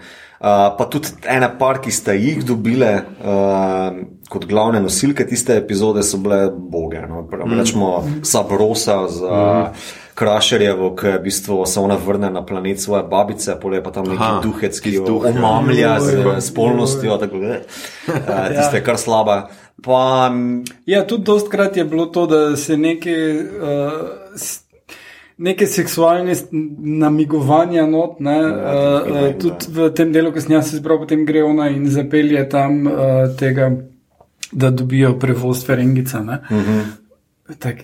pa 0.78 0.88
tudi 0.90 1.14
ena 1.30 1.52
par, 1.58 1.82
ki 1.82 1.92
ste 1.94 2.16
jih 2.18 2.44
dobile 2.46 2.96
uh, 3.22 3.98
kot 4.32 4.46
glavne 4.50 4.82
nosilke 4.82 5.26
tiste 5.28 5.54
epizode, 5.60 6.04
so 6.04 6.18
bile 6.18 6.48
boge. 6.50 7.04
No? 7.06 7.26
Mm. 7.28 7.58
Rečemo, 7.60 7.90
Sabrosa 8.24 9.04
za 9.12 9.42
mm. 9.42 9.84
Krašerjevo, 10.18 10.92
ki 10.96 11.16
v 11.16 11.22
bistvu 11.24 11.62
se 11.66 11.80
ona 11.80 11.96
vrne 11.96 12.30
na 12.34 12.44
planet 12.46 12.82
svoje 12.82 13.04
babice, 13.10 13.56
pole 13.62 13.84
pa 13.84 13.94
tam 13.96 14.10
neki 14.12 14.32
duhec, 14.44 14.80
ki 14.84 14.96
jo 14.98 15.22
omamlja 15.30 15.96
z 16.04 16.36
spolnostjo, 16.46 17.18
tako 17.22 17.42
da 17.42 17.60
uh, 17.62 18.48
tiste 18.58 18.84
kar 18.86 19.00
slaba. 19.02 19.44
Pa, 19.82 20.32
ja, 20.86 21.06
tudi 21.08 21.24
dostkrat 21.24 21.78
je 21.78 21.86
bilo 21.86 22.06
to, 22.06 22.26
da 22.30 22.56
se 22.56 22.78
neke, 22.78 23.16
uh, 23.62 24.42
neke 25.38 25.68
seksualne 25.68 26.36
namigovanja 27.02 27.88
not, 27.90 28.20
ne, 28.20 28.38
uh, 28.46 29.40
tudi 29.42 29.74
v 29.74 29.90
tem 29.98 30.14
delu, 30.14 30.34
ki 30.34 30.44
sem 30.46 30.56
jaz 30.58 30.74
izbral, 30.78 31.02
potem 31.02 31.26
gre 31.26 31.44
ona 31.44 31.72
in 31.74 31.90
zapelje 31.90 32.44
tam 32.50 32.86
uh, 32.86 33.26
tega, 33.40 33.72
da 34.52 34.70
dobijo 34.70 35.16
prevoz 35.20 35.66
Ferengica. 35.66 36.20
Uh 36.20 36.58
-huh. 36.58 37.01
Tak, 37.60 37.76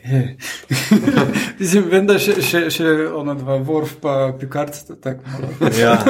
Mislim, 1.60 1.84
vem, 1.92 2.06
da 2.08 2.18
še, 2.22 2.38
še, 2.42 2.62
še 2.74 2.94
ona 3.16 3.34
dva, 3.38 3.58
Vorf 3.66 3.98
pa 4.02 4.34
Picard, 4.40 4.76
tako 5.04 5.24
malo. 5.34 5.72
Ja. 5.80 5.98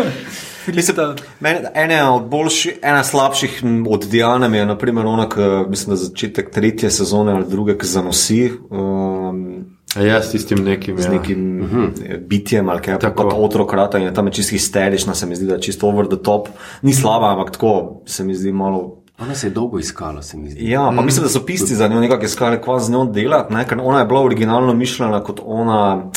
Ena 1.74 2.02
od 2.12 2.26
boljših, 2.28 2.82
ena 2.84 3.04
slabših 3.04 3.62
od 3.88 4.08
Diana 4.12 4.50
je, 4.52 4.66
naprimer, 4.68 5.06
ona, 5.08 5.30
ki 5.32 5.48
mislim, 5.72 5.96
da 5.96 6.02
začetek 6.02 6.52
tretje 6.52 6.92
sezone 6.92 7.32
ali 7.38 7.48
druge, 7.48 7.78
ki 7.80 7.88
zanosi. 7.88 8.42
Um, 8.70 9.78
Ja, 9.96 10.20
s 10.22 10.32
tistim 10.32 10.60
nekim, 10.66 10.98
z 11.00 11.06
ja. 11.06 11.12
nekim 11.12 11.62
uh 11.62 11.72
mhm. 11.72 11.86
-huh. 11.86 12.28
bitjem, 12.28 12.70
ali 12.70 12.82
kaj 12.82 13.00
tako. 13.00 13.28
Otrokrata 13.36 13.98
in 13.98 14.14
tam 14.14 14.28
je 14.28 14.34
čisto 14.34 14.52
histerična, 14.52 15.16
se 15.16 15.26
mi 15.26 15.36
zdi, 15.36 15.46
da 15.46 15.54
je 15.54 15.62
čisto 15.62 15.88
over 15.88 16.06
the 16.08 16.18
top. 16.24 16.48
Ni 16.82 16.94
slaba, 16.94 17.32
ampak 17.32 17.52
tako 17.52 18.02
se 18.06 18.24
mi 18.24 18.36
zdi 18.36 18.52
malo. 18.52 19.07
Ona 19.20 19.36
se 19.36 19.48
je 19.48 19.52
dolgo 19.52 19.80
iskala, 19.80 20.22
se 20.22 20.38
mi 20.38 20.50
zdi. 20.50 20.70
Ja, 20.70 20.82
pa 20.96 21.02
mm. 21.02 21.06
mislim, 21.06 21.24
da 21.24 21.30
so 21.30 21.46
pisci 21.46 21.76
za 21.76 21.88
njo 21.88 22.00
nekako 22.00 22.26
iskali, 22.26 22.62
kva 22.62 22.80
z 22.80 22.92
njo 22.92 23.06
delati, 23.06 23.54
ne? 23.54 23.66
ker 23.68 23.80
ona 23.84 24.00
je 24.00 24.06
bila 24.06 24.22
originalno 24.24 24.74
mišljena 24.74 25.24
kot 25.24 25.42
ona. 25.46 26.12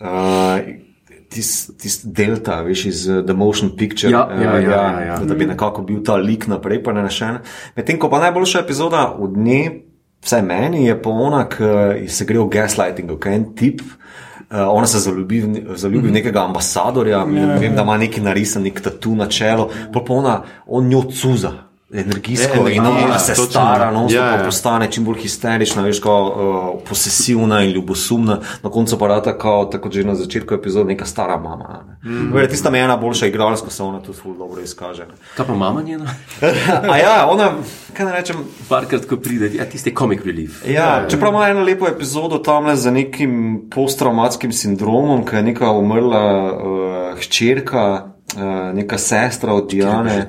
Uh, 0.00 0.08
tisti 1.32 1.76
tis 1.78 2.00
delta, 2.04 2.60
veš, 2.62 2.84
iz 2.86 3.06
uh, 3.08 3.22
The 3.24 3.34
Motion 3.34 3.70
Picture, 3.76 4.12
ja, 4.12 4.28
ja, 4.42 4.58
ja, 4.58 4.70
ja, 4.70 5.00
ja. 5.06 5.16
da 5.24 5.34
bi 5.34 5.46
nekako 5.46 5.82
bil 5.82 6.02
ta 6.04 6.16
lik 6.16 6.46
naprej, 6.46 6.82
pa 6.82 6.92
ne 6.92 7.06
našen. 7.06 7.38
Medtem 7.76 7.98
ko 7.98 8.10
pa 8.10 8.20
najboljša 8.20 8.60
epizoda 8.60 9.06
od 9.18 9.38
nje, 9.38 9.70
vsaj 10.24 10.42
meni, 10.42 10.84
je 10.86 10.98
pa 11.02 11.10
ona, 11.10 11.46
ki 11.48 12.08
se 12.08 12.26
gre 12.28 12.42
v 12.42 12.50
gaslighting, 12.52 13.10
ok, 13.16 13.26
en 13.32 13.48
tip. 13.56 13.80
Uh, 14.52 14.66
ona 14.68 14.86
se 14.86 14.98
zaljubi, 15.00 15.44
zaljubi 15.80 16.10
v 16.10 16.18
nekega 16.18 16.42
ambasadorja, 16.44 17.22
ja, 17.22 17.24
vem, 17.24 17.62
ja. 17.62 17.76
da 17.76 17.86
ima 17.86 17.96
neki 17.96 18.20
narisan, 18.20 18.66
nek 18.66 18.82
tatu 18.84 19.14
na 19.16 19.30
čelo, 19.30 19.70
pa 19.94 20.02
pa 20.04 20.14
ona, 20.14 20.40
on 20.66 20.90
njo 20.90 21.06
cuza 21.08 21.71
energijsko 21.92 22.68
e, 22.68 22.74
in 22.74 22.86
ona 22.86 23.18
se 23.18 23.34
točno. 23.34 23.50
stara, 23.50 23.90
no, 23.90 24.06
ja, 24.10 24.26
ja. 24.26 24.44
postane 24.44 24.90
čim 24.90 25.04
bolj 25.04 25.18
histerična, 25.18 25.82
veš, 25.82 26.00
kao, 26.00 26.22
uh, 26.74 26.88
posesivna 26.88 27.62
in 27.62 27.70
ljubosumna, 27.70 28.38
na 28.62 28.70
koncu 28.70 28.98
pa 28.98 29.06
rata, 29.06 29.38
kao, 29.38 29.64
tako 29.64 29.90
že 29.92 30.04
na 30.04 30.14
začetku 30.14 30.54
epizode, 30.54 30.88
neka 30.88 31.04
stara 31.06 31.36
mama. 31.36 31.84
Ne. 32.02 32.10
Mm. 32.10 32.32
Vere, 32.32 32.48
tista 32.48 32.70
me 32.70 32.78
ena 32.78 32.96
boljša 32.96 33.26
igralska, 33.26 33.70
se 33.70 33.82
ona 33.82 34.00
tudi 34.00 34.18
ful 34.18 34.34
dobro 34.38 34.62
izkaže. 34.62 35.02
Ne. 35.02 35.14
Kaj 35.36 35.46
pa 35.46 35.54
mama 35.54 35.82
njena? 35.82 36.04
A 36.92 36.96
ja, 36.98 37.28
ona, 37.30 37.52
kaj 37.96 38.06
ne 38.06 38.12
rečem. 38.12 38.36
Parkrat, 38.68 39.04
ko 39.06 39.16
pride, 39.16 39.50
ja, 39.54 39.64
tiste 39.64 39.92
comic 39.98 40.24
relief. 40.24 40.62
Ja, 40.66 40.72
ja, 40.72 41.08
čeprav 41.08 41.32
ima 41.32 41.48
eno 41.48 41.60
lepo 41.60 41.88
epizodo 41.88 42.38
tam 42.38 42.66
le 42.66 42.76
za 42.76 42.90
nekim 42.90 43.62
posttraumatskim 43.74 44.52
sindromom, 44.52 45.26
ki 45.26 45.36
je 45.36 45.42
neka 45.42 45.70
umrla 45.70 46.24
uh, 46.52 47.20
hčerka, 47.20 47.84
uh, 48.36 48.74
neka 48.74 48.98
sestra 48.98 49.52
od 49.52 49.70
Diane. 49.70 50.28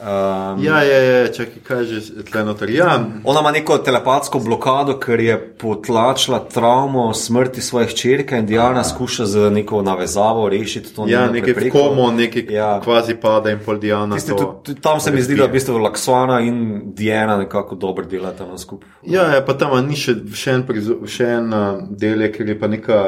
Um, 0.00 0.64
ja, 0.64 0.82
je, 0.82 1.04
je, 1.04 1.32
čakaj, 1.32 1.62
kaj 1.62 1.84
že 1.84 2.24
tle 2.24 2.44
noter. 2.44 2.70
Ja. 2.70 3.04
Ona 3.24 3.40
ima 3.40 3.50
neko 3.50 3.78
telepatsko 3.78 4.38
blokado, 4.38 4.94
ker 4.98 5.20
je 5.20 5.34
potlačila 5.58 6.38
travmo 6.48 7.14
smrti 7.14 7.60
svojih 7.60 7.94
črke 7.94 8.38
in 8.38 8.46
Diana 8.46 8.84
skuša 8.84 9.26
z 9.26 9.50
neko 9.50 9.82
navezavo 9.82 10.48
rešiti 10.48 10.94
to. 10.94 11.04
Ja, 11.08 11.26
nekaj 11.30 11.68
komo, 11.70 12.10
nekaj 12.12 12.46
ja. 12.48 12.80
kvazi 12.80 13.14
pada 13.20 13.50
in 13.50 13.58
pol 13.64 13.78
Diana. 13.78 14.14
Tiste, 14.16 14.32
tudi, 14.64 14.80
tam 14.80 15.00
se 15.00 15.12
mi 15.12 15.22
zdi, 15.22 15.36
da 15.36 15.44
v 15.44 15.52
bistvu 15.52 15.76
Laksvana 15.78 16.40
in 16.40 16.80
Diana 16.96 17.36
nekako 17.36 17.74
dobro 17.74 18.04
delata 18.04 18.46
na 18.46 18.58
skupaj. 18.58 18.88
Ja, 19.02 19.26
ja, 19.34 19.42
pa 19.44 19.52
tam 19.52 19.76
ni 19.86 19.96
še, 20.00 20.14
še 20.34 20.54
en, 20.56 20.64
še 21.06 21.26
en 21.34 21.52
uh, 21.52 21.82
del, 21.90 22.24
ker 22.32 22.48
je 22.48 22.56
pa 22.60 22.70
neka. 22.72 23.02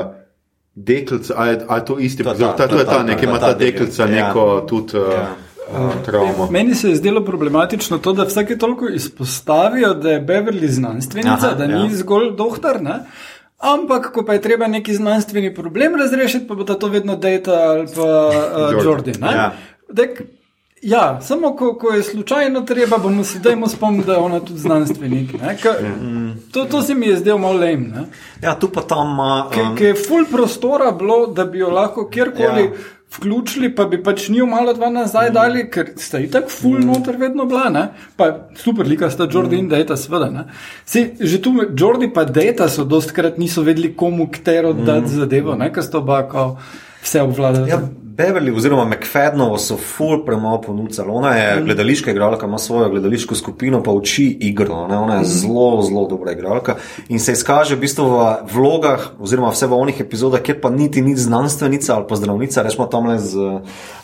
Deklica, 0.74 1.34
ali 1.36 1.50
je 1.50 1.80
to 1.84 1.98
isti? 2.00 2.24
Ta, 2.24 2.32
ta, 2.34 2.52
ta, 2.56 2.66
ta, 2.68 2.76
ta, 2.78 2.84
ta, 2.84 3.02
nekaj 3.04 3.28
ima 3.28 3.38
ta 3.38 3.50
deklica, 3.52 4.06
neko 4.08 4.44
ja. 4.54 4.60
tudi. 4.66 4.96
Uh, 4.96 5.10
ja. 5.12 5.51
Uh, 5.70 6.50
meni 6.50 6.74
se 6.74 6.88
je 6.88 6.96
zdelo 6.96 7.24
problematično 7.24 7.98
to, 7.98 8.12
da 8.12 8.24
vsake 8.24 8.58
toliko 8.58 8.88
izpostavijo, 8.88 9.94
da 9.94 10.10
je 10.10 10.20
Beverly 10.20 10.68
znanstvenica, 10.68 11.46
Aha, 11.46 11.54
da 11.54 11.66
ni 11.66 11.84
ja. 11.84 11.96
zgolj 11.96 12.36
doktor. 12.36 12.82
Ne? 12.82 12.98
Ampak, 13.58 14.12
ko 14.12 14.24
pa 14.24 14.32
je 14.32 14.42
treba 14.42 14.66
neki 14.66 14.94
znanstveni 14.94 15.54
problem 15.54 15.94
razrešiti, 15.94 16.46
pa 16.46 16.54
bo 16.54 16.64
to 16.64 16.88
vedno 16.88 17.16
Data 17.16 17.52
ali 17.52 17.86
pa 17.94 18.28
uh, 18.28 18.84
Jordan. 18.84 19.14
Ja. 19.22 19.52
Dek, 19.88 20.22
ja, 20.82 21.20
samo 21.22 21.56
ko, 21.56 21.74
ko 21.74 21.92
je 21.94 22.02
slučajno 22.02 22.60
treba, 22.60 22.98
bomo 22.98 23.24
se 23.24 23.38
dajmo 23.38 23.68
spomniti, 23.68 24.06
da 24.06 24.12
je 24.12 24.18
ona 24.18 24.40
tudi 24.40 24.58
znanstvenik. 24.58 25.30
Ka, 25.62 25.68
ja. 25.68 25.94
to, 26.52 26.64
to 26.64 26.82
se 26.82 26.94
mi 26.94 27.06
je 27.06 27.16
zdelo 27.16 27.38
malo 27.38 27.58
lem. 27.58 27.94
Ja, 28.42 28.58
tu 28.58 28.68
pa 28.68 28.82
tam. 28.82 29.18
Uh, 29.18 29.68
um... 29.70 29.76
Ker 29.76 29.86
je 29.86 29.94
full 30.08 30.26
prostora 30.32 30.90
bilo, 30.90 31.26
da 31.26 31.44
bi 31.44 31.58
jo 31.58 31.70
lahko 31.70 32.08
kjerkoli. 32.08 32.64
Ja 32.64 33.00
vključili, 33.16 33.74
pa 33.74 33.84
bi 33.84 34.02
pač 34.02 34.28
njim 34.28 34.48
malo 34.48 34.72
dva 34.72 34.90
nazaj 34.90 35.30
mm. 35.30 35.34
dali, 35.34 35.64
ker 35.70 35.92
sta 35.96 36.18
jih 36.18 36.30
tako 36.32 36.48
full 36.48 36.78
mm. 36.78 36.86
noter 36.86 37.16
vedno 37.20 37.44
bila, 37.46 37.68
ne? 37.70 37.88
pa 38.16 38.30
super, 38.56 38.86
lika 38.86 39.10
sta 39.10 39.28
Jordi 39.32 39.56
mm. 39.56 39.58
in 39.58 39.68
Data, 39.68 39.96
seveda. 39.96 40.46
Si, 40.84 41.04
že 41.20 41.42
tu 41.42 41.52
Jordi 41.78 42.08
pa 42.12 42.24
Data 42.24 42.68
so 42.68 42.84
dostkrat 42.84 43.38
niso 43.38 43.62
vedeli, 43.62 43.94
komu 43.96 44.30
ktero 44.32 44.72
dati 44.72 45.12
mm. 45.12 45.18
zadevo, 45.18 45.58
ker 45.74 45.84
sta 45.84 45.98
oba 45.98 46.22
kao 46.28 46.56
vse 47.02 47.22
obvladali. 47.22 47.70
Ja, 47.70 47.80
Beverly 48.12 48.50
oziroma 48.50 48.84
McFadnovo 48.86 49.58
so 49.58 49.76
full 49.78 50.24
premalo 50.24 50.60
ponudili. 50.60 50.82
Ona 51.08 51.28
je 51.30 51.56
Mhm. 51.56 51.64
gledališka 51.64 52.10
igralka, 52.10 52.46
ima 52.46 52.58
svojo 52.58 52.88
gledališko 52.88 53.34
skupino, 53.34 53.82
pa 53.82 53.90
uči 53.90 54.36
igro. 54.40 54.86
Ne? 54.88 54.98
Ona 54.98 55.14
je 55.14 55.20
Mhm. 55.20 55.28
zelo, 55.28 55.82
zelo 55.82 56.08
dobra 56.08 56.32
igralka 56.32 56.74
in 57.08 57.18
se 57.18 57.32
izkaže 57.32 57.74
v 57.74 57.80
bistvu 57.80 58.04
v 58.04 58.20
vlogah, 58.52 59.00
oziroma 59.18 59.48
vse 59.48 59.66
v 59.66 59.72
onih 59.74 60.00
epizodah, 60.00 60.40
kjer 60.40 60.60
pa 60.60 60.70
niti 60.70 61.02
ni 61.02 61.16
znanstvenica 61.16 61.94
ali 61.94 62.04
pa 62.08 62.16
zdravnica. 62.16 62.62
Rečemo 62.62 62.86
tam 62.86 63.06
le 63.06 63.18
z 63.18 63.36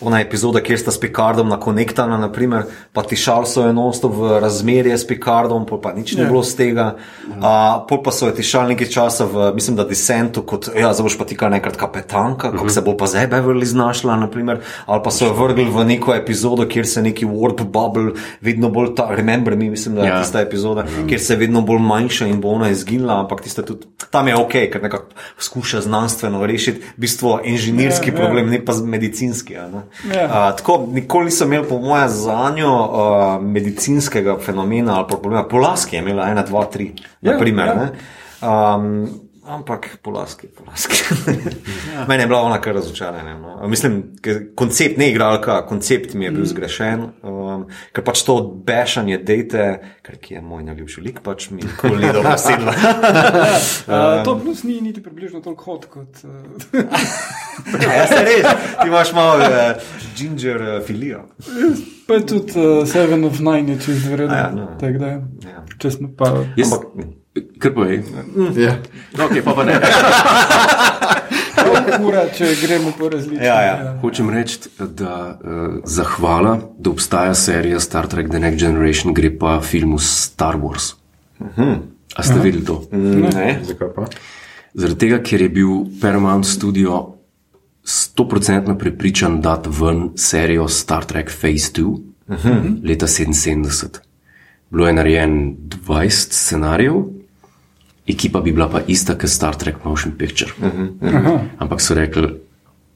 ona 0.01 0.21
epizoda, 0.21 0.61
kjer 0.61 0.79
sta 0.79 0.91
s 0.91 0.99
Picardom 0.99 1.49
na 1.49 1.57
konektana, 1.59 2.17
naprimer, 2.19 2.63
pa 2.93 3.03
ti 3.03 3.17
šal 3.17 3.45
so 3.45 3.63
je 3.63 3.73
non-stop 3.73 4.13
v 4.13 4.41
razmerje 4.41 4.95
s 4.95 5.07
Picardom, 5.07 5.67
pa 5.83 5.93
nič 5.93 6.15
ni 6.15 6.23
Ja. 6.23 6.29
bilo 6.29 6.43
z 6.43 6.55
tega. 6.57 6.95
A, 7.43 7.53
pol 7.81 8.03
pa 8.03 8.11
so 8.11 8.27
je 8.27 8.35
ti 8.35 8.43
šal 8.43 8.69
nekaj 8.69 8.87
časa 8.89 9.25
v, 9.27 9.53
mislim, 9.55 9.77
da 9.77 9.85
Descentu, 9.85 10.43
kot, 10.43 10.69
ja, 10.71 10.93
zdaj 10.93 11.05
boš 11.05 11.19
pa 11.19 11.25
ti 11.25 11.37
kar 11.37 11.51
nekrat 11.51 11.77
kapetanka, 11.77 12.51
kako 12.53 12.69
se 12.69 12.81
bo 12.81 12.95
pa 12.95 13.07
zdaj 13.07 13.29
Beverly 13.29 13.67
znašla, 13.99 14.17
naprimer, 14.17 14.59
ali 14.87 15.01
pa 15.05 15.11
so 15.11 15.25
jo 15.25 15.33
vrgli 15.35 15.65
v 15.67 15.85
neko 15.85 16.15
epizodo, 16.15 16.67
kjer 16.67 16.87
se 16.87 17.03
neki 17.03 17.27
warp 17.27 17.63
bubble 17.63 18.13
vedno 18.41 18.69
bolj, 18.69 18.95
ta, 18.95 19.09
remember 19.11 19.57
me, 19.57 19.65
mislim, 19.67 19.95
da 19.95 20.03
je 20.03 20.09
Ja. 20.09 20.21
tista 20.21 20.41
epizoda, 20.41 20.85
kjer 21.09 21.21
se 21.21 21.37
vedno 21.37 21.61
bolj 21.63 21.79
manjša 21.81 22.27
in 22.27 22.41
bo 22.41 22.49
ona 22.51 22.71
izginila, 22.71 23.21
ampak 23.21 23.41
tiste 23.41 23.63
tudi, 23.63 23.87
tam 24.11 24.29
je 24.29 24.37
ok, 24.37 24.53
ker 24.73 24.83
nekako 24.83 25.05
skuša 25.39 25.81
znanstveno 25.81 26.47
rešiti, 26.47 26.81
v 26.89 26.99
bistvu 26.99 27.39
inženirski 27.45 28.09
Ja, 28.09 28.15
ja. 28.15 28.19
problem, 28.19 28.51
ne 28.51 28.65
pa 28.65 28.73
medicinski. 28.77 29.57
a 29.57 29.69
ne. 29.69 29.83
Ja. 30.15 30.29
A, 30.31 30.53
tako, 30.53 30.87
nikoli 30.89 31.25
nisem 31.25 31.49
imel, 31.49 31.65
po 31.65 31.79
mojem, 31.79 32.09
za 32.09 32.53
njo 32.57 32.73
uh, 32.73 32.93
medicinskega 33.43 34.39
fenomena 34.39 34.97
ali 34.97 35.07
problema. 35.09 35.45
Polaski 35.45 35.97
je 35.97 36.03
imela 36.03 36.29
ena, 36.29 36.43
dva, 36.43 36.65
tri, 36.65 36.93
Ja, 37.23 37.33
naprimer. 37.33 37.67
ja. 37.67 37.75
ne. 37.75 37.91
Um, 38.41 39.09
ampak 39.49 39.99
polaski, 40.03 40.47
polaski. 40.49 40.95
Ja. 41.89 42.05
Mene 42.05 42.23
je 42.23 42.27
bila 42.27 42.41
ona 42.41 42.61
kar 42.61 42.75
razočarana. 42.75 43.35
No. 43.35 43.69
Mislim, 43.69 44.03
koncept, 44.55 44.97
ne 44.97 45.11
igralka, 45.11 45.67
koncept 45.67 46.15
mi 46.15 46.25
je 46.25 46.31
Mm. 46.31 46.35
bil 46.35 46.45
zgrešen, 46.45 47.01
um, 47.23 47.65
ker 47.93 48.05
pač 48.05 48.23
to 48.23 48.35
odbešanje 48.35 49.19
dejte, 49.19 49.65
ker 50.03 50.17
ki 50.17 50.35
je 50.35 50.41
moj 50.43 50.63
najljubši 50.65 51.01
lik, 51.01 51.21
pač 51.21 51.51
mi 51.51 51.63
nikoli 51.63 51.97
ni 51.99 52.13
dobro 52.13 52.37
sedlo. 52.39 52.73
Uh, 53.89 54.25
to 54.25 54.39
plus 54.39 54.63
ni 54.63 54.81
niti 54.81 55.03
približno 55.03 55.41
toliko 55.41 55.65
hod 55.65 55.87
kot. 55.87 56.21
Uh, 56.23 56.85
ja, 57.75 58.07
se 58.07 58.21
res, 58.21 58.47
ti 58.75 58.87
imaš 58.87 59.13
malo 59.13 59.39
uh, 59.39 59.49
ginger 60.15 60.63
uh, 60.63 60.87
filijo. 60.87 61.25
pa 62.07 62.21
tudi 62.21 62.53
uh, 62.55 62.87
Seven 62.87 63.25
of 63.25 63.39
Nine 63.41 63.73
je 63.73 63.81
čez 63.81 64.07
vreden. 64.07 64.37
Ja, 64.37 64.51
no. 64.51 64.67
Tako 64.81 64.99
da, 64.99 65.07
Ja. 65.45 65.65
če 65.79 65.91
smo 65.91 66.09
pa. 66.15 66.31
Jaz, 66.57 66.73
Ampak, 66.73 66.87
kar 67.59 67.75
povej. 67.75 68.03
Ja. 68.57 68.79
Okay, 69.15 69.43
pa 69.45 69.55
pa 69.55 69.65
ne. 69.65 69.79
Ura, 72.05 72.25
če 72.35 72.55
gremo 72.63 72.93
po 72.99 73.09
različnih. 73.09 73.43
Ja, 73.43 73.59
ja. 73.63 73.77
Hočem 74.03 74.31
reči, 74.31 74.59
da 74.79 75.15
uh, 75.35 75.81
zahvala, 75.85 76.59
da 76.79 76.91
obstaja 76.91 77.35
serija 77.35 77.81
Star 77.81 78.07
Trek 78.07 78.31
The 78.31 78.41
Next 78.43 78.61
Generation, 78.61 79.15
gre 79.15 79.31
pa 79.39 79.61
filmu 79.61 79.99
Star 79.99 80.57
Wars. 80.57 80.95
A 82.17 82.23
ste 82.23 82.41
videli 82.43 82.65
to? 82.65 82.83
ne. 82.93 83.61
Zakaj 83.67 83.95
pa? 83.95 84.09
Zaradi 84.75 84.99
tega, 85.07 85.21
ker 85.25 85.43
je 85.43 85.49
bil 85.53 85.87
Paramount 86.01 86.47
Studio 86.47 87.19
100% 87.89 88.79
prepričan 88.79 89.41
dati 89.41 89.71
ven 89.73 90.11
serijo 90.17 90.69
Star 90.69 91.05
Trek 91.05 91.31
Phase 91.31 91.73
2 91.83 91.85
uh 91.87 92.01
-huh. 92.29 92.89
leta 92.89 93.07
77. 93.07 93.99
Bilo 94.71 94.87
je 94.87 94.93
narejen 94.93 95.57
20 95.87 96.33
scenarijev, 96.33 96.95
ekipa 98.09 98.41
bi 98.41 98.53
bila 98.53 98.69
pa 98.69 98.81
ista 98.87 99.15
kot 99.15 99.31
Star 99.31 99.57
Trek 99.57 99.85
Motion 99.85 100.13
Picture. 100.19 100.53
Uh 100.61 100.69
-huh. 101.01 101.39
Ampak 101.59 101.81
so 101.81 101.95
rekli, 101.95 102.29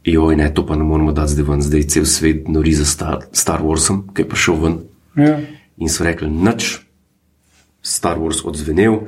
joj, 0.04 0.36
ne, 0.36 0.54
to 0.54 0.66
pa 0.66 0.76
ne 0.76 0.84
moramo 0.84 1.12
dati 1.12 1.32
zdaj 1.32 1.44
ven, 1.44 1.62
zdaj 1.62 1.82
cel 1.82 2.04
svet 2.06 2.48
nori 2.48 2.72
za 2.72 2.84
Star, 2.84 3.18
Star 3.32 3.60
Warsom, 3.62 4.02
ki 4.14 4.22
je 4.22 4.28
prišel 4.28 4.54
ven. 4.54 4.78
Ja. 5.16 5.40
In 5.76 5.88
so 5.88 6.04
rekli, 6.04 6.30
nič, 6.30 6.80
Star 7.82 8.18
Wars 8.18 8.44
odzvenel. 8.44 9.00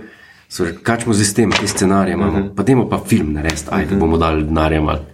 So 0.48 0.64
rekli, 0.64 0.82
kaj 0.82 1.00
smo 1.00 1.14
zdaj 1.14 1.26
s 1.26 1.34
tem, 1.34 1.50
te 1.50 1.66
scenarije 1.66 2.14
imamo, 2.14 2.38
uh 2.38 2.44
-huh. 2.44 2.54
pa 2.54 2.62
dajmo 2.62 2.88
pa 2.88 3.00
film 3.06 3.32
narediti, 3.32 3.64
ajde, 3.70 3.86
uh 3.86 3.96
-huh. 3.96 4.00
bomo 4.00 4.18
dali 4.18 4.44
denarja 4.44 4.80
malo. 4.80 5.04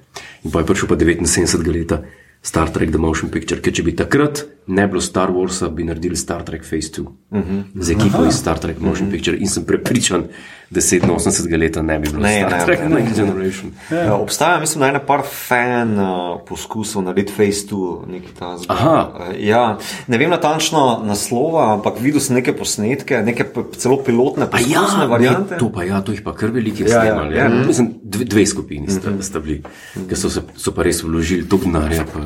In 0.44 0.50
pa 0.50 0.58
je 0.58 0.66
prišel 0.66 0.88
pa 0.88 0.96
79 0.96 1.72
leta 1.72 2.02
Star 2.42 2.70
Trek 2.70 2.90
The 2.90 2.98
Motion 2.98 3.30
Picture, 3.30 3.60
ker 3.60 3.72
če 3.72 3.82
bi 3.82 3.92
takrat 3.96 4.46
ne 4.66 4.86
bilo 4.88 5.00
Star 5.00 5.28
Warsa, 5.28 5.68
bi 5.68 5.84
naredili 5.84 6.16
Star 6.16 6.42
Trek 6.42 6.64
Phase 6.64 6.88
2 6.96 7.00
uh 7.00 7.12
-huh. 7.30 7.62
z 7.74 7.90
ekipo 7.90 8.24
iz 8.24 8.34
Star 8.34 8.58
Trek 8.58 8.80
Motion 8.80 9.08
uh 9.08 9.12
-huh. 9.12 9.16
Picture 9.16 9.36
in 9.36 9.48
sem 9.48 9.64
prepričan, 9.64 10.24
da 10.70 10.80
87 10.80 11.56
leta 11.58 11.82
ne 11.82 11.98
bi 11.98 12.08
bilo 12.08 12.22
Ne, 12.22 12.38
Star 12.38 12.52
ne, 12.52 12.64
Trek 12.64 12.80
ne, 12.80 12.88
Next 12.88 13.16
Generation. 13.16 13.72
Ja, 13.90 14.14
obstaja, 14.14 14.60
mislim, 14.60 14.84
ena 14.84 15.00
par 15.00 15.22
fan 15.26 15.98
uh, 15.98 16.08
poskusov 16.48 17.02
narediti 17.02 17.32
Face 17.32 17.66
2, 17.66 18.06
nekaj 18.06 18.32
ta 18.38 18.50
zgolj. 18.56 18.66
Aha. 18.68 19.10
Ja, 19.38 19.78
ne 20.06 20.18
vem 20.18 20.30
natančno 20.30 21.02
naslova, 21.04 21.72
ampak 21.74 21.98
videl 22.00 22.20
sem 22.20 22.36
neke 22.36 22.54
posnetke, 22.56 23.18
neke 23.22 23.44
celo 23.76 23.98
pilotne 24.04 24.44
A 24.44 24.46
poskusne 24.48 25.02
ja, 25.02 25.06
variante. 25.06 25.54
ne, 25.54 25.58
to 25.58 25.72
pa 25.72 25.82
ja, 25.84 26.00
to 26.00 26.12
jih 26.12 26.22
pa 26.22 26.34
kar 26.34 26.50
veliki 26.50 26.82
Ja, 26.82 26.88
ja, 26.88 27.00
snemali. 27.02 27.36
ja. 27.36 27.44
Ja, 27.44 27.66
Mislim, 27.66 27.90
dve, 28.02 28.24
dve 28.24 28.46
skupini 28.46 28.90
sta, 28.90 29.10
sta 29.20 29.40
bili, 29.40 29.62
ker 30.08 30.16
so, 30.16 30.30
se, 30.30 30.42
so 30.56 30.72
pa 30.72 30.82
res 30.82 31.02
vložili 31.02 31.48
toliko 31.48 31.66
denarja. 31.66 32.04
Pa, 32.04 32.22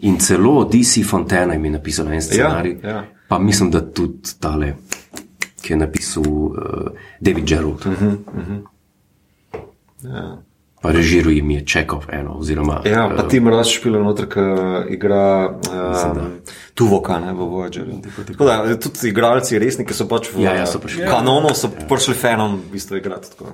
in 0.00 0.18
celo 0.18 0.64
DC 0.64 1.04
Fontana 1.04 1.54
jim 1.54 1.64
je 1.64 1.70
napisal 1.70 2.12
en 2.12 2.22
scenarij. 2.22 2.76
ja. 2.84 3.04
Pa 3.28 3.38
mislim, 3.38 3.70
da 3.70 3.82
tudi 3.84 4.36
tale, 4.40 4.70
ki 5.68 5.76
je 5.76 5.80
napisal 5.84 6.24
uh, 6.24 6.56
David 7.20 7.44
Gerald. 7.44 7.84
Uh 7.84 7.92
-huh, 7.92 8.16
uh 8.16 8.48
-huh. 8.48 8.60
Ja. 10.04 10.38
Pa 10.78 10.92
režiral 10.94 11.32
jim 11.32 11.50
je 11.50 11.66
Čekov 11.66 12.04
eno. 12.12 12.36
Oziroma, 12.38 12.82
Ja, 12.86 13.08
pa 13.16 13.22
eh, 13.24 13.28
ti 13.28 13.40
moraš 13.40 13.72
špilati 13.76 14.04
noter, 14.04 14.28
ki 14.30 14.40
igra 14.94 15.48
um, 15.50 16.20
Tuvoka 16.74 17.18
ne, 17.18 17.32
v 17.32 17.36
Voyagerju. 17.36 17.98
Tako 18.26 18.44
da 18.44 18.78
tudi 18.78 19.08
igralci, 19.08 19.58
resni, 19.58 19.86
ki 19.86 19.94
so 19.94 20.06
pač 20.08 20.30
v 20.34 20.40
Ja, 20.42 20.54
ja, 20.54 20.66
so 20.66 20.78
prišli. 20.78 21.02
kanonu, 21.10 21.50
so 21.54 21.68
prišli 21.88 22.14
fanom 22.14 22.54
v 22.56 22.70
bistvu 22.72 22.96
igrati. 22.96 23.30
Tako. 23.30 23.44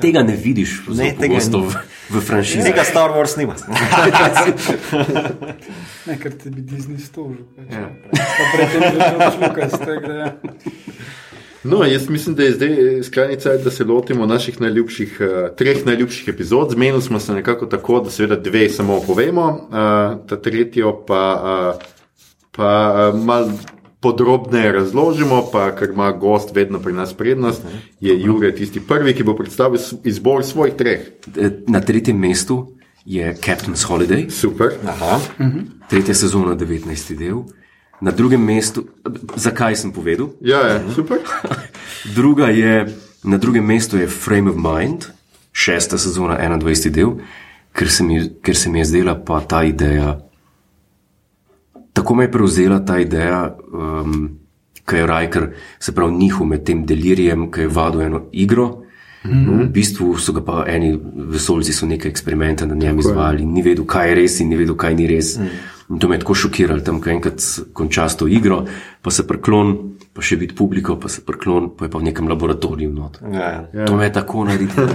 Tega 0.00 0.22
ne 0.22 0.36
vidiš 0.36 0.82
Ne, 0.88 0.94
ne, 1.04 1.16
tega 1.20 1.34
ni. 1.34 1.66
v, 1.66 1.74
v 2.10 2.20
franšizi. 2.20 2.62
Tega 2.70 2.84
Star 2.84 3.10
Wars 3.10 3.36
nima. 3.36 3.54
Ne, 6.06 6.18
ker 6.22 6.32
te 6.38 6.50
bi 6.50 6.62
Disney 6.62 6.98
stožil. 7.02 7.42
Pač. 7.56 7.74
Ja. 7.74 7.90
Pa 8.14 8.44
predtem 8.54 8.82
je 8.82 8.90
že 8.90 9.38
Lukas, 9.42 9.72
tako 9.72 10.06
da 10.06 10.14
ja. 10.14 10.32
No, 11.66 11.84
jaz 11.84 12.08
mislim, 12.08 12.34
da 12.34 12.42
je 12.42 12.52
zdaj 12.52 12.98
eh, 12.98 13.02
skrajni 13.02 13.40
čas, 13.40 13.62
da 13.64 13.70
se 13.70 13.84
lotimo 13.84 14.26
naših 14.26 14.60
najljubših, 14.60 15.20
uh, 15.20 15.56
treh 15.56 15.86
najljubših 15.86 16.28
epizod. 16.28 16.70
Zmenili 16.70 17.02
smo 17.02 17.20
se 17.20 17.34
nekako 17.34 17.66
tako, 17.66 18.00
da 18.00 18.10
seveda 18.10 18.36
dve 18.36 18.68
samo 18.68 19.00
povemo, 19.06 19.46
uh, 19.48 20.26
ta 20.28 20.40
tretjo 20.42 21.04
pa, 21.06 21.78
pa 22.56 23.10
uh, 23.14 23.24
mal 23.24 23.50
podrobneje 24.00 24.72
razložimo, 24.72 25.48
pa 25.52 25.70
ker 25.76 25.90
ima 25.90 26.12
gost 26.12 26.54
vedno 26.54 26.78
pri 26.78 26.92
nas 26.92 27.14
prednost, 27.14 27.62
je 28.00 28.20
Jure 28.22 28.54
tisti 28.54 28.80
prvi, 28.80 29.14
ki 29.14 29.24
bo 29.24 29.34
predstavil 29.36 29.80
izbor 30.04 30.44
svojih 30.44 30.74
treh. 30.74 31.00
Eh, 31.36 31.50
Na 31.66 31.80
tretjem 31.80 32.18
mestu 32.18 32.76
je 33.04 33.34
Captain's 33.34 33.86
Holiday. 33.88 34.30
Super. 34.30 34.76
Aha. 34.86 35.20
tretja 35.90 36.14
sezona, 36.14 36.56
19. 36.56 37.16
del. 37.18 37.42
Na 38.00 38.10
drugem 38.10 38.44
mestu, 38.44 38.84
zakaj 39.36 39.76
sem 39.76 39.92
povedal? 39.92 40.28
Ja, 40.40 40.60
ja, 40.68 40.80
super. 40.92 41.18
Druga 42.18 42.52
je, 42.52 42.86
na 43.24 43.38
drugem 43.38 43.64
mestu 43.64 43.96
je 43.96 44.08
Frame 44.08 44.50
of 44.50 44.56
Mind, 44.56 45.08
šesta 45.52 45.98
sezona, 45.98 46.36
21. 46.36 46.90
del, 46.90 47.14
ker 47.72 47.88
se 47.90 48.04
mi, 48.04 48.20
ker 48.42 48.56
se 48.56 48.70
mi 48.70 48.78
je 48.78 48.84
zdela 48.84 49.16
pa 49.16 49.40
ta 49.40 49.64
ideja. 49.64 50.18
Tako 51.92 52.14
me 52.14 52.24
je 52.24 52.32
prevzela 52.32 52.84
ta 52.84 52.98
ideja, 53.00 53.56
um, 53.72 54.28
ki 54.84 54.96
je 54.96 55.06
Rajker, 55.06 55.46
se 55.80 55.94
pravi, 55.94 56.14
njihov 56.14 56.46
med 56.46 56.64
tem 56.64 56.84
delirijem, 56.86 57.48
ki 57.50 57.64
je 57.64 57.68
vadil 57.72 58.02
eno 58.02 58.26
igro. 58.32 58.82
Mm 59.24 59.32
-hmm. 59.32 59.62
V 59.62 59.68
bistvu 59.72 60.18
so 60.18 60.32
ga 60.32 60.40
pa 60.40 60.64
eni 60.68 61.00
vesoljci 61.14 61.72
so 61.72 61.86
neke 61.86 62.08
eksperimente 62.08 62.66
na 62.66 62.74
njem 62.74 62.98
izvajali, 62.98 63.44
ni 63.44 63.62
vedel, 63.62 63.84
kaj 63.84 64.08
je 64.08 64.14
res 64.14 64.40
in 64.40 64.48
ni 64.48 64.56
vedel, 64.56 64.76
kaj 64.76 64.94
ni 64.94 65.06
res. 65.06 65.38
Mm. 65.38 65.48
In 65.90 65.98
to 65.98 66.08
me 66.08 66.16
je 66.16 66.20
tako 66.24 66.34
šokiralo, 66.34 66.80
tam, 66.80 67.00
ko 67.00 67.10
enkrat 67.10 67.42
končaš 67.72 68.16
to 68.16 68.26
igro, 68.26 68.64
pa 69.02 69.10
se 69.14 69.22
preklon, 69.26 69.76
pa 70.12 70.22
še 70.24 70.38
biti 70.40 70.56
publiko, 70.58 70.96
pa 70.98 71.08
se 71.12 71.22
preklon, 71.22 71.68
pa 71.78 71.86
je 71.86 71.92
pa 71.92 72.00
v 72.02 72.08
nekem 72.08 72.26
laboratoriju. 72.28 72.90
Not. 72.92 73.20
Ja, 73.22 73.50
ja. 73.70 73.86
To 73.86 73.94
me 73.96 74.08
je 74.08 74.12
tako 74.16 74.46
naredilo, 74.48 74.88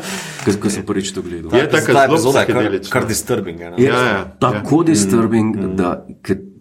ko 0.62 0.72
sem 0.72 0.86
prvič 0.86 1.12
to 1.12 1.24
gledal. 1.26 1.52
Je 1.52 1.66
tako 1.68 1.92
Ta 1.92 2.06
zelo 2.16 2.32
je 2.32 2.46
kar, 2.46 2.46
psihedelična. 2.46 2.92
kar 2.92 3.08
disturbing. 3.08 3.60
je. 3.60 3.72
Ja, 3.84 4.00
ja, 4.06 4.24
Tako 4.40 4.82
disturbing, 4.88 5.56
mm. 5.56 5.76
da 5.76 6.06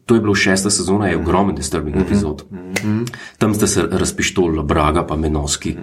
to 0.09 0.15
je 0.17 0.21
bilo 0.21 0.35
šesta 0.35 0.69
sezona, 0.73 1.07
je 1.07 1.17
ogromen 1.17 1.55
disturbing 1.55 1.95
mm 1.95 1.99
-hmm. 1.99 2.05
epizod. 2.05 2.45
Mm. 2.51 3.05
Tam 3.37 3.53
sta 3.53 3.67
se 3.67 3.87
razpištola 3.91 4.63
Braga, 4.63 5.05
pa 5.07 5.15
Menoski. 5.15 5.77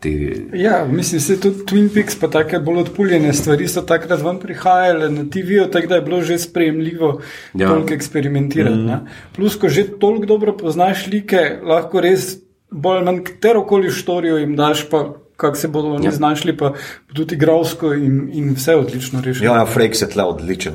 Te, 0.00 0.10
Ja, 0.54 0.84
mislim, 0.84 1.20
da 1.28 1.42
tudi 1.42 1.64
Twin 1.64 1.94
Peaks, 1.94 2.14
pa 2.14 2.28
take 2.28 2.58
bolj 2.58 2.78
odpuljene 2.78 3.32
stvari 3.32 3.68
so 3.68 3.82
takrat 3.82 4.22
ven 4.22 4.38
prihajale 4.38 5.08
na 5.10 5.24
TV-ju, 5.24 5.66
tako 5.66 5.86
da 5.86 5.94
je 5.94 6.02
bilo 6.02 6.22
že 6.22 6.38
sprejemljivo 6.38 7.20
Ja. 7.54 7.64
ja. 7.64 7.68
toliko 7.68 7.94
eksperimentirati. 7.94 8.76
Mm. 8.76 9.06
Plus, 9.32 9.56
ko 9.56 9.68
že 9.68 9.84
toliko 9.98 10.26
dobro 10.26 10.56
poznaš 10.56 11.06
like, 11.06 11.58
lahko 11.62 12.00
res 12.00 12.36
bolj 12.70 12.96
ali 12.96 13.04
manj 13.04 13.24
katero 13.24 13.64
koli 13.66 13.90
štorijo 13.90 14.36
jim 14.36 14.56
daš, 14.56 14.88
pa 14.90 15.04
kako 15.36 15.56
se 15.56 15.68
bodo 15.68 15.88
oni 15.88 16.06
ja. 16.06 16.10
znašli, 16.12 16.56
pa 16.56 16.72
tudi 17.14 17.34
igralsko 17.34 17.94
in, 17.94 18.28
in 18.32 18.54
vse 18.54 18.74
odlično 18.76 19.20
rešili. 19.20 19.46
Ja, 19.46 19.56
ja 19.56 19.66
Frakes 19.66 20.02
je 20.02 20.08
tle 20.08 20.24
odličen. 20.24 20.72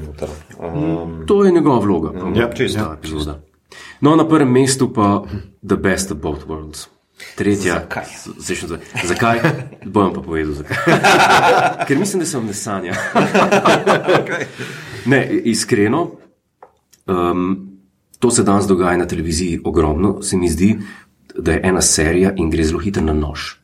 Um, 0.60 1.24
To 1.28 1.46
je 1.46 1.52
njegova 1.52 1.80
vloga. 1.80 2.12
mojem, 2.12 2.36
Ja, 2.36 2.50
čisto, 2.54 2.80
ta 2.80 2.96
epizoda. 3.00 3.40
No, 4.02 4.16
na 4.16 4.28
prvem 4.28 4.52
mestu 4.52 4.94
pa 4.94 5.24
The 5.68 5.76
Best 5.76 6.12
of 6.12 6.18
Both 6.18 6.48
Worlds. 6.48 6.88
Tretja. 7.36 7.74
Zakaj? 7.76 8.06
Zdaj 8.38 8.56
še 8.56 8.68
za- 8.68 8.80
Zakaj? 9.06 9.40
Bojem 9.86 10.14
pa 10.14 10.22
povedal, 10.22 10.54
zakaj. 10.54 10.78
Ker 11.88 11.98
mislim, 11.98 12.20
da 12.20 12.26
sem 12.26 12.46
ne 12.46 12.54
sanja. 12.54 12.94
Ne, 15.06 15.20
iskreno, 15.46 16.12
um, 17.08 17.72
to 18.20 18.32
se 18.32 18.44
danes 18.44 18.66
dogaja 18.66 18.98
na 18.98 19.06
televiziji 19.06 19.62
ogromno. 19.64 20.22
Se 20.22 20.38
mi 20.38 20.50
zdi, 20.50 20.76
da 21.36 21.52
je 21.52 21.62
ena 21.64 21.82
serija 21.82 22.34
in 22.36 22.50
gre 22.50 22.64
zelo 22.64 22.80
hitro 22.80 23.04
na 23.04 23.14
nož. 23.14 23.56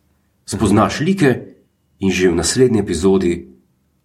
Spoznaš 0.45 0.99
like 0.99 1.36
in 1.99 2.11
že 2.11 2.30
v 2.30 2.36
naslednji 2.36 2.80
epizodi 2.80 3.48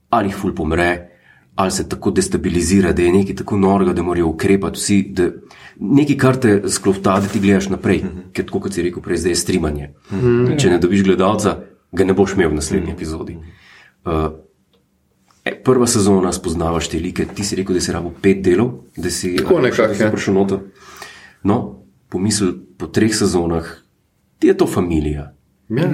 ali 0.09 0.29
jih 0.29 0.37
ful 0.37 0.55
pomre, 0.55 1.16
ali 1.57 1.71
se 1.71 1.89
tako 1.89 2.11
destabilizira, 2.11 2.93
da 2.93 3.03
je 3.03 3.13
nekaj 3.13 3.35
tako 3.37 3.57
norega, 3.57 3.93
da 3.93 4.03
morajo 4.03 4.29
ukrepati 4.29 4.79
vsi. 4.79 5.03
Da 5.09 5.31
nekaj, 5.81 6.17
kar 6.17 6.37
te 6.41 6.57
sklopta, 6.69 7.21
da 7.21 7.29
ti 7.33 7.41
gledaš 7.41 7.71
naprej, 7.73 8.03
ker 8.33 8.45
tako 8.45 8.61
kot 8.67 8.77
si 8.77 8.85
rekel, 8.85 9.03
prej 9.03 9.23
zdaj 9.25 9.33
je 9.33 9.41
streamanje. 9.41 9.89
Če 10.59 10.71
ne 10.71 10.81
dobiš 10.83 11.05
gledalca, 11.09 11.57
ga 11.93 12.05
ne 12.05 12.17
boš 12.17 12.37
imel 12.37 12.53
v 12.53 12.61
naslednji 12.61 12.93
epizodi. 12.93 13.39
Uh, 14.05 14.29
Prva 15.65 15.87
sezona 15.87 16.33
spoznavaš 16.35 16.89
te 16.91 16.99
like, 16.99 17.25
ti 17.35 17.45
si 17.47 17.57
rekel, 17.57 17.79
da 17.79 17.81
si 17.81 17.93
rabo 17.95 18.11
pet 18.23 18.41
delov, 18.43 18.73
da 18.97 19.11
si 19.11 19.37
Tako 19.39 19.61
nekako, 19.63 19.95
ja. 20.03 20.11
prišel 20.11 20.35
noter. 20.35 20.65
No, 21.47 21.59
pomisl 22.11 22.51
po 22.77 22.89
treh 22.91 23.15
sezonah, 23.15 23.69
ti 24.43 24.51
je 24.51 24.57
to 24.59 24.67
familija. 24.67 25.31
Ja. 25.71 25.87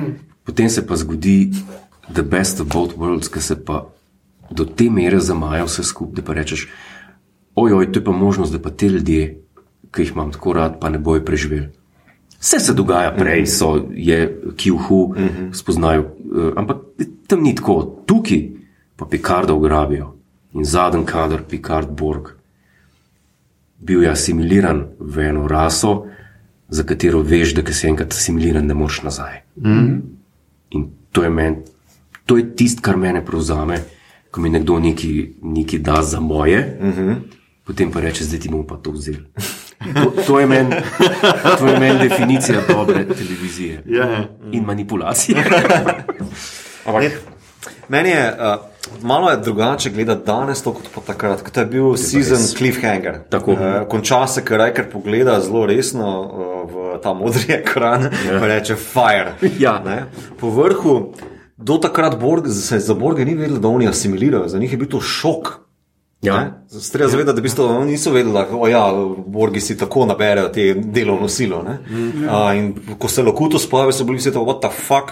Potem 0.45 0.71
se 0.73 0.87
pa 0.87 0.97
zgodi 0.97 1.53
The 2.15 2.23
Best 2.23 2.61
of 2.65 2.73
Both 2.73 2.97
Worlds, 2.97 3.29
ki 3.29 3.45
se 3.45 3.59
pa 3.65 3.85
do 4.53 4.65
te 4.65 4.91
mere 4.91 5.21
zamaja 5.21 5.65
vse 5.65 5.85
skupaj, 5.85 6.21
da 6.21 6.23
pa 6.23 6.35
rečeš, 6.39 6.69
ojoj, 7.55 7.93
to 7.93 8.01
je 8.01 8.05
pa 8.05 8.13
možnost, 8.13 8.53
da 8.53 8.59
pa 8.59 8.71
te 8.71 8.89
ljudje, 8.89 9.39
ki 9.93 10.03
jih 10.03 10.13
imam 10.13 10.33
tako 10.33 10.53
rad, 10.53 10.81
pa 10.81 10.89
ne 10.89 10.99
bojo 10.99 11.25
preživeli. 11.25 11.69
Vse 12.41 12.59
se 12.59 12.75
dogaja 12.75 13.15
prej, 13.15 13.47
so 13.47 13.75
je 13.95 14.41
kjuhu, 14.57 15.15
spoznajo, 15.53 16.03
eh, 16.03 16.53
ampak 16.57 16.77
tam 17.27 17.43
ni 17.43 17.55
tako, 17.55 18.03
tukaj 18.07 18.49
pa 18.97 19.07
Picarda 19.07 19.55
ugrabijo. 19.55 20.15
In 20.53 20.65
zadnji 20.65 21.07
kader, 21.07 21.43
Picard 21.49 21.91
Borg, 21.91 22.29
bil 23.79 24.03
je 24.03 24.11
asimiliran 24.11 24.85
v 24.99 25.29
eno 25.29 25.47
raso, 25.49 26.07
za 26.69 26.83
katero 26.83 27.23
veš, 27.23 27.55
da 27.55 27.73
si 27.73 27.89
enkrat 27.89 28.13
asimiliran, 28.13 28.67
ne 28.67 28.75
moreš 28.75 29.03
nazaj. 29.03 29.41
In 30.71 30.87
to 31.13 31.23
je, 31.23 31.31
men, 31.31 31.57
to 32.27 32.37
je 32.37 32.47
tisto, 32.57 32.83
kar 32.83 32.97
mene 32.97 33.25
prevzame, 33.25 33.81
ko 34.33 34.41
mi 34.41 34.51
nekdo 34.51 34.79
nekaj, 34.81 35.11
nekaj 35.43 35.79
da 35.79 36.03
za 36.03 36.21
moje, 36.21 36.79
uh 36.81 36.99
-huh. 36.99 37.15
potem 37.65 37.91
pa 37.93 38.01
reče, 38.01 38.25
zdaj 38.25 38.41
ti 38.41 38.49
bomo 38.49 38.67
pa 38.67 38.77
to 38.77 38.91
vzeli. 38.91 39.25
To, 39.95 40.13
to 40.27 40.41
je 40.41 40.47
meni 40.47 40.75
men 41.81 41.99
definicija 41.99 42.61
dobre 42.69 43.05
televizije 43.09 43.83
Ja, 43.87 44.07
ja. 44.07 44.25
in 44.53 44.65
manipulacije. 44.65 45.45
Ne, 47.01 47.11
Meni 47.89 48.09
je 48.09 48.37
uh, 48.39 49.03
malo 49.03 49.31
je 49.31 49.37
drugače 49.37 49.91
gledati 49.91 50.27
danes, 50.27 50.63
to 50.63 50.73
kot 50.75 50.89
pa 50.95 51.01
takrat, 51.01 51.43
ko 51.43 51.61
je 51.61 51.67
bil 51.67 51.97
season 51.97 52.37
res. 52.39 52.55
cliffhanger. 52.57 53.19
Tako. 53.31 53.53
Uh, 53.53 53.59
konča 53.89 54.27
se, 54.27 54.45
ker 54.45 54.59
Rajker 54.59 54.91
pogleda 54.93 55.41
zelo 55.41 55.67
resno 55.67 56.09
uh, 56.21 56.73
v 56.73 56.99
ta 57.03 57.13
modri 57.13 57.45
ekran 57.49 58.03
in 58.03 58.33
ja. 58.33 58.47
reče: 58.47 58.77
Fire. 58.77 59.35
Ja. 59.59 59.79
Ne? 59.85 60.05
Po 60.41 60.51
vrhu, 60.51 61.15
do 61.63 61.79
takrat 61.79 62.21
Borg, 62.21 62.49
se 62.49 62.79
za 62.79 62.95
Borge 62.95 63.25
ni 63.25 63.35
vedelo, 63.35 63.59
da 63.59 63.69
oni 63.69 63.89
asimilirajo, 63.89 64.49
za 64.49 64.59
njih 64.59 64.73
je 64.73 64.79
bil 64.79 64.89
to 64.89 65.01
šok. 65.01 65.63
Ja. 66.23 66.63
Treba 66.93 67.09
zavedati, 67.11 67.35
da 67.35 67.41
v 67.41 67.43
bistvu 67.43 67.65
oni 67.65 67.91
niso 67.91 68.13
vedeli, 68.13 68.33
da 68.33 68.69
ja, 68.69 68.93
Borgi 69.27 69.61
si 69.61 69.79
tako 69.79 70.07
naberejo 70.07 70.49
te 70.49 70.75
delovno 70.75 71.29
silo. 71.29 71.63
ne. 71.63 71.79
A, 72.31 72.55
in 72.55 72.75
ko 72.99 73.09
se 73.09 73.23
lokuto 73.23 73.59
spojavi, 73.59 73.93
so 73.93 74.05
bili 74.05 74.19
vsi 74.19 74.33
tako, 74.33 74.45
what 74.45 74.61
the 74.61 74.71
fuck. 74.87 75.11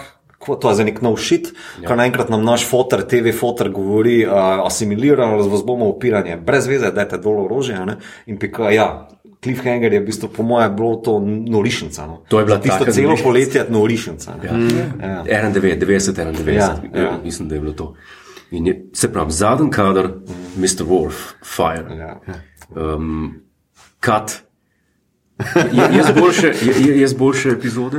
To 0.61 0.69
je 0.69 0.75
za 0.75 0.83
nek 0.83 1.03
nov 1.05 1.19
šit, 1.21 1.51
ja. 1.81 1.87
kar 1.87 1.99
naenkrat 1.99 2.31
nam 2.33 2.41
naš 2.41 2.63
fotor, 2.65 3.03
TV 3.05 3.29
fotor 3.39 3.69
govori, 3.69 4.23
uh, 4.25 4.33
asimilirano, 4.65 5.37
vas 5.37 5.61
bomo 5.65 5.85
upiranje, 5.85 6.37
brez 6.37 6.65
veze, 6.67 6.89
da 6.91 7.01
je 7.01 7.19
dol 7.21 7.43
orožje. 7.43 7.75
a 7.75 7.85
ne. 7.85 7.97
In 8.25 8.39
pika, 8.39 8.71
ja, 8.73 8.87
Cliffhanger 9.43 9.93
je 9.93 9.99
v 9.99 10.05
bistvu, 10.05 10.29
po 10.29 10.43
mojem, 10.43 10.75
bilo 10.75 10.95
to 10.95 11.19
norišnica. 11.25 12.05
No. 12.07 12.21
To 12.29 12.39
je 12.39 12.45
bila 12.45 12.57
tisto 12.57 12.85
celo 12.85 13.07
norišnica. 13.07 13.23
poletje 13.23 13.65
norišnica. 13.69 14.35
ne. 14.43 14.47
Ja. 15.01 15.23
91, 15.25 15.79
90, 15.79 16.11
91, 16.13 16.49
Ja, 16.49 16.53
ja, 16.53 16.81
ja. 16.93 17.01
ja. 17.01 17.19
mislim, 17.23 17.49
da 17.49 17.55
je 17.55 17.61
bilo 17.61 17.73
to. 17.73 17.95
In 18.51 18.67
je, 18.67 18.85
se 18.93 19.13
pravi, 19.13 19.31
zadnji 19.31 19.69
kader, 19.71 20.09
Mr. 20.57 20.83
Wolf, 20.85 21.33
Fire, 21.43 21.95
Ja. 21.97 22.19
um, 22.95 23.33
Cut. 24.01 24.43
Je, 25.73 25.83
je, 25.97 26.21
boljše, 26.21 26.53
je 26.95 27.07
boljše 27.17 27.49
epizode, 27.49 27.97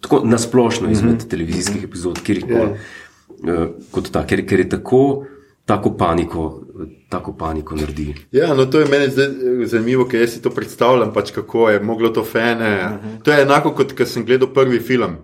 tako 0.00 0.20
nasplošno 0.24 0.90
izmed 0.90 1.12
mm 1.12 1.18
-hmm. 1.18 1.30
televizijskih 1.30 1.84
epizod, 1.84 2.20
kjer 2.22 2.36
jih 2.38 2.46
yeah. 2.46 2.70
uh, 2.72 3.68
kot 3.90 4.10
ta, 4.12 4.26
ker, 4.26 4.46
ker 4.46 4.58
je 4.60 4.68
tako, 4.68 5.24
tako 5.64 5.96
paniko, 5.96 6.61
tako 7.08 7.36
paniko 7.36 7.76
naredi. 7.76 8.14
Ja, 8.32 8.54
no 8.54 8.66
to 8.66 8.80
je 8.80 8.86
meni 8.86 9.04
eh, 9.04 9.66
zanimivo, 9.66 10.06
ker 10.08 10.20
jaz 10.20 10.36
si 10.36 10.42
to 10.42 10.50
predstavljam, 10.50 11.12
pač 11.12 11.30
kako 11.30 11.70
je 11.70 11.80
moglo 11.80 12.08
to 12.08 12.24
fene. 12.24 12.74
Uh 12.84 12.92
-huh. 12.92 13.22
To 13.22 13.32
je 13.32 13.42
enako 13.42 13.74
kot 13.74 13.92
ko 13.92 14.06
sem 14.06 14.24
gledal 14.24 14.48
prvi 14.54 14.80
film. 14.80 15.16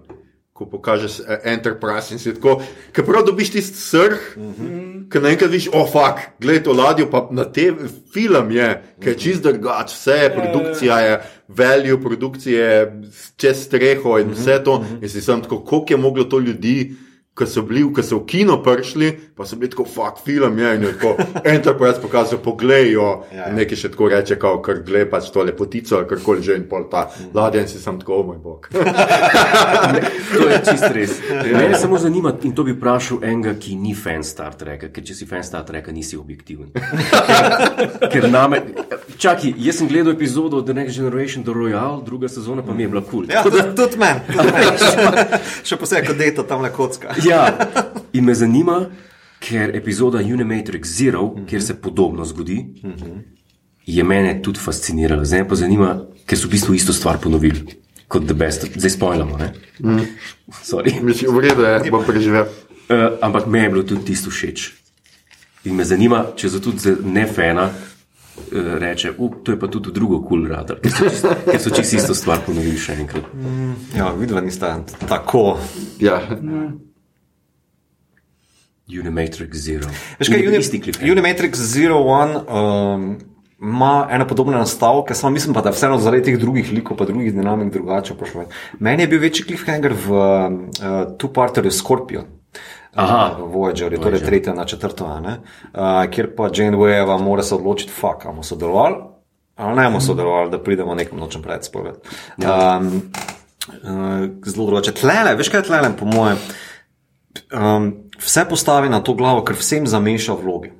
Ko 0.52 0.66
pokažeš 0.66 1.20
eh, 1.20 1.40
Enterprise 1.44 2.14
in 2.14 2.18
si 2.18 2.34
tako, 2.34 2.62
ki 2.92 3.02
prav 3.02 3.24
dobiš 3.24 3.50
tisti 3.50 3.78
srh, 3.78 4.18
uh 4.36 4.42
-huh. 4.42 5.10
ki 5.10 5.18
naenkrat 5.18 5.50
vidiš, 5.50 5.68
oh, 5.72 5.86
fuck, 5.92 6.18
gledaj 6.40 6.62
to 6.62 6.72
ladjo, 6.72 7.10
pa 7.10 7.28
na 7.30 7.44
te 7.44 7.74
film 8.12 8.50
je, 8.50 8.82
ki 9.00 9.08
je 9.08 9.18
čist 9.18 9.42
drugač, 9.42 9.92
vse 9.92 10.12
je, 10.12 10.34
produkcija 10.34 11.00
je, 11.00 11.20
value 11.48 12.02
produkcije 12.02 12.64
je 12.64 13.02
čez 13.36 13.64
streho 13.64 14.18
in 14.18 14.30
vse 14.30 14.64
to. 14.64 14.84
In 15.02 15.08
si 15.08 15.20
sem 15.20 15.42
tako, 15.42 15.64
koliko 15.64 15.92
je 15.92 15.96
moglo 15.96 16.24
to 16.24 16.38
ljudi. 16.38 17.07
Ko 17.38 17.46
so 17.46 17.62
bili, 17.62 17.84
ko 17.94 18.02
so 18.02 18.16
v 18.18 18.26
kino 18.26 18.56
prišli, 18.62 19.12
pa 19.38 19.46
so 19.46 19.54
bili 19.56 19.70
tako, 19.70 19.84
fuck, 19.86 20.18
film 20.24 20.58
je 20.58 20.74
in 20.74 20.82
je 20.82 20.92
tako, 20.96 21.12
Enterprise 21.44 22.00
pokazal, 22.02 22.40
pogledajo, 22.42 23.22
Ja, 23.32 23.46
ja. 23.46 23.52
nekaj 23.54 23.78
še 23.78 23.90
tako 23.92 24.08
reče, 24.10 24.36
kao, 24.42 24.58
kar 24.62 24.80
gleda 24.86 25.06
pač 25.12 25.28
to 25.30 25.42
lepotico, 25.46 25.96
ali 25.98 26.08
karkoli 26.10 26.42
že 26.42 26.56
in 26.58 26.64
pol 26.68 26.88
ta 26.90 27.04
ladja 27.34 27.62
in 27.62 27.68
si 27.70 27.78
sam 27.78 28.00
tako, 28.00 28.18
o 28.20 28.26
moj 28.32 28.38
bog. 28.42 28.68
To 30.28 30.48
je 30.48 30.58
čist 30.66 30.84
res. 30.94 31.12
Mene 31.30 31.78
samo 31.78 31.98
zanima, 31.98 32.32
in 32.44 32.52
to 32.52 32.64
bi 32.66 32.74
vprašal 32.74 33.22
enega, 33.24 33.54
ki 33.60 33.76
ni 33.80 33.94
fan 33.96 34.24
Star 34.26 34.54
Treka, 34.58 34.90
ker 34.92 35.04
če 35.04 35.14
si 35.16 35.26
fan 35.30 35.44
Star 35.46 35.64
Treka, 35.68 35.92
nisi 35.94 36.18
objektiven. 36.18 36.72
Ker, 36.74 38.08
ker 38.12 38.28
name, 38.30 38.60
čakaj, 39.16 39.54
jaz 39.56 39.80
sem 39.80 39.88
gledal 39.90 40.12
epizodo 40.16 40.60
The 40.62 40.74
Next 40.76 40.98
Generation, 40.98 41.46
The 41.46 41.54
Royale, 41.56 42.02
druga 42.06 42.28
sezona 42.28 42.62
pa 42.66 42.74
mi 42.76 42.84
je 42.84 42.90
bila 42.92 43.02
kul. 43.02 43.26
Cool. 43.26 43.32
Ja, 43.32 43.42
tudi, 43.42 43.62
tudi 43.76 43.98
meni. 43.98 44.20
Še 45.68 45.78
posebej, 45.80 46.04
ko 46.10 46.16
deta 46.18 46.44
tam 46.48 46.62
le 46.64 46.70
kocka. 46.74 47.16
Ja, 47.28 47.42
in 48.12 48.24
me 48.24 48.34
zanima, 48.34 48.80
ker 49.38 49.76
epizoda 49.76 50.18
Unimatrix 50.18 50.94
Zero, 50.98 51.34
kjer 51.48 51.62
se 51.62 51.76
podobno 51.80 52.24
zgodi, 52.24 52.62
je 53.86 54.04
mene 54.04 54.40
tudi 54.42 54.60
fascinirala. 54.60 55.24
Zdaj 55.24 55.42
me 55.42 55.48
pa 55.48 55.56
zanima, 55.56 55.90
ker 56.26 56.38
so 56.38 56.48
v 56.48 56.56
bistvu 56.56 56.74
isto 56.74 56.92
stvar 56.92 57.20
ponovili 57.22 57.78
kot 58.08 58.24
The 58.26 58.34
Best. 58.34 58.66
Zdaj 58.76 59.18
ne? 59.38 59.52
Sorry. 60.62 61.00
Mislim, 61.02 61.34
v 61.34 61.44
redu 61.44 61.62
je, 61.62 61.90
bom 61.90 62.04
preživel. 62.04 62.48
Uh, 62.88 63.20
ampak 63.20 63.46
me 63.46 63.62
je 63.62 63.68
bilo 63.68 63.82
tudi 63.82 64.04
tisto 64.04 64.30
všeč. 64.30 64.72
In 65.68 65.76
me 65.76 65.84
zanima, 65.84 66.24
če 66.36 66.48
za 66.48 66.60
tudi 66.60 66.94
ne 67.04 67.26
fena 67.26 67.66
uh, 67.68 68.78
reče, 68.80 69.12
uh, 69.18 69.34
to 69.44 69.52
je 69.52 69.60
pa 69.60 69.68
tudi 69.68 69.92
drugo 69.92 70.22
kul 70.22 70.40
cool 70.40 70.48
radar, 70.48 70.80
ker 70.80 70.92
so 70.92 71.04
čisto 71.04 71.34
ker 71.44 71.60
so 71.60 71.70
čisto 71.70 71.96
isto 72.00 72.16
stvar 72.16 72.40
ponovili 72.46 72.80
še 72.80 72.96
enkrat. 72.96 73.28
Ja, 73.96 74.08
vidva 74.16 74.40
nista 74.40 74.72
tako. 75.04 75.58
Ja. 76.00 76.22
Unimatrix 78.88 79.52
Zero. 79.52 79.90
Veš 80.18 80.28
kaj, 80.28 80.40
In 80.40 80.48
Uni, 80.48 80.60
isti 80.64 80.80
cliffhanger. 80.80 81.12
Unimatrix 81.12 81.60
Zero 81.60 81.98
One 82.08 82.40
um, 82.48 83.18
ima 83.60 84.08
ene 84.10 84.28
podobne 84.28 84.56
nastavke, 84.56 85.14
samo 85.14 85.30
mislim 85.30 85.54
pa, 85.54 85.60
da 85.60 85.70
vseeno 85.70 85.98
zaradi 85.98 86.22
teh 86.30 86.38
drugih 86.38 86.72
likov, 86.72 86.96
pa 86.96 87.04
drugih 87.04 87.34
dinamik 87.34 87.72
drugače. 87.72 88.14
pošlo. 88.14 88.44
Meni 88.78 89.02
je 89.02 89.08
bil 89.08 89.20
večji 89.20 89.44
cliffhanger 89.44 89.92
v 89.92 90.12
uh, 90.12 90.52
two-parterju 91.18 91.70
Scorpion. 91.70 92.24
Aha. 92.94 93.36
v 93.38 93.52
Voyagerju, 93.52 94.00
torej 94.00 94.24
tretja 94.24 94.54
na 94.54 94.64
četrto, 94.64 95.06
ne, 95.20 95.36
uh, 95.72 96.10
kjer 96.10 96.32
pa 96.36 96.48
Jane 96.54 96.76
Wayeva 96.76 97.18
mora 97.22 97.42
se 97.42 97.54
odločiti, 97.54 97.92
fuck, 97.92 98.24
bomo 98.24 98.42
sodelovali, 98.42 98.96
ali 99.56 99.76
ne 99.76 99.84
bomo 99.86 100.00
sodelovali, 100.00 100.50
da 100.50 100.58
pridemo 100.62 100.94
nekom 100.94 101.18
nočem 101.18 101.42
predspogled. 101.42 102.00
Um, 102.42 102.88
uh, 103.68 104.26
zelo 104.44 104.66
drugače. 104.66 104.96
Tlele, 104.98 105.36
veš 105.38 105.52
kaj 105.52 105.60
je 105.60 105.68
tlele, 105.68 105.92
po 105.98 106.08
mojem, 106.08 106.40
um, 107.52 107.92
vse 108.18 108.44
postavi 108.48 108.88
na 108.88 109.00
to 109.00 109.14
glavo, 109.14 109.44
ker 109.44 109.56
vsem 109.56 109.86
zameša 109.86 110.36
vloge. 110.38 110.74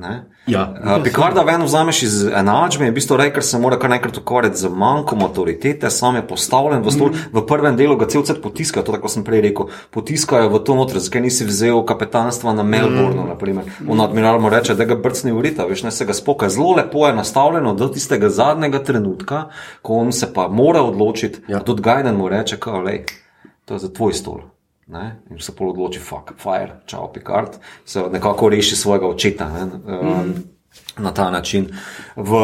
Ne? 0.00 0.24
Ja. 0.46 0.74
Uh, 0.96 1.02
Pikarda 1.04 1.42
ven 1.42 1.62
vzameš 1.62 2.02
iz 2.02 2.14
enačbe 2.24 2.86
in 2.86 2.94
v 2.94 2.96
bistvu 2.96 3.18
reke, 3.20 3.34
ker 3.36 3.44
se 3.44 3.58
mora 3.60 3.76
kar 3.78 3.90
naenkrat 3.92 4.16
ukvarjati 4.16 4.56
z 4.56 4.70
manjkom 4.72 5.22
avtoritete, 5.26 5.90
sam 5.92 6.16
je 6.16 6.22
postavljen 6.26 6.80
v 6.82 6.94
stol. 6.94 7.10
Mm. 7.12 7.34
V 7.36 7.42
prvem 7.46 7.76
delu 7.76 7.98
ga 8.00 8.08
cel 8.08 8.24
cel 8.24 8.38
potiskajo, 8.40 8.86
to 8.86 8.94
tako 8.96 9.10
sem 9.12 9.26
prej 9.26 9.42
rekel, 9.44 9.68
potiskajo 9.92 10.48
v 10.54 10.62
to 10.64 10.76
noter, 10.78 11.02
zakaj 11.04 11.24
nisi 11.26 11.44
vzel 11.44 11.82
kapetanstva 11.84 12.54
na 12.56 12.64
Melbournu, 12.64 13.26
mm. 13.26 13.28
naprimer. 13.28 13.68
On 13.84 14.00
admiral 14.00 14.40
mu 14.40 14.48
reče, 14.48 14.74
da 14.74 14.88
ga 14.88 14.96
brcni 14.96 15.36
urita, 15.36 15.68
veš, 15.68 15.84
ne 15.84 15.92
se 15.92 16.08
ga 16.08 16.16
spoka. 16.16 16.48
Zelo 16.48 16.72
lepo 16.80 17.04
je 17.06 17.18
nastavljeno 17.20 17.74
do 17.76 17.90
tistega 17.92 18.32
zadnjega 18.32 18.80
trenutka, 18.84 19.50
ko 19.82 20.00
on 20.00 20.16
se 20.16 20.32
pa 20.32 20.48
mora 20.48 20.80
odločiti, 20.82 21.44
ja. 21.48 21.60
tudi 21.60 21.84
Gajden 21.84 22.16
mu 22.16 22.32
reče, 22.32 22.56
kao, 22.56 22.80
lej, 22.80 23.04
to 23.68 23.76
je 23.76 23.84
za 23.84 23.92
tvoj 23.92 24.16
stol. 24.16 24.40
Ne? 24.90 25.22
In 25.30 25.38
se 25.38 25.54
pol 25.56 25.70
odloči, 25.70 26.00
fuck, 26.02 26.34
fire, 26.40 26.80
čau, 26.90 27.06
Picard, 27.14 27.60
se 27.84 28.02
nekako 28.12 28.48
reši 28.50 28.76
svojega 28.76 29.08
očeta 29.08 29.48
ne? 29.52 29.66
um, 29.86 30.32
na 30.98 31.12
ta 31.14 31.30
način. 31.30 31.68
V 32.16 32.40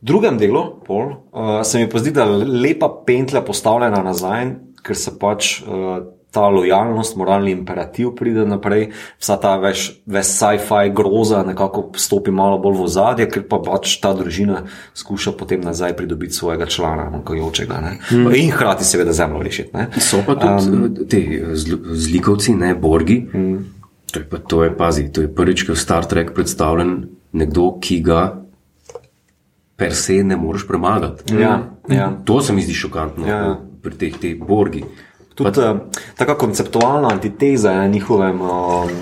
drugem 0.00 0.38
delu 0.38 0.64
pol, 0.86 1.12
uh, 1.12 1.60
se 1.62 1.78
mi 1.78 1.90
pa 1.90 2.00
zdi, 2.00 2.14
da 2.16 2.24
lepa 2.26 2.88
pentlja 3.06 3.42
postavljena 3.44 4.02
nazaj, 4.02 4.54
ker 4.82 4.96
se 4.96 5.18
pač 5.20 5.58
uh, 5.62 5.98
ta 6.30 6.48
lojalnost, 6.48 7.16
moralni 7.16 7.50
imperativ 7.56 8.10
pride 8.16 8.44
naprej, 8.46 8.90
vsa 9.20 9.38
ta 9.40 9.54
več, 9.56 9.86
ves 10.06 10.28
sci-fi 10.36 10.90
groza 10.94 11.40
nekako 11.46 11.86
stopi 11.96 12.30
malo 12.30 12.58
bolj 12.60 12.82
v 12.82 12.88
zadje, 12.92 13.28
ker 13.32 13.46
pa 13.48 13.60
pač 13.64 13.96
ta 14.02 14.12
družina 14.16 14.66
skuša 14.94 15.32
potem 15.38 15.64
nazaj 15.64 15.96
pridobiti 15.96 16.36
svojega 16.36 16.68
člana, 16.68 17.08
manjkajočega. 17.14 17.80
Mm. 18.12 18.28
In 18.36 18.52
hkrati 18.52 18.84
seveda 18.84 19.16
zemljo 19.16 19.42
rešiti. 19.42 19.72
Ne? 19.76 19.88
So 20.04 20.20
pa 20.26 20.36
tudi 20.36 20.76
um, 20.76 21.08
ti 21.08 21.22
zl 21.54 21.80
zlikovci, 21.96 22.54
ne 22.54 22.74
borgi. 22.74 23.22
Mm. 23.32 23.56
To 24.12 24.20
je 24.20 24.28
pa, 24.28 24.38
to 24.38 24.64
je, 24.64 24.76
pazi, 24.76 25.08
to 25.12 25.24
je 25.24 25.32
prvič, 25.34 25.66
ko 25.68 25.72
je 25.72 25.80
Star 25.80 26.06
Trek 26.08 26.32
predstavljen 26.36 26.94
nekdo, 27.32 27.74
ki 27.80 28.00
ga 28.04 28.22
per 29.78 29.94
se 29.94 30.22
ne 30.24 30.36
moreš 30.36 30.66
premagati. 30.68 31.34
Ja, 31.40 31.58
ja. 31.88 32.12
To 32.24 32.40
se 32.42 32.52
mi 32.52 32.62
zdi 32.62 32.74
šokantno 32.74 33.26
Ja. 33.28 33.60
pri 33.82 33.94
teh, 33.94 34.16
teh 34.18 34.34
borgih. 34.36 34.84
Tudi 35.38 35.60
uh, 35.60 35.78
taka 36.18 36.34
konceptualna 36.38 37.08
antiteza 37.08 37.70
je 37.70 37.88
njihovem. 37.88 38.40
Um, 38.40 38.98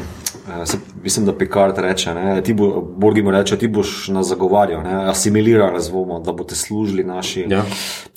Se, 0.65 0.79
mislim, 1.03 1.27
da 1.27 1.33
Picard 1.35 1.79
reče, 1.79 2.15
ne, 2.15 2.43
ti 2.43 2.55
bo, 2.55 2.81
Borgi 2.97 3.23
mu 3.23 3.31
reče, 3.31 3.57
ti 3.59 3.69
boš 3.69 4.09
nas 4.09 4.29
zagovarjal, 4.29 4.83
ne, 4.83 5.09
asimilirali 5.11 5.81
bomo, 5.93 6.21
da 6.21 6.33
boste 6.33 6.55
služili 6.55 7.05
naši. 7.05 7.47
Ja. 7.51 7.65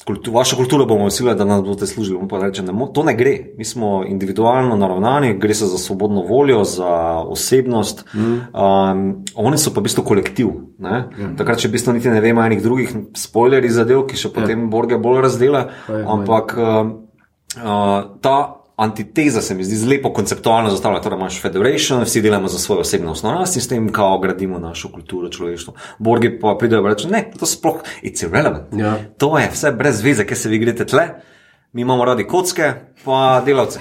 Kultu, 0.06 0.32
vaša 0.32 0.56
kultura 0.56 0.86
bomo 0.86 1.06
usila, 1.06 1.34
da 1.34 1.46
nas 1.46 1.64
boste 1.64 1.88
služili. 1.88 2.18
On 2.22 2.28
pa 2.28 2.38
reče, 2.44 2.64
ne, 2.64 2.74
to 2.94 3.04
ne 3.04 3.16
gre. 3.18 3.34
Mi 3.58 3.66
smo 3.66 4.04
individualno 4.08 4.78
naravnani, 4.78 5.34
gre 5.40 5.54
se 5.54 5.66
za 5.66 5.78
svobodno 5.78 6.22
voljo, 6.22 6.64
za 6.64 6.94
osebnost. 7.26 8.06
Mm. 8.14 8.20
Um, 8.22 9.26
oni 9.36 9.58
so 9.58 9.74
pa 9.74 9.82
v 9.82 9.90
bistvu 9.90 10.04
kolektiv. 10.04 10.54
Ne. 10.78 11.04
Ja. 11.20 11.34
Takrat, 11.38 11.60
če 11.60 11.68
v 11.68 11.80
bistvu 11.80 11.98
niti 11.98 12.14
ne 12.14 12.22
vemo 12.22 12.46
enih 12.46 12.62
drugih 12.64 12.94
spoilerjev 13.18 13.74
zadev, 13.74 14.06
ki 14.06 14.18
še 14.18 14.34
potem 14.34 14.68
ja. 14.68 14.70
Borge 14.70 15.02
bolj 15.02 15.24
razdela. 15.26 15.70
je, 15.90 16.06
Ampak 16.06 16.58
um, 16.58 16.98
uh, 17.56 18.20
ta 18.22 18.56
antiteza 18.80 19.42
se 19.42 19.56
mi 19.56 19.64
zdi 19.64 19.76
zelo 19.76 20.14
konceptualno 20.14 20.70
zastavljena. 20.70 21.04
Torej, 21.04 21.18
imaš 21.18 21.42
Federation, 21.42 22.04
vsi 22.04 22.22
delamo 22.22 22.48
za 22.48 22.60
svojo 22.60 22.82
osebno 22.82 23.12
osnovnost 23.12 23.56
in 23.56 23.62
s 23.62 23.68
tem, 23.68 23.90
kao 23.92 24.20
gradimo 24.20 24.60
našo 24.60 24.92
kulturo, 24.92 25.30
človeštvo. 25.30 25.74
Borgi 25.98 26.40
pa 26.40 26.56
pridejo 26.60 26.82
in 26.82 26.88
rečejo, 26.88 27.12
ne, 27.12 27.26
to 27.40 27.46
sploh, 27.46 27.82
it's 28.04 28.24
irrelevant. 28.24 28.72
Ja. 28.74 28.96
To 29.18 29.38
je 29.40 29.50
vse 29.52 29.72
brez 29.72 30.04
veze, 30.04 30.26
ker 30.26 30.38
se 30.38 30.50
vi 30.50 30.60
greste 30.60 30.86
tle. 30.86 31.10
Mi 31.72 31.82
imamo 31.82 32.06
radi 32.06 32.24
kocke, 32.28 32.74
pa 33.06 33.42
delavce. 33.46 33.80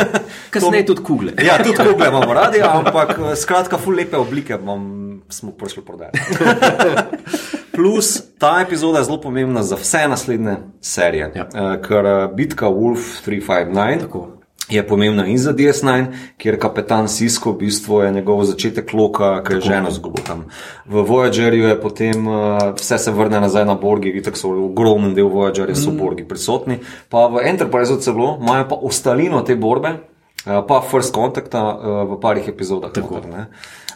Kasneje 0.50 0.86
tudi 0.86 1.02
kugle. 1.02 1.32
Ja, 1.44 1.64
tudi 1.64 1.76
kugle 1.76 2.08
imamo 2.08 2.34
radi, 2.34 2.60
ampak 2.60 3.10
eh, 3.18 3.36
skratka, 3.36 3.78
ful 3.78 3.96
lepe 3.96 4.16
oblike 4.16 4.58
bom, 4.60 5.22
smo 5.28 5.52
prišli 5.56 5.82
prodajati. 5.84 6.18
Plus, 7.76 8.20
ta 8.38 8.60
epizoda 8.60 8.98
je 8.98 9.04
zelo 9.04 9.20
pomembna 9.20 9.62
za 9.62 9.76
vse 9.80 10.08
naslednje 10.08 10.56
serije. 10.80 11.32
Ja. 11.34 11.48
Eh, 11.54 11.80
Ker 11.88 12.06
eh, 12.06 12.28
bitka 12.34 12.68
Wolf 12.68 13.24
359 13.26 14.00
Tako. 14.00 14.28
Je 14.72 14.86
pomembna 14.86 15.26
in 15.26 15.38
za 15.38 15.52
DS9, 15.52 16.06
kjer 16.36 16.58
kapetan 16.60 17.08
Sisko 17.08 17.52
v 17.52 17.58
bistvu 17.64 18.02
je 18.02 18.12
njegov 18.12 18.44
začetek 18.44 18.92
loka, 18.92 19.42
ki 19.46 19.58
je 19.58 19.60
ženo 19.60 19.90
zgubil 19.90 20.24
tam. 20.24 20.44
V 20.86 21.04
Voyagerju 21.08 21.68
je 21.68 21.80
potem 21.80 22.26
uh, 22.26 22.72
vse 22.78 22.98
se 22.98 23.12
vrne 23.12 23.40
nazaj 23.40 23.66
na 23.68 23.74
Borgi, 23.74 24.12
vidik 24.12 24.36
so 24.36 24.52
ogromen 24.66 25.14
del 25.14 25.28
Voyagerja, 25.28 25.76
so 25.76 25.92
Borgi 25.92 26.24
prisotni. 26.28 26.80
Pa 27.08 27.26
v 27.28 27.44
Enterpriseu 27.48 28.00
celo 28.00 28.36
imajo 28.40 28.68
pa 28.68 28.80
ostalino 28.82 29.42
te 29.42 29.56
borbe. 29.56 29.96
Uh, 30.42 30.58
pa 30.66 30.80
First 30.82 31.14
Contact 31.14 31.54
uh, 31.54 32.02
v 32.08 32.18
parih 32.18 32.48
epizodah. 32.48 32.90
Tako, 32.90 33.20
noter, 33.22 33.46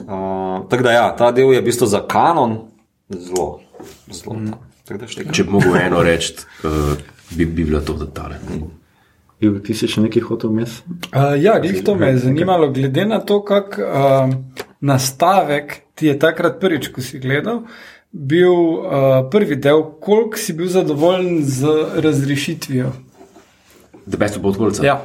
uh, 0.07 0.63
tako 0.71 0.83
da, 0.83 0.93
ja, 0.93 1.07
ta 1.19 1.33
del 1.35 1.51
je 1.57 1.61
v 1.61 1.67
bistvu 1.67 1.91
za 1.91 2.05
kanon 2.07 2.69
zelo, 3.11 3.61
zelo. 4.13 4.37
Mm. 4.39 4.55
Tako 4.87 5.01
da 5.01 5.11
štekam. 5.11 5.35
Če 5.35 5.45
bi 5.45 5.57
mogel 5.57 5.75
eno 5.81 6.03
reči, 6.07 6.37
uh, 6.63 6.95
bi, 7.35 7.47
bi 7.47 7.65
bila 7.65 7.83
to 7.83 7.99
tale. 8.15 8.39
Jure, 9.41 9.61
ti 9.61 9.75
si 9.77 9.85
še 9.87 10.01
nekaj 10.01 10.23
hotel 10.25 10.51
mes? 10.51 10.79
Uh, 11.13 11.35
ja, 11.37 11.59
glih 11.61 11.83
to 11.85 11.95
me 11.95 12.09
je 12.09 12.19
zanimalo, 12.25 12.71
glede 12.73 13.05
na 13.05 13.19
to, 13.21 13.43
kak 13.45 13.77
uh, 13.77 14.31
nastavek 14.81 15.83
ti 15.95 16.07
je 16.07 16.19
takrat 16.19 16.57
prvič, 16.61 16.89
ko 16.89 17.05
si 17.05 17.21
gledal, 17.21 17.65
bil 18.13 18.49
uh, 18.49 19.27
prvi 19.31 19.57
del, 19.57 19.83
koliko 20.01 20.41
si 20.41 20.53
bil 20.53 20.69
zadovoljen 20.69 21.43
z 21.45 21.69
razrešitvijo. 22.01 22.93
The 24.07 24.17
best 24.17 24.37
of 24.37 24.43
both 24.43 24.57
worlds. 24.57 24.81
Ja. 24.81 24.97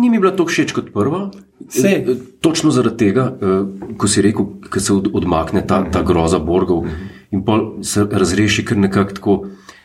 Ni 0.00 0.10
mi 0.10 0.18
bila 0.18 0.32
tako 0.32 0.50
všeč 0.50 0.72
kot 0.72 0.90
prva. 0.92 1.30
Sej. 1.68 1.94
Eh, 1.96 2.16
Točno 2.40 2.70
zaradi 2.70 2.96
tega, 2.98 3.30
eh, 3.32 3.62
ko 3.96 4.08
si 4.08 4.22
rekel, 4.22 4.44
da 4.66 4.80
se 4.80 4.92
od- 4.92 5.08
odmakne 5.14 5.62
ta, 5.66 5.80
ta 5.90 6.02
groza 6.02 6.38
borgov 6.38 6.84
in 7.30 7.44
pol 7.44 7.82
se 7.82 8.04
razreši 8.04 8.64
kar 8.64 8.76
nekako 8.78 9.12
tako, 9.12 9.36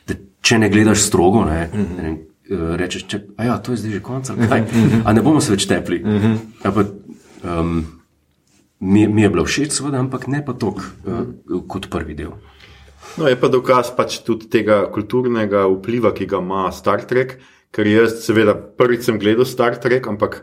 da 0.08 0.14
če 0.42 0.60
ne 0.60 0.70
gledaš 0.70 1.00
strogo, 1.02 1.46
ne, 1.46 1.70
ne 1.74 2.04
vem, 2.04 2.14
eh, 2.16 2.20
rečeš, 2.52 3.08
če, 3.08 3.20
a 3.40 3.48
ja, 3.48 3.58
to 3.64 3.72
je 3.72 3.82
zdaj 3.82 3.98
že 3.98 4.04
konec, 4.04 4.30
ali 4.30 4.48
kaj, 4.52 4.64
a 5.06 5.14
ne 5.16 5.24
bomo 5.24 5.42
se 5.42 5.54
več 5.54 5.68
tepli. 5.70 6.02
A 6.64 6.72
pa, 6.76 6.86
um, 7.48 7.82
mi, 8.80 9.08
mi 9.08 9.24
je 9.24 9.30
bilo 9.30 9.46
všeč, 9.48 9.76
seveda, 9.78 10.02
ampak 10.04 10.28
ne 10.28 10.44
pa 10.46 10.54
toliko 10.54 10.84
uh, 11.08 11.62
kot 11.72 11.88
prvi 11.94 12.18
del. 12.18 12.36
No, 13.18 13.28
je 13.28 13.36
pa 13.40 13.50
dokaz 13.52 13.92
pač 13.96 14.22
tudi 14.26 14.48
tega 14.52 14.86
kulturnega 14.94 15.66
vpliva, 15.72 16.14
ki 16.16 16.30
ga 16.32 16.40
ima 16.40 16.70
Star 16.76 17.04
Trek. 17.08 17.40
Ker 17.72 17.88
jaz, 17.88 18.18
seveda, 18.26 18.56
prvič 18.56 19.08
sem 19.08 19.20
gledal 19.20 19.48
Star 19.48 19.78
Trek, 19.80 20.08
ampak 20.12 20.42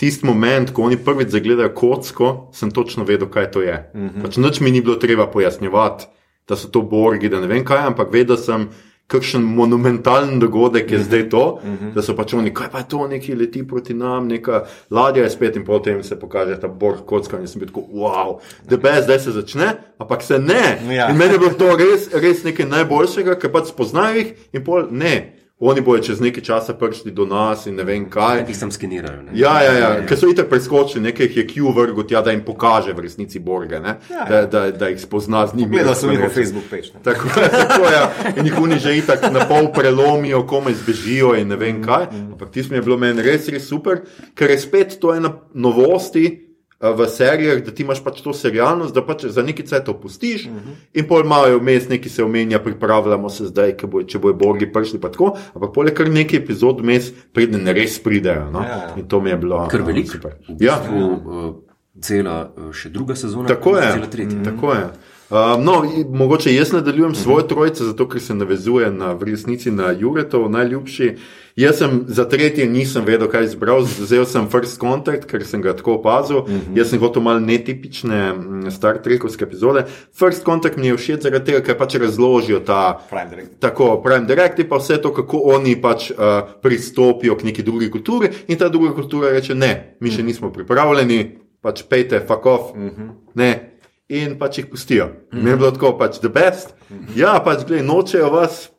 tisti 0.00 0.24
moment, 0.24 0.72
ko 0.72 0.86
oni 0.88 0.96
prvič 1.00 1.32
zagledajo 1.32 1.72
kocko, 1.76 2.30
sem 2.56 2.72
točno 2.72 3.04
vedel, 3.08 3.28
kaj 3.28 3.50
to 3.52 3.64
je. 3.64 3.76
Mm 3.94 4.08
-hmm. 4.08 4.22
pač 4.22 4.36
Noč 4.36 4.60
mi 4.60 4.70
ni 4.70 4.80
bilo 4.80 4.96
treba 4.96 5.26
pojasnjevati, 5.26 6.06
da 6.48 6.56
so 6.56 6.68
to 6.68 6.82
borgi, 6.82 7.28
da 7.28 7.40
ne 7.40 7.46
vem 7.46 7.64
kaj, 7.64 7.86
ampak 7.86 8.12
vedel 8.12 8.36
sem, 8.36 8.68
kakšen 9.10 9.42
monumentalen 9.42 10.38
dogodek 10.38 10.90
je 10.90 10.98
mm 10.98 11.02
-hmm. 11.02 11.06
zdaj 11.06 11.28
to, 11.28 11.60
mm 11.64 11.70
-hmm. 11.70 11.94
da 11.94 12.02
so 12.02 12.16
pač 12.16 12.34
oni, 12.34 12.54
kaj 12.54 12.68
pa 12.72 12.78
je 12.78 12.88
to, 12.88 13.08
neki 13.08 13.34
leti 13.34 13.66
proti 13.68 13.94
nam, 13.94 14.28
neka 14.28 14.64
ladja 14.90 15.22
je 15.22 15.30
spet 15.30 15.56
in 15.56 15.64
potem 15.64 16.02
se 16.02 16.18
pokaže 16.20 16.60
ta 16.60 16.68
borg 16.68 16.98
kocka 17.06 17.40
in 17.40 17.46
sem 17.46 17.58
bil 17.58 17.68
tako, 17.68 17.80
wow, 17.92 18.38
da 18.68 18.76
be 18.76 19.02
zdaj 19.02 19.18
se 19.18 19.30
začne, 19.30 19.74
ampak 19.98 20.22
se 20.22 20.38
ne. 20.38 20.94
Ja. 20.94 21.10
In 21.10 21.16
meni 21.16 21.32
je 21.32 21.38
bilo 21.38 21.50
to 21.50 21.76
res, 21.76 22.08
res 22.12 22.44
nekaj 22.44 22.66
najboljšega, 22.66 23.34
ker 23.34 23.52
pač 23.52 23.66
spoznajo 23.66 24.16
jih 24.16 24.32
in 24.52 24.64
pol 24.64 24.86
ne. 24.90 25.39
Oni 25.60 25.80
bojo 25.80 26.00
čez 26.00 26.20
nekaj 26.24 26.42
časa 26.42 26.72
prišli 26.74 27.12
do 27.12 27.26
nas 27.28 27.66
in 27.68 27.74
ne 27.76 27.84
vem 27.84 28.06
kaj. 28.10 28.46
Ki 28.48 28.54
sem 28.56 28.70
skenirajo. 28.72 29.22
ne. 29.22 29.32
Ja, 29.36 29.60
ja, 29.62 29.72
ja. 29.76 30.06
ker 30.08 30.16
so 30.16 30.30
itak 30.32 30.48
preskočili, 30.48 31.02
nekaj 31.04 31.26
jih 31.26 31.36
je 31.36 31.44
Q 31.48 31.72
vrgel 31.76 32.06
tja, 32.08 32.22
da 32.24 32.32
jim 32.32 32.40
pokaže 32.44 32.94
v 32.96 33.04
resnici 33.04 33.38
borge, 33.38 33.80
ne? 33.80 33.98
Ja, 34.08 34.24
da, 34.24 34.46
da, 34.46 34.70
da 34.70 34.88
jih 34.88 35.00
spozna 35.00 35.44
z 35.46 35.60
njimi. 35.60 35.76
Gledal 35.76 35.94
sem 35.94 36.10
njihov 36.10 36.32
reče. 36.32 36.34
Facebook 36.40 36.64
page. 36.70 36.88
ne. 36.94 37.02
Tako, 37.04 37.28
tako 37.68 37.92
je. 37.92 38.00
In 38.40 38.46
jih 38.46 38.58
oni 38.58 38.78
že 38.78 38.96
itak 38.96 39.28
na 39.32 39.44
pol 39.48 39.68
prelomijo, 39.72 40.46
komaj 40.46 40.80
zbežijo 40.80 41.34
in 41.36 41.52
ne 41.52 41.56
vem 41.60 41.84
kaj. 41.84 42.08
Ampak 42.08 42.50
tisto 42.50 42.72
mi 42.72 42.78
je 42.78 42.82
bilo 42.82 42.96
meni 42.96 43.22
res, 43.22 43.48
res 43.48 43.68
super, 43.68 44.00
ker 44.34 44.50
je 44.50 44.58
spet 44.58 44.96
to 45.00 45.12
ena 45.14 45.36
novosti. 45.54 46.49
A, 46.80 46.90
V 46.90 47.06
serijah, 47.08 47.60
da 47.64 47.70
ti 47.70 47.82
imaš 47.82 48.00
pač 48.04 48.20
to 48.24 48.32
serialnost, 48.32 48.94
da 48.94 49.02
pač 49.06 49.24
za 49.28 49.42
neki 49.42 49.66
cajt 49.66 49.88
opustiš, 49.88 50.46
uh 50.46 50.52
-huh. 50.52 50.74
in 50.94 51.06
pol 51.08 51.20
imajo 51.24 51.58
vmes 51.58 51.88
neki 51.88 52.08
se 52.08 52.24
omenja, 52.24 52.58
pripravljamo 52.58 53.30
se 53.30 53.46
zdaj, 53.46 53.74
bo, 53.84 54.02
če 54.02 54.18
bojo 54.18 54.34
borgi 54.34 54.72
prišli, 54.72 55.00
pa 55.00 55.08
tako. 55.08 55.36
Ampak 55.54 55.74
poleg 55.74 55.94
kar 55.94 56.08
nekaj 56.10 56.38
epizod 56.38 56.80
vmes 56.80 57.12
priden 57.32 57.68
res 57.68 57.98
pridejo. 58.02 58.50
No? 58.50 58.60
Ja, 58.60 58.68
ja. 58.68 58.94
In 58.96 59.08
to 59.08 59.20
mi 59.20 59.30
je 59.30 59.36
bilo 59.36 59.68
Kar 59.68 59.82
veliko. 59.82 60.12
super. 60.12 60.32
V 60.48 60.56
Ja, 60.64 60.78
bistvu, 60.80 61.04
uh, 61.26 61.54
cela 62.00 62.52
uh, 62.56 62.72
še 62.72 62.88
druga 62.88 63.14
sezona, 63.14 63.48
Tako 63.48 63.76
je. 63.76 63.92
cela 63.92 64.06
tretja. 64.06 64.42
Tako 64.44 64.72
je. 64.72 64.86
Um, 65.30 65.64
no, 65.64 65.84
mogoče 66.10 66.54
jaz 66.54 66.72
nadaljujem 66.72 67.14
svojo 67.14 67.42
trojico, 67.42 67.84
zato 67.84 68.08
ker 68.08 68.20
se 68.20 68.34
navezuje 68.34 68.90
na, 68.90 69.12
v 69.12 69.22
resnici 69.22 69.70
na 69.70 69.92
Juretov, 69.92 70.48
najljubši. 70.50 71.16
Jaz 71.56 71.78
sem 71.78 72.04
za 72.08 72.24
tretje 72.28 72.66
nisem 72.66 73.04
vedel, 73.06 73.28
kaj 73.30 73.44
izbral, 73.44 73.84
vzel 73.84 74.26
sem 74.26 74.48
First 74.50 74.80
Contact, 74.80 75.28
ker 75.30 75.44
sem 75.46 75.62
ga 75.62 75.76
tako 75.76 75.94
opazil. 76.00 76.36
Uh 76.36 76.48
-huh. 76.48 76.78
Jaz 76.78 76.90
sem 76.90 76.98
hotel 76.98 77.22
malo 77.22 77.40
netipične 77.40 78.32
mm, 78.32 78.70
Star 78.70 79.02
Trekovske 79.02 79.44
epizode. 79.44 79.84
First 80.18 80.44
Contact 80.44 80.76
mi 80.76 80.86
je 80.86 80.96
všeč 80.96 81.22
zaradi 81.22 81.44
tega, 81.44 81.60
ker 81.60 81.78
pač 81.78 81.94
razložijo 81.94 82.60
ta. 82.60 83.00
Prime 83.10 83.30
Directive. 83.30 83.60
Tako, 83.60 84.02
Prime 84.02 84.26
Directive, 84.26 84.68
pa 84.68 84.76
vse 84.76 85.02
to, 85.02 85.14
kako 85.14 85.36
oni 85.44 85.82
pač 85.82 86.10
uh, 86.10 86.16
pristopijo 86.62 87.36
k 87.36 87.42
neki 87.42 87.62
drugi 87.62 87.90
kulturi, 87.90 88.28
in 88.48 88.58
ta 88.58 88.68
druga 88.68 88.94
kultura 88.94 89.30
reče: 89.30 89.54
Ne, 89.54 89.96
mi 90.00 90.10
še 90.10 90.22
nismo 90.22 90.52
pripravljeni, 90.52 91.38
pač 91.60 91.82
pejte, 91.82 92.20
fuck 92.20 92.46
off. 92.46 92.74
Uh 92.74 92.82
-huh. 92.82 93.08
ne, 93.34 93.69
in 94.10 94.36
pač 94.38 94.58
jih 94.58 94.66
pustijo. 94.66 95.06
-huh. 95.06 95.42
Mi 95.42 95.50
je 95.50 95.56
bilo 95.56 95.70
tako, 95.70 95.94
pač 95.98 96.18
the 96.18 96.28
best. 96.28 96.74
Uh 96.90 96.96
-huh. 96.96 97.16
Ja, 97.16 97.40
pač 97.44 97.64
gledaj, 97.66 97.86
nočejo 97.86 98.30
vas. 98.30 98.70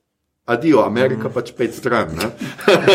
Adijo, 0.45 0.83
Amerika 0.85 1.27
uh 1.27 1.31
-huh. 1.31 1.33
pač 1.33 1.51
pet 1.57 1.73
stran. 1.73 2.07
Ne? 2.15 2.29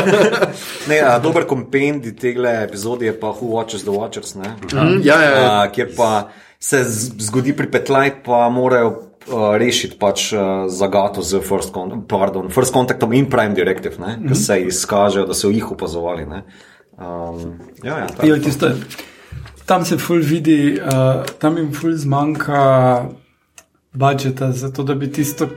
Ne, 0.89 1.01
a, 1.01 1.19
dober 1.19 1.47
kompendij 1.47 2.17
tega 2.17 2.63
epizode 2.63 3.07
je 3.07 3.21
pa 3.21 3.27
Who 3.27 3.47
Watches 3.47 3.83
the 3.83 3.91
Watchers, 3.91 4.35
ne? 4.35 4.57
Mm, 4.73 5.01
ja, 5.03 5.23
ja, 5.23 5.31
ja. 5.31 5.63
A, 5.63 5.71
kjer 5.73 5.89
pa 5.97 6.29
se 6.59 6.85
zgodi 7.19 7.57
pripetljaj, 7.57 8.23
pa 8.25 8.49
morajo 8.49 8.89
uh, 8.89 9.57
rešiti 9.57 9.97
pač 9.99 10.33
uh, 10.33 10.41
zagato 10.69 11.23
z 11.23 11.41
First, 11.41 11.73
con 11.73 12.07
pardon, 12.09 12.51
first 12.51 12.73
Contactom 12.73 13.13
in 13.13 13.31
Prime 13.31 13.55
Directive, 13.55 13.95
ne? 13.99 14.19
ker 14.29 14.37
se 14.37 14.61
izkažejo, 14.61 15.27
da 15.27 15.35
so 15.35 15.51
jih 15.51 15.73
opazovali. 15.73 16.27
ne. 16.27 16.43
Um, 16.99 17.59
ja, 17.83 17.99
ja, 17.99 18.07
tako. 18.07 18.27
Tam 19.67 19.85
se 19.85 19.97
ful 19.99 20.21
vidi, 20.23 20.79
uh, 20.81 21.25
tam 21.39 21.57
jim 21.59 21.73
ful 21.75 21.93
zmanjka 21.93 23.09
budžeta, 23.93 24.53
zato 24.53 24.83
da 24.83 24.95
bi 24.95 25.13
tisto 25.13 25.49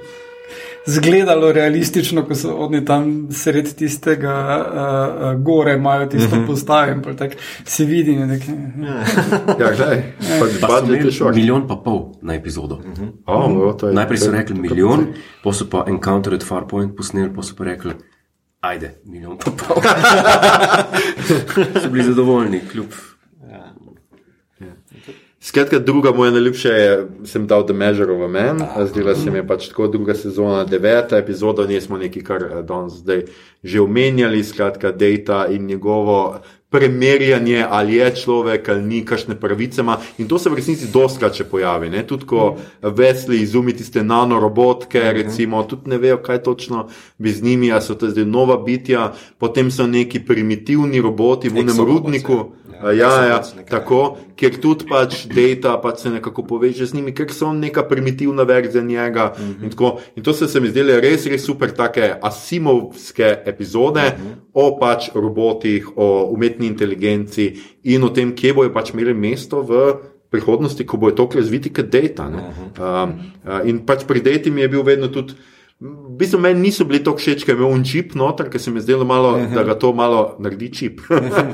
zgledalo 0.85 1.51
realistično, 1.51 2.23
ko 2.25 2.35
so 2.35 2.55
oni 2.55 2.85
tam 2.85 3.27
sredi 3.31 3.73
tistega 3.75 4.33
uh, 4.33 5.35
uh, 5.37 5.43
gore, 5.43 5.73
imajo 5.73 6.05
tisto 6.05 6.35
mm 6.35 6.41
-hmm. 6.41 6.47
postavo 6.47 6.91
in 6.91 7.01
pol 7.01 7.15
tak 7.15 7.31
se 7.65 7.85
vidi. 7.85 8.15
ne, 8.15 8.25
nek- 8.25 8.49
ja, 9.59 9.71
gledaj, 9.75 10.03
pač 10.39 10.89
je 10.89 10.95
imeli 10.95 11.11
šok. 11.11 11.35
milijon 11.35 11.67
pa 11.67 11.75
pol 11.75 12.05
na 12.21 12.33
epizodo. 12.33 12.75
Uh 12.75 12.81
-huh. 12.83 13.11
Oh, 13.25 13.75
to 13.77 13.87
je- 13.87 13.93
Najprej 13.93 14.17
so 14.17 14.25
to 14.25 14.31
rekli 14.31 14.55
milijon, 14.55 15.07
pa 15.43 15.53
so 15.53 15.65
pa 15.69 15.83
Encounter 15.87 16.33
at 16.33 16.43
Farpoint 16.43 16.95
posneli, 16.95 17.35
pa 17.35 17.41
so 17.43 17.55
pa 17.57 17.63
rekli, 17.63 17.93
ajde, 18.61 18.95
milijon 19.05 19.37
pa 19.37 19.51
pol. 19.51 19.81
so 21.83 21.89
bili 21.89 22.03
zadovoljni, 22.03 22.61
kljub. 22.71 22.85
Skratka, 25.41 25.79
druga 25.79 26.11
moja 26.11 26.31
najljubša 26.31 26.69
je, 26.69 27.07
sem 27.25 27.47
dal 27.47 27.65
The 27.65 27.73
Measure 27.73 28.11
of 28.13 28.21
a 28.21 28.27
Man, 28.27 28.59
zdela 28.87 29.15
se 29.15 29.31
mi 29.31 29.37
je 29.37 29.47
pač 29.47 29.69
tako 29.71 29.87
druga 29.87 30.13
sezona, 30.13 30.63
deveta 30.63 31.17
epizoda, 31.17 31.67
nismo 31.67 31.97
neki 31.97 32.23
kar 32.23 32.43
eh, 32.43 32.63
danes 32.63 32.99
zdaj 32.99 33.23
že 33.63 33.81
omenjali, 33.81 34.43
skratka, 34.43 34.91
Data 34.91 35.47
in 35.51 35.65
njegovo 35.65 36.39
premerjanje, 36.69 37.65
ali 37.69 37.95
je 37.95 38.15
človek 38.15 38.69
ali 38.69 38.83
ni, 38.83 39.05
kakšne 39.05 39.39
pravice 39.39 39.81
ima. 39.81 39.97
In 40.17 40.27
to 40.27 40.39
se 40.39 40.49
v 40.49 40.59
resnici 40.61 40.91
doskrat 40.93 41.33
še 41.33 41.47
pojavi. 41.49 41.89
Ne? 41.89 42.03
Tudi 42.07 42.29
ko 42.29 42.55
Vesli 42.81 43.41
izumi 43.41 43.73
tiste 43.73 44.03
nanorobotke, 44.03 45.01
recimo, 45.13 45.63
tudi 45.65 45.89
ne 45.89 45.97
vejo, 45.97 46.19
kaj 46.21 46.43
točno 46.45 46.87
bi 47.17 47.33
z 47.33 47.43
njimi, 47.43 47.71
ali 47.71 47.81
so 47.81 47.97
to 47.97 48.09
zdaj 48.09 48.25
nova 48.25 48.57
bitja, 48.61 49.13
potem 49.37 49.71
so 49.71 49.87
neki 49.87 50.21
primitivni 50.25 51.01
roboti 51.01 51.49
v 51.49 51.65
Exobots, 51.65 51.89
rudniku. 51.89 52.37
ja. 52.83 52.91
Ja, 52.91 53.25
ja, 53.25 53.39
nekaj, 53.57 53.65
tako, 53.69 54.17
kjer 54.39 54.59
tudi 54.61 54.85
pač 54.87 55.25
data 55.27 55.73
pač 55.81 56.05
se 56.05 56.11
nekako 56.13 56.45
poveže 56.47 56.85
z 56.87 56.95
njimi, 56.95 57.11
ker 57.15 57.33
so 57.33 57.51
neka 57.53 57.83
primitivna 57.89 58.45
verzija 58.47 58.83
njega. 58.83 59.33
Uh 59.33 59.39
-huh. 59.41 59.63
in, 59.63 59.69
tako, 59.69 59.99
in 60.15 60.23
to 60.23 60.33
so 60.33 60.47
se 60.47 60.59
mi 60.59 60.69
zdele 60.69 61.01
res, 61.01 61.25
res 61.25 61.43
super, 61.45 61.71
take 61.75 62.13
asimovske 62.21 63.37
epizode 63.45 64.05
uh 64.05 64.13
-huh. 64.13 64.35
O 64.53 64.77
pač 64.79 65.09
robotih, 65.15 65.97
o 65.97 66.29
umetni 66.33 66.67
inteligenci 66.67 67.53
in 67.83 68.03
o 68.03 68.09
tem, 68.09 68.35
kje 68.35 68.53
bojo 68.53 68.73
pač 68.73 68.93
imeli 68.93 69.13
mesto 69.13 69.61
v. 69.61 69.93
Prihodnosti, 70.29 70.85
ko 70.85 70.97
bo 71.01 71.09
to 71.09 71.25
razviti 71.33 71.71
kot 71.73 71.87
data. 71.89 72.27
Uh 72.27 72.33
-huh. 72.33 73.03
um, 73.03 73.13
uh, 73.45 73.69
in 73.69 73.79
pač 73.85 74.03
pri 74.05 74.21
dati 74.21 74.51
mi 74.51 74.61
je 74.61 74.67
bil 74.69 74.83
vedno 74.83 75.07
tudi, 75.07 75.33
v 75.79 76.17
bistvu 76.19 76.39
meni 76.39 76.59
niso 76.59 76.85
bili 76.85 76.99
tako 77.03 77.17
všeč, 77.17 77.45
ker 77.45 77.55
je 77.55 77.63
imel 77.63 77.83
čip 77.83 78.15
noter, 78.15 78.49
ker 78.49 78.61
se 78.61 78.71
mi 78.71 78.77
je 78.77 78.81
zdelo 78.81 79.05
malo, 79.05 79.29
uh 79.31 79.39
-huh. 79.39 79.53
da 79.55 79.63
ga 79.63 79.75
to 79.79 79.93
malo 79.93 80.35
naredi 80.39 80.73
čip. 80.73 81.01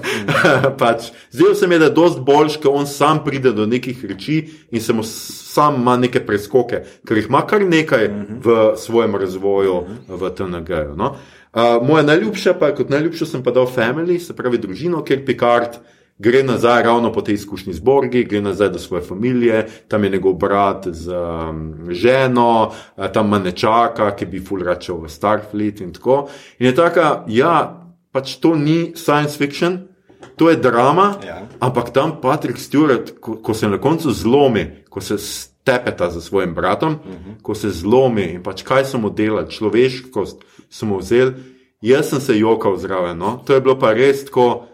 pač, 0.82 1.12
zdelo 1.32 1.56
se 1.56 1.68
mi 1.68 1.76
je, 1.76 1.80
da 1.80 1.86
je 1.86 1.92
dost 1.92 2.20
boljš, 2.20 2.58
ker 2.58 2.72
on 2.74 2.88
sam 2.88 3.24
pride 3.24 3.52
do 3.52 3.66
nekih 3.66 4.06
reči 4.06 4.50
in 4.72 4.82
se 4.82 4.94
mu 4.94 5.04
s- 5.04 5.54
sam 5.54 5.76
ima 5.76 5.98
neke 5.98 6.26
preskoke, 6.26 6.84
ker 7.08 7.18
jih 7.18 7.26
ima 7.30 7.46
kar 7.48 7.62
nekaj 7.62 8.10
v 8.44 8.74
svojem 8.78 9.16
razvoju 9.16 9.84
v 10.08 10.30
TNG-ju. 10.30 10.96
No? 10.96 11.16
Uh, 11.56 11.88
moja 11.88 12.04
najljubša, 12.04 12.54
pa 12.60 12.74
kot 12.76 12.90
najljubša 12.92 13.26
sem 13.26 13.44
pa 13.44 13.52
dal 13.56 13.66
Family, 13.72 14.20
se 14.20 14.36
pravi 14.36 14.58
družino, 14.60 15.04
ker 15.08 15.26
Picard. 15.26 15.78
Gre 16.18 16.44
nazaj 16.44 16.84
ravno 16.84 17.10
po 17.12 17.22
tej 17.22 17.36
izkušnji 17.36 17.74
z 17.74 17.80
Borgi, 17.84 18.24
gre 18.24 18.40
nazaj 18.42 18.70
do 18.70 18.80
svoje 18.80 19.04
družine, 19.04 19.66
tam 19.88 20.04
je 20.04 20.10
njegov 20.10 20.34
brat 20.40 20.88
z 20.88 21.12
um, 21.12 21.88
ženo, 21.92 22.72
tam 23.14 23.28
ima 23.28 23.40
nečaka, 23.40 24.12
ki 24.16 24.26
bi 24.26 24.40
ful 24.40 24.64
račal 24.64 25.02
v 25.04 25.10
Starfleet 25.12 25.82
in 25.84 25.92
tako. 25.94 26.30
In 26.60 26.70
je 26.70 26.76
taka, 26.76 27.24
ja, 27.28 27.84
pač 28.12 28.38
to 28.40 28.56
ni 28.56 28.94
science 28.96 29.36
fiction, 29.38 29.88
to 30.36 30.50
je 30.50 30.56
drama, 30.56 31.16
Ja. 31.28 31.42
ampak 31.60 31.92
tam 31.92 32.16
Patrick 32.22 32.60
Stewart, 32.60 33.20
ko, 33.20 33.36
ko 33.44 33.54
se 33.54 33.68
na 33.68 33.78
koncu 33.78 34.12
zlomi, 34.12 34.84
ko 34.90 35.02
se 35.02 35.18
stepeta 35.66 36.10
za 36.10 36.22
svojim 36.22 36.54
bratom, 36.54 36.94
uh 36.94 37.00
-huh. 37.00 37.42
ko 37.42 37.56
se 37.56 37.70
zlomi 37.70 38.24
in 38.24 38.44
pač 38.44 38.62
kaj 38.64 38.86
so 38.86 38.98
mu 38.98 39.10
delali, 39.10 39.50
človeškost 39.50 40.38
so 40.70 40.86
mu 40.86 40.98
vzeli, 40.98 41.34
jaz 41.82 42.10
sem 42.10 42.22
se 42.22 42.38
jokal 42.40 42.78
zraven. 42.78 43.18
No? 43.18 43.42
To 43.46 43.54
je 43.54 43.62
bilo 43.62 43.80
pa 43.80 43.94
res 43.94 44.26
tako. 44.26 44.68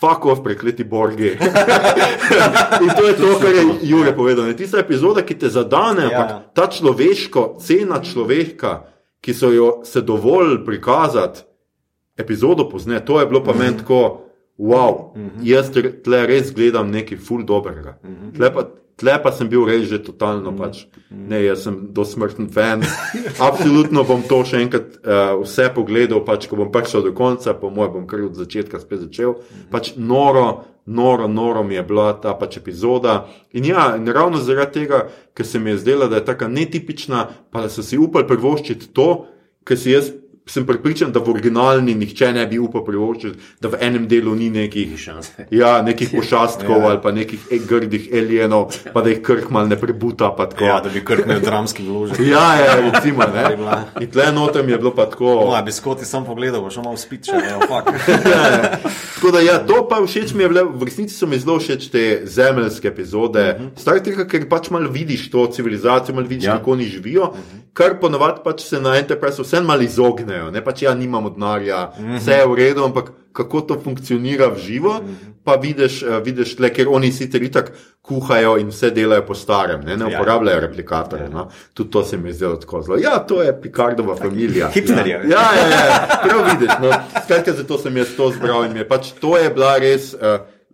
Fuck 0.00 0.26
off, 0.26 0.42
prekleti 0.44 0.84
Borgi. 0.84 1.26
in 2.84 2.90
to 2.96 3.08
je 3.08 3.14
to, 3.16 3.38
kar 3.40 3.50
je 3.50 3.64
Jure 3.82 4.16
povedal. 4.16 4.46
Ne, 4.46 4.56
Tista 4.56 4.78
epizoda, 4.78 5.22
ki 5.22 5.34
te 5.34 5.48
zadane, 5.48 6.02
Ja. 6.02 6.20
ampak 6.20 6.54
ta 6.54 6.66
človeško, 6.70 7.56
cena 7.58 7.98
človeka, 8.02 8.82
ki 9.20 9.34
so 9.34 9.50
jo 9.50 9.80
se 9.84 10.00
dovolj 10.00 10.64
prikazati, 10.64 11.40
epizodo 12.16 12.68
pozne, 12.68 13.00
to 13.04 13.20
je 13.20 13.26
bilo 13.26 13.44
pa 13.44 13.52
meni 13.52 13.76
tako, 13.76 14.20
wow, 14.58 15.10
jaz 15.42 15.70
re- 15.74 16.02
tle 16.02 16.26
res 16.26 16.54
gledam 16.54 16.90
nekaj 16.90 17.18
ful 17.18 17.42
dobrega. 17.44 17.98
Tle 18.36 18.52
pa, 18.54 18.64
tle 18.98 19.14
pa 19.22 19.30
sem 19.32 19.48
bil 19.48 19.64
res 19.68 19.86
že 19.88 20.00
totalno 20.02 20.52
pač. 20.58 20.86
Ne, 21.10 21.40
jaz 21.44 21.62
sem 21.66 21.76
dosmrten 21.94 22.48
fan. 22.52 22.82
Absolutno 23.48 24.02
bom 24.08 24.24
to 24.26 24.42
še 24.48 24.62
enkrat 24.64 24.98
uh, 24.98 25.38
vse 25.44 25.68
pogledal, 25.74 26.24
pač, 26.26 26.48
ko 26.50 26.58
bom 26.58 26.72
prišel 26.74 27.06
do 27.06 27.14
konca, 27.16 27.54
po 27.58 27.70
mojem 27.70 27.94
bom 27.94 28.08
kar 28.10 28.26
od 28.26 28.38
začetka 28.38 28.82
spet 28.82 29.06
začel. 29.06 29.38
Pač 29.70 29.94
noro, 29.96 30.64
noro, 30.90 31.30
noro 31.30 31.62
mi 31.64 31.78
je 31.78 31.86
bila 31.86 32.10
ta 32.18 32.34
pač 32.38 32.58
epizoda. 32.58 33.28
In 33.54 33.68
ja, 33.70 33.92
in 33.96 34.10
ravno 34.10 34.42
zaradi 34.42 34.82
tega, 34.82 35.04
ker 35.38 35.46
se 35.46 35.62
mi 35.62 35.76
je 35.76 35.82
zdela, 35.84 36.10
da 36.10 36.18
je 36.18 36.28
tako 36.28 36.50
netipična, 36.50 37.28
pa 37.54 37.66
da 37.66 37.72
so 37.72 37.86
si 37.86 38.00
upali 38.00 38.26
privoščiti 38.26 38.90
to, 38.96 39.28
ker 39.68 39.78
si 39.78 39.94
jaz 39.94 40.10
sem 40.50 40.66
pripričan, 40.66 41.12
da 41.12 41.20
v 41.20 41.30
originalni 41.30 41.94
nihče 41.94 42.32
ne 42.32 42.46
bi 42.46 42.58
upal 42.58 42.84
privoščiti, 42.84 43.38
da 43.60 43.68
v 43.68 43.78
enem 43.80 44.08
delu 44.08 44.34
ni 44.34 44.50
nekih. 44.50 44.88
Ja, 45.50 45.82
nekih 45.82 46.10
pošastkov 46.18 46.84
ali 46.86 46.98
pa 47.02 47.12
nekih 47.12 47.40
e- 47.50 47.58
grdih 47.68 48.08
alienov, 48.12 48.72
pa 48.92 49.00
da 49.02 49.10
jih 49.10 49.22
krk 49.22 49.50
mal 49.50 49.68
ne 49.68 49.76
prebuta. 49.76 50.30
pa. 50.36 50.48
Ja, 50.60 50.80
da 50.80 50.88
bi 50.88 51.04
krknil 51.04 51.40
dramski 51.40 51.82
vložek. 51.82 52.18
Ja, 52.34 52.54
ja, 52.60 52.74
recimo, 52.90 53.22
ne. 53.34 53.56
In 54.00 54.10
tle 54.10 54.32
notem 54.32 54.68
je 54.68 54.78
bilo 54.78 54.90
pa 54.94 55.06
tako. 55.06 55.34
Moja 55.46 55.62
bi 55.62 55.72
skoti 55.72 56.04
sam 56.04 56.24
pogledal, 56.24 56.60
bo 56.60 56.70
šel 56.70 56.82
malo 56.82 56.96
spit, 56.96 57.24
če 57.24 57.32
ne, 57.32 57.54
fuck. 57.68 57.88
Tako 59.14 59.30
da, 59.30 59.40
ja, 59.40 59.58
to 59.66 59.88
pa 59.88 60.00
všeč 60.06 60.34
mi 60.34 60.42
je, 60.44 60.48
bilo, 60.48 60.64
v 60.74 60.84
resnici 60.84 61.14
so 61.14 61.26
mi 61.26 61.38
zelo 61.38 61.58
všeč 61.58 61.88
te 61.90 62.04
zemeljske 62.24 62.88
epizode. 62.88 63.56
Uh 63.58 63.64
-huh. 63.64 63.80
Star 63.80 64.00
Trek, 64.00 64.28
ker 64.30 64.48
pač 64.48 64.70
malo 64.70 64.90
vidiš 64.90 65.30
to 65.30 65.46
civilizacijo, 65.46 66.14
malo 66.14 66.26
vidiš, 66.26 66.44
Ja. 66.44 66.50
ja. 66.52 66.58
kako 66.58 66.72
oni 66.72 66.84
živijo, 66.84 67.22
uh 67.22 67.28
-huh. 67.28 67.60
kar 67.72 68.00
ponovadi 68.00 68.40
pač 68.44 68.60
se 68.62 68.80
na 68.80 68.96
Enterprise 68.96 69.42
vse 69.42 69.60
malo 69.60 69.82
izognejo. 70.38 70.50
Ne 70.50 70.64
pač 70.64 70.82
ja, 70.82 70.94
nimamo 70.94 71.30
denarja, 71.30 71.92
uh 71.92 72.04
-huh. 72.04 72.18
vse 72.18 72.32
je 72.32 72.46
v 72.46 72.54
redu, 72.54 72.84
ampak 72.84 73.12
kako 73.32 73.60
to 73.60 73.80
funkcionira 73.84 74.48
v 74.48 74.58
živo, 74.58 74.90
uh 74.90 75.04
-huh. 75.04 75.32
pa 75.44 75.54
vidiš, 75.54 76.02
uh, 76.02 76.22
vidiš 76.24 76.56
tle, 76.56 76.70
ker 76.70 76.88
oni 76.88 77.12
sicer 77.12 77.42
itak 77.42 77.72
kuhajo 78.02 78.56
in 78.58 78.68
vse 78.68 78.90
delajo 78.90 79.26
po 79.26 79.34
starem, 79.34 79.80
ne, 79.84 79.96
ne 79.96 80.10
Ja. 80.10 80.18
uporabljajo 80.18 80.60
replikatorje. 80.60 81.28
No. 81.28 81.48
Tudi 81.74 81.90
to 81.90 82.04
se 82.04 82.16
mi 82.16 82.28
je 82.28 82.32
zdelo 82.32 82.56
tako 82.56 82.82
zelo. 82.82 82.98
Ja, 82.98 83.18
to 83.18 83.42
je 83.42 83.60
Picardova 83.62 84.16
familija. 84.16 84.68
hipsterjev. 84.68 85.30
Ja, 85.30 85.40
ja, 85.54 85.68
ja, 85.68 85.86
ja, 85.86 86.20
prav 86.22 86.44
vidiš. 86.50 86.72
No. 86.82 86.90
Skratka, 87.24 87.52
zato 87.52 87.78
sem 87.78 87.96
jaz 87.96 88.08
to 88.16 88.30
zbral 88.30 88.64
in 88.64 88.76
je 88.76 88.88
pač 88.88 89.12
to 89.20 89.38
je 89.38 89.50
bila 89.50 89.78
res. 89.78 90.14
Uh, 90.14 90.20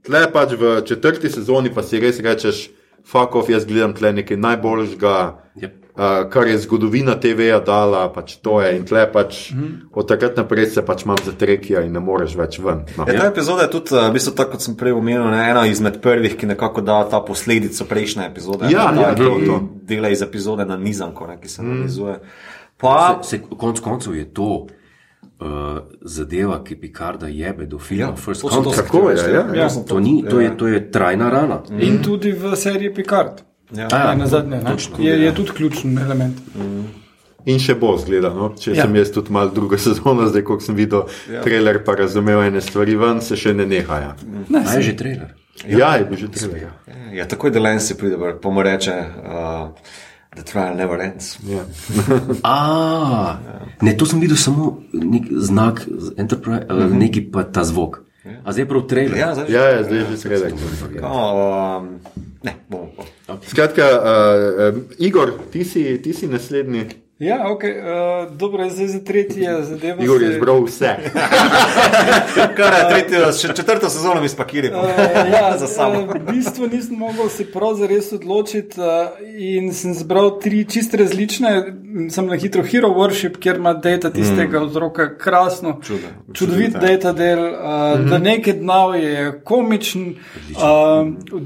tle 0.02 0.32
pač 0.32 0.52
v 0.52 0.82
četrti 0.84 1.30
sezoni 1.30 1.74
pa 1.74 1.82
si 1.82 2.00
res 2.00 2.20
rečeš, 2.20 2.70
fuck 3.04 3.34
off, 3.34 3.48
jaz 3.48 3.64
gledam 3.64 3.94
tle 3.94 4.12
nekaj 4.12 4.36
najboljšega. 4.36 5.34
Yep. 5.56 5.83
Uh, 5.94 6.30
kar 6.30 6.48
je 6.48 6.56
zgodovina 6.58 7.14
TV-ja 7.14 7.60
dala, 7.62 8.08
pač 8.10 8.32
to 8.42 8.56
je 8.58 8.72
in 8.74 8.82
tle 8.82 9.04
pač 9.12 9.52
mm 9.52 9.60
-hmm. 9.60 9.74
od 9.92 10.08
takrat 10.08 10.36
naprej 10.36 10.66
se 10.66 10.82
pač 10.82 11.04
imam 11.04 11.16
za 11.24 11.32
trekija 11.32 11.80
in 11.80 11.92
ne 11.92 12.00
moreš 12.00 12.34
več 12.36 12.58
ven. 12.58 12.82
No. 12.96 13.04
Ja, 13.06 13.20
ta 13.20 13.26
epizoda 13.26 13.62
je 13.62 13.70
tudi, 13.70 13.94
uh, 13.94 14.08
v 14.08 14.12
bistvu, 14.12 14.34
tako 14.34 14.50
kot 14.50 14.60
sem 14.62 14.76
prej 14.76 14.92
omenil, 14.92 15.30
ne, 15.30 15.50
ena 15.50 15.66
izmed 15.66 16.00
prvih, 16.00 16.36
ki 16.36 16.46
nekako 16.46 16.80
da 16.80 17.08
ta 17.10 17.20
posledico 17.20 17.84
prejšnje 17.84 18.26
epizode. 18.26 18.66
Ja, 18.70 18.90
ne, 18.90 19.02
ja, 19.02 19.08
ta, 19.08 19.14
prav 19.14 19.38
ki 19.38 19.46
to. 19.46 19.60
dela 19.82 20.08
iz 20.08 20.22
epizode 20.22 20.64
na 20.64 20.76
nizanko, 20.76 21.26
ne, 21.26 21.40
ki 21.40 21.48
se 21.48 21.62
navizuje. 21.62 22.18
Pa, 22.76 23.20
Se, 23.22 23.42
konc 23.58 23.80
koncev 23.80 24.16
je 24.16 24.34
to 24.34 24.66
uh, 25.40 25.78
zadeva, 26.00 26.64
ki 26.64 26.76
Picarda 26.76 27.26
jebe 27.26 27.66
do 27.66 27.78
filma 27.78 28.04
Ja, 28.04 28.10
ja, 28.10 28.16
First 28.16 28.42
to 28.42 28.48
to. 28.48 28.70
Tako 28.70 29.10
je, 29.10 29.34
ja. 29.34 29.54
Ja. 29.54 29.68
To, 29.88 30.00
ni, 30.00 30.24
to, 30.30 30.40
je, 30.40 30.56
to 30.56 30.68
je 30.68 30.90
trajna 30.90 31.30
rana. 31.30 31.62
In 31.78 32.02
tudi 32.02 32.32
v 32.32 32.56
seriji 32.56 32.94
Picard. 32.94 33.53
Ja. 33.70 33.88
A 33.92 33.98
ja, 33.98 34.14
Na 34.14 34.26
zadnje, 34.26 34.56
ne? 34.56 34.70
točno, 34.70 34.98
je, 34.98 35.10
ja. 35.18 35.24
je 35.24 35.34
tudi 35.34 35.50
ključen 35.50 35.98
element. 35.98 36.38
In 37.44 37.58
še 37.60 37.74
bo 37.76 37.92
zgledano, 38.00 38.54
če 38.56 38.70
ja. 38.70 38.76
Ja. 38.76 38.84
sem 38.86 38.96
jaz 38.96 39.10
tudi 39.12 39.32
malo 39.32 39.52
druga 39.52 39.78
sezona, 39.86 40.28
zdaj 40.32 40.44
ko 40.48 40.58
sem 40.64 40.76
videl 40.76 41.04
ja. 41.32 41.42
trailer, 41.44 41.82
pa 41.84 41.96
razumel 42.00 42.40
ene 42.46 42.60
stvari 42.64 42.96
ven, 42.96 43.20
se 43.24 43.36
še 43.36 43.52
ne 43.56 43.66
nehaja. 43.68 44.14
Ne, 44.48 44.62
A 44.64 44.78
je 44.78 44.88
že 44.90 44.96
trailer? 44.96 45.34
Ja, 45.68 45.94
je 46.00 46.08
bil 46.08 46.18
že 46.18 46.30
trailer. 46.34 46.72
Ja, 47.14 47.28
takoj 47.30 47.52
Delensi 47.54 47.96
pride, 48.00 48.16
gor, 48.18 48.38
pa 48.42 48.50
mu 48.50 48.64
reče, 48.64 48.94
uh, 49.22 49.92
the 50.34 50.42
trial 50.42 50.74
never 50.76 51.00
ends. 51.04 51.36
Ja. 51.46 51.66
A, 52.48 53.38
ne, 53.84 53.92
to 53.96 54.08
sem 54.08 54.24
videl 54.24 54.40
samo 54.40 54.80
nek 54.92 55.28
znak, 55.30 55.84
Enterprise, 56.16 56.64
mm 56.64 56.80
-hmm. 56.80 56.98
neki 56.98 57.20
pa 57.30 57.44
ta 57.44 57.64
zvok. 57.64 58.00
A 58.44 58.52
zdaj 58.52 58.62
je 58.62 58.68
prav 58.68 58.86
trailer. 58.88 59.18
Ja, 59.18 59.34
zdaj, 59.34 59.46
Ja, 59.52 59.64
ja, 59.68 59.82
zdaj 59.84 59.98
je 59.98 60.04
že 60.10 60.22
trailer. 60.22 60.52
oh, 61.02 61.82
um, 61.82 62.00
ne, 62.42 62.56
bomo. 62.68 62.88
Skratka, 63.46 63.82
uh, 63.82 64.74
um, 64.74 64.84
Igor, 64.98 65.32
ti 65.52 65.64
si, 65.64 66.02
ti 66.02 66.12
si 66.12 66.26
naslednji. 66.26 67.04
Ja, 67.18 67.50
ok, 67.50 67.62
uh, 67.62 68.36
dobro, 68.36 68.68
zdaj 68.70 68.86
za 68.86 69.04
tretje 69.04 69.62
zadeva. 69.62 70.02
Igor 70.02 70.22
je 70.22 70.28
se- 70.28 70.34
izbral 70.34 70.64
vse. 70.64 70.86
Kar 72.56 72.72
je 72.74 72.88
tretjo, 72.90 73.32
še 73.32 73.54
četrto 73.54 73.88
sezono 73.90 74.20
mi 74.20 74.28
spakiramo. 74.28 74.82
Uh, 74.82 74.88
ja, 75.32 75.54
za 75.62 75.66
sabo. 75.66 76.00
eh, 76.00 76.18
v 76.18 76.32
bistvu 76.32 76.66
nisem 76.66 76.98
mogel 76.98 77.28
se 77.28 77.46
prav 77.52 77.76
zares 77.78 78.12
odločiti 78.12 78.80
uh, 78.80 78.86
in 79.38 79.70
sem 79.74 79.94
zbral 79.94 80.40
tri 80.42 80.64
čist 80.66 80.94
različne. 80.94 81.52
Sem 82.10 82.26
na 82.26 82.34
hitro 82.34 82.64
Hero 82.66 82.90
Worship, 82.90 83.38
kjer 83.38 83.62
ima 83.62 83.72
data 83.74 84.10
tistega 84.10 84.60
mm. 84.60 84.64
otroka 84.64 85.06
krasno. 85.18 85.78
Čudo, 85.86 86.10
Čudovit 86.32 86.74
data 86.82 87.12
del, 87.12 87.38
uh, 87.38 87.46
mm 87.46 87.54
-hmm. 87.54 88.10
da 88.10 88.18
nekaj 88.18 88.52
dnov 88.52 88.96
je 88.96 89.40
komičen. 89.44 90.16
Uh, 90.50 91.38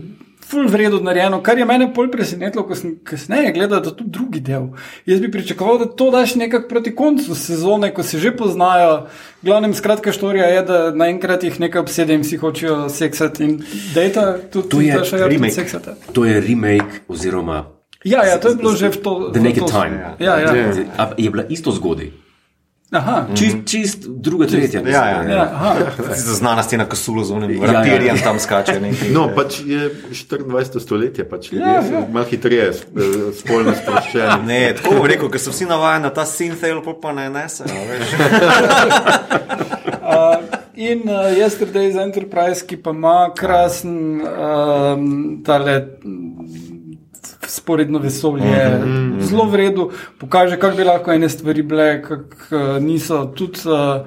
Ful 0.49 0.69
vredno 0.69 1.01
narejeno, 1.01 1.43
kar 1.43 1.59
je 1.59 1.65
mene 1.65 1.87
bolj 1.95 2.11
presenetilo, 2.11 2.65
ko 2.65 2.75
sem 2.75 2.95
kasneje 3.05 3.53
gledal, 3.53 3.83
da 3.85 3.91
to 3.91 4.05
drugi 4.07 4.41
del. 4.41 4.71
Jaz 5.07 5.21
bi 5.21 5.31
pričakoval, 5.31 5.79
da 5.79 5.87
to 5.87 6.11
daš 6.11 6.35
nekako 6.35 6.69
proti 6.69 6.95
koncu 6.95 7.35
sezone, 7.35 7.95
ko 7.95 8.03
se 8.03 8.19
že 8.19 8.33
poznajo. 8.37 9.07
Glavnem, 9.43 9.75
skratka, 9.75 10.13
štorija 10.13 10.47
je, 10.47 10.63
da 10.63 10.79
naenkrat 10.91 11.45
jih 11.45 11.61
nekaj 11.61 11.81
obsede 11.81 12.15
in 12.15 12.25
vsi 12.25 12.37
hočejo 12.37 12.89
seksati. 12.89 13.45
In 13.45 13.59
data 13.95 14.39
tudi 14.53 14.69
To 14.69 14.81
je 14.81 15.03
tudi 15.05 15.29
remake. 15.29 15.53
seksati. 15.53 15.91
To 16.13 16.25
je 16.25 16.41
remake 16.41 17.05
oziroma 17.09 17.79
Ja, 18.05 18.25
ja, 18.25 18.39
to 18.39 18.49
je 18.49 18.55
bilo 18.55 18.73
že 18.73 18.89
v 18.89 18.97
to. 19.03 19.31
The 19.35 19.43
Naked 19.43 19.67
Time. 19.67 20.15
Ja, 20.19 20.39
ja. 20.39 20.55
Ja. 20.55 21.15
Je 21.19 21.31
bila 21.31 21.45
isto 21.51 21.71
zgodaj. 21.71 22.28
Aha, 22.91 23.27
Čist, 23.35 23.57
čist 23.67 23.99
druga, 24.09 24.47
tretja. 24.47 24.81
mislim, 24.81 24.87
Ja, 24.87 25.05
ja, 25.07 25.23
da 25.23 25.29
je. 25.29 25.37
ja. 25.37 25.87
Tista 26.09 26.33
znana 26.33 26.63
stena 26.63 26.87
Kasulu 26.87 27.25
z 27.25 27.31
unim 27.31 27.51
Ja, 27.53 27.57
ja. 27.59 27.73
rapirjem 27.73 28.17
tam 28.19 28.39
skače. 28.39 28.81
Neki, 28.81 29.11
No, 29.11 29.29
pač 29.37 29.61
je 29.61 29.91
24. 30.11 30.81
stoletje, 30.81 31.29
pač 31.29 31.53
ljudje 31.53 31.67
Ja, 31.67 31.83
ja. 31.93 32.07
malo 32.13 32.25
hitreje 32.25 32.69
eh, 32.69 32.75
spolno 33.35 33.75
sproščeni. 33.75 34.47
Ne, 34.47 34.73
tako 34.73 34.95
bom 34.95 35.07
rekel, 35.07 35.29
ker 35.29 35.41
so 35.41 35.51
vsi 35.51 35.67
navajeni 35.67 36.03
na 36.03 36.11
ta 36.11 36.25
synthel, 36.25 36.81
pol 36.81 36.97
pa 36.97 37.13
ne 37.13 37.29
nese. 37.31 37.65
a 37.65 37.77
veš. 37.85 38.09
Uh, 40.09 40.41
in 40.75 41.03
uh, 41.05 41.29
Yesterday's 41.37 41.95
Enterprise, 41.95 42.65
ki 42.65 42.79
pa 42.79 42.91
ima 42.91 43.29
krasen 43.37 44.23
um, 44.23 45.03
tale 45.45 45.75
sporedno 47.51 47.99
vesolje, 47.99 48.45
mm 48.45 48.83
-hmm. 48.83 49.21
zelo 49.21 49.45
v 49.45 49.55
redu, 49.55 49.91
pokaže, 50.19 50.59
kako 50.59 50.77
bi 50.77 50.85
lahko 50.85 51.13
ene 51.13 51.29
stvari 51.29 51.63
bile, 51.63 52.03
kako 52.03 52.57
uh, 52.57 52.83
niso. 52.83 53.25
Tudi, 53.25 53.61
uh, 53.67 54.07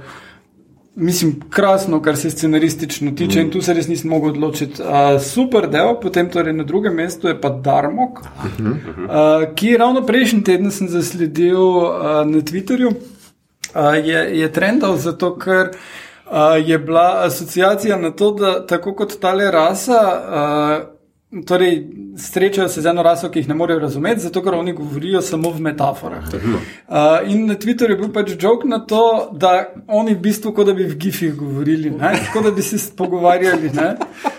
mislim, 0.96 1.42
krasno, 1.50 2.02
kar 2.02 2.18
se 2.18 2.30
scenaristično 2.30 3.12
tiče, 3.12 3.40
mm. 3.40 3.46
in 3.46 3.52
tu 3.52 3.62
se 3.62 3.74
res 3.74 3.88
nisem 3.88 4.10
mogel 4.10 4.30
odločiti. 4.30 4.82
Uh, 4.82 5.22
super 5.22 5.70
del, 5.70 5.96
potem 6.02 6.30
torej 6.30 6.54
na 6.54 6.64
drugem 6.64 6.96
mestu 6.96 7.28
je 7.28 7.42
pa 7.42 7.50
Darmok, 7.50 8.20
uh, 8.20 9.56
ki 9.56 9.78
ravno 9.78 10.06
prejšnji 10.06 10.44
teden 10.44 10.72
sem 10.72 10.90
zasledil 10.90 11.60
uh, 11.60 11.94
na 12.26 12.42
Twitterju. 12.42 12.92
Uh, 12.92 13.96
je, 14.06 14.40
je 14.40 14.52
trendal 14.52 14.98
zato, 14.98 15.36
ker 15.40 15.72
uh, 15.72 16.60
je 16.66 16.80
bila 16.80 17.24
asociacija 17.26 17.98
na 17.98 18.12
to, 18.12 18.32
da 18.32 18.66
tako 18.68 18.94
kot 18.94 19.20
tale 19.20 19.52
rasa, 19.52 20.02
uh, 20.12 21.01
torej 21.46 21.88
srečajo 22.18 22.70
se 22.70 22.82
z 22.82 22.86
eno 22.86 23.04
raso, 23.04 23.30
ki 23.32 23.40
jih 23.40 23.48
ne 23.50 23.56
morejo 23.56 23.80
razumeti, 23.80 24.22
zato 24.22 24.44
ker 24.44 24.54
oni 24.54 24.74
govorijo 24.74 25.22
samo 25.22 25.52
v 25.52 25.62
metaforah. 25.62 26.24
Uh, 26.28 26.96
in 27.28 27.46
na 27.48 27.56
Twitterju 27.56 27.96
je 27.96 27.98
bil 27.98 28.10
pač 28.14 28.34
jok 28.40 28.66
na 28.68 28.80
to, 28.80 29.30
da 29.32 29.72
oni 29.88 30.16
v 30.16 30.20
bistvu 30.28 30.52
kot 30.54 30.68
da 30.68 30.74
bi 30.76 30.84
v 30.84 30.98
gifih 31.00 31.36
govorili, 31.36 31.94
kot 32.34 32.44
da 32.44 32.52
bi 32.52 32.62
se 32.62 32.80
pogovarjali 32.98 33.72
ne? 33.74 33.96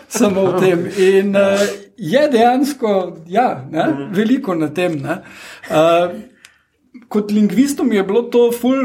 samo 0.09 0.41
o 0.41 0.61
tem. 0.61 0.85
In 0.99 1.37
uh, 1.37 1.65
je 1.97 2.27
dejansko, 2.29 3.17
ja, 3.27 3.65
ne? 3.71 3.87
veliko 4.13 4.55
na 4.55 4.69
tem. 4.69 4.99
ne. 5.01 5.23
Uh, 5.71 6.13
kot 7.09 7.33
lingvistom 7.33 7.93
je 7.93 8.05
bilo 8.05 8.23
to 8.23 8.51
ful 8.53 8.77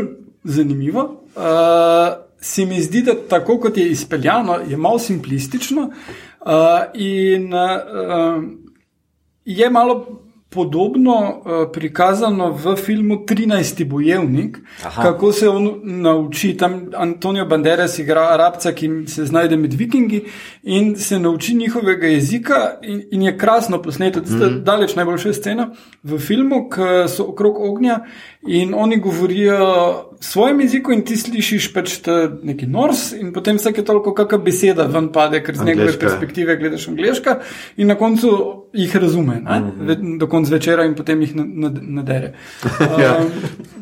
zanimivo. 0.43 1.27
Uh, 1.35 2.23
se 2.39 2.65
mi 2.65 2.79
zdi, 2.81 3.01
da 3.01 3.17
tako 3.29 3.57
kot 3.59 3.77
je 3.77 3.89
izpeljano, 3.91 4.59
je 4.67 4.77
malo 4.77 4.99
simplistično 4.99 5.81
uh, 5.81 6.26
in 6.93 7.53
uh, 7.53 8.43
je 9.45 9.69
malo 9.69 10.27
podobno 10.49 11.13
uh, 11.13 11.71
prikazano 11.73 12.51
v 12.51 12.75
filmu 12.75 13.15
13. 13.25 13.85
bojevnik, 13.85 14.57
Aha. 14.83 15.03
kako 15.03 15.31
se 15.31 15.49
on 15.49 15.81
nauči. 15.83 16.57
Tam 16.57 16.89
Antonijo 16.95 17.45
Banderas 17.45 17.99
igra 17.99 18.29
arabca, 18.33 18.71
ki 18.71 18.89
se 19.07 19.25
znajde 19.25 19.57
med 19.57 19.73
vikingi 19.73 20.23
in 20.63 20.95
se 20.95 21.19
nauči 21.19 21.55
njihovega 21.55 22.07
jezika, 22.07 22.79
in, 22.81 23.03
in 23.11 23.21
je 23.21 23.37
krasno 23.37 23.81
posneto. 23.81 24.21
To 24.21 24.43
je 24.43 24.49
mm. 24.49 24.63
daleč 24.63 24.95
najboljša 24.95 25.33
scena 25.33 25.69
v 26.03 26.19
filmu, 26.19 26.69
ki 26.69 27.09
so 27.11 27.27
okrog 27.27 27.59
ognja 27.59 27.99
in 28.47 28.73
oni 28.73 28.97
govorijo 28.99 29.57
svojem 30.19 30.61
jeziku, 30.61 30.91
in 30.91 31.01
ti 31.05 31.17
slišiš 31.17 31.73
pač 31.73 31.97
neki 32.43 32.67
nors, 32.67 33.11
in 33.13 33.33
potem 33.33 33.59
vsake 33.59 33.83
toliko 33.85 34.13
kakšna 34.17 34.37
beseda 34.43 34.87
ven 34.91 35.11
pade, 35.13 35.41
ker 35.43 35.55
z 35.55 35.65
njegove 35.65 35.97
perspektive 35.99 36.57
gledaš 36.57 36.87
angliška, 36.87 37.39
in 37.77 37.87
na 37.87 37.95
koncu 37.95 38.31
jih 38.73 38.95
razume, 38.95 39.35
mm 39.35 39.47
-hmm. 39.47 40.17
do 40.19 40.27
konca 40.27 40.53
večera 40.53 40.85
in 40.85 40.95
potem 40.95 41.21
jih 41.21 41.35
nad- 41.35 41.53
nad- 41.53 41.81
nadere. 41.81 42.33
Ja. 42.97 43.17
Um, 43.17 43.31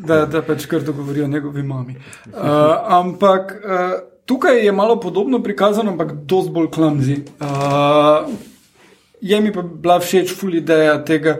da, 0.06 0.26
da 0.26 0.42
pač 0.42 0.66
kar 0.66 0.82
dogovorijo 0.82 1.26
njegovi 1.26 1.62
mami. 1.62 1.94
Uh, 2.26 2.40
ampak 3.00 3.52
uh, 3.64 4.00
tukaj 4.24 4.64
je 4.64 4.72
malo 4.72 5.00
podobno 5.00 5.42
prikazano, 5.42 5.90
ampak 5.90 6.12
dosti 6.12 6.52
bolj 6.52 6.70
klamzi. 6.70 7.16
Uh, 7.40 8.32
Je 9.20 9.40
mi 9.40 9.52
pa 9.52 9.62
bila 9.62 10.00
všeč 10.00 10.34
ful 10.36 10.54
ideja 10.54 10.98
tega 11.04 11.38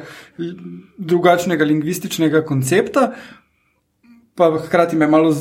drugačnega 0.99 1.65
lingvističnega 1.65 2.43
koncepta, 2.45 3.11
pa 4.35 4.51
hkrati 4.59 4.97
me 4.97 5.05
je 5.05 5.11
malo 5.11 5.35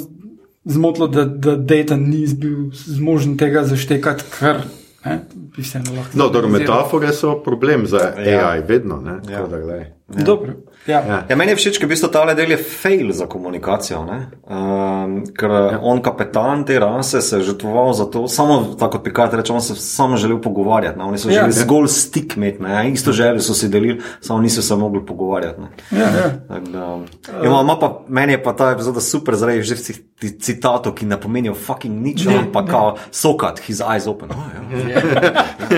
zmotilo, 0.65 1.07
da, 1.07 1.25
da 1.25 1.55
Data 1.55 1.95
ni 1.95 2.25
bil 2.33 2.71
zmožen 2.73 3.37
tega 3.37 3.63
zaštekati, 3.63 4.23
kar 4.39 4.63
ne, 5.05 5.19
bi 5.33 5.61
vseeno 5.61 5.93
lahko. 5.95 6.17
No, 6.17 6.29
dobro, 6.29 6.49
metafore 6.49 7.13
so 7.13 7.37
problem 7.43 7.87
za 7.87 7.97
Ja. 8.25 8.49
AI, 8.49 8.61
vedno. 8.67 9.01
Ne? 9.01 9.19
Ja. 9.31 9.47
Da, 9.47 9.59
glej. 9.59 9.85
Dobro. 10.25 10.53
Ja. 10.87 11.01
Ja. 11.07 11.23
Ja, 11.29 11.35
meni 11.35 11.51
je 11.51 11.57
všeč, 11.57 11.79
ker 11.81 11.87
v 11.89 11.95
bistvu 11.95 12.11
ta 12.13 12.21
del 12.33 12.51
je 12.51 12.57
fail 12.57 13.11
za 13.11 13.25
komunikacijo. 13.25 14.05
ne. 14.05 14.17
Um, 14.45 15.23
ker 15.33 15.49
ja. 15.49 15.79
on, 15.81 16.01
kapetan 16.01 16.65
te 16.65 16.79
rase, 16.79 17.21
se 17.21 17.37
je 17.37 17.43
žrtvoval 17.43 17.93
za 17.93 18.05
to, 18.05 18.27
samo 18.27 18.75
tako 18.79 18.91
kot 18.97 19.03
Pikard 19.03 19.33
reče, 19.33 19.53
on 19.53 19.61
se 19.61 19.73
je 19.73 19.77
samo 19.77 20.17
želel 20.17 20.41
pogovarjati. 20.41 20.99
Ne. 20.99 21.05
Oni 21.05 21.17
so 21.17 21.29
Ja. 21.29 21.33
želeli 21.33 21.51
zgolj 21.53 21.87
stik 21.87 22.37
imeti, 22.37 22.61
ne. 22.63 22.91
isto 22.91 23.11
željo 23.11 23.39
so 23.41 23.53
si 23.53 23.69
delili, 23.69 24.01
samo 24.21 24.39
niso 24.41 24.61
se 24.61 24.75
mogli 24.75 25.05
pogovarjati. 25.05 25.61
Ne. 25.61 25.67
Ja, 25.91 26.05
ja. 26.05 26.29
Tak 26.47 26.63
Da, 26.65 26.97
ima, 27.43 27.61
ima 27.61 27.79
pa, 27.79 28.03
meni 28.07 28.33
je 28.33 28.43
pa 28.43 28.53
ta 28.53 28.71
epizoda 28.71 28.99
super 29.01 29.35
zaradi 29.35 29.63
že 29.63 29.75
vseh 29.75 29.95
tih 30.19 30.31
citatov, 30.39 30.93
ki 30.95 31.05
ne 31.05 31.17
pomenijo 31.19 31.53
fucking 31.55 32.01
nič, 32.01 32.27
ampak 32.27 32.69
kao 32.69 32.95
sokat, 33.11 33.59
his 33.59 33.81
eyes 33.81 34.07
open. 34.07 34.29
Oh, 34.31 34.45
ja. 34.89 35.01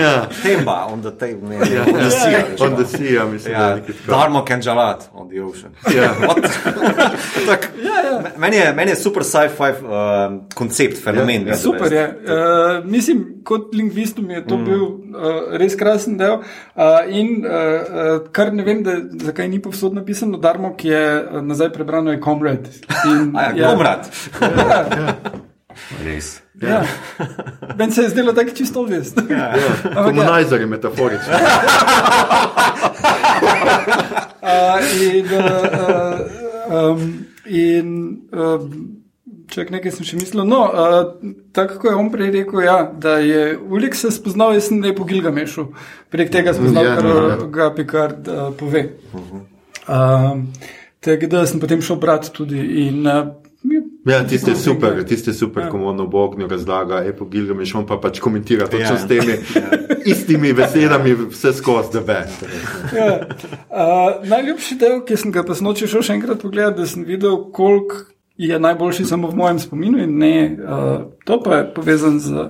Ja. 0.00 0.26
Temba, 0.42 0.86
on 0.92 1.00
the 1.00 1.10
table, 1.10 1.48
ne, 1.48 1.54
ja. 1.54 1.82
on 1.82 1.94
the 1.94 2.10
sea. 2.10 2.44
veš, 2.50 2.60
On 2.60 2.68
kao. 2.70 2.76
the 2.76 2.98
sea, 2.98 3.12
ja, 3.12 3.24
mislim, 3.24 3.54
da 3.54 3.64
je 3.64 3.68
Ja, 3.70 3.74
nekaj 3.74 3.94
tako. 3.94 4.10
Jalat 4.98 5.10
on 5.14 5.28
the 5.28 5.40
ocean. 5.40 5.72
Ja. 5.94 6.12
What? 6.28 6.42
tak, 7.48 7.70
Me- 7.76 8.32
meni, 8.38 8.56
je, 8.56 8.72
meni 8.72 8.90
je 8.90 8.96
super 8.96 9.24
sci-fi 9.24 9.70
uh, 9.84 10.48
koncept, 10.54 10.98
fenomen. 10.98 11.46
Ja, 11.46 11.48
ja. 11.48 11.56
Super 11.56 11.92
je. 11.92 12.04
Uh, 12.24 12.84
mislim, 12.84 13.24
kot 13.44 13.74
lingvistu 13.74 14.22
mi 14.22 14.34
je 14.34 14.46
to 14.46 14.56
mm. 14.56 14.64
bil 14.64 14.84
uh, 14.84 15.56
res 15.58 15.76
krasen 15.76 16.18
del. 16.18 16.42
Uh, 16.74 17.04
in 17.08 17.44
uh, 17.46 18.18
kar 18.32 18.52
ne 18.52 18.64
vem, 18.64 18.82
da, 18.82 18.98
zakaj 19.24 19.48
ni 19.48 19.62
povsod 19.62 19.94
napisano, 19.94 20.38
Darmo, 20.38 20.74
ki 20.76 20.88
je 20.88 21.04
nazaj 21.42 21.72
prebrano, 21.72 22.12
je 22.12 22.20
Comrade. 22.24 22.70
In, 23.08 23.32
A 23.36 23.52
ja, 23.54 23.70
komrad. 23.70 24.10
Ja, 24.40 25.16
Res. 26.04 26.38
Ja. 26.62 26.82
Meni 27.78 27.92
se 27.92 28.02
je 28.02 28.08
zdelo 28.08 28.32
tako 28.32 28.50
čisto 28.50 28.82
vest. 28.82 29.18
Ja. 29.30 29.54
Komunizer 30.04 30.60
je 30.60 30.66
metaforičen. 30.66 31.34
Uh, 34.48 34.80
in 35.02 35.26
uh, 35.26 35.40
uh, 36.70 36.90
um, 36.92 37.26
in 37.44 37.88
uh, 38.32 38.62
čak 39.52 39.72
nekaj 39.74 39.92
sem 39.96 40.06
še 40.08 40.18
mislil. 40.20 40.44
No, 40.48 40.60
uh, 40.68 41.32
tako 41.56 41.80
kot 41.82 41.90
je 41.90 41.96
on 41.98 42.10
prej 42.12 42.30
rekel, 42.32 42.62
ja, 42.64 42.78
da 42.88 43.18
je 43.20 43.58
Ulik 43.58 43.98
se 43.98 44.12
spoznal, 44.14 44.54
jaz 44.56 44.70
sem 44.70 44.80
lepo 44.84 45.04
Gilgamešu, 45.08 45.68
prek 46.12 46.32
tega 46.32 46.54
spoznal, 46.56 46.88
Ja, 46.88 46.96
kar 46.96 47.10
ja. 47.10 47.36
ga 47.58 47.68
Picard 47.76 48.30
uh, 48.30 48.48
pove. 48.56 48.84
Um, 49.12 50.48
tako 51.04 51.30
da 51.34 51.44
sem 51.48 51.60
potem 51.60 51.84
šel 51.84 52.00
brati 52.00 52.32
tudi. 52.32 52.64
In, 52.86 53.04
uh, 53.04 53.47
Ja, 54.06 54.26
tiste 54.26 54.54
super, 54.54 55.04
tiste 55.04 55.32
super, 55.32 55.62
ja. 55.62 55.70
ko 55.70 55.78
on 55.90 56.00
ob 56.00 56.14
ognju 56.14 56.46
razlaga, 56.48 57.02
Epo 57.04 57.24
Gilgameš, 57.24 57.74
on 57.74 57.86
pa 57.86 57.98
pač 58.00 58.20
komentira 58.20 58.66
točno 58.66 58.94
Ja. 58.94 58.98
s 58.98 59.08
temi 59.08 59.34
istimi 60.04 60.52
besedami, 60.52 61.14
vse 61.14 61.52
skozi 61.52 61.90
the 61.90 62.00
best. 62.00 62.44
Ja. 62.96 63.26
Uh, 63.68 64.28
najljubši 64.28 64.76
del, 64.80 65.02
ki 65.04 65.16
sem 65.16 65.32
ga 65.34 65.42
pa 65.44 65.54
snoči 65.54 65.90
šel 65.90 66.02
še 66.06 66.14
enkrat 66.14 66.40
pogledati, 66.42 66.80
da 66.80 66.86
sem 66.86 67.04
videl, 67.04 67.50
koliko 67.52 68.06
je 68.38 68.58
najboljši 68.58 69.04
samo 69.04 69.28
v 69.28 69.36
mojem 69.36 69.58
spominu 69.58 69.98
in 69.98 70.18
ne, 70.18 70.34
uh, 70.56 71.00
to 71.26 71.40
pa 71.42 71.56
je 71.60 71.70
povezan 71.74 72.20
z 72.22 72.48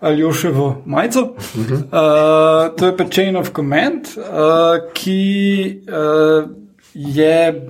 Aljoševo 0.00 0.82
majico. 0.86 1.20
Uh, 1.22 2.76
to 2.76 2.86
je 2.86 2.96
pa 2.96 3.04
Chain 3.04 3.36
of 3.36 3.52
Command, 3.56 4.08
uh, 4.16 4.90
ki 4.92 5.82
uh, 5.86 6.50
je, 6.94 7.66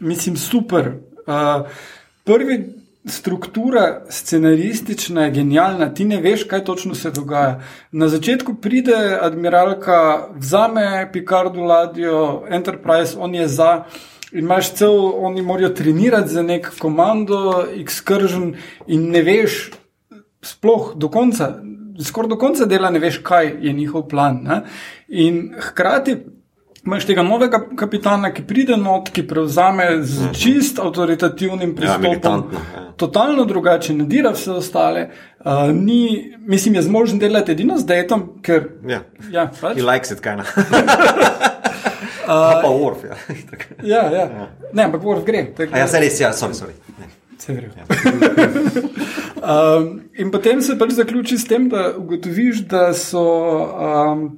mislim, 0.00 0.36
super. 0.36 0.94
Uh, 1.26 1.66
prvi 2.24 2.74
struktura 3.06 4.02
scenaristična 4.08 5.24
je 5.24 5.30
genialna, 5.30 5.94
ti 5.94 6.04
ne 6.04 6.20
veš, 6.20 6.44
kaj 6.44 6.64
točno 6.64 6.94
se 6.94 7.10
dogaja. 7.10 7.60
Na 7.92 8.08
začetku 8.08 8.54
pride 8.54 9.18
admiralka, 9.20 10.28
vzame 10.36 11.10
Picardu 11.12 11.60
ladjo, 11.60 12.42
Enterprise, 12.50 13.16
on 13.18 13.34
je 13.34 13.48
za. 13.48 13.84
In 14.32 14.44
imaš 14.44 14.72
cel, 14.74 14.96
oni 15.24 15.42
morajo 15.42 15.68
trenirati 15.68 16.28
za 16.28 16.42
nek 16.42 16.72
komando, 16.78 17.66
excursion, 17.76 18.54
in 18.86 19.10
ne 19.10 19.22
veš, 19.22 19.70
sploh 20.42 20.94
do 20.96 21.08
konca, 21.08 21.54
skoraj 22.02 22.28
do 22.28 22.38
konca 22.38 22.64
dela 22.64 22.90
ne 22.90 22.98
veš, 22.98 23.20
kaj 23.22 23.52
je 23.60 23.72
njihov 23.72 24.08
plan. 24.08 24.40
Ne? 24.42 24.62
In 25.08 25.52
hkrati 25.60 26.16
imaš 26.86 27.06
tega 27.06 27.22
novega 27.22 27.60
kapitana, 27.76 28.30
ki 28.34 28.44
pride 28.46 28.76
not, 28.76 29.08
ki 29.14 29.26
prevzame 29.28 29.86
z 30.02 30.30
čist 30.36 30.78
avtoritativnim 30.78 31.74
pristopom. 31.76 32.02
militantno, 32.02 32.60
ja. 32.74 32.84
Totalno 32.96 33.44
drugače, 33.44 33.94
nadira 33.94 34.30
vse 34.34 34.52
ostale, 34.52 35.08
uh, 35.44 35.70
ni, 35.72 36.34
mislim, 36.46 36.74
je 36.74 36.82
zmožen 36.82 37.18
delati 37.18 37.52
edino 37.52 37.78
z 37.78 37.86
detom, 37.86 38.28
ker. 38.42 38.68
Ja. 38.88 39.00
Ja, 39.30 39.48
pač. 39.60 39.76
He 39.80 39.82
likes 39.82 40.12
it, 40.12 40.20
kaj 40.20 40.36
na. 40.42 40.46
Pa 42.26 42.68
Worf, 42.68 43.04
ja. 43.04 43.16
itak. 43.34 43.66
ja, 43.94 44.02
ja. 44.12 44.48
Ne, 44.72 44.84
ampak 44.84 45.02
Worf 45.02 45.24
gre. 45.24 45.46
tako 45.56 45.76
ja, 45.76 45.88
se 45.88 46.00
res, 46.00 46.20
ja, 46.20 46.32
sorry, 46.32 46.54
sorry. 46.54 46.72
Ne. 46.98 47.10
Se 47.38 47.52
redu. 47.52 47.74
um, 49.42 50.00
in 50.16 50.30
potem 50.30 50.62
se 50.62 50.78
pač 50.78 50.94
zaključi 50.96 51.38
s 51.38 51.48
tem, 51.48 51.68
da 51.68 51.90
ugotoviš, 51.98 52.64
da, 52.70 52.86
so, 52.96 53.24
um, 53.74 54.28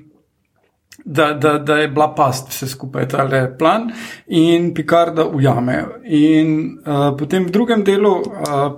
da, 1.06 1.32
da, 1.32 1.58
da 1.58 1.76
je 1.76 1.88
bila 1.88 2.14
past 2.14 2.48
vse 2.48 2.66
skupaj, 2.68 3.08
ta 3.08 3.48
plan 3.58 3.90
in 4.26 4.74
Picarda 4.74 5.26
ujamejo. 5.26 6.00
In 6.04 6.78
uh, 6.78 7.16
potem 7.18 7.46
v 7.46 7.50
drugem 7.50 7.84
delu 7.84 8.10
uh, 8.10 8.24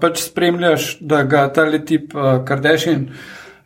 pač 0.00 0.20
spremljaš, 0.28 0.98
da 1.00 1.22
ga 1.22 1.48
ta 1.48 1.64
tip 1.78 2.14
uh, 2.14 2.44
Kardashian 2.44 3.08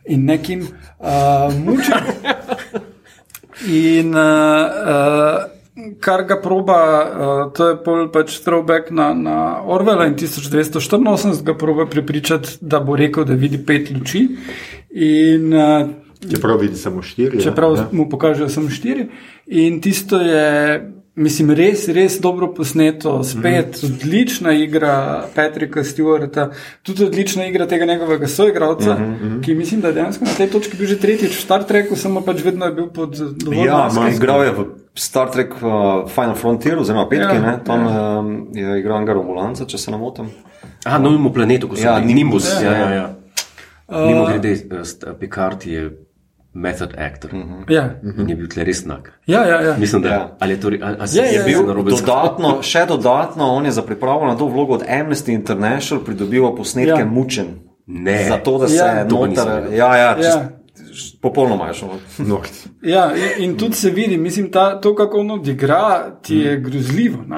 in 0.05 0.25
nekim 0.25 0.63
uh, 0.63 1.51
muči. 1.65 1.91
In 3.63 4.15
uh, 4.15 4.23
uh, 4.91 5.93
kar 5.99 6.23
ga 6.23 6.35
proba, 6.41 6.77
uh, 6.77 7.51
to 7.53 7.69
je 7.69 7.75
pol 7.85 8.07
pač 8.11 8.39
throwback 8.43 8.91
na, 8.91 9.13
na 9.13 9.35
Orwella 9.61 10.07
in 10.09 10.17
1984, 10.17 11.43
ga 11.45 11.53
proba 11.53 11.85
prepričati, 11.85 12.57
da 12.61 12.79
bo 12.79 12.95
rekel, 12.95 13.23
da 13.23 13.37
vidi 13.39 13.61
pet 13.63 13.93
luči. 13.93 14.25
In 14.91 15.53
uh, 15.53 16.02
Čeprav 16.31 16.57
vidi 16.61 16.75
samo 16.75 17.01
štiri. 17.01 17.41
čeprav 17.41 17.75
ja. 17.75 17.87
mu 17.91 18.09
pokažejo 18.09 18.49
samo 18.49 18.69
štiri. 18.69 19.07
In 19.47 19.81
tisto 19.81 20.17
je, 20.17 20.81
mislim, 21.15 21.51
res, 21.51 21.87
res 21.87 22.19
dobro 22.21 22.53
posneto, 22.53 23.23
spet 23.23 23.79
mm. 23.83 23.85
odlična 23.85 24.53
igra 24.53 25.25
Patrika 25.35 25.83
Stewarta, 25.83 26.49
tudi 26.83 27.05
odlična 27.05 27.45
igra 27.45 27.67
tega 27.67 27.85
njegovega 27.85 28.27
soigralca, 28.27 28.93
mm 28.93 29.17
-hmm. 29.21 29.43
ki 29.45 29.55
mislim, 29.55 29.81
da 29.81 29.87
je 29.87 29.93
dejansko 29.93 30.25
na 30.25 30.31
tej 30.37 30.47
točki 30.49 30.77
bil 30.77 30.87
že 30.87 30.99
tretjič 30.99 31.37
v 31.37 31.41
Star 31.41 31.63
Treku, 31.63 31.95
samo 31.95 32.21
pač 32.21 32.43
vedno 32.43 32.65
je 32.65 32.71
bil 32.71 32.87
pod 32.87 33.17
dovolj 33.17 33.67
Ja, 33.67 33.77
masko. 33.77 34.07
igral 34.15 34.43
je 34.43 34.51
v 34.51 34.65
Star 34.95 35.31
Trek 35.31 35.53
uh, 35.53 36.09
Final 36.09 36.35
Frontier, 36.35 36.79
oziroma 36.79 37.09
petki, 37.09 37.25
Ja, 37.25 37.33
ja, 37.33 37.41
ne? 37.41 37.59
tam 37.65 37.79
ja. 37.85 38.19
um, 38.19 38.47
je 38.53 38.79
igral 38.79 38.97
enega 38.97 39.13
Romulanca, 39.13 39.65
če 39.65 39.77
se 39.77 39.91
ne 39.91 39.97
motim. 39.97 40.25
Aha, 40.85 40.97
novemu 40.97 41.33
planetu, 41.33 41.67
ko 41.67 41.75
so 41.75 41.81
Ja, 41.83 41.99
bili 41.99 42.13
Nimbus, 42.13 42.43
Nimbus. 42.43 42.61
Ja, 42.63 42.71
ja. 42.71 42.89
ja, 42.89 42.93
ja. 42.95 43.15
Mimo 44.07 44.25
grede, 44.25 44.51
eh, 44.51 44.83
st- 44.83 45.13
Picard 45.19 45.65
je 45.65 45.91
method 46.53 46.93
actor. 46.97 47.31
Ja, 47.69 47.89
In 48.17 48.29
je 48.29 48.35
bil 48.35 48.47
tle 48.47 48.63
res 48.63 48.85
nag. 48.85 49.09
ja, 49.25 49.43
ja. 49.43 49.61
ja. 49.61 49.75
Mislim, 49.77 50.01
da 50.01 50.09
Ja. 50.09 50.35
ali 50.39 50.53
je 50.53 50.59
to, 50.59 50.67
ali, 50.67 50.79
ali 50.81 51.09
Ja, 51.13 51.23
je, 51.23 51.33
ja, 51.33 51.39
je 51.39 51.43
bil 51.45 51.59
ja. 51.59 51.67
na 51.67 51.73
robe 51.73 51.91
Dodatno, 51.91 52.61
še 52.61 52.85
dodatno, 52.85 53.47
on 53.47 53.65
je 53.65 53.71
za 53.71 53.81
pripravo 53.81 54.25
na 54.25 54.35
to 54.35 54.45
vlogo 54.45 54.73
od 54.73 54.83
Amnesty 54.83 55.29
International 55.29 56.03
pridobival 56.05 56.55
posnetke 56.55 56.89
Ja. 56.91 56.99
ja. 56.99 57.05
mučen. 57.07 57.47
Ne. 57.85 58.23
Zato, 58.23 58.57
da 58.57 58.67
se 58.67 58.75
Ja. 58.75 58.85
ja, 58.87 59.07
To 59.07 59.19
pa 59.19 59.27
nisem 59.27 59.47
noter. 59.47 59.73
Ja, 59.73 59.97
ja, 59.97 60.15
čist, 60.15 60.27
Ja. 60.27 60.35
ja. 60.35 60.49
popolnoma 61.21 61.67
je 61.67 61.73
šlo. 61.73 61.89
Norc. 62.19 62.53
Ja, 62.81 63.11
in, 63.15 63.43
in 63.43 63.57
tudi 63.57 63.75
se 63.75 63.89
vidi, 63.89 64.17
mislim, 64.17 64.51
ta, 64.51 64.81
to, 64.81 64.95
kako 64.95 65.17
on 65.17 65.31
odigra, 65.31 65.81
ti 66.21 66.37
je 66.37 66.57
grozljivo. 66.59 67.17
Uh, 67.19 67.35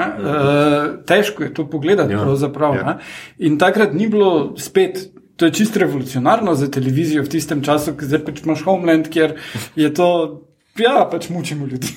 težko 1.06 1.44
je 1.44 1.54
to 1.54 1.70
pogledati, 1.70 2.14
ja. 2.14 2.20
pravzaprav. 2.20 2.76
Ja. 2.76 2.98
In 3.40 3.58
takrat 3.58 3.94
ni 3.94 4.08
bilo 4.08 4.54
spet. 4.58 5.10
To 5.36 5.45
je 5.45 5.53
čisto 5.53 5.80
revolucionarno 5.80 6.56
za 6.56 6.72
televizijo 6.72 7.24
v 7.24 7.30
tistem 7.30 7.64
času, 7.64 7.94
ker 7.98 8.07
zdaj 8.07 8.26
pač 8.26 8.44
imaš 8.44 8.64
Homeland, 8.64 9.10
kjer 9.12 9.36
je 9.76 9.94
to. 9.94 10.41
Ja, 10.76 11.07
pač 11.12 11.30
mučimo 11.32 11.66
ljudi. 11.66 11.88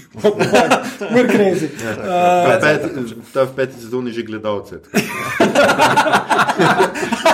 Mr. 1.15 1.27
crazy. 1.27 1.67
Uh, 1.67 1.99
Ta 2.47 2.59
pet- 2.63 3.15
Ta 3.33 3.43
v 3.43 3.55
peti 3.57 3.81
sezoni 3.81 4.13
že 4.15 4.23
gledalce. 4.23 4.79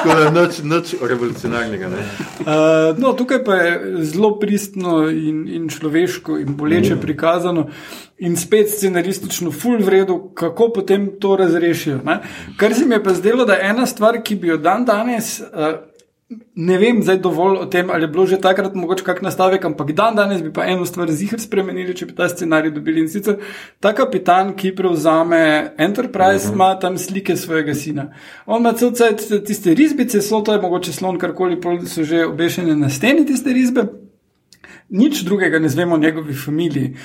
tako. 0.05 0.21
Da 0.21 0.31
nič, 0.31 0.61
nič 0.63 0.95
revolucionarnega. 1.01 1.89
Ne? 1.89 1.97
Uh, 2.41 2.99
no, 2.99 3.13
tukaj 3.13 3.45
pa 3.45 3.55
je 3.55 4.05
zelo 4.05 4.35
pristno 4.39 5.09
in, 5.09 5.49
in 5.49 5.69
človeško 5.69 6.39
in 6.39 6.57
boleče 6.57 6.95
mm. 6.95 7.01
prikazano, 7.01 7.69
in 8.19 8.37
spet 8.37 8.71
scenaristično, 8.71 9.53
full 9.53 9.83
vredu, 9.85 10.31
kako 10.35 10.71
potem 10.75 11.09
to 11.21 11.37
razrešijo. 11.37 12.01
Ne? 12.05 12.21
Kar 12.57 12.75
se 12.75 12.87
mi 12.87 12.95
je 12.95 13.03
pa 13.05 13.15
zdelo, 13.15 13.45
da 13.45 13.59
je 13.59 13.71
ena 13.71 13.87
stvar, 13.87 14.23
ki 14.23 14.37
bi 14.37 14.53
jo 14.53 14.57
dan 14.57 14.85
danes. 14.85 15.41
Uh, 15.41 15.94
Ne 16.55 16.79
vem 16.79 17.03
zdaj 17.03 17.19
dovolj 17.23 17.59
o 17.59 17.67
tem, 17.67 17.91
ali 17.91 18.05
je 18.05 18.09
bilo 18.09 18.27
že 18.27 18.39
takrat 18.41 18.75
mogoče 18.75 19.05
kak 19.05 19.23
nastavek, 19.23 19.65
ampak 19.65 19.93
dan 19.93 20.17
danes 20.17 20.43
bi 20.43 20.53
pa 20.53 20.67
eno 20.71 20.87
stvar 20.87 21.11
zihar 21.11 21.41
spremenili, 21.41 21.95
če 21.95 22.07
bi 22.07 22.15
ta 22.15 22.29
scenarij 22.29 22.71
dobili. 22.75 23.01
In 23.05 23.09
sicer 23.09 23.41
ta 23.81 23.93
kapitan, 23.95 24.55
ki 24.57 24.75
prevzame 24.77 25.75
Enterprise, 25.79 26.53
ima 26.53 26.71
uh 26.71 26.77
-huh. 26.77 26.81
tam 26.81 26.99
slike 26.99 27.37
svojega 27.37 27.75
sina. 27.75 28.13
On 28.47 28.61
ima 28.61 28.73
cel 28.73 28.93
cel 28.93 29.41
tiste 29.47 29.75
risbice, 29.75 30.23
so 30.23 30.41
to 30.41 30.53
je 30.53 30.61
mogoče 30.61 30.93
slon, 30.93 31.19
karkoli, 31.19 31.61
pol 31.61 31.81
so 31.87 32.05
že 32.05 32.27
obešene 32.27 32.77
na 32.77 32.91
steni 32.91 33.27
tiste 33.27 33.53
risbe. 33.53 33.85
Nič 34.89 35.25
drugega 35.25 35.59
ne 35.59 35.69
znemo 35.69 35.95
o 35.95 35.99
njegovi 35.99 36.35
familiji. 36.35 36.97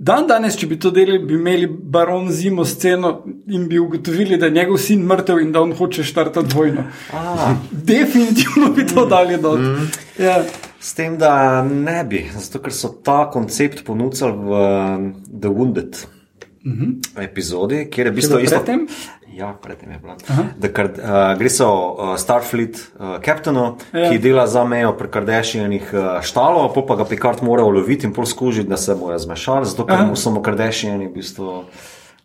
Dan 0.00 0.24
danes, 0.24 0.54
če 0.56 0.64
bi 0.70 0.78
to 0.80 0.88
delali, 0.96 1.18
bi 1.28 1.34
imeli 1.36 1.66
baron 1.68 2.30
zimo 2.32 2.64
sceno 2.64 3.10
in 3.52 3.66
bi 3.68 3.76
ugotovili, 3.78 4.38
da 4.40 4.48
je 4.48 4.54
njegov 4.56 4.78
sin 4.80 5.02
mrtev 5.04 5.42
in 5.42 5.50
da 5.52 5.60
on 5.60 5.74
hoče 5.76 6.04
štartati 6.08 6.56
vojno. 6.56 6.86
Definitivno 7.70 8.70
bi 8.76 8.86
to 8.88 9.04
dali 9.06 9.36
dol. 9.42 9.60
Ja. 10.18 10.38
S 10.80 10.94
tem, 10.96 11.18
da 11.20 11.60
ne 11.62 11.98
bi, 12.08 12.22
zato 12.32 12.62
ker 12.64 12.72
so 12.72 12.88
ta 13.04 13.26
koncept 13.30 13.84
ponudili 13.84 14.32
v 14.32 14.62
um, 14.64 15.12
The 15.28 15.52
Wounded 15.52 16.00
mm 16.64 16.72
-hmm. 16.72 17.24
epizodi, 17.24 17.90
kjer 17.90 18.06
je 18.06 18.10
v 18.10 18.14
bistvu 18.14 18.36
bilo 18.36 18.44
isto. 18.44 18.56
predtem? 18.56 18.86
Ja, 19.30 19.54
predtem 19.54 19.90
je 19.90 19.98
bilo. 19.98 20.14
Uh, 20.14 20.98
gre 21.38 21.48
se 21.48 21.64
o 21.64 21.72
uh, 21.88 22.16
Starfleet 22.16 22.76
uh, 22.92 23.16
kapitanu, 23.18 23.76
Ja. 23.92 24.00
ja. 24.00 24.10
ki 24.10 24.18
dela 24.18 24.46
za 24.46 24.64
mejo 24.64 24.92
pri 24.92 25.08
Kardashianih 25.08 25.90
uh, 25.92 26.00
štalov, 26.20 26.72
pol 26.72 26.82
pa 26.84 26.96
ga 26.96 27.04
Picard 27.04 27.42
mora 27.42 27.62
uloviti 27.62 28.06
in 28.06 28.12
pol 28.12 28.26
skužiti, 28.26 28.68
da 28.68 28.76
se 28.76 28.94
bojo 28.94 29.18
zmešali, 29.18 29.66
zato 29.66 29.86
ker 29.86 30.02
mu 30.02 30.16
samo 30.16 30.42
Kardashiani 30.42 31.06
v 31.06 31.12
bistvu. 31.12 31.64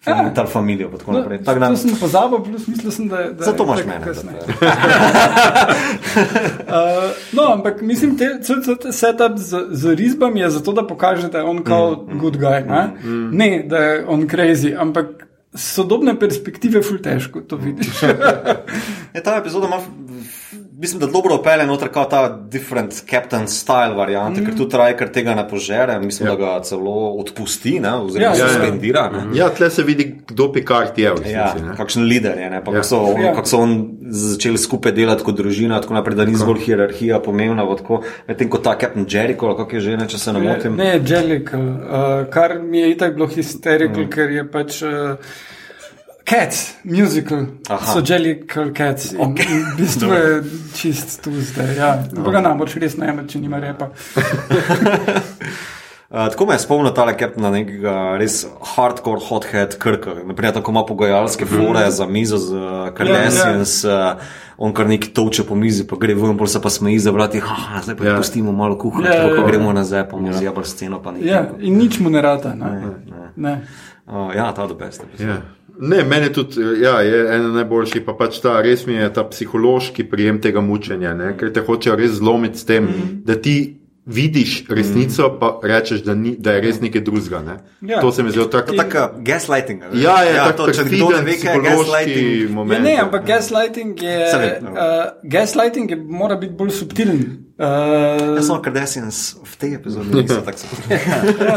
Ja. 0.03 0.30
Tal 0.32 0.45
familijo, 0.45 0.90
pa 0.91 0.98
tako 0.98 1.11
No, 1.11 1.19
naprej. 1.19 1.40
Tako 1.41 1.60
da, 1.60 1.68
to 1.68 1.77
sem 1.77 1.95
pozabil, 1.98 2.40
plus 2.40 2.68
mislil 2.68 2.91
sem, 2.91 3.07
da, 3.07 3.23
da 3.32 3.44
zato 3.44 3.64
je 3.64 3.68
imaš 3.68 3.86
mene. 3.86 4.02
kasneje. 4.03 4.40
da- 4.40 5.65
Uh, 6.65 7.10
no, 7.34 7.44
ampak 7.49 7.82
mislim, 7.82 8.15
da 8.15 8.23
je 8.26 8.40
setup 8.91 9.34
z, 9.36 9.49
z 9.72 9.88
risbami 9.91 10.40
je 10.40 10.49
zato, 10.52 10.72
da 10.72 10.84
pokaže, 10.84 11.27
da 11.27 11.38
je 11.38 11.44
on 11.44 11.64
kao 11.64 11.91
mm, 12.03 12.19
good 12.19 12.38
guy. 12.38 12.61
Ne? 12.61 12.88
Mm, 13.03 13.30
ne, 13.34 13.64
da 13.64 13.77
je 13.77 14.06
on 14.07 14.22
crazy, 14.22 14.76
ampak 14.80 15.06
sodobne 15.56 16.15
perspektive 16.19 16.82
ful 16.84 16.99
težko 17.03 17.41
to 17.41 17.57
vidiš. 17.57 18.03
Je 19.15 19.23
ta 19.23 19.38
epizoda 19.40 19.68
ima, 19.68 19.80
mislim, 20.77 20.99
da 20.99 21.07
dobro 21.07 21.35
opelje 21.35 21.65
noter 21.65 21.88
kot 21.89 22.10
ta 22.10 22.30
different 22.52 22.93
captain 23.10 23.47
style 23.47 23.95
varianta, 23.95 24.41
mm. 24.41 24.45
ker 24.45 24.56
tudi 24.57 24.77
Riker 24.77 25.11
tega 25.11 25.35
ne 25.35 25.47
požere, 25.49 25.99
mislim, 25.99 26.27
ja. 26.30 26.35
da 26.35 26.39
ga 26.45 26.64
celo 26.64 27.14
odpusti, 27.19 27.80
ne, 27.80 27.93
oziroma 27.93 28.26
Ja, 28.26 28.31
ja, 28.31 28.38
ja, 28.38 28.45
ja. 28.45 28.49
suspendira. 28.53 29.10
Ne. 29.10 29.38
Ja, 29.38 29.49
tle 29.49 29.69
se 29.69 29.84
vidi, 29.84 30.15
kdo 30.27 30.52
Picard 30.52 30.97
je. 30.99 31.10
resnici, 31.10 31.31
Ja, 31.31 31.53
ne. 31.65 31.76
kakšen 31.77 32.03
lider 32.03 32.38
je, 32.38 32.49
ne? 32.49 32.64
pa 32.64 32.72
Ja. 32.72 32.81
kako, 32.81 32.88
so, 32.88 33.02
Ja. 33.22 33.34
kako 33.35 33.47
so 33.47 33.57
on 33.57 33.76
začeli 34.10 34.57
skupaj 34.57 34.91
delati 34.91 35.23
kot 35.23 35.35
družina, 35.35 35.81
tako 35.81 35.93
naprej, 35.93 36.15
da 36.15 36.26
ni 36.26 36.35
zgolj 36.35 36.60
hierarhija 36.60 37.19
pomembna, 37.19 37.65
medtem 38.27 38.49
ko 38.49 38.57
ta 38.57 38.77
Captain 38.81 39.06
Jericho, 39.10 39.47
ali 39.47 39.57
kako 39.57 39.76
je 39.76 39.81
že, 39.81 39.97
ne, 39.97 40.07
če 40.07 40.18
se 40.18 40.34
ne 40.34 40.39
motim. 40.39 40.76
Ne, 40.76 41.02
Jellicle, 41.07 41.60
uh, 41.60 42.30
kar 42.30 42.60
mi 42.60 42.80
je 42.80 42.91
itak 42.91 43.15
bilo 43.15 43.27
histerical, 43.27 44.03
mm. 44.03 44.10
ker 44.10 44.31
je 44.31 44.52
pač. 44.52 44.81
Uh, 44.81 45.15
Cats, 46.26 46.73
musical, 46.84 47.45
Aha. 47.69 47.93
so 47.93 48.02
Jellicle 48.02 48.73
Cats. 48.73 49.11
In, 49.11 49.22
okay. 49.22 49.45
in 49.45 49.61
v 49.61 49.76
bistvu 49.77 50.10
je 50.10 50.43
čist 50.73 51.22
tu 51.22 51.30
zdaj. 51.30 51.76
Ja. 51.77 52.02
Okay. 52.02 52.31
Ga 52.34 52.41
nam 52.41 52.57
boš 52.57 52.80
res 52.81 52.97
najemati, 52.97 53.35
če 53.35 53.41
nima 53.43 53.60
repa. 53.61 53.91
Uh, 56.10 56.26
tako 56.34 56.49
me 56.49 56.57
je 56.57 56.64
spomnil 56.65 56.95
ta 56.97 57.06
kapten 57.14 57.45
na 57.45 57.53
nekega 57.53 58.18
res 58.18 58.41
hardcore 58.73 59.22
hothead 59.22 59.77
krka. 59.77 60.18
Naprimer, 60.26 60.57
tako 60.57 60.73
ima 60.73 60.85
pogajalske 60.89 61.45
fore 61.45 61.85
za 61.93 62.10
mizo 62.10 62.41
z 62.41 62.57
uh, 62.57 62.89
Kardashians, 62.97 63.84
uh, 63.85 64.18
on 64.57 64.73
kar 64.73 64.89
neki 64.89 65.14
toče 65.14 65.45
po 65.45 65.53
mizi, 65.53 65.85
pa 65.85 66.02
gre 66.02 66.18
ven, 66.18 66.39
pol 66.41 66.49
se 66.49 66.57
pa 66.57 66.73
smeji 66.73 67.06
za 67.06 67.14
vrati, 67.14 67.38
haha, 67.38 67.85
zdaj 67.85 68.02
pa 68.02 68.10
Ja. 68.10 68.15
ja. 68.15 68.18
pustimo 68.18 68.49
malo 68.49 68.81
kuhati, 68.81 69.14
ja, 69.14 69.30
ja, 69.30 69.34
pa 69.38 69.45
gremo 69.45 69.77
nazaj, 69.77 70.10
pa 70.10 70.18
mu 70.18 70.34
ja. 70.34 70.41
zjabr 70.41 70.65
sceno, 70.65 71.03
pa 71.06 71.14
nekaj. 71.14 71.30
Ja, 71.30 71.49
in 71.61 71.77
nič 71.77 72.02
mu 72.02 72.10
ne 72.10 72.26
rata. 72.26 72.57
Ne. 72.57 72.80
ne. 72.81 73.30
Ne. 73.35 73.60
Uh, 74.06 74.36
ja, 74.36 74.52
ta 74.53 74.68
do 74.68 74.76
best. 74.77 75.06
Ja. 75.19 75.41
Ne, 75.80 76.03
meni 76.03 76.30
tudi 76.34 76.61
ja, 76.82 76.99
je 77.02 77.23
ena 77.36 77.49
najboljših, 77.57 78.06
pa 78.06 78.14
pač 78.15 78.38
ta 78.44 78.60
res 78.64 78.86
mi 78.88 78.95
je 78.95 79.07
ta 79.14 79.26
psihološki 79.27 80.06
prijem 80.07 80.38
tega 80.41 80.61
mučenja, 80.64 81.15
ne, 81.18 81.34
ker 81.40 81.52
te 81.52 81.64
hočejo 81.65 81.98
res 81.99 82.19
zlomiti 82.19 82.61
s 82.61 82.69
tem, 82.69 82.86
mm. 82.88 83.18
da 83.27 83.36
ti 83.36 83.56
vidiš 84.06 84.65
resnico, 84.69 85.30
pa 85.40 85.60
rečeš, 85.64 86.03
da, 86.06 86.14
ni, 86.15 86.36
da 86.40 86.53
je 86.53 86.61
res 86.61 86.77
nekaj 86.82 87.02
drugega. 87.02 87.40
Ne. 87.41 87.56
Ja. 87.82 88.02
To 88.02 88.11
se 88.11 88.23
mi 88.23 88.32
zdi 88.32 88.45
tako. 88.52 88.76
Tako 88.77 89.07
gaslighting. 89.26 89.84
a 89.84 89.88
veš? 89.90 90.03
Ja, 90.03 90.18
je 90.23 90.36
ja, 90.36 90.45
tak 90.45 90.57
to, 90.57 90.68
če 90.72 90.86
kdo 90.91 91.10
ne 91.10 91.22
ve, 91.26 91.38
kaj 91.41 91.56
je 91.56 91.64
gaslighting. 91.65 92.30
Ja, 92.44 92.49
moment. 92.53 92.84
ne, 92.86 92.95
ampak 93.02 93.26
gaslighting 93.26 94.03
je, 94.03 94.19
vem, 94.40 94.69
no. 94.69 94.72
uh, 94.72 95.10
gaslighting 95.23 95.91
je, 95.91 95.98
mora 95.98 96.38
biti 96.38 96.53
bolj 96.53 96.72
subtilen. 96.77 97.26
Uh, 97.57 98.36
Jaz 98.36 98.48
sem 98.49 98.60
Kardashians 98.61 99.18
v 99.40 99.53
tej 99.56 99.72
epizodi 99.80 100.11
niso 100.11 100.41
tako 100.44 100.60
so. 100.60 100.68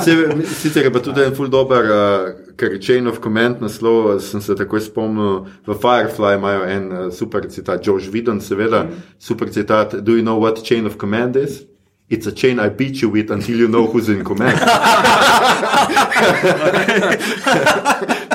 Se, 0.04 0.14
sicer 0.62 0.86
je 0.86 0.92
pa 0.94 1.00
tudi 1.02 1.24
en 1.26 1.34
ful 1.34 1.50
dober, 1.50 1.82
uh, 1.90 2.54
ker 2.54 2.78
Chain 2.78 3.10
of 3.10 3.18
Command 3.18 3.58
naslov, 3.58 4.14
eh, 4.14 4.20
sem 4.22 4.38
se 4.38 4.54
takoj 4.54 4.78
spomnil, 4.78 5.50
v 5.66 5.74
Firefly 5.74 6.38
imajo 6.38 6.62
en 6.70 6.84
uh, 6.92 7.10
super 7.10 7.42
citat, 7.50 7.82
George 7.82 8.14
Vidon, 8.14 8.38
seveda, 8.38 8.86
super 9.18 9.50
citat, 9.50 9.98
do 10.06 10.14
you 10.14 10.22
know 10.22 10.38
what 10.38 10.62
Chain 10.62 10.86
of 10.86 11.02
Command 11.02 11.34
is? 11.34 11.66
It's 12.08 12.26
a 12.26 12.32
chain 12.32 12.58
I 12.58 12.70
beat 12.70 13.02
you 13.02 13.10
with 13.10 13.30
until 13.30 13.58
you 13.58 13.68
know 13.68 13.84
who's 13.84 14.08
in 14.08 14.24
command. 14.24 14.56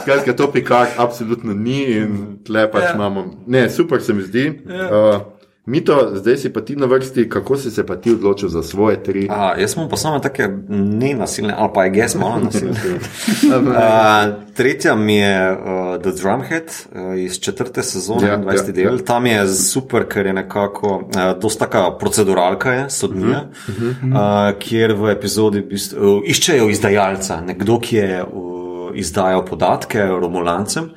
Skratka, 0.03 0.33
to 0.37 0.47
pikar 0.53 0.87
absolutno 0.97 1.53
ni 1.57 1.97
in 1.97 2.37
tle 2.45 2.67
pač 2.69 2.83
Ja. 2.83 2.93
imamo. 2.93 3.33
Ne, 3.47 3.69
super 3.69 4.01
se 4.01 4.13
mi 4.13 4.21
zdi. 4.23 4.61
Uh, 4.67 5.32
Mito, 5.65 6.11
zdaj 6.13 6.37
si 6.37 6.49
pa 6.53 6.61
ti 6.61 6.75
na 6.75 6.85
vrsti, 6.85 7.29
kako 7.29 7.57
si 7.57 7.71
se 7.71 7.85
pa 7.85 7.95
ti 7.95 8.11
odločil 8.11 8.49
za 8.49 8.63
svoje 8.63 9.03
tri? 9.03 9.27
A, 9.31 9.53
jaz 9.59 9.73
sem 9.73 9.87
pa 9.89 9.95
samo 9.97 10.19
take 10.19 10.49
nenasilne, 10.69 11.53
ali 11.57 11.71
pa 11.73 11.83
je 11.83 11.89
ges 11.89 12.15
malo 12.15 12.39
nasilne. 12.43 12.75
uh, 13.47 14.33
tretja 14.53 14.95
mi 14.95 15.15
je 15.15 15.51
uh, 15.51 16.01
The 16.01 16.11
Drumhead 16.11 16.67
uh, 16.67 17.19
iz 17.19 17.39
četrte 17.39 17.83
sezone, 17.83 18.27
Ja, 18.27 18.33
ja, 18.33 18.39
20. 18.39 18.47
ja, 18.51 18.83
Ja, 18.83 18.89
del. 18.89 18.99
Tam 19.07 19.25
je 19.25 19.47
super, 19.47 20.03
ker 20.03 20.25
je 20.25 20.33
nekako, 20.33 21.07
uh, 21.15 21.39
dosta 21.41 21.65
taka 21.65 21.97
proceduralka 21.97 22.73
je, 22.73 22.89
sodnija, 22.89 23.45
uh 23.67 23.75
-huh. 23.75 24.51
uh, 24.51 24.59
kjer 24.59 24.93
v 24.93 25.11
epizodi 25.11 25.59
v 25.59 25.65
bistvu, 25.69 26.17
uh, 26.17 26.21
iščejo 26.25 26.69
izdajalca, 26.69 27.41
nekdo, 27.41 27.79
ki 27.79 27.95
je 27.95 28.23
uh, 28.23 28.91
izdajal 28.93 29.45
podatke 29.45 30.05
Romulancem. 30.05 30.91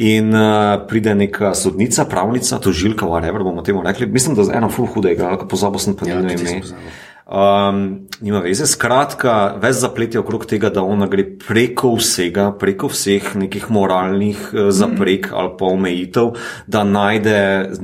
In 0.00 0.32
uh, 0.32 0.80
pride 0.88 1.12
neka 1.14 1.50
sodnica, 1.54 2.06
pravnica, 2.08 2.56
tožilka, 2.62 3.04
whatever 3.04 3.44
bomo 3.44 3.60
temu 3.62 3.82
rekli. 3.84 4.06
Mislim, 4.08 4.32
da 4.38 4.46
je 4.48 4.56
ena 4.56 4.70
ful 4.72 4.86
huda 4.88 5.12
igra, 5.12 5.34
pozabil 5.44 5.82
sem 5.82 5.96
pa 5.96 6.08
Ja, 6.08 6.16
njeno 6.16 6.32
ime. 6.32 6.60
pozabil. 6.62 6.88
Um, 7.30 8.08
nima 8.20 8.40
veze. 8.42 8.66
Skratka, 8.66 9.54
ves 9.62 9.76
zaplet 9.78 10.14
je 10.14 10.20
okrog 10.20 10.46
tega, 10.50 10.66
da 10.74 10.82
ona 10.82 11.06
gre 11.06 11.22
preko 11.38 11.92
vsega, 11.94 12.48
preko 12.58 12.88
vseh 12.90 13.28
nekih 13.38 13.68
moralnih 13.70 14.48
uh, 14.50 14.70
zaprek 14.74 15.28
ali 15.30 15.52
pa 15.58 15.68
omejitev, 15.70 16.32
da 16.66 16.82
najde 16.84 17.36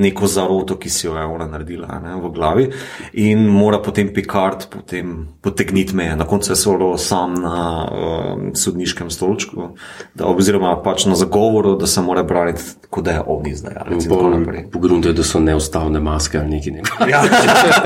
neko 0.02 0.27
zaroto, 0.27 0.74
ki 0.82 0.90
si 0.90 1.06
jo 1.06 1.14
je 1.14 1.23
ona 1.24 1.47
naredila 1.47 2.01
ne, 2.02 2.16
v 2.24 2.31
glavi 2.35 2.66
in 3.23 3.44
mora 3.47 3.78
potem 3.78 4.10
Picard 4.14 4.66
potem 4.73 5.14
potegniti 5.43 5.94
meje. 5.94 6.16
Na 6.16 6.27
koncu 6.27 6.51
je 6.51 6.56
solo 6.56 6.90
sam 6.98 7.39
na 7.39 7.86
uh, 7.86 8.43
sodniškem 8.55 9.14
stolčku, 9.14 9.77
da, 10.14 10.27
oziroma 10.27 10.74
pač 10.82 11.06
na 11.06 11.14
zagovoru, 11.14 11.77
da 11.78 11.86
se 11.86 12.02
mora 12.02 12.27
braniti, 12.27 12.66
kot 12.90 13.06
da 13.06 13.20
je 13.20 13.23
on 13.27 13.47
izdajalec 13.47 14.10
in 14.10 14.10
tako 14.10 14.35
naprej. 14.35 14.66
Pogrunte, 14.74 15.14
da 15.14 15.23
so 15.23 15.39
neustavne 15.39 16.02
maske 16.02 16.43
ali 16.43 16.59
nekaj. 16.59 16.73
nekaj. 16.82 17.10
Ja, 17.10 17.23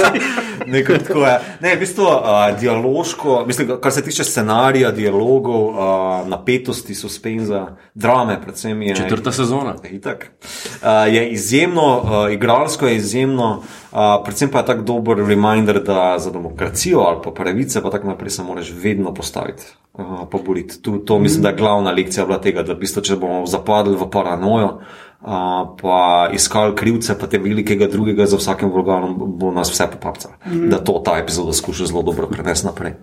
nekaj 0.78 1.04
tako 1.04 1.28
je. 1.28 1.49
Ne, 1.60 1.74
v 1.76 1.78
bistvu 1.78 2.04
uh, 2.04 2.60
dialoško, 2.60 3.44
mislim, 3.46 3.72
kar 3.80 3.92
se 3.92 4.02
tiče 4.04 4.24
scenarija, 4.24 4.90
dialogov, 4.90 5.66
uh, 5.68 6.28
napetosti, 6.28 6.94
suspenza, 6.94 7.66
drame, 7.94 8.40
predvsem 8.42 8.82
je. 8.82 8.96
Četrta 8.96 9.32
sezona. 9.32 9.74
Itak. 9.90 10.30
Uh, 10.42 11.14
je 11.14 11.30
izjemno, 11.30 11.98
uh, 11.98 12.32
igralsko 12.32 12.86
je 12.86 12.96
izjemno, 12.96 13.62
uh, 13.92 13.98
predvsem 14.24 14.50
pa 14.50 14.58
je 14.58 14.66
tako 14.66 14.82
dober 14.82 15.16
reminder, 15.16 15.82
da 15.82 16.18
za 16.18 16.30
demokracijo 16.30 17.00
ali 17.00 17.18
pa 17.24 17.30
pravice, 17.30 17.82
pa 17.82 17.90
tako 17.90 18.08
naprej 18.08 18.30
se 18.30 18.42
moraš 18.42 18.72
vedno 18.82 19.14
postaviti. 19.14 19.62
Uh, 19.92 20.04
pa 20.30 20.38
boriti. 20.46 20.82
Tu, 20.82 20.98
to 20.98 21.18
mislim, 21.18 21.42
da 21.42 21.48
je 21.48 21.56
glavna 21.56 21.90
lekcija 21.90 22.26
bila 22.26 22.40
tega, 22.40 22.62
da 22.62 22.72
v 22.72 22.78
bistvu, 22.84 23.02
če 23.02 23.16
bomo 23.16 23.46
zapadli 23.46 23.96
v 23.96 24.10
paranojo, 24.10 24.78
uh, 25.20 25.76
pa 25.80 26.28
iskali 26.32 26.76
krivce, 26.76 27.18
pa 27.18 27.26
te 27.26 27.38
velikega 27.38 27.88
drugega 27.90 28.26
za 28.26 28.36
vsakim 28.40 28.72
vloganom, 28.72 29.16
bo 29.38 29.52
nas 29.54 29.72
vse 29.72 29.90
popapca. 29.92 30.36
Mm. 30.46 30.68
Da 30.70 30.84
to 30.84 31.00
ta 31.04 31.18
epizoda 31.18 31.52
skuša 31.52 31.86
zelo 31.86 32.02
dobro 32.02 32.28
prenesti 32.30 32.66
naprej. 32.66 32.96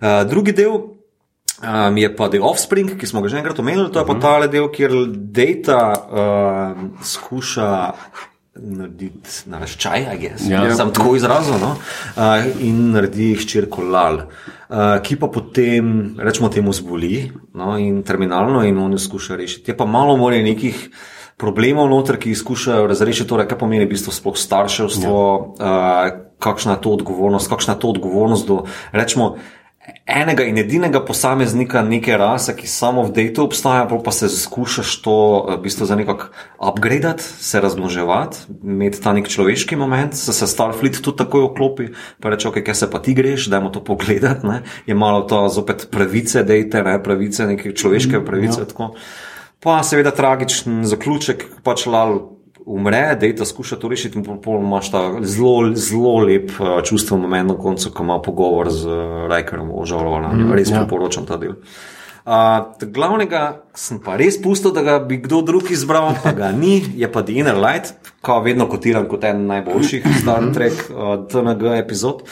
Uh, 0.00 0.22
drugi 0.30 0.52
del. 0.52 0.80
Um, 1.60 1.98
je 2.00 2.08
pa 2.16 2.30
The 2.32 2.38
Offspring, 2.40 2.94
ki 2.96 3.06
smo 3.06 3.20
ga 3.20 3.28
že 3.28 3.36
enkrat 3.36 3.58
omenili, 3.60 3.90
to 3.92 4.00
je 4.00 4.06
pa 4.08 4.14
ta 4.16 4.46
del, 4.48 4.70
kjer 4.72 4.94
Data 5.12 5.82
um, 6.08 6.86
skuša 7.04 7.68
narediti 8.60 9.50
naraščaj, 9.50 10.06
Ja. 10.48 10.64
ja. 10.64 10.74
sem 10.76 10.90
tako 10.92 11.14
izrazil, 11.16 11.58
no? 11.60 11.74
uh, 11.76 12.48
in 12.64 12.90
naredi 12.94 13.34
hčerko 13.38 13.84
Lal, 13.86 14.24
uh, 14.24 14.98
ki 15.04 15.16
pa 15.20 15.28
potem, 15.28 16.16
rečemo 16.18 16.48
temu, 16.48 16.72
zboli 16.72 17.30
no? 17.54 17.76
in 17.78 18.02
terminalno 18.02 18.64
in 18.66 18.78
on 18.78 18.96
jo 18.96 18.98
skuša 18.98 19.36
rešiti. 19.36 19.70
Je 19.70 19.76
pa 19.76 19.84
malo 19.84 20.16
more 20.16 20.42
nekih 20.42 20.88
problemov 21.40 21.88
noter, 21.90 22.20
ki 22.20 22.34
jih 22.34 22.38
skušajo 22.38 22.88
razrešiti, 22.90 23.28
torej 23.28 23.48
kaj 23.48 23.60
pomeni 23.62 23.88
v 23.88 23.94
bistvu 23.94 24.12
sploh 24.12 24.36
starševstvo, 24.36 25.22
ja. 25.58 25.70
uh, 26.10 26.20
kakšna 26.40 26.76
je 26.76 26.84
to 26.84 26.92
odgovornost, 26.98 27.48
kakšna 27.48 27.76
je 27.76 27.82
to 27.84 27.94
odgovornost 27.96 28.46
do, 28.48 28.58
rečemo, 28.92 29.34
enega 30.06 30.44
in 30.44 30.58
edinega 30.58 31.00
posameznika 31.04 31.82
neke 31.82 32.16
rase, 32.18 32.52
ki 32.56 32.68
samo 32.68 33.02
v 33.06 33.12
dejtu 33.16 33.44
obstaja, 33.46 33.86
pa 33.88 34.12
se 34.12 34.28
skušaš 34.28 34.90
to 35.02 35.16
eh, 35.16 35.56
v 35.56 35.62
bistvu 35.64 35.86
za 35.86 35.96
nekako 35.96 36.28
upgradati, 36.58 37.22
se 37.22 37.60
razmnoževati, 37.60 38.36
imeti 38.62 39.00
ta 39.02 39.12
nek 39.16 39.28
človeški 39.28 39.76
moment, 39.76 40.14
se, 40.14 40.32
se 40.32 40.46
Starfleet 40.46 41.00
tudi 41.00 41.16
takoj 41.22 41.48
vklopi, 41.50 41.90
pa 42.20 42.34
reče, 42.34 42.48
ok, 42.48 42.60
kaj 42.66 42.74
se 42.74 42.90
pa 42.90 43.00
ti 43.02 43.14
greš, 43.14 43.48
dajmo 43.50 43.70
to 43.70 43.84
pogledati, 43.84 44.46
ne? 44.46 44.62
je 44.86 44.94
malo 44.94 45.22
to 45.22 45.48
zopet 45.48 45.88
pravice 45.90 46.44
dejte, 46.44 46.82
ne? 46.82 46.98
pravice, 47.02 47.46
neke 47.46 47.72
človeške 47.72 48.24
pravice. 48.24 48.66
Ja. 48.78 48.90
Pa 49.60 49.82
seveda 49.84 50.10
tragičen 50.16 50.84
zaključek, 50.88 51.44
pač 51.64 51.84
lal 51.86 52.18
umre, 52.66 53.16
da 53.20 53.26
je 53.26 53.36
ta 53.36 53.44
skuša 53.44 53.76
to 53.76 53.88
rešiti, 53.88 54.18
in 54.18 54.40
pol 54.42 54.60
imaš 54.60 54.90
ta 54.92 55.02
zelo, 55.20 55.72
zelo 55.74 56.18
lep 56.24 56.52
uh, 56.56 56.78
čustven 56.84 57.20
moment 57.20 57.50
na 57.50 57.56
koncu, 57.58 57.90
ko 57.92 58.04
ima 58.04 58.20
pogovor 58.22 58.70
z 58.72 58.86
uh, 58.88 59.26
Rajkerom 59.28 59.72
o 59.74 59.84
žalovanju. 59.84 60.46
Mm, 60.46 60.52
res 60.56 60.70
ja. 60.70 60.80
priporočam 60.80 61.26
ta 61.28 61.36
del. 61.40 61.58
Uh, 62.20 62.86
glavnega 62.92 63.64
sem 63.74 63.98
pa 64.00 64.16
res 64.20 64.36
pustil, 64.40 64.72
da 64.76 64.84
ga 64.86 64.98
bi 65.04 65.18
kdo 65.20 65.40
drug 65.42 65.72
izbral, 65.72 66.12
pa 66.22 66.32
ga 66.36 66.52
ni, 66.56 66.78
je 66.96 67.08
pa 67.12 67.24
The 67.26 67.40
Inner 67.42 67.58
Light, 67.58 67.92
ko 68.24 68.38
vedno 68.44 68.68
kotiram 68.68 69.08
kot 69.10 69.24
en 69.28 69.46
najboljših 69.50 70.08
Star 70.22 70.48
Trek 70.54 70.86
uh, 70.88 71.14
TNG 71.28 71.74
epizod. 71.80 72.24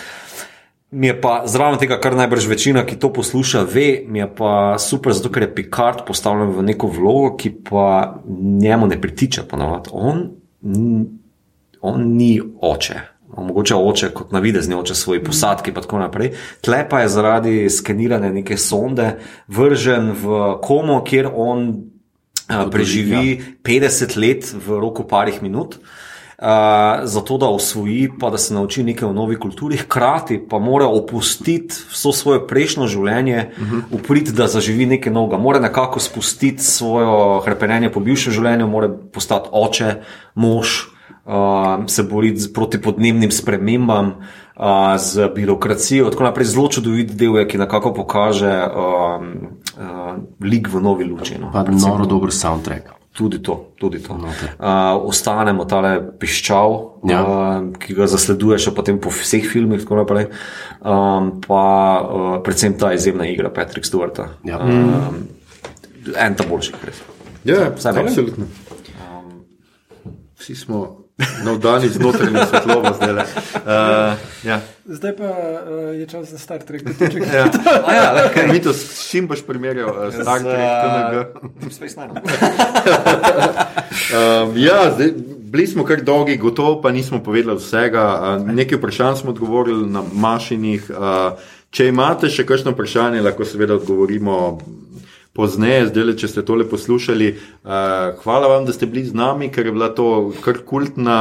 Mi 0.91 1.07
je 1.07 1.21
pa 1.21 1.43
zraven 1.47 1.77
tega, 1.79 1.99
kar 2.01 2.15
najbrž 2.17 2.47
večina, 2.49 2.81
ki 2.89 2.97
to 2.97 3.11
posluša, 3.13 3.67
ve, 3.69 4.05
mi 4.09 4.23
je 4.23 4.29
pa 4.39 4.79
super, 4.81 5.13
zato 5.13 5.29
ker 5.29 5.45
je 5.45 5.55
Picard 5.55 6.07
postavljen 6.09 6.55
v 6.57 6.65
neko 6.71 6.89
vlogo, 6.89 7.35
ki 7.37 7.53
pa 7.69 8.17
njemu 8.63 8.89
ne 8.89 9.01
pritiče. 9.01 9.45
On, 9.93 10.25
on 11.81 12.09
ni 12.17 12.41
oče. 12.41 13.01
Mogoče 13.37 13.75
oče 13.77 14.11
kot 14.17 14.33
navidezni 14.33 14.75
oče 14.75 14.95
svoji 14.97 15.21
posadki, 15.25 15.75
pa 15.77 15.85
tako 15.85 16.01
naprej. 16.01 16.33
Tle 16.65 16.81
pa 16.89 17.03
je 17.05 17.13
zaradi 17.13 17.71
skenirane 17.71 18.33
neke 18.33 18.57
sonde 18.57 19.19
vržen 19.47 20.15
v 20.17 20.41
komo, 20.65 21.03
kjer 21.05 21.29
on 21.35 21.69
uh, 21.69 22.65
preživi 22.73 23.43
50 23.63 24.17
let 24.17 24.55
v 24.57 24.81
roku 24.81 25.05
parih 25.05 25.43
minut. 25.45 25.77
Uh, 25.77 26.08
zato, 27.05 27.39
da 27.39 27.49
osvoji, 27.49 28.09
pa 28.21 28.31
da 28.31 28.39
se 28.39 28.55
nauči 28.55 28.85
nekaj 28.87 29.09
o 29.09 29.13
novi 29.13 29.37
kulturi, 29.37 29.77
hkrati 29.77 30.39
pa 30.51 30.59
mora 30.59 30.87
opustiti 30.87 31.75
vso 31.91 32.13
svoje 32.13 32.47
prejšnjo 32.47 32.87
življenje, 32.87 33.51
uh 33.61 33.67
-huh. 33.67 33.83
upriti, 33.91 34.33
da 34.33 34.47
zaživi 34.47 34.87
nekaj 34.87 35.13
novega. 35.13 35.39
Mora 35.39 35.59
nekako 35.59 36.01
spustiti 36.01 36.63
svoje 36.63 37.07
hrepenenje 37.45 37.93
po 37.93 38.01
bivšem 38.01 38.33
življenju, 38.33 38.69
mora 38.69 38.89
postati 39.13 39.49
oče, 39.53 39.95
mož, 40.35 40.69
uh, 41.25 41.87
se 41.87 42.03
boriti 42.03 42.53
proti 42.55 42.83
podnebnim 42.83 43.31
spremembam, 43.31 44.07
uh, 44.07 44.97
z 44.99 45.29
birokracijo. 45.35 46.11
Tako 46.11 46.25
naprej 46.25 46.47
zelo 46.47 46.69
čudovit 46.69 47.13
del 47.13 47.39
je, 47.39 47.49
ki 47.49 47.59
nekako 47.59 47.95
pokaže 47.95 48.67
uh, 48.67 49.23
uh, 49.79 50.15
lik 50.41 50.69
v 50.69 50.81
novi 50.81 51.05
luči. 51.05 51.39
No, 51.41 51.51
Pa 51.53 51.63
noro 51.63 52.07
dober 52.07 52.33
soundtrack. 52.33 52.98
Tudi 53.19 53.41
to, 53.43 53.75
tudi 53.75 53.99
to. 53.99 54.15
Uh, 54.15 54.31
ostanemo 55.03 55.65
tale 55.67 55.91
piščal, 56.21 56.77
Ja. 57.11 57.19
uh, 57.19 57.73
ki 57.75 57.97
ga 57.99 58.07
zasleduješ 58.07 58.69
potem 58.71 59.01
po 59.03 59.11
vseh 59.11 59.43
filmih, 59.43 59.83
tako 59.83 59.99
naprej. 59.99 60.29
Um, 60.79 61.41
pa 61.43 61.63
uh, 61.99 62.37
predvsem 62.47 62.79
ta 62.79 62.93
izjemna 62.95 63.27
igra 63.27 63.51
Patrick 63.51 63.83
Stewarta. 63.83 64.29
Ja. 64.47 64.61
Um, 64.63 65.27
en 66.15 66.39
ta 66.39 66.47
boljši, 66.47 66.79
res. 66.87 67.03
Ja, 67.43 67.73
Vsaj 67.75 67.93
meni. 67.93 68.07
absolutno. 68.07 68.47
Vsi 70.39 70.55
smo 70.55 70.85
navdani 71.43 71.89
z 71.89 71.99
notranjim 71.99 72.47
svetlom, 72.47 72.87
zdaj 72.95 73.13
le. 73.13 73.25
Uh, 73.59 74.15
ja. 74.45 74.61
Zdaj 74.89 75.17
pa 75.17 75.25
uh, 75.25 76.01
je 76.01 76.07
čas 76.07 76.31
za 76.31 76.39
Star 76.39 76.63
Trek. 76.63 76.83
Ja. 77.33 77.45
A 77.87 77.93
ja, 77.93 78.07
okay. 78.33 78.53
Mi 78.53 78.63
to 78.63 78.73
s 78.73 79.11
čim 79.11 79.29
boš 79.29 79.43
primerjal, 79.47 79.89
uh, 79.89 80.15
Star 80.15 80.41
Trek, 80.41 80.71
TNG? 80.81 81.15
Deep 81.61 81.73
Space 81.77 82.01
Nine. 82.01 82.21
Um, 84.09 84.57
ja, 84.57 84.93
zdaj, 84.95 85.13
bili 85.53 85.67
smo 85.67 85.85
kar 85.85 86.01
dolgi, 86.03 86.37
gotovo 86.37 86.81
pa 86.83 86.91
nismo 86.91 87.21
povedali 87.23 87.59
vsega. 87.61 88.37
Uh, 88.41 88.49
nekaj 88.55 88.79
vprašanj 88.79 89.17
smo 89.17 89.31
odgovorili 89.31 89.91
na 89.91 90.03
mašinih. 90.13 90.91
Uh, 90.91 91.37
če 91.71 91.91
imate 91.93 92.33
še 92.33 92.47
kakšno 92.49 92.73
vprašanje, 92.73 93.21
lahko 93.21 93.45
seveda 93.45 93.77
odgovorimo 93.77 94.59
pozneje, 95.39 95.87
zdaj 95.93 96.07
le, 96.09 96.15
če 96.19 96.31
ste 96.33 96.43
tole 96.47 96.67
poslušali. 96.67 97.29
Uh, 97.63 98.19
hvala 98.25 98.51
vam, 98.51 98.67
da 98.67 98.75
ste 98.75 98.89
bili 98.91 99.05
z 99.07 99.15
nami, 99.15 99.53
ker 99.55 99.71
je 99.71 99.75
bila 99.77 99.93
to 99.95 100.33
kar 100.43 100.59
kultna 100.67 101.19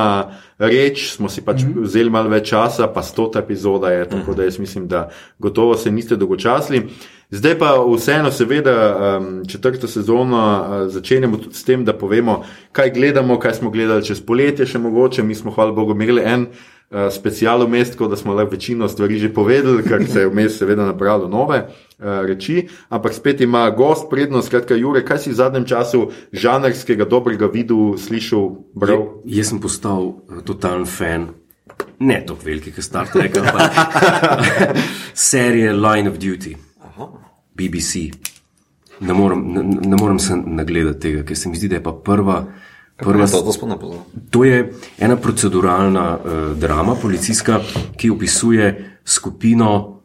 reč. 0.57 1.11
Smo 1.13 1.29
si 1.29 1.45
pač 1.45 1.61
mm 1.61 1.73
-hmm. 1.73 1.85
vzeli 1.85 2.09
malo 2.09 2.33
več 2.33 2.49
časa, 2.49 2.87
pa 2.87 3.03
stota 3.03 3.39
epizoda 3.45 3.93
je, 3.93 4.09
tako 4.09 4.33
da 4.33 4.43
jaz 4.43 4.59
mislim, 4.59 4.87
da 4.87 5.09
gotovo 5.39 5.77
se 5.77 5.91
niste 5.91 6.15
dolgočasili. 6.15 6.89
Zdaj 7.29 7.57
pa 7.59 7.75
vseeno, 7.95 8.31
seveda, 8.31 8.73
um, 9.19 9.45
četrto 9.47 9.87
sezono 9.87 10.39
uh, 10.39 10.91
začenjamo 10.91 11.37
tudi 11.37 11.55
s 11.55 11.63
tem, 11.63 11.85
da 11.85 11.93
povemo, 11.93 12.43
kaj 12.71 12.89
gledamo, 12.89 13.39
kaj 13.39 13.53
smo 13.53 13.69
gledali 13.69 14.05
čez 14.05 14.21
poletje, 14.21 14.65
še 14.65 14.79
mogoče. 14.79 15.23
Mi 15.23 15.35
smo, 15.35 15.51
hvala 15.51 15.71
Bogu, 15.71 15.91
imeli 15.91 16.21
en 16.25 16.47
uh, 16.89 17.07
special 17.11 17.65
vmes, 17.65 17.91
tako 17.91 18.07
da 18.07 18.15
smo 18.15 18.33
le 18.33 18.45
večino 18.45 18.87
stvari 18.87 19.19
že 19.19 19.33
povedali, 19.33 19.83
ker 19.83 20.05
se 20.07 20.19
je 20.19 20.27
vmes 20.27 20.57
seveda 20.57 20.85
napravilo 20.85 21.27
nove 21.27 21.57
uh, 21.59 22.05
reči. 22.25 22.67
Ampak 22.89 23.13
spet 23.13 23.41
ima 23.41 23.69
gost 23.69 24.09
prednost, 24.09 24.47
skratka, 24.47 24.75
Jure, 24.75 25.05
kaj 25.05 25.19
si 25.19 25.29
v 25.29 25.39
zadnjem 25.39 25.65
času 25.65 26.11
žanrskega 26.31 27.05
dobrega 27.05 27.47
videl, 27.47 27.97
slišal, 27.97 28.49
bral? 28.73 29.21
Je, 29.25 29.37
jaz 29.37 29.51
sem 29.51 29.59
postal 29.59 30.13
eh, 30.29 30.41
totalen 30.45 30.85
fan, 30.85 31.29
ne 31.99 32.21
tako 32.25 32.45
veliki, 32.45 32.71
kot 32.71 32.83
Star 32.83 33.11
Trek, 33.11 33.37
ampak 33.37 33.71
serije 35.29 35.73
Line 35.73 36.09
of 36.09 36.17
Duty, 36.17 36.55
BBC. 37.57 38.11
Ne 38.99 39.13
morem, 39.13 39.43
ne, 39.53 39.63
ne 39.63 39.97
morem 39.99 40.19
se 40.19 40.35
nagledati 40.35 40.99
tega, 40.99 41.23
ker 41.23 41.37
se 41.37 41.49
mi 41.49 41.57
zdi, 41.57 41.69
da 41.69 41.77
je 41.77 41.83
pa 41.83 41.93
prva. 41.93 42.45
Prva 42.97 43.27
To, 43.27 43.53
to 44.29 44.43
je 44.43 44.73
ena 44.99 45.15
proceduralna 45.15 46.17
uh, 46.17 46.57
drama, 46.57 46.95
policijska, 47.01 47.59
ki 47.97 48.09
opisuje 48.09 48.91
skupino 49.05 50.01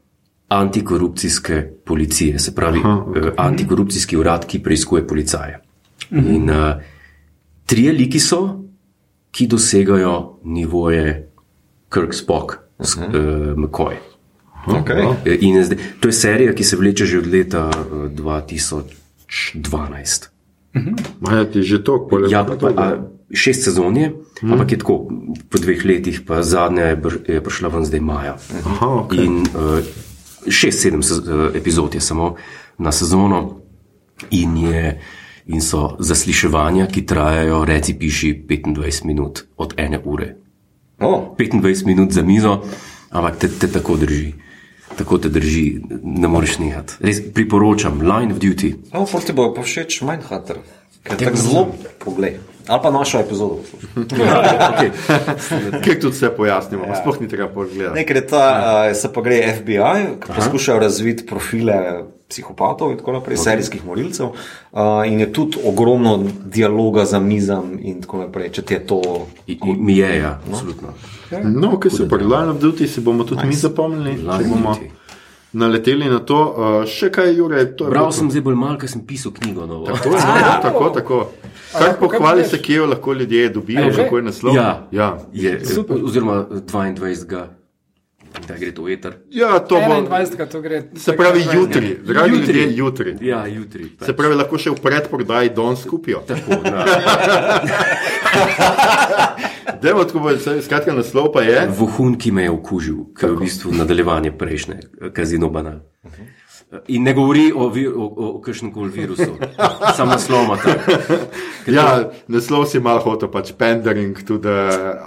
antikorupcijske 0.49 1.69
policije, 1.85 2.39
se 2.39 2.55
pravi 2.55 2.81
Aha, 2.85 3.05
okay. 3.07 3.29
uh, 3.29 3.35
antikorupcijski 3.37 4.17
urad, 4.17 4.47
ki 4.47 4.63
preiskuje 4.63 5.07
policaje. 5.07 5.63
In 6.11 6.51
uh, 6.51 6.57
trije 7.67 7.93
liki 7.93 8.21
so, 8.21 8.63
ki 9.31 9.47
dosegajo 9.47 10.39
nivoje 10.45 11.33
Kirk 11.93 12.15
Spock, 12.15 12.53
uh 12.79 12.87
-huh. 12.87 13.09
uh, 13.09 13.15
McCoy. 13.59 13.95
Okay. 14.67 15.15
Eh, 15.25 15.39
In 15.41 15.65
zdaj, 15.65 15.79
to 16.01 16.09
je 16.09 16.13
serija, 16.13 16.55
ki 16.55 16.65
se 16.65 16.77
vleče 16.77 17.07
že 17.07 17.19
od 17.19 17.27
leta 17.27 17.69
uh, 17.69 17.75
2012. 18.11 20.29
Maja 21.21 21.45
ti 21.45 21.63
že 21.63 21.83
to, 21.85 22.07
polje. 22.09 22.33
Ja, 22.33 22.45
pa, 22.45 22.57
a, 22.77 22.87
šest 23.33 23.65
sezon 23.65 23.97
je, 23.97 24.13
hmm. 24.41 24.53
ampak 24.53 24.73
je 24.73 24.79
tako 24.79 24.97
po 25.49 25.59
dveh 25.59 25.85
letih, 25.85 26.21
pa 26.27 26.43
zadnja 26.43 26.93
je, 26.93 26.97
br, 26.97 27.17
je 27.29 27.41
prišla 27.45 27.69
ven 27.69 27.85
zdaj 27.85 28.01
maja. 28.01 28.37
Aha, 28.65 28.89
okay. 29.05 29.25
In 29.25 29.45
uh, 29.53 29.81
šest, 30.49 30.85
sedem 30.85 31.05
sez, 31.05 31.21
uh, 31.25 31.51
epizod 31.57 31.95
je 31.95 32.01
samo 32.01 32.37
na 32.79 32.93
sezono, 32.93 33.63
in, 34.31 34.57
je, 34.57 35.01
in 35.47 35.61
so 35.61 35.97
zasliševanja, 35.99 36.87
ki 36.87 37.07
trajajo, 37.07 37.65
reci, 37.65 37.95
piši 37.99 38.35
25 38.49 39.05
minut 39.05 39.45
od 39.57 39.75
ene 39.77 40.01
ure. 40.05 40.37
Oh. 41.01 41.35
25 41.39 41.87
minut 41.87 42.13
za 42.13 42.23
mizo, 42.23 42.63
ampak 43.11 43.37
te, 43.37 43.49
te 43.49 43.69
tako 43.73 43.97
drži. 43.97 44.33
Tako 44.99 45.19
te 45.19 45.29
drži, 45.33 45.81
ne 46.03 46.29
moreš 46.29 46.59
nehati. 46.59 47.01
Res 47.01 47.21
priporočam, 47.35 48.01
Line 48.03 48.35
of 48.35 48.41
Duty. 48.43 48.75
No, 48.93 49.07
ful 49.07 49.25
ti 49.25 49.35
bo 49.37 49.49
pa 49.55 49.65
všeč 49.65 50.03
Mindhunter, 50.07 50.61
ker 51.03 51.17
je 51.17 51.27
tako 51.27 51.43
zelo 51.43 51.67
pogled. 52.03 52.41
Ali 52.69 52.81
pa 52.83 52.91
našo 52.95 53.19
epizodo. 53.19 53.59
okay. 54.71 54.91
Kaj 55.85 56.01
tudi 56.01 56.15
vse 56.15 56.31
pojasnimo, 56.37 56.85
ja. 56.87 56.95
sploh 57.01 57.21
ni 57.21 57.29
treba 57.29 57.49
pogledati. 57.51 57.95
Ne, 57.99 58.07
ker 58.07 58.21
je 58.21 58.27
ta, 58.27 58.45
uh, 58.91 58.97
se 58.97 59.11
pa 59.13 59.25
gre 59.25 59.41
FBI, 59.59 60.05
ki 60.23 60.37
poskušajo 60.37 60.79
razviti 60.79 61.27
profile 61.27 62.05
psihopatov 62.33 62.91
in 62.95 62.99
tako 62.99 63.13
naprej, 63.19 63.37
okay. 63.37 63.45
serijskih 63.45 63.85
morilcev. 63.85 64.33
Uh, 64.73 65.05
in 65.07 65.21
je 65.21 65.29
tudi 65.33 65.61
ogromno 65.65 66.17
dialoga 66.45 67.05
za 67.05 67.21
mizam 67.21 67.77
in 67.79 68.01
tako 68.01 68.25
naprej, 68.25 68.49
če 68.51 68.63
ti 68.63 68.75
je 68.75 68.87
to. 68.87 69.01
I- 69.47 69.59
i- 69.61 69.77
Mi 69.79 69.97
je, 69.97 70.17
ja, 70.19 70.39
absolutno. 70.49 70.97
No, 71.45 71.77
kaj 71.77 71.91
se 71.91 72.09
pa 72.09 72.17
Line 72.17 72.49
of 72.49 72.59
Duty, 72.59 72.87
si 72.87 73.01
bomo 73.01 73.25
tudi 73.25 73.37
nice. 73.37 73.49
mi 73.49 73.55
zapomnili, 73.55 74.17
Line 74.19 74.49
bomo 74.49 74.77
naleteli 75.53 76.09
na 76.09 76.19
to. 76.19 76.41
Uh, 76.41 76.89
še 76.89 77.11
kaj, 77.11 77.37
Jure, 77.37 77.77
to 77.77 77.85
je 77.85 77.91
Bral 77.91 78.13
sem 78.13 78.31
zdaj 78.31 78.43
bolj 78.43 78.57
malo, 78.57 78.79
ker 78.79 78.89
sem 78.89 79.05
pisal 79.05 79.33
knjigo 79.33 79.67
novo. 79.67 79.87
To 79.87 80.09
je 80.09 80.21
zelo, 80.21 80.53
tako, 80.63 80.91
tako. 80.91 81.19
Kaj 81.73 81.97
pohvali 82.01 82.45
se, 82.45 82.59
kje 82.59 82.77
jo 82.77 82.87
lahko 82.87 83.13
ljudje 83.13 83.49
dobijo, 83.49 83.89
kako 83.97 84.17
je 84.17 84.23
naslov? 84.23 84.55
Ja, 84.55 84.87
ja. 84.91 85.19
je, 85.33 85.61
oziroma 86.05 86.47
22. 86.51 87.62
Da 88.49 88.57
gre 88.59 88.73
to 88.75 88.83
veter. 88.83 89.13
ja 89.31 89.59
to 89.59 89.75
bo. 89.81 89.95
21. 90.09 90.47
to 90.49 90.61
gre. 90.61 90.83
Se 90.97 91.17
pravi 91.17 91.45
jutri, 91.55 91.99
dragi 92.05 92.31
Jutri. 92.37 92.55
ljudje, 92.63 92.77
jutri. 92.77 93.17
Ja, 93.21 93.47
jutri. 93.47 93.85
Se 94.03 94.13
pravi, 94.17 94.35
lahko 94.35 94.59
še 94.59 94.71
v 94.71 94.81
predprodaji 94.83 95.51
danes 95.57 95.85
kupijo. 95.87 96.23
Tako, 96.27 96.57
da. 96.65 96.85
Demo, 99.83 100.05
tako 100.05 100.31
skratka, 100.63 100.93
naslov 100.95 101.33
pa 101.33 101.43
je. 101.43 101.69
Vohun, 101.79 102.19
ki 102.19 102.31
me 102.33 102.43
je 102.43 102.51
okužil, 102.51 102.97
ki 103.19 103.27
je 103.27 103.31
v 103.33 103.39
bistvu 103.45 103.73
nadaljevanje 103.75 104.33
prejšnje, 104.33 104.77
kazino 105.15 105.49
banal. 105.51 105.81
In 106.89 107.03
ne 107.05 107.13
govori 107.13 107.53
o, 107.53 107.69
vi- 107.69 107.87
o, 107.89 108.07
o, 108.07 108.27
o 108.37 108.41
kakšnem 108.41 108.71
koli 108.73 108.91
virusu, 108.91 109.35
samo 109.97 110.11
naslova. 110.15 110.57
Ja, 111.67 112.09
naslov 112.29 112.65
si 112.67 112.81
malo 112.81 113.03
hotel, 113.05 113.29
pač 113.29 113.53
pendering 113.53 114.17
tudi 114.25 114.49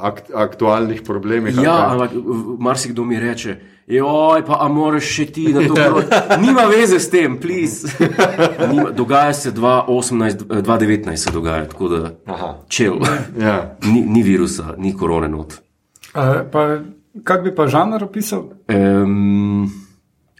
akt, 0.02 0.30
aktualnih 0.30 1.02
problemih. 1.02 1.58
Ja, 1.58 1.90
ampak 1.92 2.14
marsikdo 2.60 3.02
mi 3.04 3.18
reče, 3.20 3.58
joj, 3.88 4.46
pa 4.46 4.60
a 4.62 4.68
moraš 4.70 5.10
še 5.10 5.26
ti 5.26 5.48
na 5.50 5.66
to 5.66 5.74
proti. 5.74 6.22
Nima 6.40 6.68
veze 6.70 7.00
s 7.02 7.10
tem, 7.10 7.40
please. 7.42 7.90
Nima, 8.72 8.92
dogaja 8.92 9.34
se 9.34 9.52
2018, 9.52 10.46
eh, 10.46 10.62
2019 10.62 11.16
se 11.18 11.34
dogaja, 11.34 11.66
tako 11.66 11.90
da 11.90 12.04
Aha. 12.28 12.52
čel. 12.68 13.02
Ja. 13.42 13.76
Ni, 13.84 14.02
ni 14.02 14.22
virusa, 14.24 14.76
ni 14.78 14.94
korone 14.94 15.28
not. 15.28 15.58
Uh, 16.14 16.46
pa, 16.46 16.78
kak 17.24 17.42
bi 17.44 17.56
pa 17.56 17.66
žanr 17.68 18.06
opisal? 18.06 18.52
Um, 18.70 19.66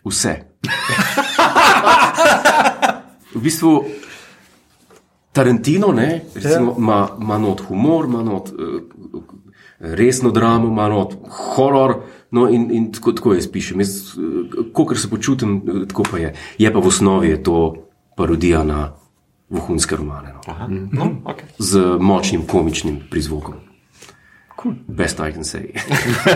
vse. 0.06 0.55
V 3.36 3.42
bistvu 3.42 3.86
Tarantino 5.32 5.92
ne, 5.92 6.22
recimo, 6.36 6.76
ima, 6.78 7.10
ima 7.22 7.38
not 7.38 7.62
humor, 7.68 8.06
ima 8.06 8.24
not 8.24 8.50
uh, 8.50 8.82
resno 9.80 10.32
dramo, 10.32 10.68
ima 10.68 10.88
not 10.88 11.14
horor. 11.30 11.96
No, 12.32 12.50
in, 12.50 12.70
in 12.72 12.92
tako, 12.92 13.12
tako 13.12 13.34
jaz 13.34 13.48
pišem. 13.52 13.80
Jaz, 13.80 14.18
kot 14.74 14.98
se 14.98 15.10
počutim, 15.10 15.58
eh, 15.58 15.88
tako 15.88 16.04
pa 16.12 16.18
je. 16.18 16.34
Je 16.58 16.74
pa 16.74 16.80
v 16.80 16.88
osnovi 16.88 17.44
to 17.44 17.76
parodija 18.16 18.64
na 18.64 18.94
vohunske 19.50 19.96
romane. 19.96 20.34
No. 20.48 20.68
No, 20.92 21.12
okay. 21.26 21.44
Z 21.60 21.98
močnim 22.00 22.48
komičnim 22.48 23.00
prizvokom. 23.10 23.65
Best 24.88 25.20
I 25.20 25.32
can 25.32 25.44
say. 25.44 25.74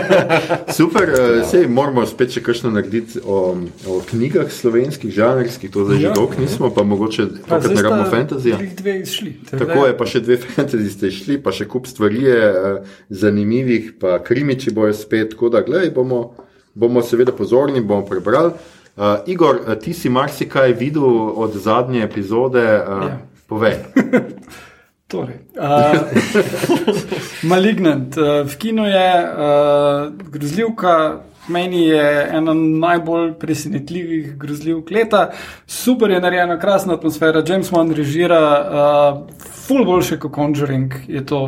Super, 0.70 1.08
uh, 1.08 1.18
sej 1.42 1.66
moramo 1.66 2.04
spet 2.06 2.30
še 2.30 2.40
kakšno 2.40 2.70
narediti 2.70 3.18
o, 3.20 3.56
o 3.86 4.00
knjigah 4.02 4.46
slovenskih, 4.46 5.10
žanrskih, 5.10 5.66
to 5.66 5.84
zdaj 5.84 5.98
že 5.98 6.06
Ja. 6.06 6.12
dolgo 6.12 6.38
nismo, 6.38 6.70
pa 6.70 6.82
mogoče 6.82 7.26
tokrat 7.40 7.66
ne 7.66 7.82
rabimo 7.82 8.04
fantazija. 8.06 8.58
Izšli. 8.94 9.32
Tako 9.50 9.86
je, 9.86 9.96
pa 9.96 10.06
še 10.06 10.20
dve 10.20 10.36
fantasy 10.44 10.90
ste 10.90 11.10
šli, 11.10 11.38
pa 11.38 11.50
še 11.50 11.66
kup 11.66 11.86
stvari 11.86 12.22
je 12.22 12.38
uh, 12.44 12.84
zanimivih, 13.10 13.96
pa 13.98 14.18
krimiči 14.20 14.70
bojo 14.70 14.92
spet, 14.94 15.30
tako 15.30 15.48
da 15.48 15.60
gledaj, 15.60 15.90
bomo, 15.90 16.20
bomo 16.72 17.02
seveda 17.02 17.32
pozorni, 17.32 17.80
bomo 17.80 18.04
prebrali. 18.04 18.52
Uh, 18.92 19.24
Igor, 19.26 19.60
uh, 19.60 19.74
ti 19.74 19.90
si 19.92 20.08
marsikaj 20.08 20.72
videl 20.74 21.02
od 21.34 21.56
zadnje 21.56 22.02
epizode, 22.02 22.62
uh, 22.78 23.02
Ja. 23.02 23.18
povej. 23.48 23.74
Torej, 25.10 25.36
uh, 25.58 26.00
Malignant, 27.50 28.16
uh, 28.16 28.46
v 28.46 28.56
kinu 28.56 28.84
je 28.86 29.08
uh, 29.22 30.12
grozljivka, 30.30 31.20
meni 31.48 31.82
je 31.88 32.28
ena 32.32 32.54
najbolj 32.54 33.32
presenetljivih 33.38 34.36
grozljivk 34.38 34.90
leta. 34.90 35.30
Super 35.66 36.10
je 36.10 36.20
narejena, 36.20 36.58
krasna 36.62 36.94
atmosfera, 36.94 37.42
James 37.46 37.72
Wan 37.72 37.90
režira, 37.94 38.42
uh, 38.60 39.42
full 39.66 39.84
boljše 39.84 40.18
kot 40.18 40.34
Conjuring 40.34 40.94
je 41.08 41.26
to. 41.26 41.42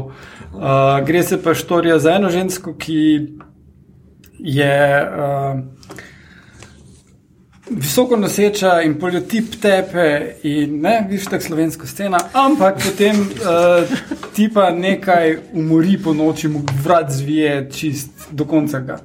Uh, 0.53 1.07
gre 1.07 1.23
se 1.23 1.43
pa 1.43 1.55
štorija 1.55 1.99
za 1.99 2.17
eno 2.19 2.31
žensko, 2.31 2.75
ki 2.75 2.99
je. 4.39 5.07
Uh, 5.07 5.82
visoko 7.77 8.17
noseča 8.17 8.81
in 8.83 8.95
poljotip 9.01 9.57
tepe, 9.61 10.07
in 10.43 10.81
ne, 10.81 11.07
viš 11.11 11.25
tako 11.25 11.45
slovensko 11.45 11.87
scena, 11.87 12.19
ampak 12.33 12.81
potem 12.85 13.21
uh, 13.21 13.99
ti 14.35 14.49
pa 14.55 14.71
nekaj 14.71 15.37
umori 15.53 15.99
po 16.05 16.15
noči, 16.15 16.49
mu 16.49 16.63
vrat 16.85 17.11
zvije 17.13 17.69
čist 17.73 18.29
do 18.31 18.45
konca. 18.45 18.81
Ga. 18.81 18.99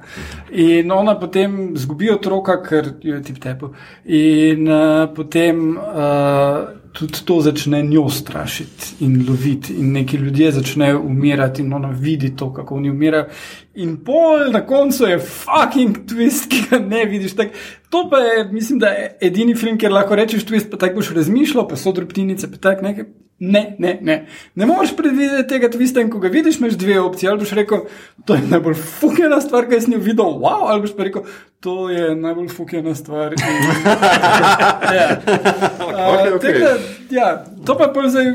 In 0.50 0.92
ona 0.92 1.18
potem 1.20 1.72
zgubi 1.76 2.10
otroka, 2.10 2.62
ker 2.62 2.92
jo 3.02 3.14
je 3.14 3.22
tip 3.22 3.38
tepe. 3.42 3.72
In 4.04 4.68
uh, 4.68 5.08
potem. 5.14 5.76
Uh, 5.76 6.77
tudi 6.98 7.18
to 7.24 7.40
začne 7.40 7.82
njo 7.82 8.08
strašiti 8.10 9.04
in 9.04 9.26
loviti, 9.28 9.74
in 9.74 9.92
neki 9.92 10.16
ljudje 10.16 10.52
začnejo 10.52 11.00
umirati, 11.00 11.62
in 11.62 11.72
ona 11.72 11.88
vidi 11.88 12.36
to, 12.36 12.52
kako 12.52 12.74
oni 12.74 12.90
umirajo. 12.90 13.28
In 13.74 13.96
pol 14.04 14.50
na 14.52 14.66
koncu 14.66 15.04
je 15.04 15.18
fucking 15.18 15.98
twist, 16.06 16.48
ki 16.50 16.64
ga 16.70 16.78
ne 16.78 17.04
vidiš. 17.04 17.36
Tak, 17.36 17.54
to 17.90 18.08
pa 18.10 18.18
je, 18.18 18.44
mislim, 18.52 18.78
da 18.78 18.86
je 18.86 19.16
edini 19.20 19.54
film, 19.54 19.78
kjer 19.78 19.92
lahko 19.92 20.16
rečeš 20.18 20.46
twist, 20.46 20.70
pa 20.70 20.76
tako 20.76 20.94
boš 20.94 21.14
razmišljal, 21.14 21.68
pa 21.68 21.76
so 21.76 21.92
drobtinice, 21.92 22.50
pa 22.50 22.56
tako 22.56 22.90
nekaj. 22.90 23.04
Ne, 23.40 23.76
ne, 23.78 23.98
ne. 24.02 24.26
Ne 24.54 24.66
moreš 24.66 24.96
predvideti 24.96 25.48
tega 25.48 25.68
tvista, 25.70 26.02
ko 26.10 26.18
ga 26.18 26.28
vidiš, 26.28 26.58
imaš 26.58 26.72
dve 26.74 27.00
opcije. 27.00 27.30
Ali 27.30 27.38
boš 27.38 27.52
rekel, 27.52 27.84
to 28.24 28.34
je 28.34 28.42
najbolj 28.50 28.74
fukena 28.74 29.40
stvar, 29.40 29.68
ki 29.70 29.78
sem 29.80 29.92
jo 29.94 30.00
videl, 30.02 30.24
wow, 30.42 30.66
ali 30.66 30.82
boš 30.82 30.96
pa 30.96 31.06
rekel, 31.06 31.22
to 31.60 31.90
je 31.90 32.16
najbolj 32.16 32.48
fukena 32.48 32.94
stvar. 32.94 33.32
In, 33.32 33.38
ja. 34.98 35.06
Okay, 35.22 36.32
okay. 36.32 36.40
Tega, 36.40 36.72
ja, 37.10 37.28
to 37.64 37.76
pa 37.78 37.88
je 38.02 38.10
zdaj, 38.10 38.26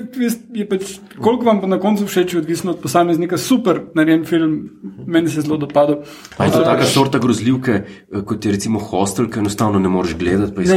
je 0.53 0.65
pač, 0.69 0.95
koliko 1.17 1.45
vam 1.45 1.59
bo 1.61 1.67
na 1.67 1.79
koncu 1.79 2.07
všeč, 2.07 2.35
odvisno 2.35 2.71
od 2.71 2.79
posameznika. 2.79 3.37
Super, 3.37 3.81
narejen 3.95 4.23
film, 4.25 4.69
meni 5.07 5.29
se 5.29 5.41
zelo 5.41 5.57
dopadel. 5.57 6.01
Pa 6.37 6.45
je 6.47 6.51
to 6.51 6.63
taka 6.63 6.85
sorta 6.85 7.19
grozljivke, 7.19 7.71
eh, 7.73 8.23
kot 8.25 8.45
je 8.45 8.51
recimo 8.51 8.79
hostel, 8.79 9.27
ki 9.27 9.39
enostavno 9.39 9.79
ne 9.79 9.89
moreš 9.89 10.15
gledati, 10.15 10.55
pa 10.55 10.61
Ne, 10.61 10.65
iz- 10.65 10.71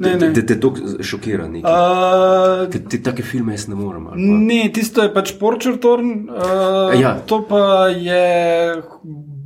ne, 0.00 0.12
eh, 0.12 0.16
ne. 0.16 0.32
da 0.32 0.42
te 0.42 0.60
to 0.60 0.72
šokira. 1.00 1.48
nekaj. 1.48 1.70
Uh, 1.70 2.72
Ker 2.72 2.80
Te 2.86 3.02
take 3.02 3.22
filme 3.22 3.52
jaz 3.52 3.65
ne 3.68 3.74
morem. 3.74 4.08
Ne, 4.16 4.68
tisto 4.72 5.02
je 5.02 5.12
pač 5.14 5.32
Porčertorn, 5.40 6.28
uh, 6.30 6.94
Ja. 7.00 7.16
to 7.26 7.42
pa 7.48 7.88
je 7.88 8.82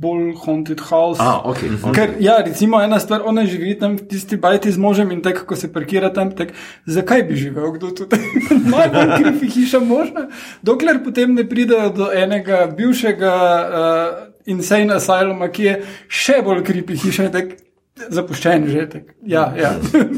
bolj 0.01 0.33
Haunted 0.45 0.81
House. 0.89 1.21
A, 1.21 1.41
ok. 1.45 1.59
Ker, 1.93 2.15
ja, 2.19 2.39
recimo 2.41 2.81
ena 2.81 2.97
stvar, 2.99 3.21
ona 3.25 3.45
živi 3.45 3.75
tam 3.79 3.97
v 3.99 4.07
tisti 4.09 4.37
bajti 4.37 4.71
z 4.73 4.81
možem 4.81 5.11
in 5.13 5.21
tako, 5.21 5.45
ko 5.45 5.55
se 5.55 5.69
parkira 5.73 6.09
tam, 6.13 6.31
tak, 6.33 6.53
zakaj 6.89 7.23
bi 7.29 7.37
živel 7.37 7.71
kdo 7.77 7.91
tukaj? 7.93 8.19
Najbolj 8.73 9.11
krivi 9.21 9.49
hiša 9.49 9.79
možna, 9.79 10.27
dokler 10.65 11.03
potem 11.05 11.35
ne 11.37 11.45
pridejo 11.45 11.89
do 11.93 12.09
enega 12.09 12.65
bivšega 12.77 13.33
uh, 13.33 14.23
insane 14.49 14.97
asyluma, 14.97 15.51
ki 15.53 15.63
je 15.69 15.75
še 16.09 16.41
bolj 16.41 16.63
krivi 16.65 16.97
hiša. 16.97 17.29
tak, 17.29 17.53
Zapuščen 17.97 18.67
že 18.71 18.85
tak. 18.89 19.03
Ja, 19.27 19.51
ja. 19.57 19.75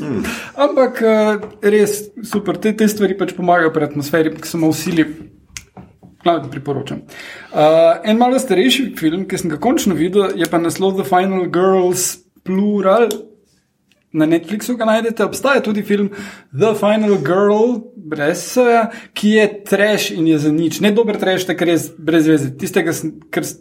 Ampak 0.65 1.01
eh, 1.01 1.41
res 1.73 2.09
super, 2.23 2.57
te, 2.61 2.71
te 2.77 2.87
stvari 2.87 3.17
pač 3.17 3.33
pomagajo 3.35 3.73
pri 3.75 3.89
atmosferi, 3.89 4.31
ki 4.37 4.47
so 4.47 4.61
malo 4.61 4.75
sili. 4.77 5.07
Glavno 6.23 6.47
priporočam. 6.47 7.01
Uh, 7.51 7.97
en 8.07 8.15
malo 8.15 8.37
starejši 8.39 8.93
film, 8.95 9.25
ki 9.27 9.35
sem 9.41 9.51
ga 9.51 9.57
končno 9.59 9.91
videl, 9.97 10.29
je 10.39 10.47
pa 10.47 10.55
naslov 10.61 10.95
The 10.95 11.03
Final 11.09 11.49
Girls 11.51 12.21
Plural. 12.47 13.09
Na 14.13 14.27
Netflixu 14.29 14.77
ga 14.77 14.85
najdete, 14.87 15.25
obstaja 15.25 15.59
tudi 15.65 15.81
film 15.83 16.11
The 16.53 16.71
Final 16.79 17.17
Girl, 17.25 17.81
brez 17.97 18.45
ki 19.17 19.33
je 19.35 19.45
trash 19.67 20.11
in 20.13 20.29
je 20.29 20.37
za 20.45 20.53
nič. 20.53 20.79
Ne 20.85 20.93
dober 20.95 21.17
trash, 21.19 21.43
tak 21.49 21.59
res 21.65 21.89
brez 21.97 22.29
veze. 22.29 22.53
Tistega, 22.55 22.93
sem, 22.95 23.17
ker 23.33 23.43
s- 23.43 23.57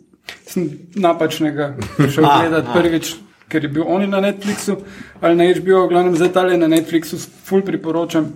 sem 0.46 0.68
napačnega 0.94 1.72
šel 1.98 2.22
gledati 2.28 2.76
prvič, 2.76 3.14
ker 3.52 3.64
je 3.64 3.68
bil 3.68 3.84
on 3.86 4.08
na 4.08 4.20
Netflixu 4.24 4.78
ali 5.20 5.36
na 5.36 5.50
HBO, 5.52 5.86
glavnem 5.88 6.16
zdaj 6.16 6.32
tale 6.32 6.56
na 6.56 6.68
Netflixu, 6.72 7.20
ful 7.44 7.62
priporočam. 7.62 8.32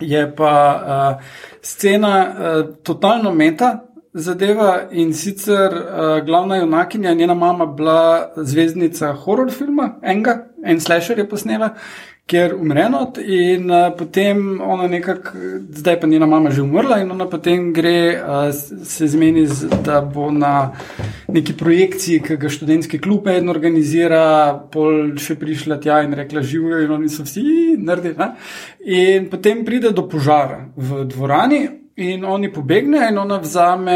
Je 0.00 0.22
pa 0.36 0.54
uh, 0.78 1.22
scena 1.62 2.14
uh, 2.26 2.74
totalno 2.82 3.34
meta 3.34 3.88
zadeva 4.14 4.88
in 4.90 5.14
sicer 5.14 5.74
uh, 5.74 6.18
glavna 6.26 6.56
junakinja, 6.56 7.14
njena 7.14 7.34
mama, 7.34 7.66
bila 7.66 8.32
zvezdnica 8.36 9.12
horror 9.12 9.50
filma, 9.50 9.94
enega, 10.02 10.36
en 10.64 10.80
slasher 10.80 11.18
je 11.18 11.28
posnela, 11.28 11.74
kjer 12.28 12.54
umre 12.54 12.88
not 12.92 13.18
in 13.18 13.70
uh, 13.70 13.88
potem 13.96 14.60
ona 14.60 14.88
nekako, 14.88 15.30
zdaj 15.80 16.00
pa 16.00 16.06
njena 16.06 16.26
mama 16.26 16.50
že 16.50 16.62
umrla 16.62 17.00
in 17.00 17.10
ona 17.10 17.26
potem 17.28 17.72
gre, 17.72 18.20
uh, 18.20 18.52
se 18.84 19.08
zmeni, 19.08 19.46
z, 19.46 19.68
da 19.84 20.00
bo 20.00 20.30
na 20.30 20.72
neki 21.28 21.56
projekciji, 21.56 22.20
ki 22.26 22.36
ga 22.36 22.52
študentski 22.52 23.00
klub 23.00 23.28
eden 23.28 23.48
organizira, 23.48 24.52
pol 24.72 25.16
še 25.20 25.38
prišla 25.40 25.80
tja 25.80 26.02
in 26.04 26.16
rekla 26.18 26.44
živijo 26.44 26.84
in 26.84 26.94
oni 26.98 27.08
so 27.08 27.24
vsi 27.24 27.76
naredi. 27.80 28.14
Ne? 28.18 28.30
In 28.84 29.28
potem 29.32 29.64
pride 29.64 29.92
do 29.96 30.08
požara 30.08 30.66
v 30.76 31.04
dvorani. 31.08 31.66
In 31.98 32.22
oni 32.24 32.46
pobegne, 32.54 33.08
in 33.10 33.16
ona 33.18 33.40
vzame, 33.42 33.94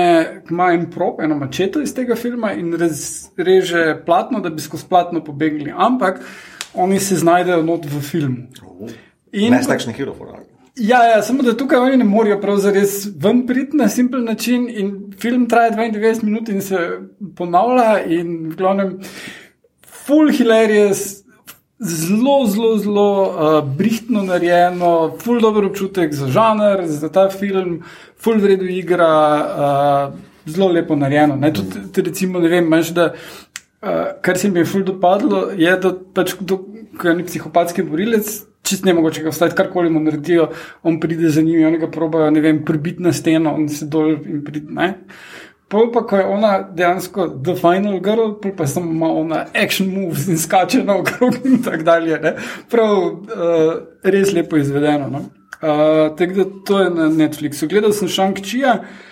ima 0.51 0.73
en 0.75 0.89
prop, 0.91 1.21
eno 1.23 1.37
mačeto 1.39 1.79
iz 1.79 1.93
tega 1.95 2.17
filma 2.19 2.51
in 2.59 2.73
reže 2.75 3.85
platno, 4.07 4.41
da 4.43 4.51
bi 4.51 4.59
skozi 4.61 4.89
platno 4.91 5.23
pobegli. 5.23 5.71
Ampak 5.71 6.19
oni 6.75 7.01
se 7.01 7.17
znajdejo 7.17 7.63
not 7.63 7.85
v 7.85 8.01
filmu. 8.01 8.47
In, 9.33 9.53
Ne 9.53 9.63
takšnih 9.67 9.97
hirov. 9.97 10.17
ja, 10.77 11.05
ja, 11.05 11.23
samo 11.23 11.43
da 11.43 11.57
tukaj 11.57 11.79
oni 11.79 11.97
ne 11.97 12.05
morejo 12.05 12.41
pravzaprav 12.41 12.85
ven 13.17 13.47
priti 13.47 13.77
na 13.77 13.89
simpel 13.89 14.25
način, 14.25 14.69
in 14.69 15.13
film 15.21 15.49
traja 15.49 15.71
92 15.71 16.25
minut 16.25 16.49
in 16.49 16.63
se 16.63 16.79
ponavlja, 17.37 18.05
in 18.05 18.51
v 18.51 18.57
glavnem, 18.57 18.99
full 20.07 20.33
hilarious. 20.33 21.23
Zelo, 21.83 22.47
zelo, 22.47 22.77
zelo 22.79 23.23
uh, 23.23 23.69
brihtno 23.77 24.21
narejeno, 24.23 25.17
ful 25.19 25.41
dobro 25.41 25.67
občutek 25.67 26.13
za 26.15 26.29
žanr, 26.31 26.85
za 26.87 27.09
ta 27.09 27.25
film, 27.31 27.81
ful 28.23 28.39
vredu 28.39 28.69
igra, 28.71 29.09
uh, 29.43 30.15
zelo 30.47 30.69
lepo 30.69 30.95
narejeno. 30.97 31.37
Ne, 31.37 31.51
tudi, 31.53 32.03
recimo, 32.07 32.39
ne 32.39 32.49
vem, 32.49 32.69
manj, 32.71 32.93
da, 32.95 33.09
uh, 33.83 34.23
kar 34.23 34.39
se 34.39 34.51
mi 34.51 34.61
je 34.61 34.65
ful 34.65 34.85
dopadlo, 34.87 35.51
je, 35.59 35.77
da 35.77 35.93
pač, 36.15 36.35
kdo, 36.41 36.63
ko 36.99 37.09
je 37.09 37.19
nek 37.19 37.29
psihopatski 37.29 37.85
borilec, 37.87 38.31
čist 38.63 38.87
ne 38.87 38.95
mogoče 38.95 39.25
ga 39.25 39.35
vstati, 39.35 39.57
karkoli 39.59 39.91
mu 39.91 40.01
naredijo, 40.01 40.49
on 40.83 41.01
pride 41.01 41.31
za 41.31 41.43
njimi, 41.43 41.67
oni 41.67 41.79
ga 41.83 41.91
probajo, 41.91 42.31
ne 42.31 42.41
vem, 42.41 42.65
prbiti 42.65 43.03
na 43.03 43.13
steno, 43.13 43.55
on 43.55 43.69
se 43.69 43.87
dol 43.91 44.15
in 44.15 44.45
pride. 44.47 44.71
Ne. 44.71 44.95
Pol 45.73 45.89
pa, 45.93 46.03
ko 46.05 46.19
je 46.21 46.25
ona 46.29 46.51
dejansko 46.77 47.27
the 47.45 47.55
final 47.57 47.97
girl, 48.05 48.35
pol 48.41 48.53
pa 48.57 48.67
samo 48.69 48.91
ima 48.93 49.09
ona 49.09 49.47
action 49.57 49.89
moves 49.89 50.27
in 50.29 50.39
skače 50.39 50.83
na 50.85 50.99
okrog 51.01 51.39
in 51.49 51.63
tako 51.65 51.87
dalje. 51.87 52.19
Ne? 52.21 52.35
Prav 52.71 52.99
uh, 52.99 53.71
res 54.05 54.35
lepo 54.37 54.61
izvedeno. 54.61 55.09
No? 55.09 55.23
Uh, 55.63 56.13
tako 56.19 56.35
da 56.37 56.45
to 56.69 56.83
je 56.83 56.91
na 56.91 57.09
Netflixu. 57.09 57.71
Gledal 57.73 57.97
sem 57.97 58.09
Shang-Chia, 58.09 58.75
uh, 58.83 59.12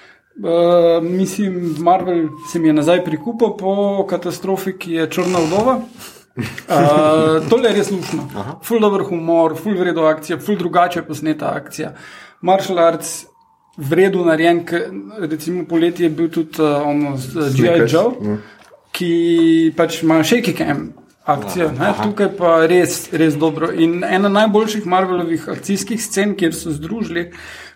mislim, 1.02 1.76
Marvel 1.78 2.28
se 2.52 2.58
mi 2.58 2.68
je 2.68 2.72
nazaj 2.72 3.04
prikupil 3.04 3.56
po 3.58 4.06
katastrofi, 4.08 4.72
ki 4.78 4.92
je 4.92 5.10
Črna 5.10 5.38
vdova. 5.46 5.80
Uh, 6.36 7.48
tole 7.50 7.68
je 7.68 7.74
res 7.76 7.90
lušno. 7.90 8.28
Ful 8.64 8.80
dobr 8.80 9.04
humor, 9.08 9.56
ful 9.58 9.76
vredo 9.78 10.06
akcija, 10.08 10.38
ful 10.38 10.56
drugače 10.56 11.02
posneta 11.02 11.50
akcija. 11.56 11.92
Martial 12.40 12.78
arts, 12.78 13.24
vredu 13.76 14.24
narejen, 14.24 14.62
recimo 15.18 15.64
poleti 15.68 16.06
je 16.06 16.10
bil 16.10 16.30
tudi 16.30 16.62
uh, 16.62 16.86
ono 16.86 17.16
z 17.16 17.36
uh, 17.36 17.50
G.I. 17.56 17.86
Joe, 17.90 18.38
ki 18.92 19.12
pač 19.76 20.02
ima 20.02 20.22
shaky 20.24 20.56
cam. 20.56 20.90
Akcija, 21.30 21.68
ne, 21.76 21.90
tukaj 22.00 22.30
pa 22.38 22.54
res, 22.66 23.10
res 23.12 23.36
dobro. 23.38 23.68
In 23.70 24.00
ena 24.04 24.30
najboljših 24.32 24.86
Marvelovih 24.88 25.44
akcijskih 25.52 26.00
scen, 26.02 26.32
kjer 26.34 26.54
so 26.56 26.72
združili 26.74 27.28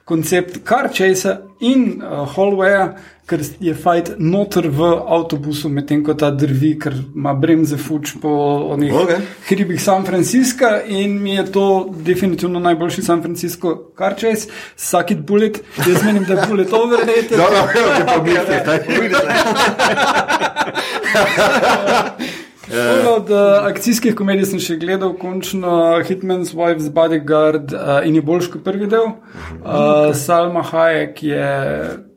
koncept 0.05 0.59
Chase 0.93 1.39
in 1.60 2.02
uh, 2.02 2.28
Hallwaya, 2.36 2.94
ker 3.26 3.40
je 3.60 3.72
fajt 3.74 4.10
noter 4.20 4.68
v 4.68 4.85
avtobusu, 4.85 5.68
medtem 5.72 6.02
ko 6.05 6.12
ta 6.14 6.28
drvi, 6.31 6.74
ker 6.78 6.93
ima 6.93 7.32
bremze 7.32 7.78
fuč 7.81 8.12
po 8.20 8.28
onih 8.74 8.93
Okej. 8.93 9.20
hribih 9.48 9.81
San 9.81 10.05
Francisca 10.05 10.82
in 10.85 11.22
mi 11.22 11.35
je 11.35 11.44
to 11.52 11.89
definitivno 12.05 12.60
najboljši 12.60 13.02
San 13.02 13.22
Francisco 13.22 13.93
Car 13.97 14.14
Chase, 14.20 14.48
Sakit 14.76 15.24
Bullet, 15.24 15.62
jaz 15.86 16.05
menim, 16.05 16.24
da 16.28 16.35
je 16.35 16.47
Bullet 16.48 16.72
overrated. 16.72 17.39
No, 17.40 17.48
no, 17.48 17.64
če 17.72 18.05
pa 18.06 18.22
misliš, 18.22 18.64
Eno 22.72 23.10
Od 23.16 23.30
uh, 23.30 23.66
akcijskih 23.68 24.14
komedij 24.14 24.46
sem 24.52 24.60
še 24.62 24.76
gledal, 24.80 25.14
končno 25.20 26.00
Hitman's 26.06 26.54
Wife's 26.56 26.88
Bodyguard 26.92 27.74
uh, 27.74 28.00
in 28.06 28.16
je 28.16 28.22
boljši 28.24 28.52
kot 28.54 28.64
prvi 28.64 28.88
del. 28.90 29.10
Uh, 29.60 30.12
Salma 30.16 30.64
Hayek 30.64 31.22
je 31.22 31.48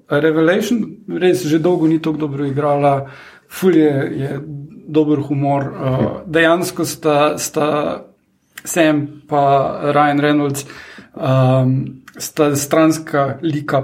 Revelation, 0.07 0.83
res 1.19 1.43
že 1.45 1.59
dolgo 1.59 1.87
ni 1.87 1.99
tako 2.01 2.27
dobro 2.27 2.47
igrala, 2.47 3.09
ful 3.51 3.75
je, 3.75 4.39
dober 4.87 5.19
humor. 5.27 5.67
Uh, 5.67 6.07
dejansko 6.25 6.85
sta, 6.85 7.35
sta 7.37 7.69
Sam 8.63 9.03
in 9.27 9.91
Ryan 9.95 10.19
Reynolds 10.23 10.65
um, 11.13 12.03
sta 12.17 12.55
stranska 12.55 13.37
lika 13.41 13.83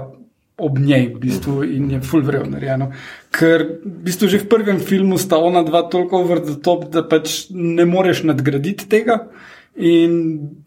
ob 0.56 0.78
njej, 0.78 1.08
v 1.14 1.18
bistvu, 1.18 1.64
in 1.64 1.90
je 1.90 2.00
full 2.00 2.22
vrejo 2.22 2.46
narejeno. 2.46 2.92
Ker 3.34 3.64
v 3.82 3.96
bistvu 4.06 4.28
že 4.30 4.38
v 4.44 4.46
prvem 4.48 4.78
filmu 4.78 5.18
sta 5.18 5.40
ona 5.42 5.64
dva 5.66 5.82
toliko 5.90 6.20
over 6.22 6.38
the 6.38 6.54
top, 6.62 6.86
da 6.94 7.02
pač 7.02 7.48
ne 7.50 7.82
moreš 7.84 8.22
nadgraditi 8.28 8.86
tega, 8.88 9.24
in 9.74 10.12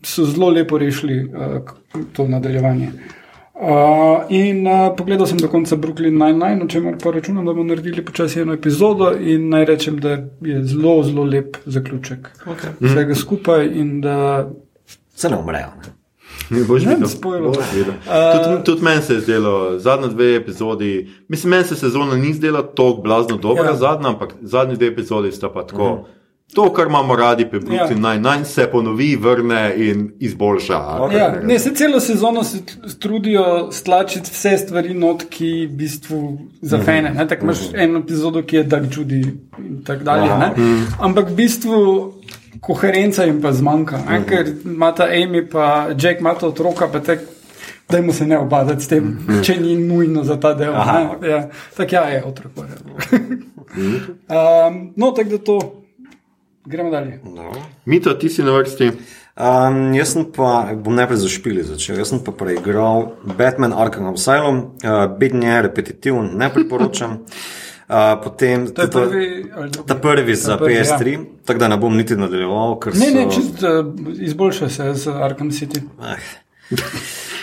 so 0.04 0.26
zelo 0.28 0.50
lepo 0.52 0.76
rešili 0.78 1.22
uh, 1.32 1.62
to 2.14 2.28
nadaljevanje. 2.28 2.92
Uh, 3.58 4.28
in 4.30 4.68
uh, 4.68 4.92
pogledal 4.98 5.26
sem 5.26 5.40
do 5.42 5.48
konca 5.50 5.76
Brooklyn 5.80 6.14
Nine-Nine, 6.20 6.62
o 6.62 6.68
čemer 6.70 6.98
pa 7.02 7.10
računam, 7.16 7.46
da 7.48 7.56
bomo 7.56 7.72
naredili 7.72 8.04
počasi 8.06 8.44
eno 8.44 8.54
epizodo. 8.54 9.14
In 9.18 9.48
naj 9.50 9.66
rečem, 9.66 9.98
da 10.04 10.10
je 10.46 10.60
zelo, 10.64 11.00
zelo 11.04 11.24
lep 11.24 11.58
zaključek 11.66 12.28
Okay. 12.46 12.76
vsega 12.84 13.16
skupaj. 13.16 13.66
In 13.66 14.02
da 14.02 14.46
Se 15.16 15.30
ne 15.30 15.38
umrejo. 15.38 15.72
ne. 15.80 15.97
Ne 16.50 16.64
boš 16.64 16.82
videl. 16.82 17.08
Boš 17.44 17.66
videl. 17.76 17.94
Tudi, 18.36 18.64
tudi 18.64 18.82
meni 18.82 19.02
se 19.02 19.14
je 19.14 19.20
zdelo, 19.20 19.80
zadnje 19.80 20.08
dve 20.08 20.36
epizodi, 20.36 20.92
mislim, 21.28 21.50
meni 21.52 21.64
se 21.64 21.76
sezona 21.76 22.16
ni 22.16 22.34
zdela 22.34 22.62
tako 22.64 22.94
blazno 22.94 23.38
dobra, 23.38 23.64
Ja. 23.64 23.70
ja. 23.70 23.76
zadnja, 23.76 24.10
ampak 24.10 24.34
zadnji 24.42 24.76
dve 24.76 24.88
epizodi 24.88 25.32
sta 25.32 25.50
pa 25.50 25.64
tako. 25.64 25.84
Uh 25.84 25.90
-huh. 25.92 26.04
To, 26.48 26.74
kar 26.74 26.88
imamo 26.88 27.16
radi 27.16 27.46
pri 27.46 27.60
Brooklyn 27.60 27.76
Ja. 27.76 28.10
ja. 28.10 28.14
Nine-Nine, 28.14 28.46
se 28.46 28.68
ponovi, 28.68 29.16
vrne 29.16 29.74
in 29.78 30.12
izboljša. 30.20 30.74
Okay. 30.74 31.14
Ja, 31.14 31.40
ne, 31.44 31.60
se 31.60 31.76
celo 31.76 32.00
sezono 32.00 32.44
se 32.44 32.58
tr- 32.58 33.00
trudijo 33.00 33.72
stlačiti 33.72 34.30
vse 34.32 34.58
stvari 34.58 34.94
not, 34.94 35.24
ki 35.24 35.66
v 35.66 35.76
bistvu 35.76 36.38
za 36.62 36.78
fene. 36.80 37.10
Ne? 37.10 37.28
Tako 37.28 37.44
imaš 37.44 37.58
eno 37.74 38.00
epizodo, 38.00 38.44
ki 38.44 38.56
je 38.56 38.64
Dark 38.64 38.86
Judy 38.88 39.24
in 39.60 39.84
tako 39.84 40.04
dalje. 40.04 40.30
ne. 40.30 40.52
Ampak 41.00 41.30
v 41.30 41.36
bistvu 41.36 42.14
koherenca 42.62 43.24
jim 43.24 43.42
pa 43.42 43.52
zmanjka, 43.52 43.98
ne? 44.10 44.24
ker 44.26 44.46
imata 44.66 45.04
Amy 45.06 45.50
pa 45.50 45.66
Jack 45.94 46.20
imata 46.20 46.48
otroka, 46.48 46.88
pa 46.88 47.00
tek. 47.00 47.20
Dajmo 47.90 48.14
se 48.14 48.26
ne 48.26 48.38
obadati 48.38 48.84
s 48.84 48.88
tem, 48.88 49.14
če 49.42 49.56
ni 49.58 49.76
nujno 49.78 50.24
za 50.24 50.36
ta 50.36 50.54
del. 50.54 50.74
Ne. 50.74 51.30
Ja, 51.30 51.38
tako 51.78 51.96
ja, 51.96 52.02
je 52.04 52.24
otrok. 52.26 52.52
um, 54.28 54.94
no, 54.96 55.12
tako 55.12 55.30
da 55.30 55.38
to. 55.38 55.84
Gremo 56.66 56.90
dalje. 56.90 57.22
Mito, 57.86 58.14
ti 58.14 58.30
si 58.30 58.44
na 58.44 58.52
vrsti. 58.52 58.92
Um, 59.38 59.94
jaz 59.94 60.10
sem 60.10 60.26
pa, 60.36 60.50
bom 60.76 60.96
najprej 60.96 61.18
za 61.18 61.30
špili 61.30 61.64
začel. 61.64 61.98
Jaz 61.98 62.10
sem 62.10 62.20
pa 62.20 62.32
preigral 62.32 63.12
Batman 63.38 63.72
Arkham 63.74 64.10
Asylum, 64.10 64.58
uh, 64.58 65.18
beden 65.18 65.44
je, 65.44 65.62
repetitiven, 65.62 66.32
ne 66.36 66.50
priporočam. 66.50 67.18
Uh, 67.88 68.20
potem 68.20 68.68
To 68.68 68.82
je 68.82 68.90
ta- 68.90 69.00
prvi. 69.00 69.44
drugi? 69.44 69.88
Ta 69.88 69.96
prvi 69.96 70.36
za 70.36 70.58
prvi, 70.58 70.74
ja. 70.74 70.84
PS3, 70.84 71.08
ja. 71.08 71.20
Tako 71.48 71.64
da 71.64 71.72
ne 71.72 71.78
bom 71.80 71.96
niti 71.98 72.18
nadaljeval. 72.20 72.76
ker 72.84 72.96
Ne, 72.96 73.08
so- 73.08 73.16
ne, 73.16 73.26
čist 73.32 73.64
uh, 73.64 73.86
izboljša 74.20 74.70
se 74.70 74.92
z 74.94 75.16
Arkham 75.16 75.52
City. 75.52 75.82
Ah. 76.00 76.20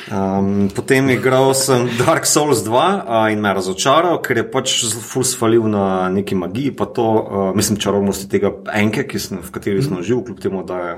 Um, 0.04 0.68
potem 0.68 1.08
igral 1.10 1.54
sem 1.56 1.88
Dark 1.96 2.26
Souls 2.28 2.60
2 2.60 2.68
uh, 2.68 3.32
in 3.32 3.40
me 3.40 3.54
razočaral, 3.56 4.18
ker 4.20 4.36
je 4.36 4.44
pač 4.50 4.74
ful 5.00 5.24
svalil 5.24 5.64
na 5.72 6.10
neki 6.12 6.36
magiji, 6.36 6.74
pa 6.76 6.84
to, 6.84 7.06
uh, 7.08 7.56
mislim, 7.56 7.80
čarobnosti 7.80 8.28
tega 8.28 8.52
enke, 8.76 9.06
sem, 9.18 9.40
v 9.40 9.54
kateri 9.54 9.80
sem 9.82 9.96
živel, 10.04 10.26
kljub 10.28 10.42
temu, 10.44 10.60
da 10.68 10.80
je 10.82 10.94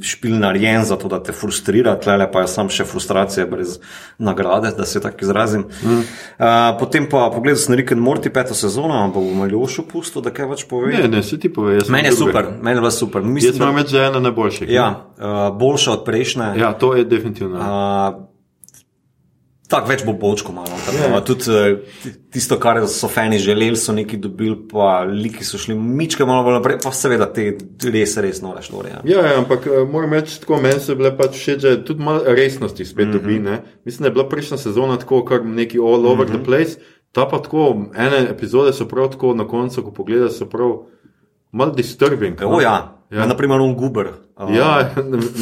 špil 0.00 0.38
narejen 0.38 0.84
za 0.84 0.96
to, 0.96 1.08
da 1.08 1.18
te 1.22 1.32
frustrira, 1.32 1.96
tlele 1.98 2.28
pa 2.32 2.40
je 2.44 2.48
sam 2.48 2.68
še 2.70 2.84
frustracija 2.86 3.46
brez 3.46 3.78
nagrade, 4.18 4.70
da 4.76 4.86
se 4.86 5.00
tako 5.00 5.24
izrazim. 5.26 5.64
Mm. 5.82 5.98
Uh, 5.98 6.46
potem 6.78 7.08
pa 7.10 7.30
pogledal 7.34 7.58
sem 7.58 7.74
Rick 7.74 7.92
and 7.92 8.00
Morty 8.02 8.30
peto 8.30 8.54
sezono, 8.54 8.94
ampak 9.04 9.22
bom 9.22 9.42
Aljošu 9.42 9.82
pustil, 9.90 10.22
da 10.22 10.30
kaj 10.30 10.46
več 10.52 10.64
pove. 10.70 10.92
Ne, 10.94 11.08
ne, 11.08 11.22
se 11.22 11.40
ti 11.40 11.50
pove. 11.52 11.74
jaz 11.74 11.86
sem 11.88 11.92
Meni 11.92 12.08
je 12.08 12.14
drugi. 12.14 12.32
super, 12.32 12.50
meni 12.62 12.76
je 12.76 12.80
bilo 12.80 12.90
super. 12.90 13.22
Jaz 13.22 13.30
Mislim, 13.32 13.58
da, 13.58 13.72
reči, 13.76 13.92
da 13.92 14.02
je 14.02 14.08
ena 14.08 14.20
najboljših. 14.20 14.70
ja, 14.70 14.88
uh, 15.18 15.58
boljša 15.58 15.92
od 15.92 16.04
prejšnje. 16.04 16.52
ja, 16.56 16.72
to 16.72 16.94
je 16.94 17.04
definitivno. 17.04 17.58
Uh, 17.58 18.27
Tako 19.68 19.90
več 19.90 20.02
bo 20.06 20.14
bočko 20.16 20.52
malo. 20.56 20.76
Yeah. 20.96 21.18
Tudi 21.28 21.52
uh, 21.52 22.12
tisto, 22.32 22.56
kar 22.60 22.80
so 22.88 23.08
fani 23.12 23.36
želeli, 23.38 23.76
so 23.76 23.92
neki 23.92 24.16
dobili, 24.16 24.56
pa 24.70 25.02
liki 25.04 25.44
so 25.44 25.60
šli 25.60 25.76
mičke 25.76 26.24
malo 26.24 26.46
bolj 26.46 26.56
naprej, 26.56 26.78
pa 26.84 26.92
seveda 26.96 27.28
te 27.36 27.50
res, 27.92 28.16
res 28.24 28.40
nore 28.40 28.64
šlore. 28.64 28.94
Ja. 28.94 29.02
Ja, 29.04 29.26
ja, 29.26 29.34
ampak 29.42 29.68
eh, 29.68 29.82
moram 29.84 30.16
reči, 30.16 30.38
tako 30.40 30.62
meni 30.64 30.80
se 30.80 30.94
je 30.94 30.96
bile 30.96 31.12
pač 31.18 31.36
všeč, 31.36 31.60
da 31.66 31.74
tudi 31.84 32.04
malo 32.04 32.24
resnosti 32.24 32.84
spet 32.84 33.06
mm 33.06 33.10
-hmm. 33.10 33.20
dobi. 33.20 33.38
Ne? 33.44 33.62
Mislim, 33.84 34.02
da 34.02 34.08
je 34.08 34.16
bila 34.16 34.28
prejšnja 34.28 34.58
sezona 34.58 34.96
tako, 34.98 35.24
kar 35.24 35.44
neki 35.44 35.78
all 35.78 36.06
over 36.06 36.26
mm 36.26 36.32
-hmm. 36.32 36.38
the 36.38 36.44
place. 36.44 36.80
Ta 37.12 37.28
pa 37.28 37.38
tako, 37.38 37.92
ene 37.96 38.26
epizode 38.30 38.72
so 38.72 38.88
prav 38.88 39.10
tako 39.10 39.34
na 39.34 39.48
koncu, 39.48 39.82
ko 39.82 39.90
pogledaš, 39.92 40.32
so 40.32 40.46
prav 40.46 40.76
malo 41.52 41.72
disturbing. 41.72 42.40
O, 42.44 42.60
ja. 42.60 42.97
Ja. 43.10 43.18
Ja. 43.18 43.26
Naprimer, 43.26 43.60
on 43.60 43.74
guber. 43.74 44.06
Uh, 44.36 44.56
Ja, 44.56 44.90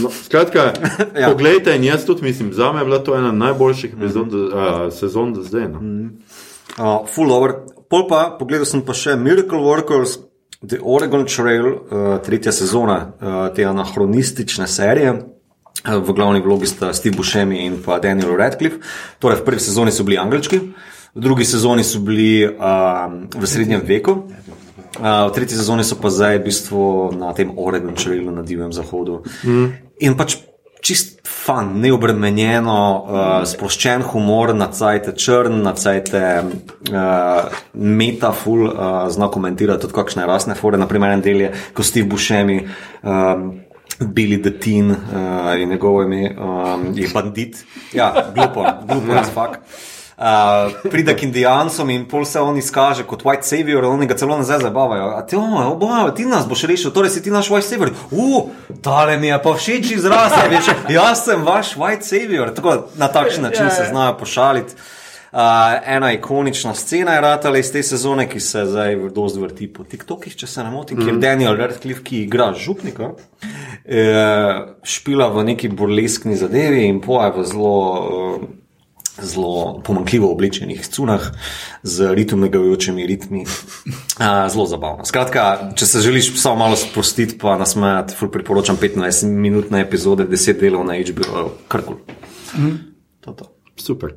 no, 0.02 0.10
skratka, 0.10 0.72
Ja. 1.20 1.30
poglejte, 1.30 1.76
in 1.76 1.84
jaz 1.84 2.04
tudi 2.06 2.22
mislim, 2.22 2.52
za 2.52 2.72
me 2.72 2.80
je 2.80 2.84
bila 2.84 2.98
to 2.98 3.16
ena 3.16 3.32
najboljših 3.32 3.94
epizod, 3.98 4.26
mm 4.32 4.38
-hmm. 4.38 4.86
uh, 4.86 4.92
sezon 4.92 5.32
do 5.32 5.42
zdaj. 5.42 5.68
No. 5.68 5.80
Mm 5.80 6.10
-hmm. 6.78 7.00
uh, 7.00 7.08
full 7.14 7.32
over. 7.32 7.52
Pol 7.90 8.08
pa, 8.08 8.36
pogledal 8.38 8.64
sem 8.64 8.80
pa 8.82 8.94
še 8.94 9.16
Miracle 9.16 9.58
Workers, 9.58 10.18
The 10.68 10.78
Oregon 10.82 11.26
Trail, 11.26 11.66
uh, 11.66 12.18
tretja 12.24 12.52
sezona 12.52 13.12
uh, 13.20 13.54
te 13.54 13.64
anahronistične 13.64 14.66
serije. 14.66 15.12
Uh, 15.12 16.02
V 16.06 16.12
glavni 16.12 16.40
vlogi 16.40 16.66
sta 16.66 16.92
Steve 16.92 17.16
Buscemi 17.16 17.66
in 17.66 17.82
pa 17.84 17.98
Daniel 17.98 18.36
Radcliffe. 18.36 18.78
Torej, 19.18 19.36
v 19.36 19.44
prvi 19.44 19.60
sezoni 19.60 19.92
so 19.92 20.04
bili 20.04 20.18
angelčki, 20.18 20.58
v 21.14 21.20
drugi 21.20 21.44
sezoni 21.44 21.84
so 21.84 21.98
bili 21.98 22.46
uh, 22.46 22.52
v 23.40 23.46
srednjem 23.46 23.82
veku. 23.86 24.22
Uh, 24.96 25.28
v 25.28 25.34
tretji 25.36 25.58
sezoni 25.58 25.84
so 25.84 25.98
pa 26.00 26.10
zdaj 26.12 26.38
v 26.38 26.44
bistvu 26.48 26.82
na 27.16 27.32
tem 27.36 27.52
Oregon 27.56 27.94
Trailu 27.94 28.32
na 28.32 28.42
Divjem 28.42 28.72
zahodu. 28.72 29.22
Mm. 29.44 29.66
In 30.00 30.16
pač 30.16 30.38
čist 30.86 31.20
fan, 31.26 31.72
neobremenjeno, 31.82 32.78
uh, 32.78 33.42
sproščen 33.48 34.04
humor, 34.12 34.54
na 34.54 34.70
cajte 34.72 35.16
črn, 35.18 35.60
na 35.64 35.74
cajte 35.74 36.22
uh, 36.46 37.60
metaful, 37.74 38.66
uh, 38.70 39.06
zna 39.12 39.28
komentirati 39.32 39.86
tudi 39.86 39.96
kakšne 39.96 40.26
rasne 40.28 40.56
fore. 40.58 40.78
Naprimer, 40.80 41.16
en 41.16 41.24
del 41.24 41.46
je, 41.46 41.52
ko 41.74 41.86
Steve 41.86 42.08
Buscemi. 42.10 42.60
Um, 43.02 43.48
Billy 43.96 44.36
the 44.42 44.50
Teen 44.60 44.90
uh, 44.90 45.54
je 45.56 45.66
njegovo 45.66 46.02
ime, 46.02 46.36
um, 46.36 46.90
je 46.94 47.08
bandit. 47.14 47.62
Ja, 47.96 48.10
glupo, 48.34 48.66
glupo, 48.84 49.14
res 49.14 49.30
fakt. 49.32 49.62
Uh, 50.16 50.72
pride 50.90 51.12
k 51.16 51.22
Indijancom 51.22 51.90
in 51.90 52.06
pol 52.08 52.24
se 52.24 52.40
on 52.40 52.56
izkaže 52.56 53.04
kot 53.04 53.20
white 53.22 53.44
savior, 53.44 53.84
oni 53.84 54.06
ga 54.08 54.16
celo 54.16 54.38
nazaj 54.40 54.62
zabavajo. 54.64 55.10
A 55.12 55.20
ti, 55.26 55.36
oh, 55.36 55.58
oboje, 55.68 56.14
ti 56.16 56.24
nas 56.24 56.46
boš 56.48 56.62
rešil, 56.70 56.90
torej 56.90 57.12
si 57.12 57.22
ti 57.22 57.30
naš 57.30 57.50
white 57.52 57.68
savior. 57.68 57.92
Uf, 58.10 58.48
tale 58.80 59.18
mi 59.20 59.28
je 59.28 59.42
pa 59.44 59.52
všeč 59.52 59.92
izraz, 59.98 60.32
veš, 60.48 60.72
jaz 60.96 61.26
sem 61.26 61.44
vaš 61.44 61.74
white 61.76 62.08
savior. 62.08 62.54
Tako 62.56 62.86
na 62.96 63.12
takšen 63.12 63.44
način 63.44 63.68
se 63.70 63.90
znajo 63.90 64.16
pošaliti. 64.16 64.80
Uh, 65.36 65.42
ena 65.84 66.12
ikonična 66.12 66.74
scena 66.74 67.12
je 67.12 67.20
ratala 67.20 67.58
iz 67.58 67.68
te 67.72 67.82
sezone, 67.82 68.24
ki 68.28 68.40
se 68.40 68.64
zdaj 68.64 68.96
dosti 69.14 69.40
vrti 69.40 69.72
po 69.72 69.84
TikTokih, 69.84 70.36
če 70.36 70.46
se 70.46 70.64
ne 70.64 70.70
motim, 70.70 70.96
mm. 70.96 71.04
kjer 71.04 71.18
Daniel 71.20 71.56
Radcliffe, 71.60 72.00
ki 72.06 72.22
igra 72.24 72.54
župnika, 72.56 73.10
eh, 73.84 74.62
špila 74.82 75.28
v 75.34 75.44
neki 75.52 75.68
burleskni 75.68 76.40
zadevi 76.40 76.86
in 76.88 77.02
poje 77.04 77.34
v 77.36 77.44
zelo. 77.52 77.74
Eh, 78.40 78.64
zelo 79.22 79.80
pomankljivo 79.84 80.30
oblečenih 80.32 80.86
cunah 80.86 81.30
z 81.82 82.14
ritmegavajočimi 82.14 83.06
ritmi. 83.06 83.44
Uh, 83.44 84.50
zelo 84.52 84.66
zabavno. 84.66 85.04
Skratka, 85.04 85.72
če 85.76 85.86
se 85.86 86.00
želiš 86.00 86.34
samo 86.40 86.56
malo 86.56 86.76
sprostiti, 86.76 87.38
pa 87.38 87.56
nasmejati, 87.58 88.16
ful 88.16 88.30
priporočam 88.32 88.76
15-minutne 88.80 89.80
epizode, 89.80 90.28
10 90.28 90.60
delov 90.60 90.84
na 90.86 90.98
HBO, 91.00 91.50
karkoli. 91.68 91.98
Mm. 92.58 92.76
To, 93.20 93.32
to. 93.32 93.52
Super. 93.76 94.16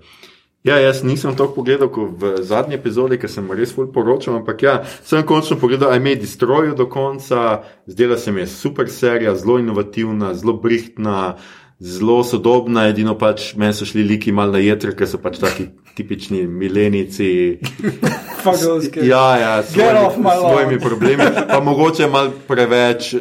Ja, 0.64 0.76
jaz 0.76 1.04
nisem 1.08 1.36
to 1.40 1.48
pogledal 1.56 1.88
v 1.88 2.44
zadnji 2.44 2.76
epizodi, 2.76 3.16
ker 3.16 3.32
sem 3.32 3.48
res 3.56 3.72
ful 3.72 3.88
poročal, 3.96 4.42
ampak 4.42 4.64
ja, 4.64 4.74
sem 5.08 5.24
končno 5.24 5.56
pogledal 5.56 5.96
I 5.96 6.04
May 6.04 6.20
Destroy 6.20 6.74
do 6.76 6.84
konca, 6.92 7.64
zdela 7.88 8.18
se 8.20 8.32
mi 8.36 8.44
je 8.44 8.52
super 8.52 8.92
serija, 8.92 9.38
zelo 9.40 9.56
inovativna, 9.64 10.34
zelo 10.36 10.58
brihtna, 10.60 11.38
zelo 11.80 12.24
sodobna, 12.28 12.88
edino 12.92 13.16
pač 13.18 13.54
meni 13.60 13.74
so 13.74 13.88
šli 13.88 14.04
liki 14.04 14.34
mal 14.36 14.52
na 14.52 14.60
jeter, 14.64 14.92
ker 14.98 15.08
so 15.08 15.20
pač 15.22 15.40
taki 15.40 15.70
tipični 15.96 16.46
milenici. 16.48 17.60
Kids. 18.40 19.04
Ja, 19.04 19.36
ja, 19.40 19.54
s 19.64 19.74
svojimi, 19.76 20.80
problemi, 20.80 21.26
pa 21.48 21.60
mogoče 21.64 22.08
mal 22.12 22.32
preveč. 22.48 23.14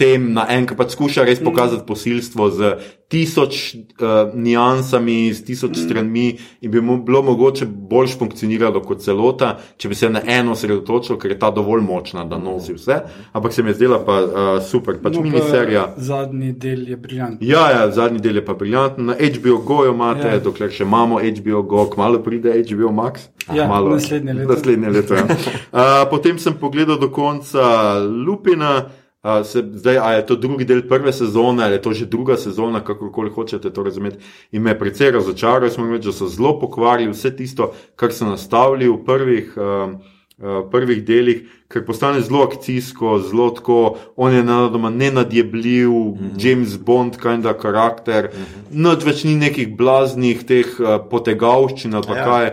Eh, 0.00 0.06
tem 0.10 0.32
naenkrat 0.32 0.78
pač 0.78 0.96
skuša 0.96 1.26
res 1.28 1.42
pokazati 1.44 1.86
posilstvo 1.86 2.50
z 2.50 2.74
tisoč 3.10 3.74
uh, 3.74 4.30
niansami, 4.34 5.34
z 5.34 5.42
tisoč 5.44 5.80
stranmi 5.82 6.38
in 6.62 6.70
bi 6.70 6.80
mu 6.80 7.00
bilo 7.02 7.22
mogoče 7.26 7.66
bolj 7.66 8.14
funkcioniralo 8.20 8.82
kot 8.86 9.02
celota, 9.02 9.56
če 9.76 9.90
bi 9.90 9.98
se 9.98 10.10
na 10.14 10.22
eno 10.22 10.54
osredotočil, 10.54 11.18
ker 11.18 11.34
je 11.34 11.38
ta 11.42 11.50
dovolj 11.50 11.82
močna, 11.82 12.22
da 12.24 12.38
nosi 12.38 12.76
vse. 12.76 13.00
Ampak 13.34 13.52
se 13.52 13.64
mi 13.66 13.74
je 13.74 13.80
zdela 13.80 13.98
pa 14.06 14.20
uh, 14.22 14.50
super, 14.62 15.00
pač 15.02 15.18
No, 15.18 15.24
pa 15.24 15.26
miniserija. 15.26 15.88
Zadnji 15.98 16.52
del 16.52 16.86
je 16.92 17.00
briljantni. 17.02 17.50
Ja, 17.50 17.64
ja, 17.74 17.90
zadnji 17.90 18.22
del 18.22 18.38
je 18.38 18.44
pa 18.46 18.54
briljanten. 18.54 19.10
Na 19.10 19.18
HBO 19.18 19.58
Go 19.66 19.82
jo 19.88 19.96
imate, 19.96 20.28
ja. 20.28 20.38
Ja. 20.38 20.44
dokler 20.46 20.70
še 20.70 20.86
imamo 20.86 21.18
HBO 21.18 21.64
Go, 21.66 21.88
kmalo 21.90 22.22
pride 22.22 22.54
HBO 22.62 22.94
Max. 22.94 23.26
Ja, 23.50 23.66
Kmalu. 23.66 23.96
naslednje 23.98 24.38
leto. 24.38 24.54
Naslednje 24.54 24.94
leto 24.94 25.18
ja. 25.18 25.26
uh, 25.26 26.06
potem 26.14 26.38
sem 26.38 26.54
pogledal 26.54 27.02
do 27.02 27.10
konca 27.10 27.98
Lupina. 28.06 28.99
Uh, 29.22 29.46
se, 29.46 29.60
zdaj, 29.72 29.98
a 29.98 30.12
je 30.12 30.26
to 30.26 30.36
drugi 30.36 30.64
del 30.64 30.80
prve 30.88 31.12
sezone, 31.12 31.64
ali 31.64 31.74
je 31.74 31.82
to 31.82 31.92
že 31.92 32.06
druga 32.06 32.36
sezona, 32.40 32.80
kakorkoli 32.80 33.30
hočete 33.30 33.70
to 33.70 33.82
razumeti. 33.82 34.16
In 34.52 34.62
me 34.62 34.70
je 34.70 34.78
precej 34.78 35.10
razočaral, 35.10 35.68
moram 35.76 35.92
reči, 35.92 36.08
da 36.08 36.12
so 36.12 36.28
zelo 36.28 36.54
pokvarili 36.60 37.12
vse 37.12 37.36
tisto, 37.36 37.72
kar 37.96 38.12
so 38.12 38.24
nastavili 38.24 38.88
v 38.88 39.04
prvih. 39.04 39.52
Uh, 39.56 40.00
Uh, 40.40 40.62
prvih 40.72 41.02
delih, 41.04 41.42
ker 41.68 41.82
postane 41.84 42.22
zelo 42.24 42.46
akcijsko, 42.46 43.18
zelo 43.28 43.50
tako, 43.50 43.98
on 44.16 44.32
je 44.32 44.40
nadoma 44.42 44.90
nenadjebljiv, 44.90 45.90
mm 45.90 46.14
-hmm. 46.14 46.46
James 46.46 46.78
Bond, 46.78 47.16
kind 47.20 47.46
of 47.46 47.60
karakter, 47.60 48.30
mm 48.32 48.38
-hmm. 48.38 48.80
noč 48.80 49.04
več 49.04 49.24
ni 49.24 49.34
nekih 49.34 49.76
blaznih 49.76 50.44
teh 50.46 50.66
uh, 50.80 50.96
potegavščin 51.10 51.94
ali 51.94 52.06
pa 52.08 52.16
ja. 52.16 52.24
kaj, 52.24 52.50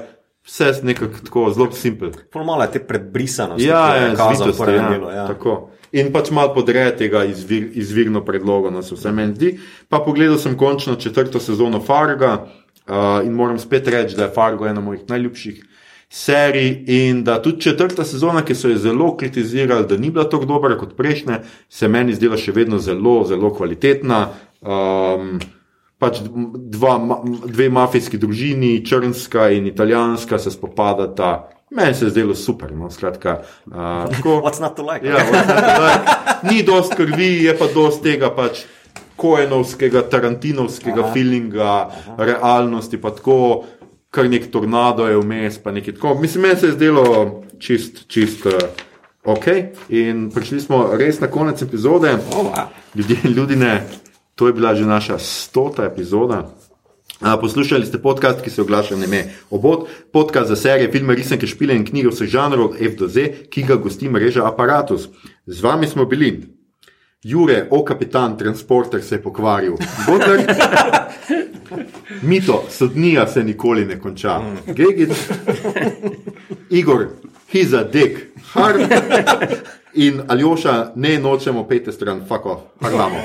vse 0.47 0.73
nekako 0.83 1.19
tako 1.25 1.51
zelo 1.53 1.71
simpel. 1.71 2.11
Pol 2.31 2.43
malo 2.43 2.63
je 2.63 2.71
te 2.71 2.79
predbrisanosti, 2.79 3.65
Ja, 3.65 3.95
jo 3.95 4.01
ja, 4.01 4.07
je 4.07 4.15
kazal 4.15 4.53
prvem 4.57 4.83
ja, 4.83 4.89
delu. 4.89 5.09
Ja. 5.11 5.27
tako. 5.27 5.69
In 5.91 6.11
pač 6.11 6.31
malo 6.31 6.53
podreje 6.53 6.97
tega 6.97 7.23
izvir, 7.25 7.69
izvirno 7.73 8.25
predlogo, 8.25 8.71
no 8.71 8.81
se 8.83 8.95
vse 8.95 9.11
meni 9.11 9.35
zdi. 9.35 9.53
Pa 9.89 9.99
pogledal 9.99 10.37
sem 10.37 10.57
končno 10.57 10.95
četrto 10.95 11.39
sezono 11.39 11.79
Farga 11.79 12.33
uh, 12.43 13.25
in 13.25 13.31
moram 13.31 13.59
spet 13.59 13.87
reči, 13.87 14.15
da 14.15 14.23
je 14.23 14.33
Fargo 14.35 14.67
ena 14.67 14.81
mojih 14.81 15.03
najljubših 15.07 15.63
serij 16.09 16.83
in 16.87 17.23
da 17.23 17.41
tudi 17.41 17.61
četrta 17.61 18.03
sezona, 18.03 18.41
ki 18.45 18.55
so 18.55 18.69
jo 18.69 18.77
zelo 18.77 19.17
kritizirali, 19.17 19.87
da 19.87 19.97
ni 19.97 20.11
bila 20.11 20.29
tako 20.29 20.45
dobra 20.45 20.77
kot 20.77 20.95
prejšnje, 20.97 21.39
se 21.69 21.87
meni 21.87 22.15
zdela 22.15 22.37
še 22.37 22.51
vedno 22.51 22.79
zelo, 22.79 23.23
zelo 23.27 23.51
kvalitetna. 23.53 24.27
Um, 24.61 25.39
Pač 25.97 26.19
dva, 26.21 26.99
dve 27.49 27.71
mafijski 27.73 28.19
družini, 28.21 28.85
črnska 28.85 29.49
in 29.49 29.65
italijanska, 29.65 30.37
se 30.39 30.51
spopadata. 30.53 31.49
Meni 31.69 31.93
se 31.93 32.05
je 32.05 32.09
zdelo 32.09 32.35
super. 32.35 32.71
No, 32.75 32.89
skratka, 32.89 33.41
uh, 33.65 33.73
tako, 34.11 34.39
What's 34.45 34.61
not 34.61 34.75
to 34.75 34.85
like? 34.85 35.07
ja, 35.07 35.17
not 35.17 35.47
to 35.47 35.83
like? 35.83 36.53
ni 36.53 36.63
dost 36.63 36.93
krvi, 36.95 37.43
je 37.43 37.57
pa 37.57 37.67
dost 37.73 38.03
tega 38.03 38.29
pač 38.29 38.63
koenovskega, 39.17 40.05
tarantinovskega 40.11 41.01
aha, 41.01 41.13
feelinga, 41.13 41.73
aha. 41.89 42.15
realnosti, 42.23 43.01
pa 43.01 43.11
tako, 43.11 43.65
kar 44.13 44.29
nek 44.29 44.51
tornado 44.53 45.07
je 45.09 45.17
vmes, 45.17 45.57
pa 45.63 45.73
nekaj 45.73 45.97
tako. 45.97 46.15
Mislim, 46.21 46.45
meni 46.47 46.59
se 46.59 46.69
je 46.69 46.77
zdelo 46.77 47.05
čist, 47.59 48.05
čist 48.07 48.45
uh, 48.45 48.53
ok. 49.25 49.47
In 49.89 50.29
prišli 50.31 50.61
smo 50.61 50.85
res 50.93 51.19
na 51.19 51.27
konec 51.27 51.61
epizode. 51.61 52.15
Oh. 52.37 52.53
Ljudje, 52.95 53.17
ljudi 53.35 53.55
ne, 53.55 53.81
to 54.37 54.47
je 54.47 54.53
bila 54.53 54.75
že 54.75 54.85
naša 54.85 55.17
stota 55.19 55.85
epizoda. 55.85 56.45
Poslušali 57.41 57.85
ste 57.85 57.97
podcast, 57.97 58.41
ki 58.41 58.49
se 58.49 58.61
oglaša 58.61 58.95
na 58.95 59.05
ime 59.05 59.33
Obod, 59.49 59.87
podcast 60.13 60.47
za 60.47 60.55
serije, 60.55 60.91
filme, 60.91 61.15
risanke, 61.15 61.47
špile 61.47 61.73
in 61.75 61.85
knjige 61.85 62.13
vseh 62.13 62.29
žanrov 62.29 62.77
F 62.77 62.93
do 62.99 63.07
Z, 63.07 63.49
ki 63.49 63.63
ga 63.65 63.75
gosti 63.81 64.09
mreža 64.09 64.45
Apparatus. 64.45 65.09
Z 65.45 65.63
vami 65.63 65.87
smo 65.87 66.05
bili. 66.05 66.45
Jure, 67.23 67.65
o 67.71 67.81
kapitan, 67.83 68.37
transporter 68.37 69.01
se 69.01 69.15
je 69.15 69.23
pokvaril. 69.23 69.73
Bodler, 70.05 70.45
Mito, 72.29 72.63
sodnija 72.69 73.27
se 73.27 73.43
nikoli 73.43 73.85
ne 73.85 73.99
konča. 73.99 74.41
Gegic, 74.67 75.17
Igor, 76.69 77.07
he's 77.53 77.73
a 77.73 77.83
dick, 77.83 78.37
hard. 78.53 78.81
In 79.93 80.21
Aljoša, 80.27 80.91
ne 80.95 81.19
nočemo 81.19 81.67
pete 81.67 81.91
stran, 81.91 82.21
off, 82.29 82.61
parlamo. 82.79 83.17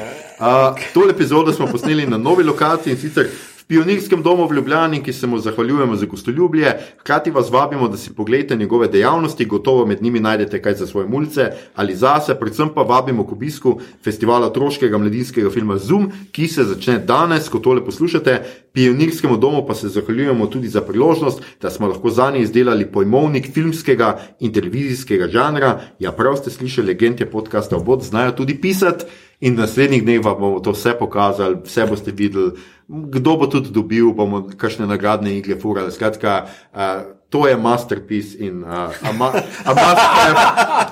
Uh, 0.43 0.49
tole 0.95 1.11
epizodo 1.11 1.53
smo 1.53 1.67
posneli 1.67 2.07
na 2.07 2.19
novi 2.19 2.45
lokaciji 2.45 2.93
in 2.93 2.99
sicer 2.99 3.27
v 3.59 3.65
Pionirskem 3.67 4.23
domu 4.23 4.49
v 4.49 4.57
Ljubljani, 4.57 4.99
ki 5.03 5.13
se 5.13 5.27
mu 5.27 5.39
zahvaljujemo 5.39 5.97
za 5.97 6.07
gostoljubje. 6.07 6.73
Hkrati 7.01 7.31
vas 7.31 7.51
vabimo, 7.51 7.89
da 7.89 7.97
si 7.97 8.11
pogledate 8.15 8.57
njegove 8.57 8.89
dejavnosti, 8.89 9.47
gotovo 9.47 9.87
med 9.87 10.03
njimi 10.03 10.21
najdete 10.21 10.63
kaj 10.63 10.75
za 10.75 10.87
svoje 10.87 11.07
mulce 11.07 11.51
ali 11.75 11.95
zase, 11.95 12.35
predvsem 12.35 12.75
pa 12.75 12.83
vabimo 12.83 13.27
k 13.27 13.33
obisku 13.33 13.81
festivala 14.05 14.47
otroškega 14.47 14.99
mladinskega 14.99 15.51
filma 15.51 15.79
Zoom, 15.79 16.11
ki 16.33 16.49
se 16.49 16.65
začne 16.65 16.99
danes, 16.99 17.49
ko 17.49 17.59
tole 17.59 17.85
poslušate. 17.85 18.43
Pionirskemu 18.73 19.37
domu 19.37 19.67
pa 19.67 19.75
se 19.75 19.89
zahvaljujemo 19.89 20.47
tudi 20.47 20.69
za 20.69 20.81
priložnost, 20.81 21.43
da 21.63 21.71
smo 21.71 21.87
lahko 21.87 22.11
za 22.11 22.31
njih 22.31 22.43
izdelali 22.43 22.93
pojmovnik 22.93 23.53
filmskega 23.55 24.19
in 24.41 24.53
televizijskega 24.53 25.29
žanra. 25.29 25.81
Ja, 25.99 26.13
prav 26.13 26.37
ste 26.37 26.51
slišali, 26.51 26.87
legende 26.87 27.27
podcasta 27.27 27.77
Obod 27.77 28.03
znajo 28.03 28.33
tudi 28.33 28.61
pisati. 28.61 29.05
In 29.43 29.57
v 29.59 29.63
naslednjih 29.65 30.05
dneh 30.07 30.21
vam 30.23 30.39
bomo 30.39 30.61
to 30.63 30.71
vse 30.71 30.95
pokazali, 30.95 31.59
vse 31.67 31.87
boste 31.91 32.15
videli, 32.15 32.55
kdo 32.87 33.37
bo 33.37 33.51
tudi 33.51 33.75
dobil, 33.75 34.15
bomo 34.15 34.47
kakšne 34.47 34.87
nagradne 34.87 35.35
igre 35.35 35.59
furali. 35.59 35.91
Skratka, 35.91 36.47
uh, 36.71 37.22
to 37.33 37.49
je 37.49 37.57
masterpiece 37.57 38.37
in 38.39 38.61
uh, 38.63 38.93
a, 39.09 39.13
ma, 39.13 39.33
a, 39.65 39.73
must 39.75 40.05
have, 40.21 40.37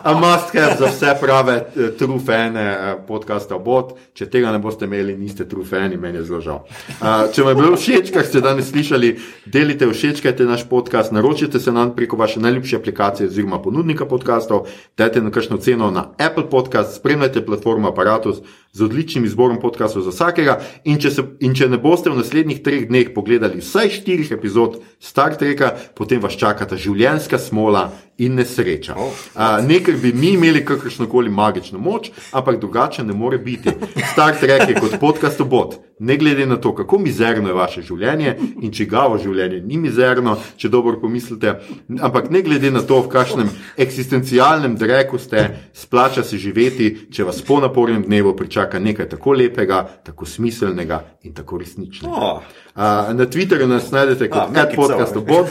a 0.04 0.12
must 0.14 0.54
have 0.54 0.76
za 0.78 0.86
vse 0.88 1.14
prave 1.20 1.64
true 1.98 2.18
fane 2.18 2.64
uh, 2.72 3.06
podcasta 3.06 3.58
Bot. 3.58 3.92
Če 4.16 4.30
tega 4.32 4.48
ne 4.52 4.58
boste 4.58 4.88
imeli, 4.88 5.18
niste 5.20 5.44
true 5.48 5.66
fani, 5.68 5.98
meni 6.00 6.22
je 6.22 6.24
zelo 6.30 6.40
žal. 6.40 6.62
Uh, 6.96 7.28
če 7.28 7.44
vam 7.44 7.52
je 7.52 7.58
bilo 7.60 7.76
všeč, 7.76 8.08
kar 8.14 8.24
ste 8.24 8.40
danes 8.40 8.70
slišali, 8.72 9.12
delite, 9.52 9.84
všečkajte 9.84 10.48
naš 10.48 10.64
podcast, 10.70 11.12
naročite 11.12 11.60
se 11.60 11.76
nam 11.76 11.92
preko 11.96 12.16
vaše 12.16 12.40
najljubše 12.40 12.80
aplikacije 12.80 13.28
oziroma 13.28 13.60
ponudnika 13.60 14.08
podcastov, 14.08 14.64
dajte 14.96 15.20
na 15.20 15.28
kakšno 15.34 15.60
ceno 15.60 15.92
na 15.92 16.08
Apple 16.16 16.48
Podcast, 16.48 16.96
spremljajte 16.96 17.44
platformo 17.44 17.92
Apparatus 17.92 18.40
z 18.72 18.86
odličnim 18.86 19.24
izborom 19.24 19.58
podcastov 19.60 20.04
za 20.06 20.14
vsakega. 20.14 20.60
In 20.84 21.00
če, 21.02 21.10
se, 21.10 21.24
in 21.42 21.54
če 21.56 21.68
ne 21.70 21.78
boste 21.80 22.10
v 22.10 22.20
naslednjih 22.20 22.62
treh 22.62 22.86
dneh 22.90 23.10
pogledali 23.14 23.62
vsaj 23.62 23.90
štirih 24.00 24.30
epizod 24.36 24.80
Star 25.02 25.34
Treka, 25.38 25.74
potem 25.98 26.22
vas 26.22 26.38
čakata 26.38 26.78
življenjska 26.78 27.38
smola 27.38 27.88
in 28.20 28.34
nesreča. 28.34 28.94
Uh, 28.96 29.60
ne 29.64 29.80
ker 29.84 29.96
bi 29.96 30.12
mi 30.12 30.34
imeli 30.36 30.64
kakršno 30.64 31.06
koli 31.08 31.30
magično 31.30 31.78
moč, 31.78 32.10
ampak 32.32 32.60
drugače 32.60 33.04
ne 33.04 33.12
more 33.16 33.38
biti. 33.38 33.72
Star 34.12 34.36
Trek 34.40 34.68
je 34.68 34.80
kot 34.80 34.98
podcast 35.00 35.40
obot. 35.40 35.78
Ne 35.98 36.16
glede 36.16 36.46
na 36.46 36.56
to, 36.56 36.74
kako 36.74 36.98
mizerno 36.98 37.48
je 37.48 37.54
vaše 37.54 37.82
življenje 37.82 38.36
in 38.62 38.72
čigavo 38.72 39.18
življenje 39.20 39.60
ni 39.60 39.76
mizerno, 39.76 40.36
če 40.56 40.68
dobro 40.72 40.96
pomislite, 41.00 41.58
ampak 42.00 42.30
ne 42.30 42.40
glede 42.42 42.70
na 42.72 42.80
to, 42.80 43.02
v 43.04 43.10
kakšnem 43.12 43.50
eksistencialnem 43.76 44.76
dreku 44.80 45.20
ste, 45.20 45.44
splača 45.76 46.24
se 46.24 46.40
živeti, 46.40 46.88
če 47.12 47.24
vas 47.28 47.42
po 47.44 47.60
napornem 47.60 48.04
dnevu 48.06 48.32
pričaka 48.36 48.80
nekaj 48.80 49.10
tako 49.12 49.36
lepega, 49.36 49.82
tako 50.04 50.28
smiselnega 50.28 51.02
in 51.28 51.36
tako 51.36 51.60
resničnega. 51.60 52.16
Oh. 52.16 52.40
Uh, 52.74 52.82
na 53.14 53.26
Twitterju 53.26 53.66
nas 53.66 53.90
najdete 53.90 54.30
kot 54.30 54.50
it 54.56 54.76
Podcast 54.76 55.16
obod, 55.16 55.46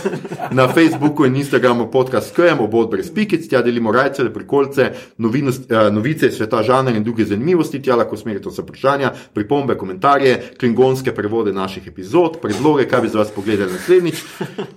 na 0.52 0.68
Facebooku 0.68 1.26
in 1.26 1.36
Instagramu 1.36 1.92
podcast 1.92 2.36
KM 2.36 2.64
obod 2.64 2.90
brez 2.90 3.12
pikic, 3.14 3.50
tja 3.50 3.62
delimo 3.62 3.92
rajce, 3.92 4.30
prikolce, 4.34 4.92
novinost, 5.18 5.72
uh, 5.72 5.94
novice 5.94 6.28
iz 6.28 6.38
sveta 6.38 6.64
žanra 6.64 6.96
in 6.96 7.04
druge 7.04 7.26
zanimivosti, 7.26 7.82
tja 7.82 7.96
lahko 7.96 8.18
smerite 8.18 8.50
vse 8.50 8.62
vprašanja, 8.62 9.12
pripombe, 9.34 9.76
komentarje, 9.78 10.38
klingonske 10.60 11.16
prevode 11.16 11.54
naših 11.54 11.88
epizod, 11.88 12.40
predloge, 12.42 12.88
kaj 12.88 13.02
bi 13.02 13.10
za 13.10 13.20
vas 13.20 13.32
pogledali 13.36 13.72
naslednjič. 13.72 14.24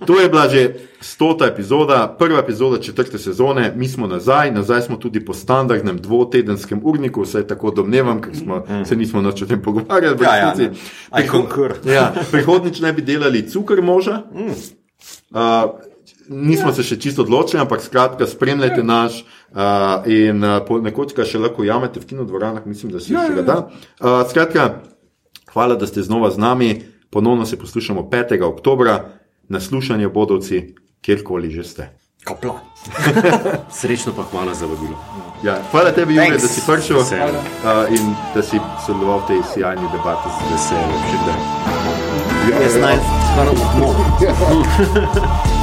To 0.07 0.19
je 0.19 0.29
bila 0.29 0.49
že 0.49 0.73
stota 1.03 1.45
epizoda, 1.45 2.15
prva 2.19 2.39
epizoda 2.39 2.81
četrte 2.81 3.19
sezone, 3.19 3.73
mi 3.75 3.87
smo 3.87 4.07
nazaj, 4.07 4.51
nazaj 4.51 4.81
smo 4.81 4.97
tudi 4.97 5.25
po 5.25 5.33
standardnem 5.33 5.97
dvotedenskem 5.97 6.81
urniku, 6.83 7.21
vse 7.21 7.47
tako 7.47 7.71
domnevam, 7.71 8.21
ker 8.21 8.35
smo, 8.35 8.63
se 8.85 8.95
nismo 8.95 9.21
nič 9.21 9.41
o 9.41 9.45
tem 9.45 9.61
pogovarjali. 9.61 10.17
Ja, 10.23 10.35
ja, 10.35 10.53
ne. 10.57 11.27
Concur. 11.31 11.73
Ja, 11.85 12.13
prihodnič 12.31 12.79
naj 12.79 12.93
bi 12.93 13.01
delali 13.01 13.49
cukor 13.49 13.81
moža. 13.81 14.21
Uh, 14.33 15.39
nismo 16.29 16.71
se 16.73 16.83
še 16.83 16.99
čisto 16.99 17.25
odločili, 17.27 17.61
ampak 17.61 17.83
skratka, 17.83 18.27
spremljajte 18.27 18.83
naš 18.83 19.23
uh, 19.23 20.07
in 20.07 20.43
uh, 20.43 20.79
nekoč 20.83 21.15
ga 21.17 21.27
še 21.27 21.41
lahko 21.41 21.67
jamete 21.67 21.99
v 21.99 22.13
kinodvoranah, 22.13 22.63
mislim, 22.65 22.95
da 22.95 23.03
se 23.03 23.11
še 23.11 23.35
ga 23.35 23.43
da. 23.43 23.57
Uh, 23.99 24.23
skratka, 24.29 24.69
hvala, 25.51 25.75
da 25.75 25.89
ste 25.89 26.03
znova 26.03 26.31
z 26.31 26.39
nami. 26.39 26.71
Ponovno 27.13 27.45
se 27.45 27.59
poslušamo 27.59 28.07
5. 28.09 28.39
oktobra, 28.41 29.03
naslušanje 29.49 30.07
bodovci, 30.09 30.63
kjerkoli 31.03 31.51
že 31.51 31.63
ste. 31.63 31.89
Kapla. 32.23 32.55
Srečno 33.79 34.13
pa 34.15 34.23
hvala 34.31 34.53
za 34.55 34.65
vabilo. 34.65 34.95
Ja, 35.43 35.57
hvala 35.71 35.91
tebi, 35.91 36.15
Jure, 36.15 36.37
da 36.39 36.47
si 36.47 36.61
prišel 36.63 36.97
uh, 36.97 37.07
in 37.91 38.15
da 38.35 38.43
si 38.43 38.59
sodeloval 38.85 39.19
v 39.19 39.27
tej 39.27 39.41
sjajni 39.53 39.87
debati 39.91 40.31
z 40.31 40.53
veseljem. 40.53 41.03
Še 41.11 41.17
kdaj. 41.23 41.39
Jaz 42.63 42.79
naj 42.79 42.97
skoraj 43.03 43.55
odmor. 43.67 45.62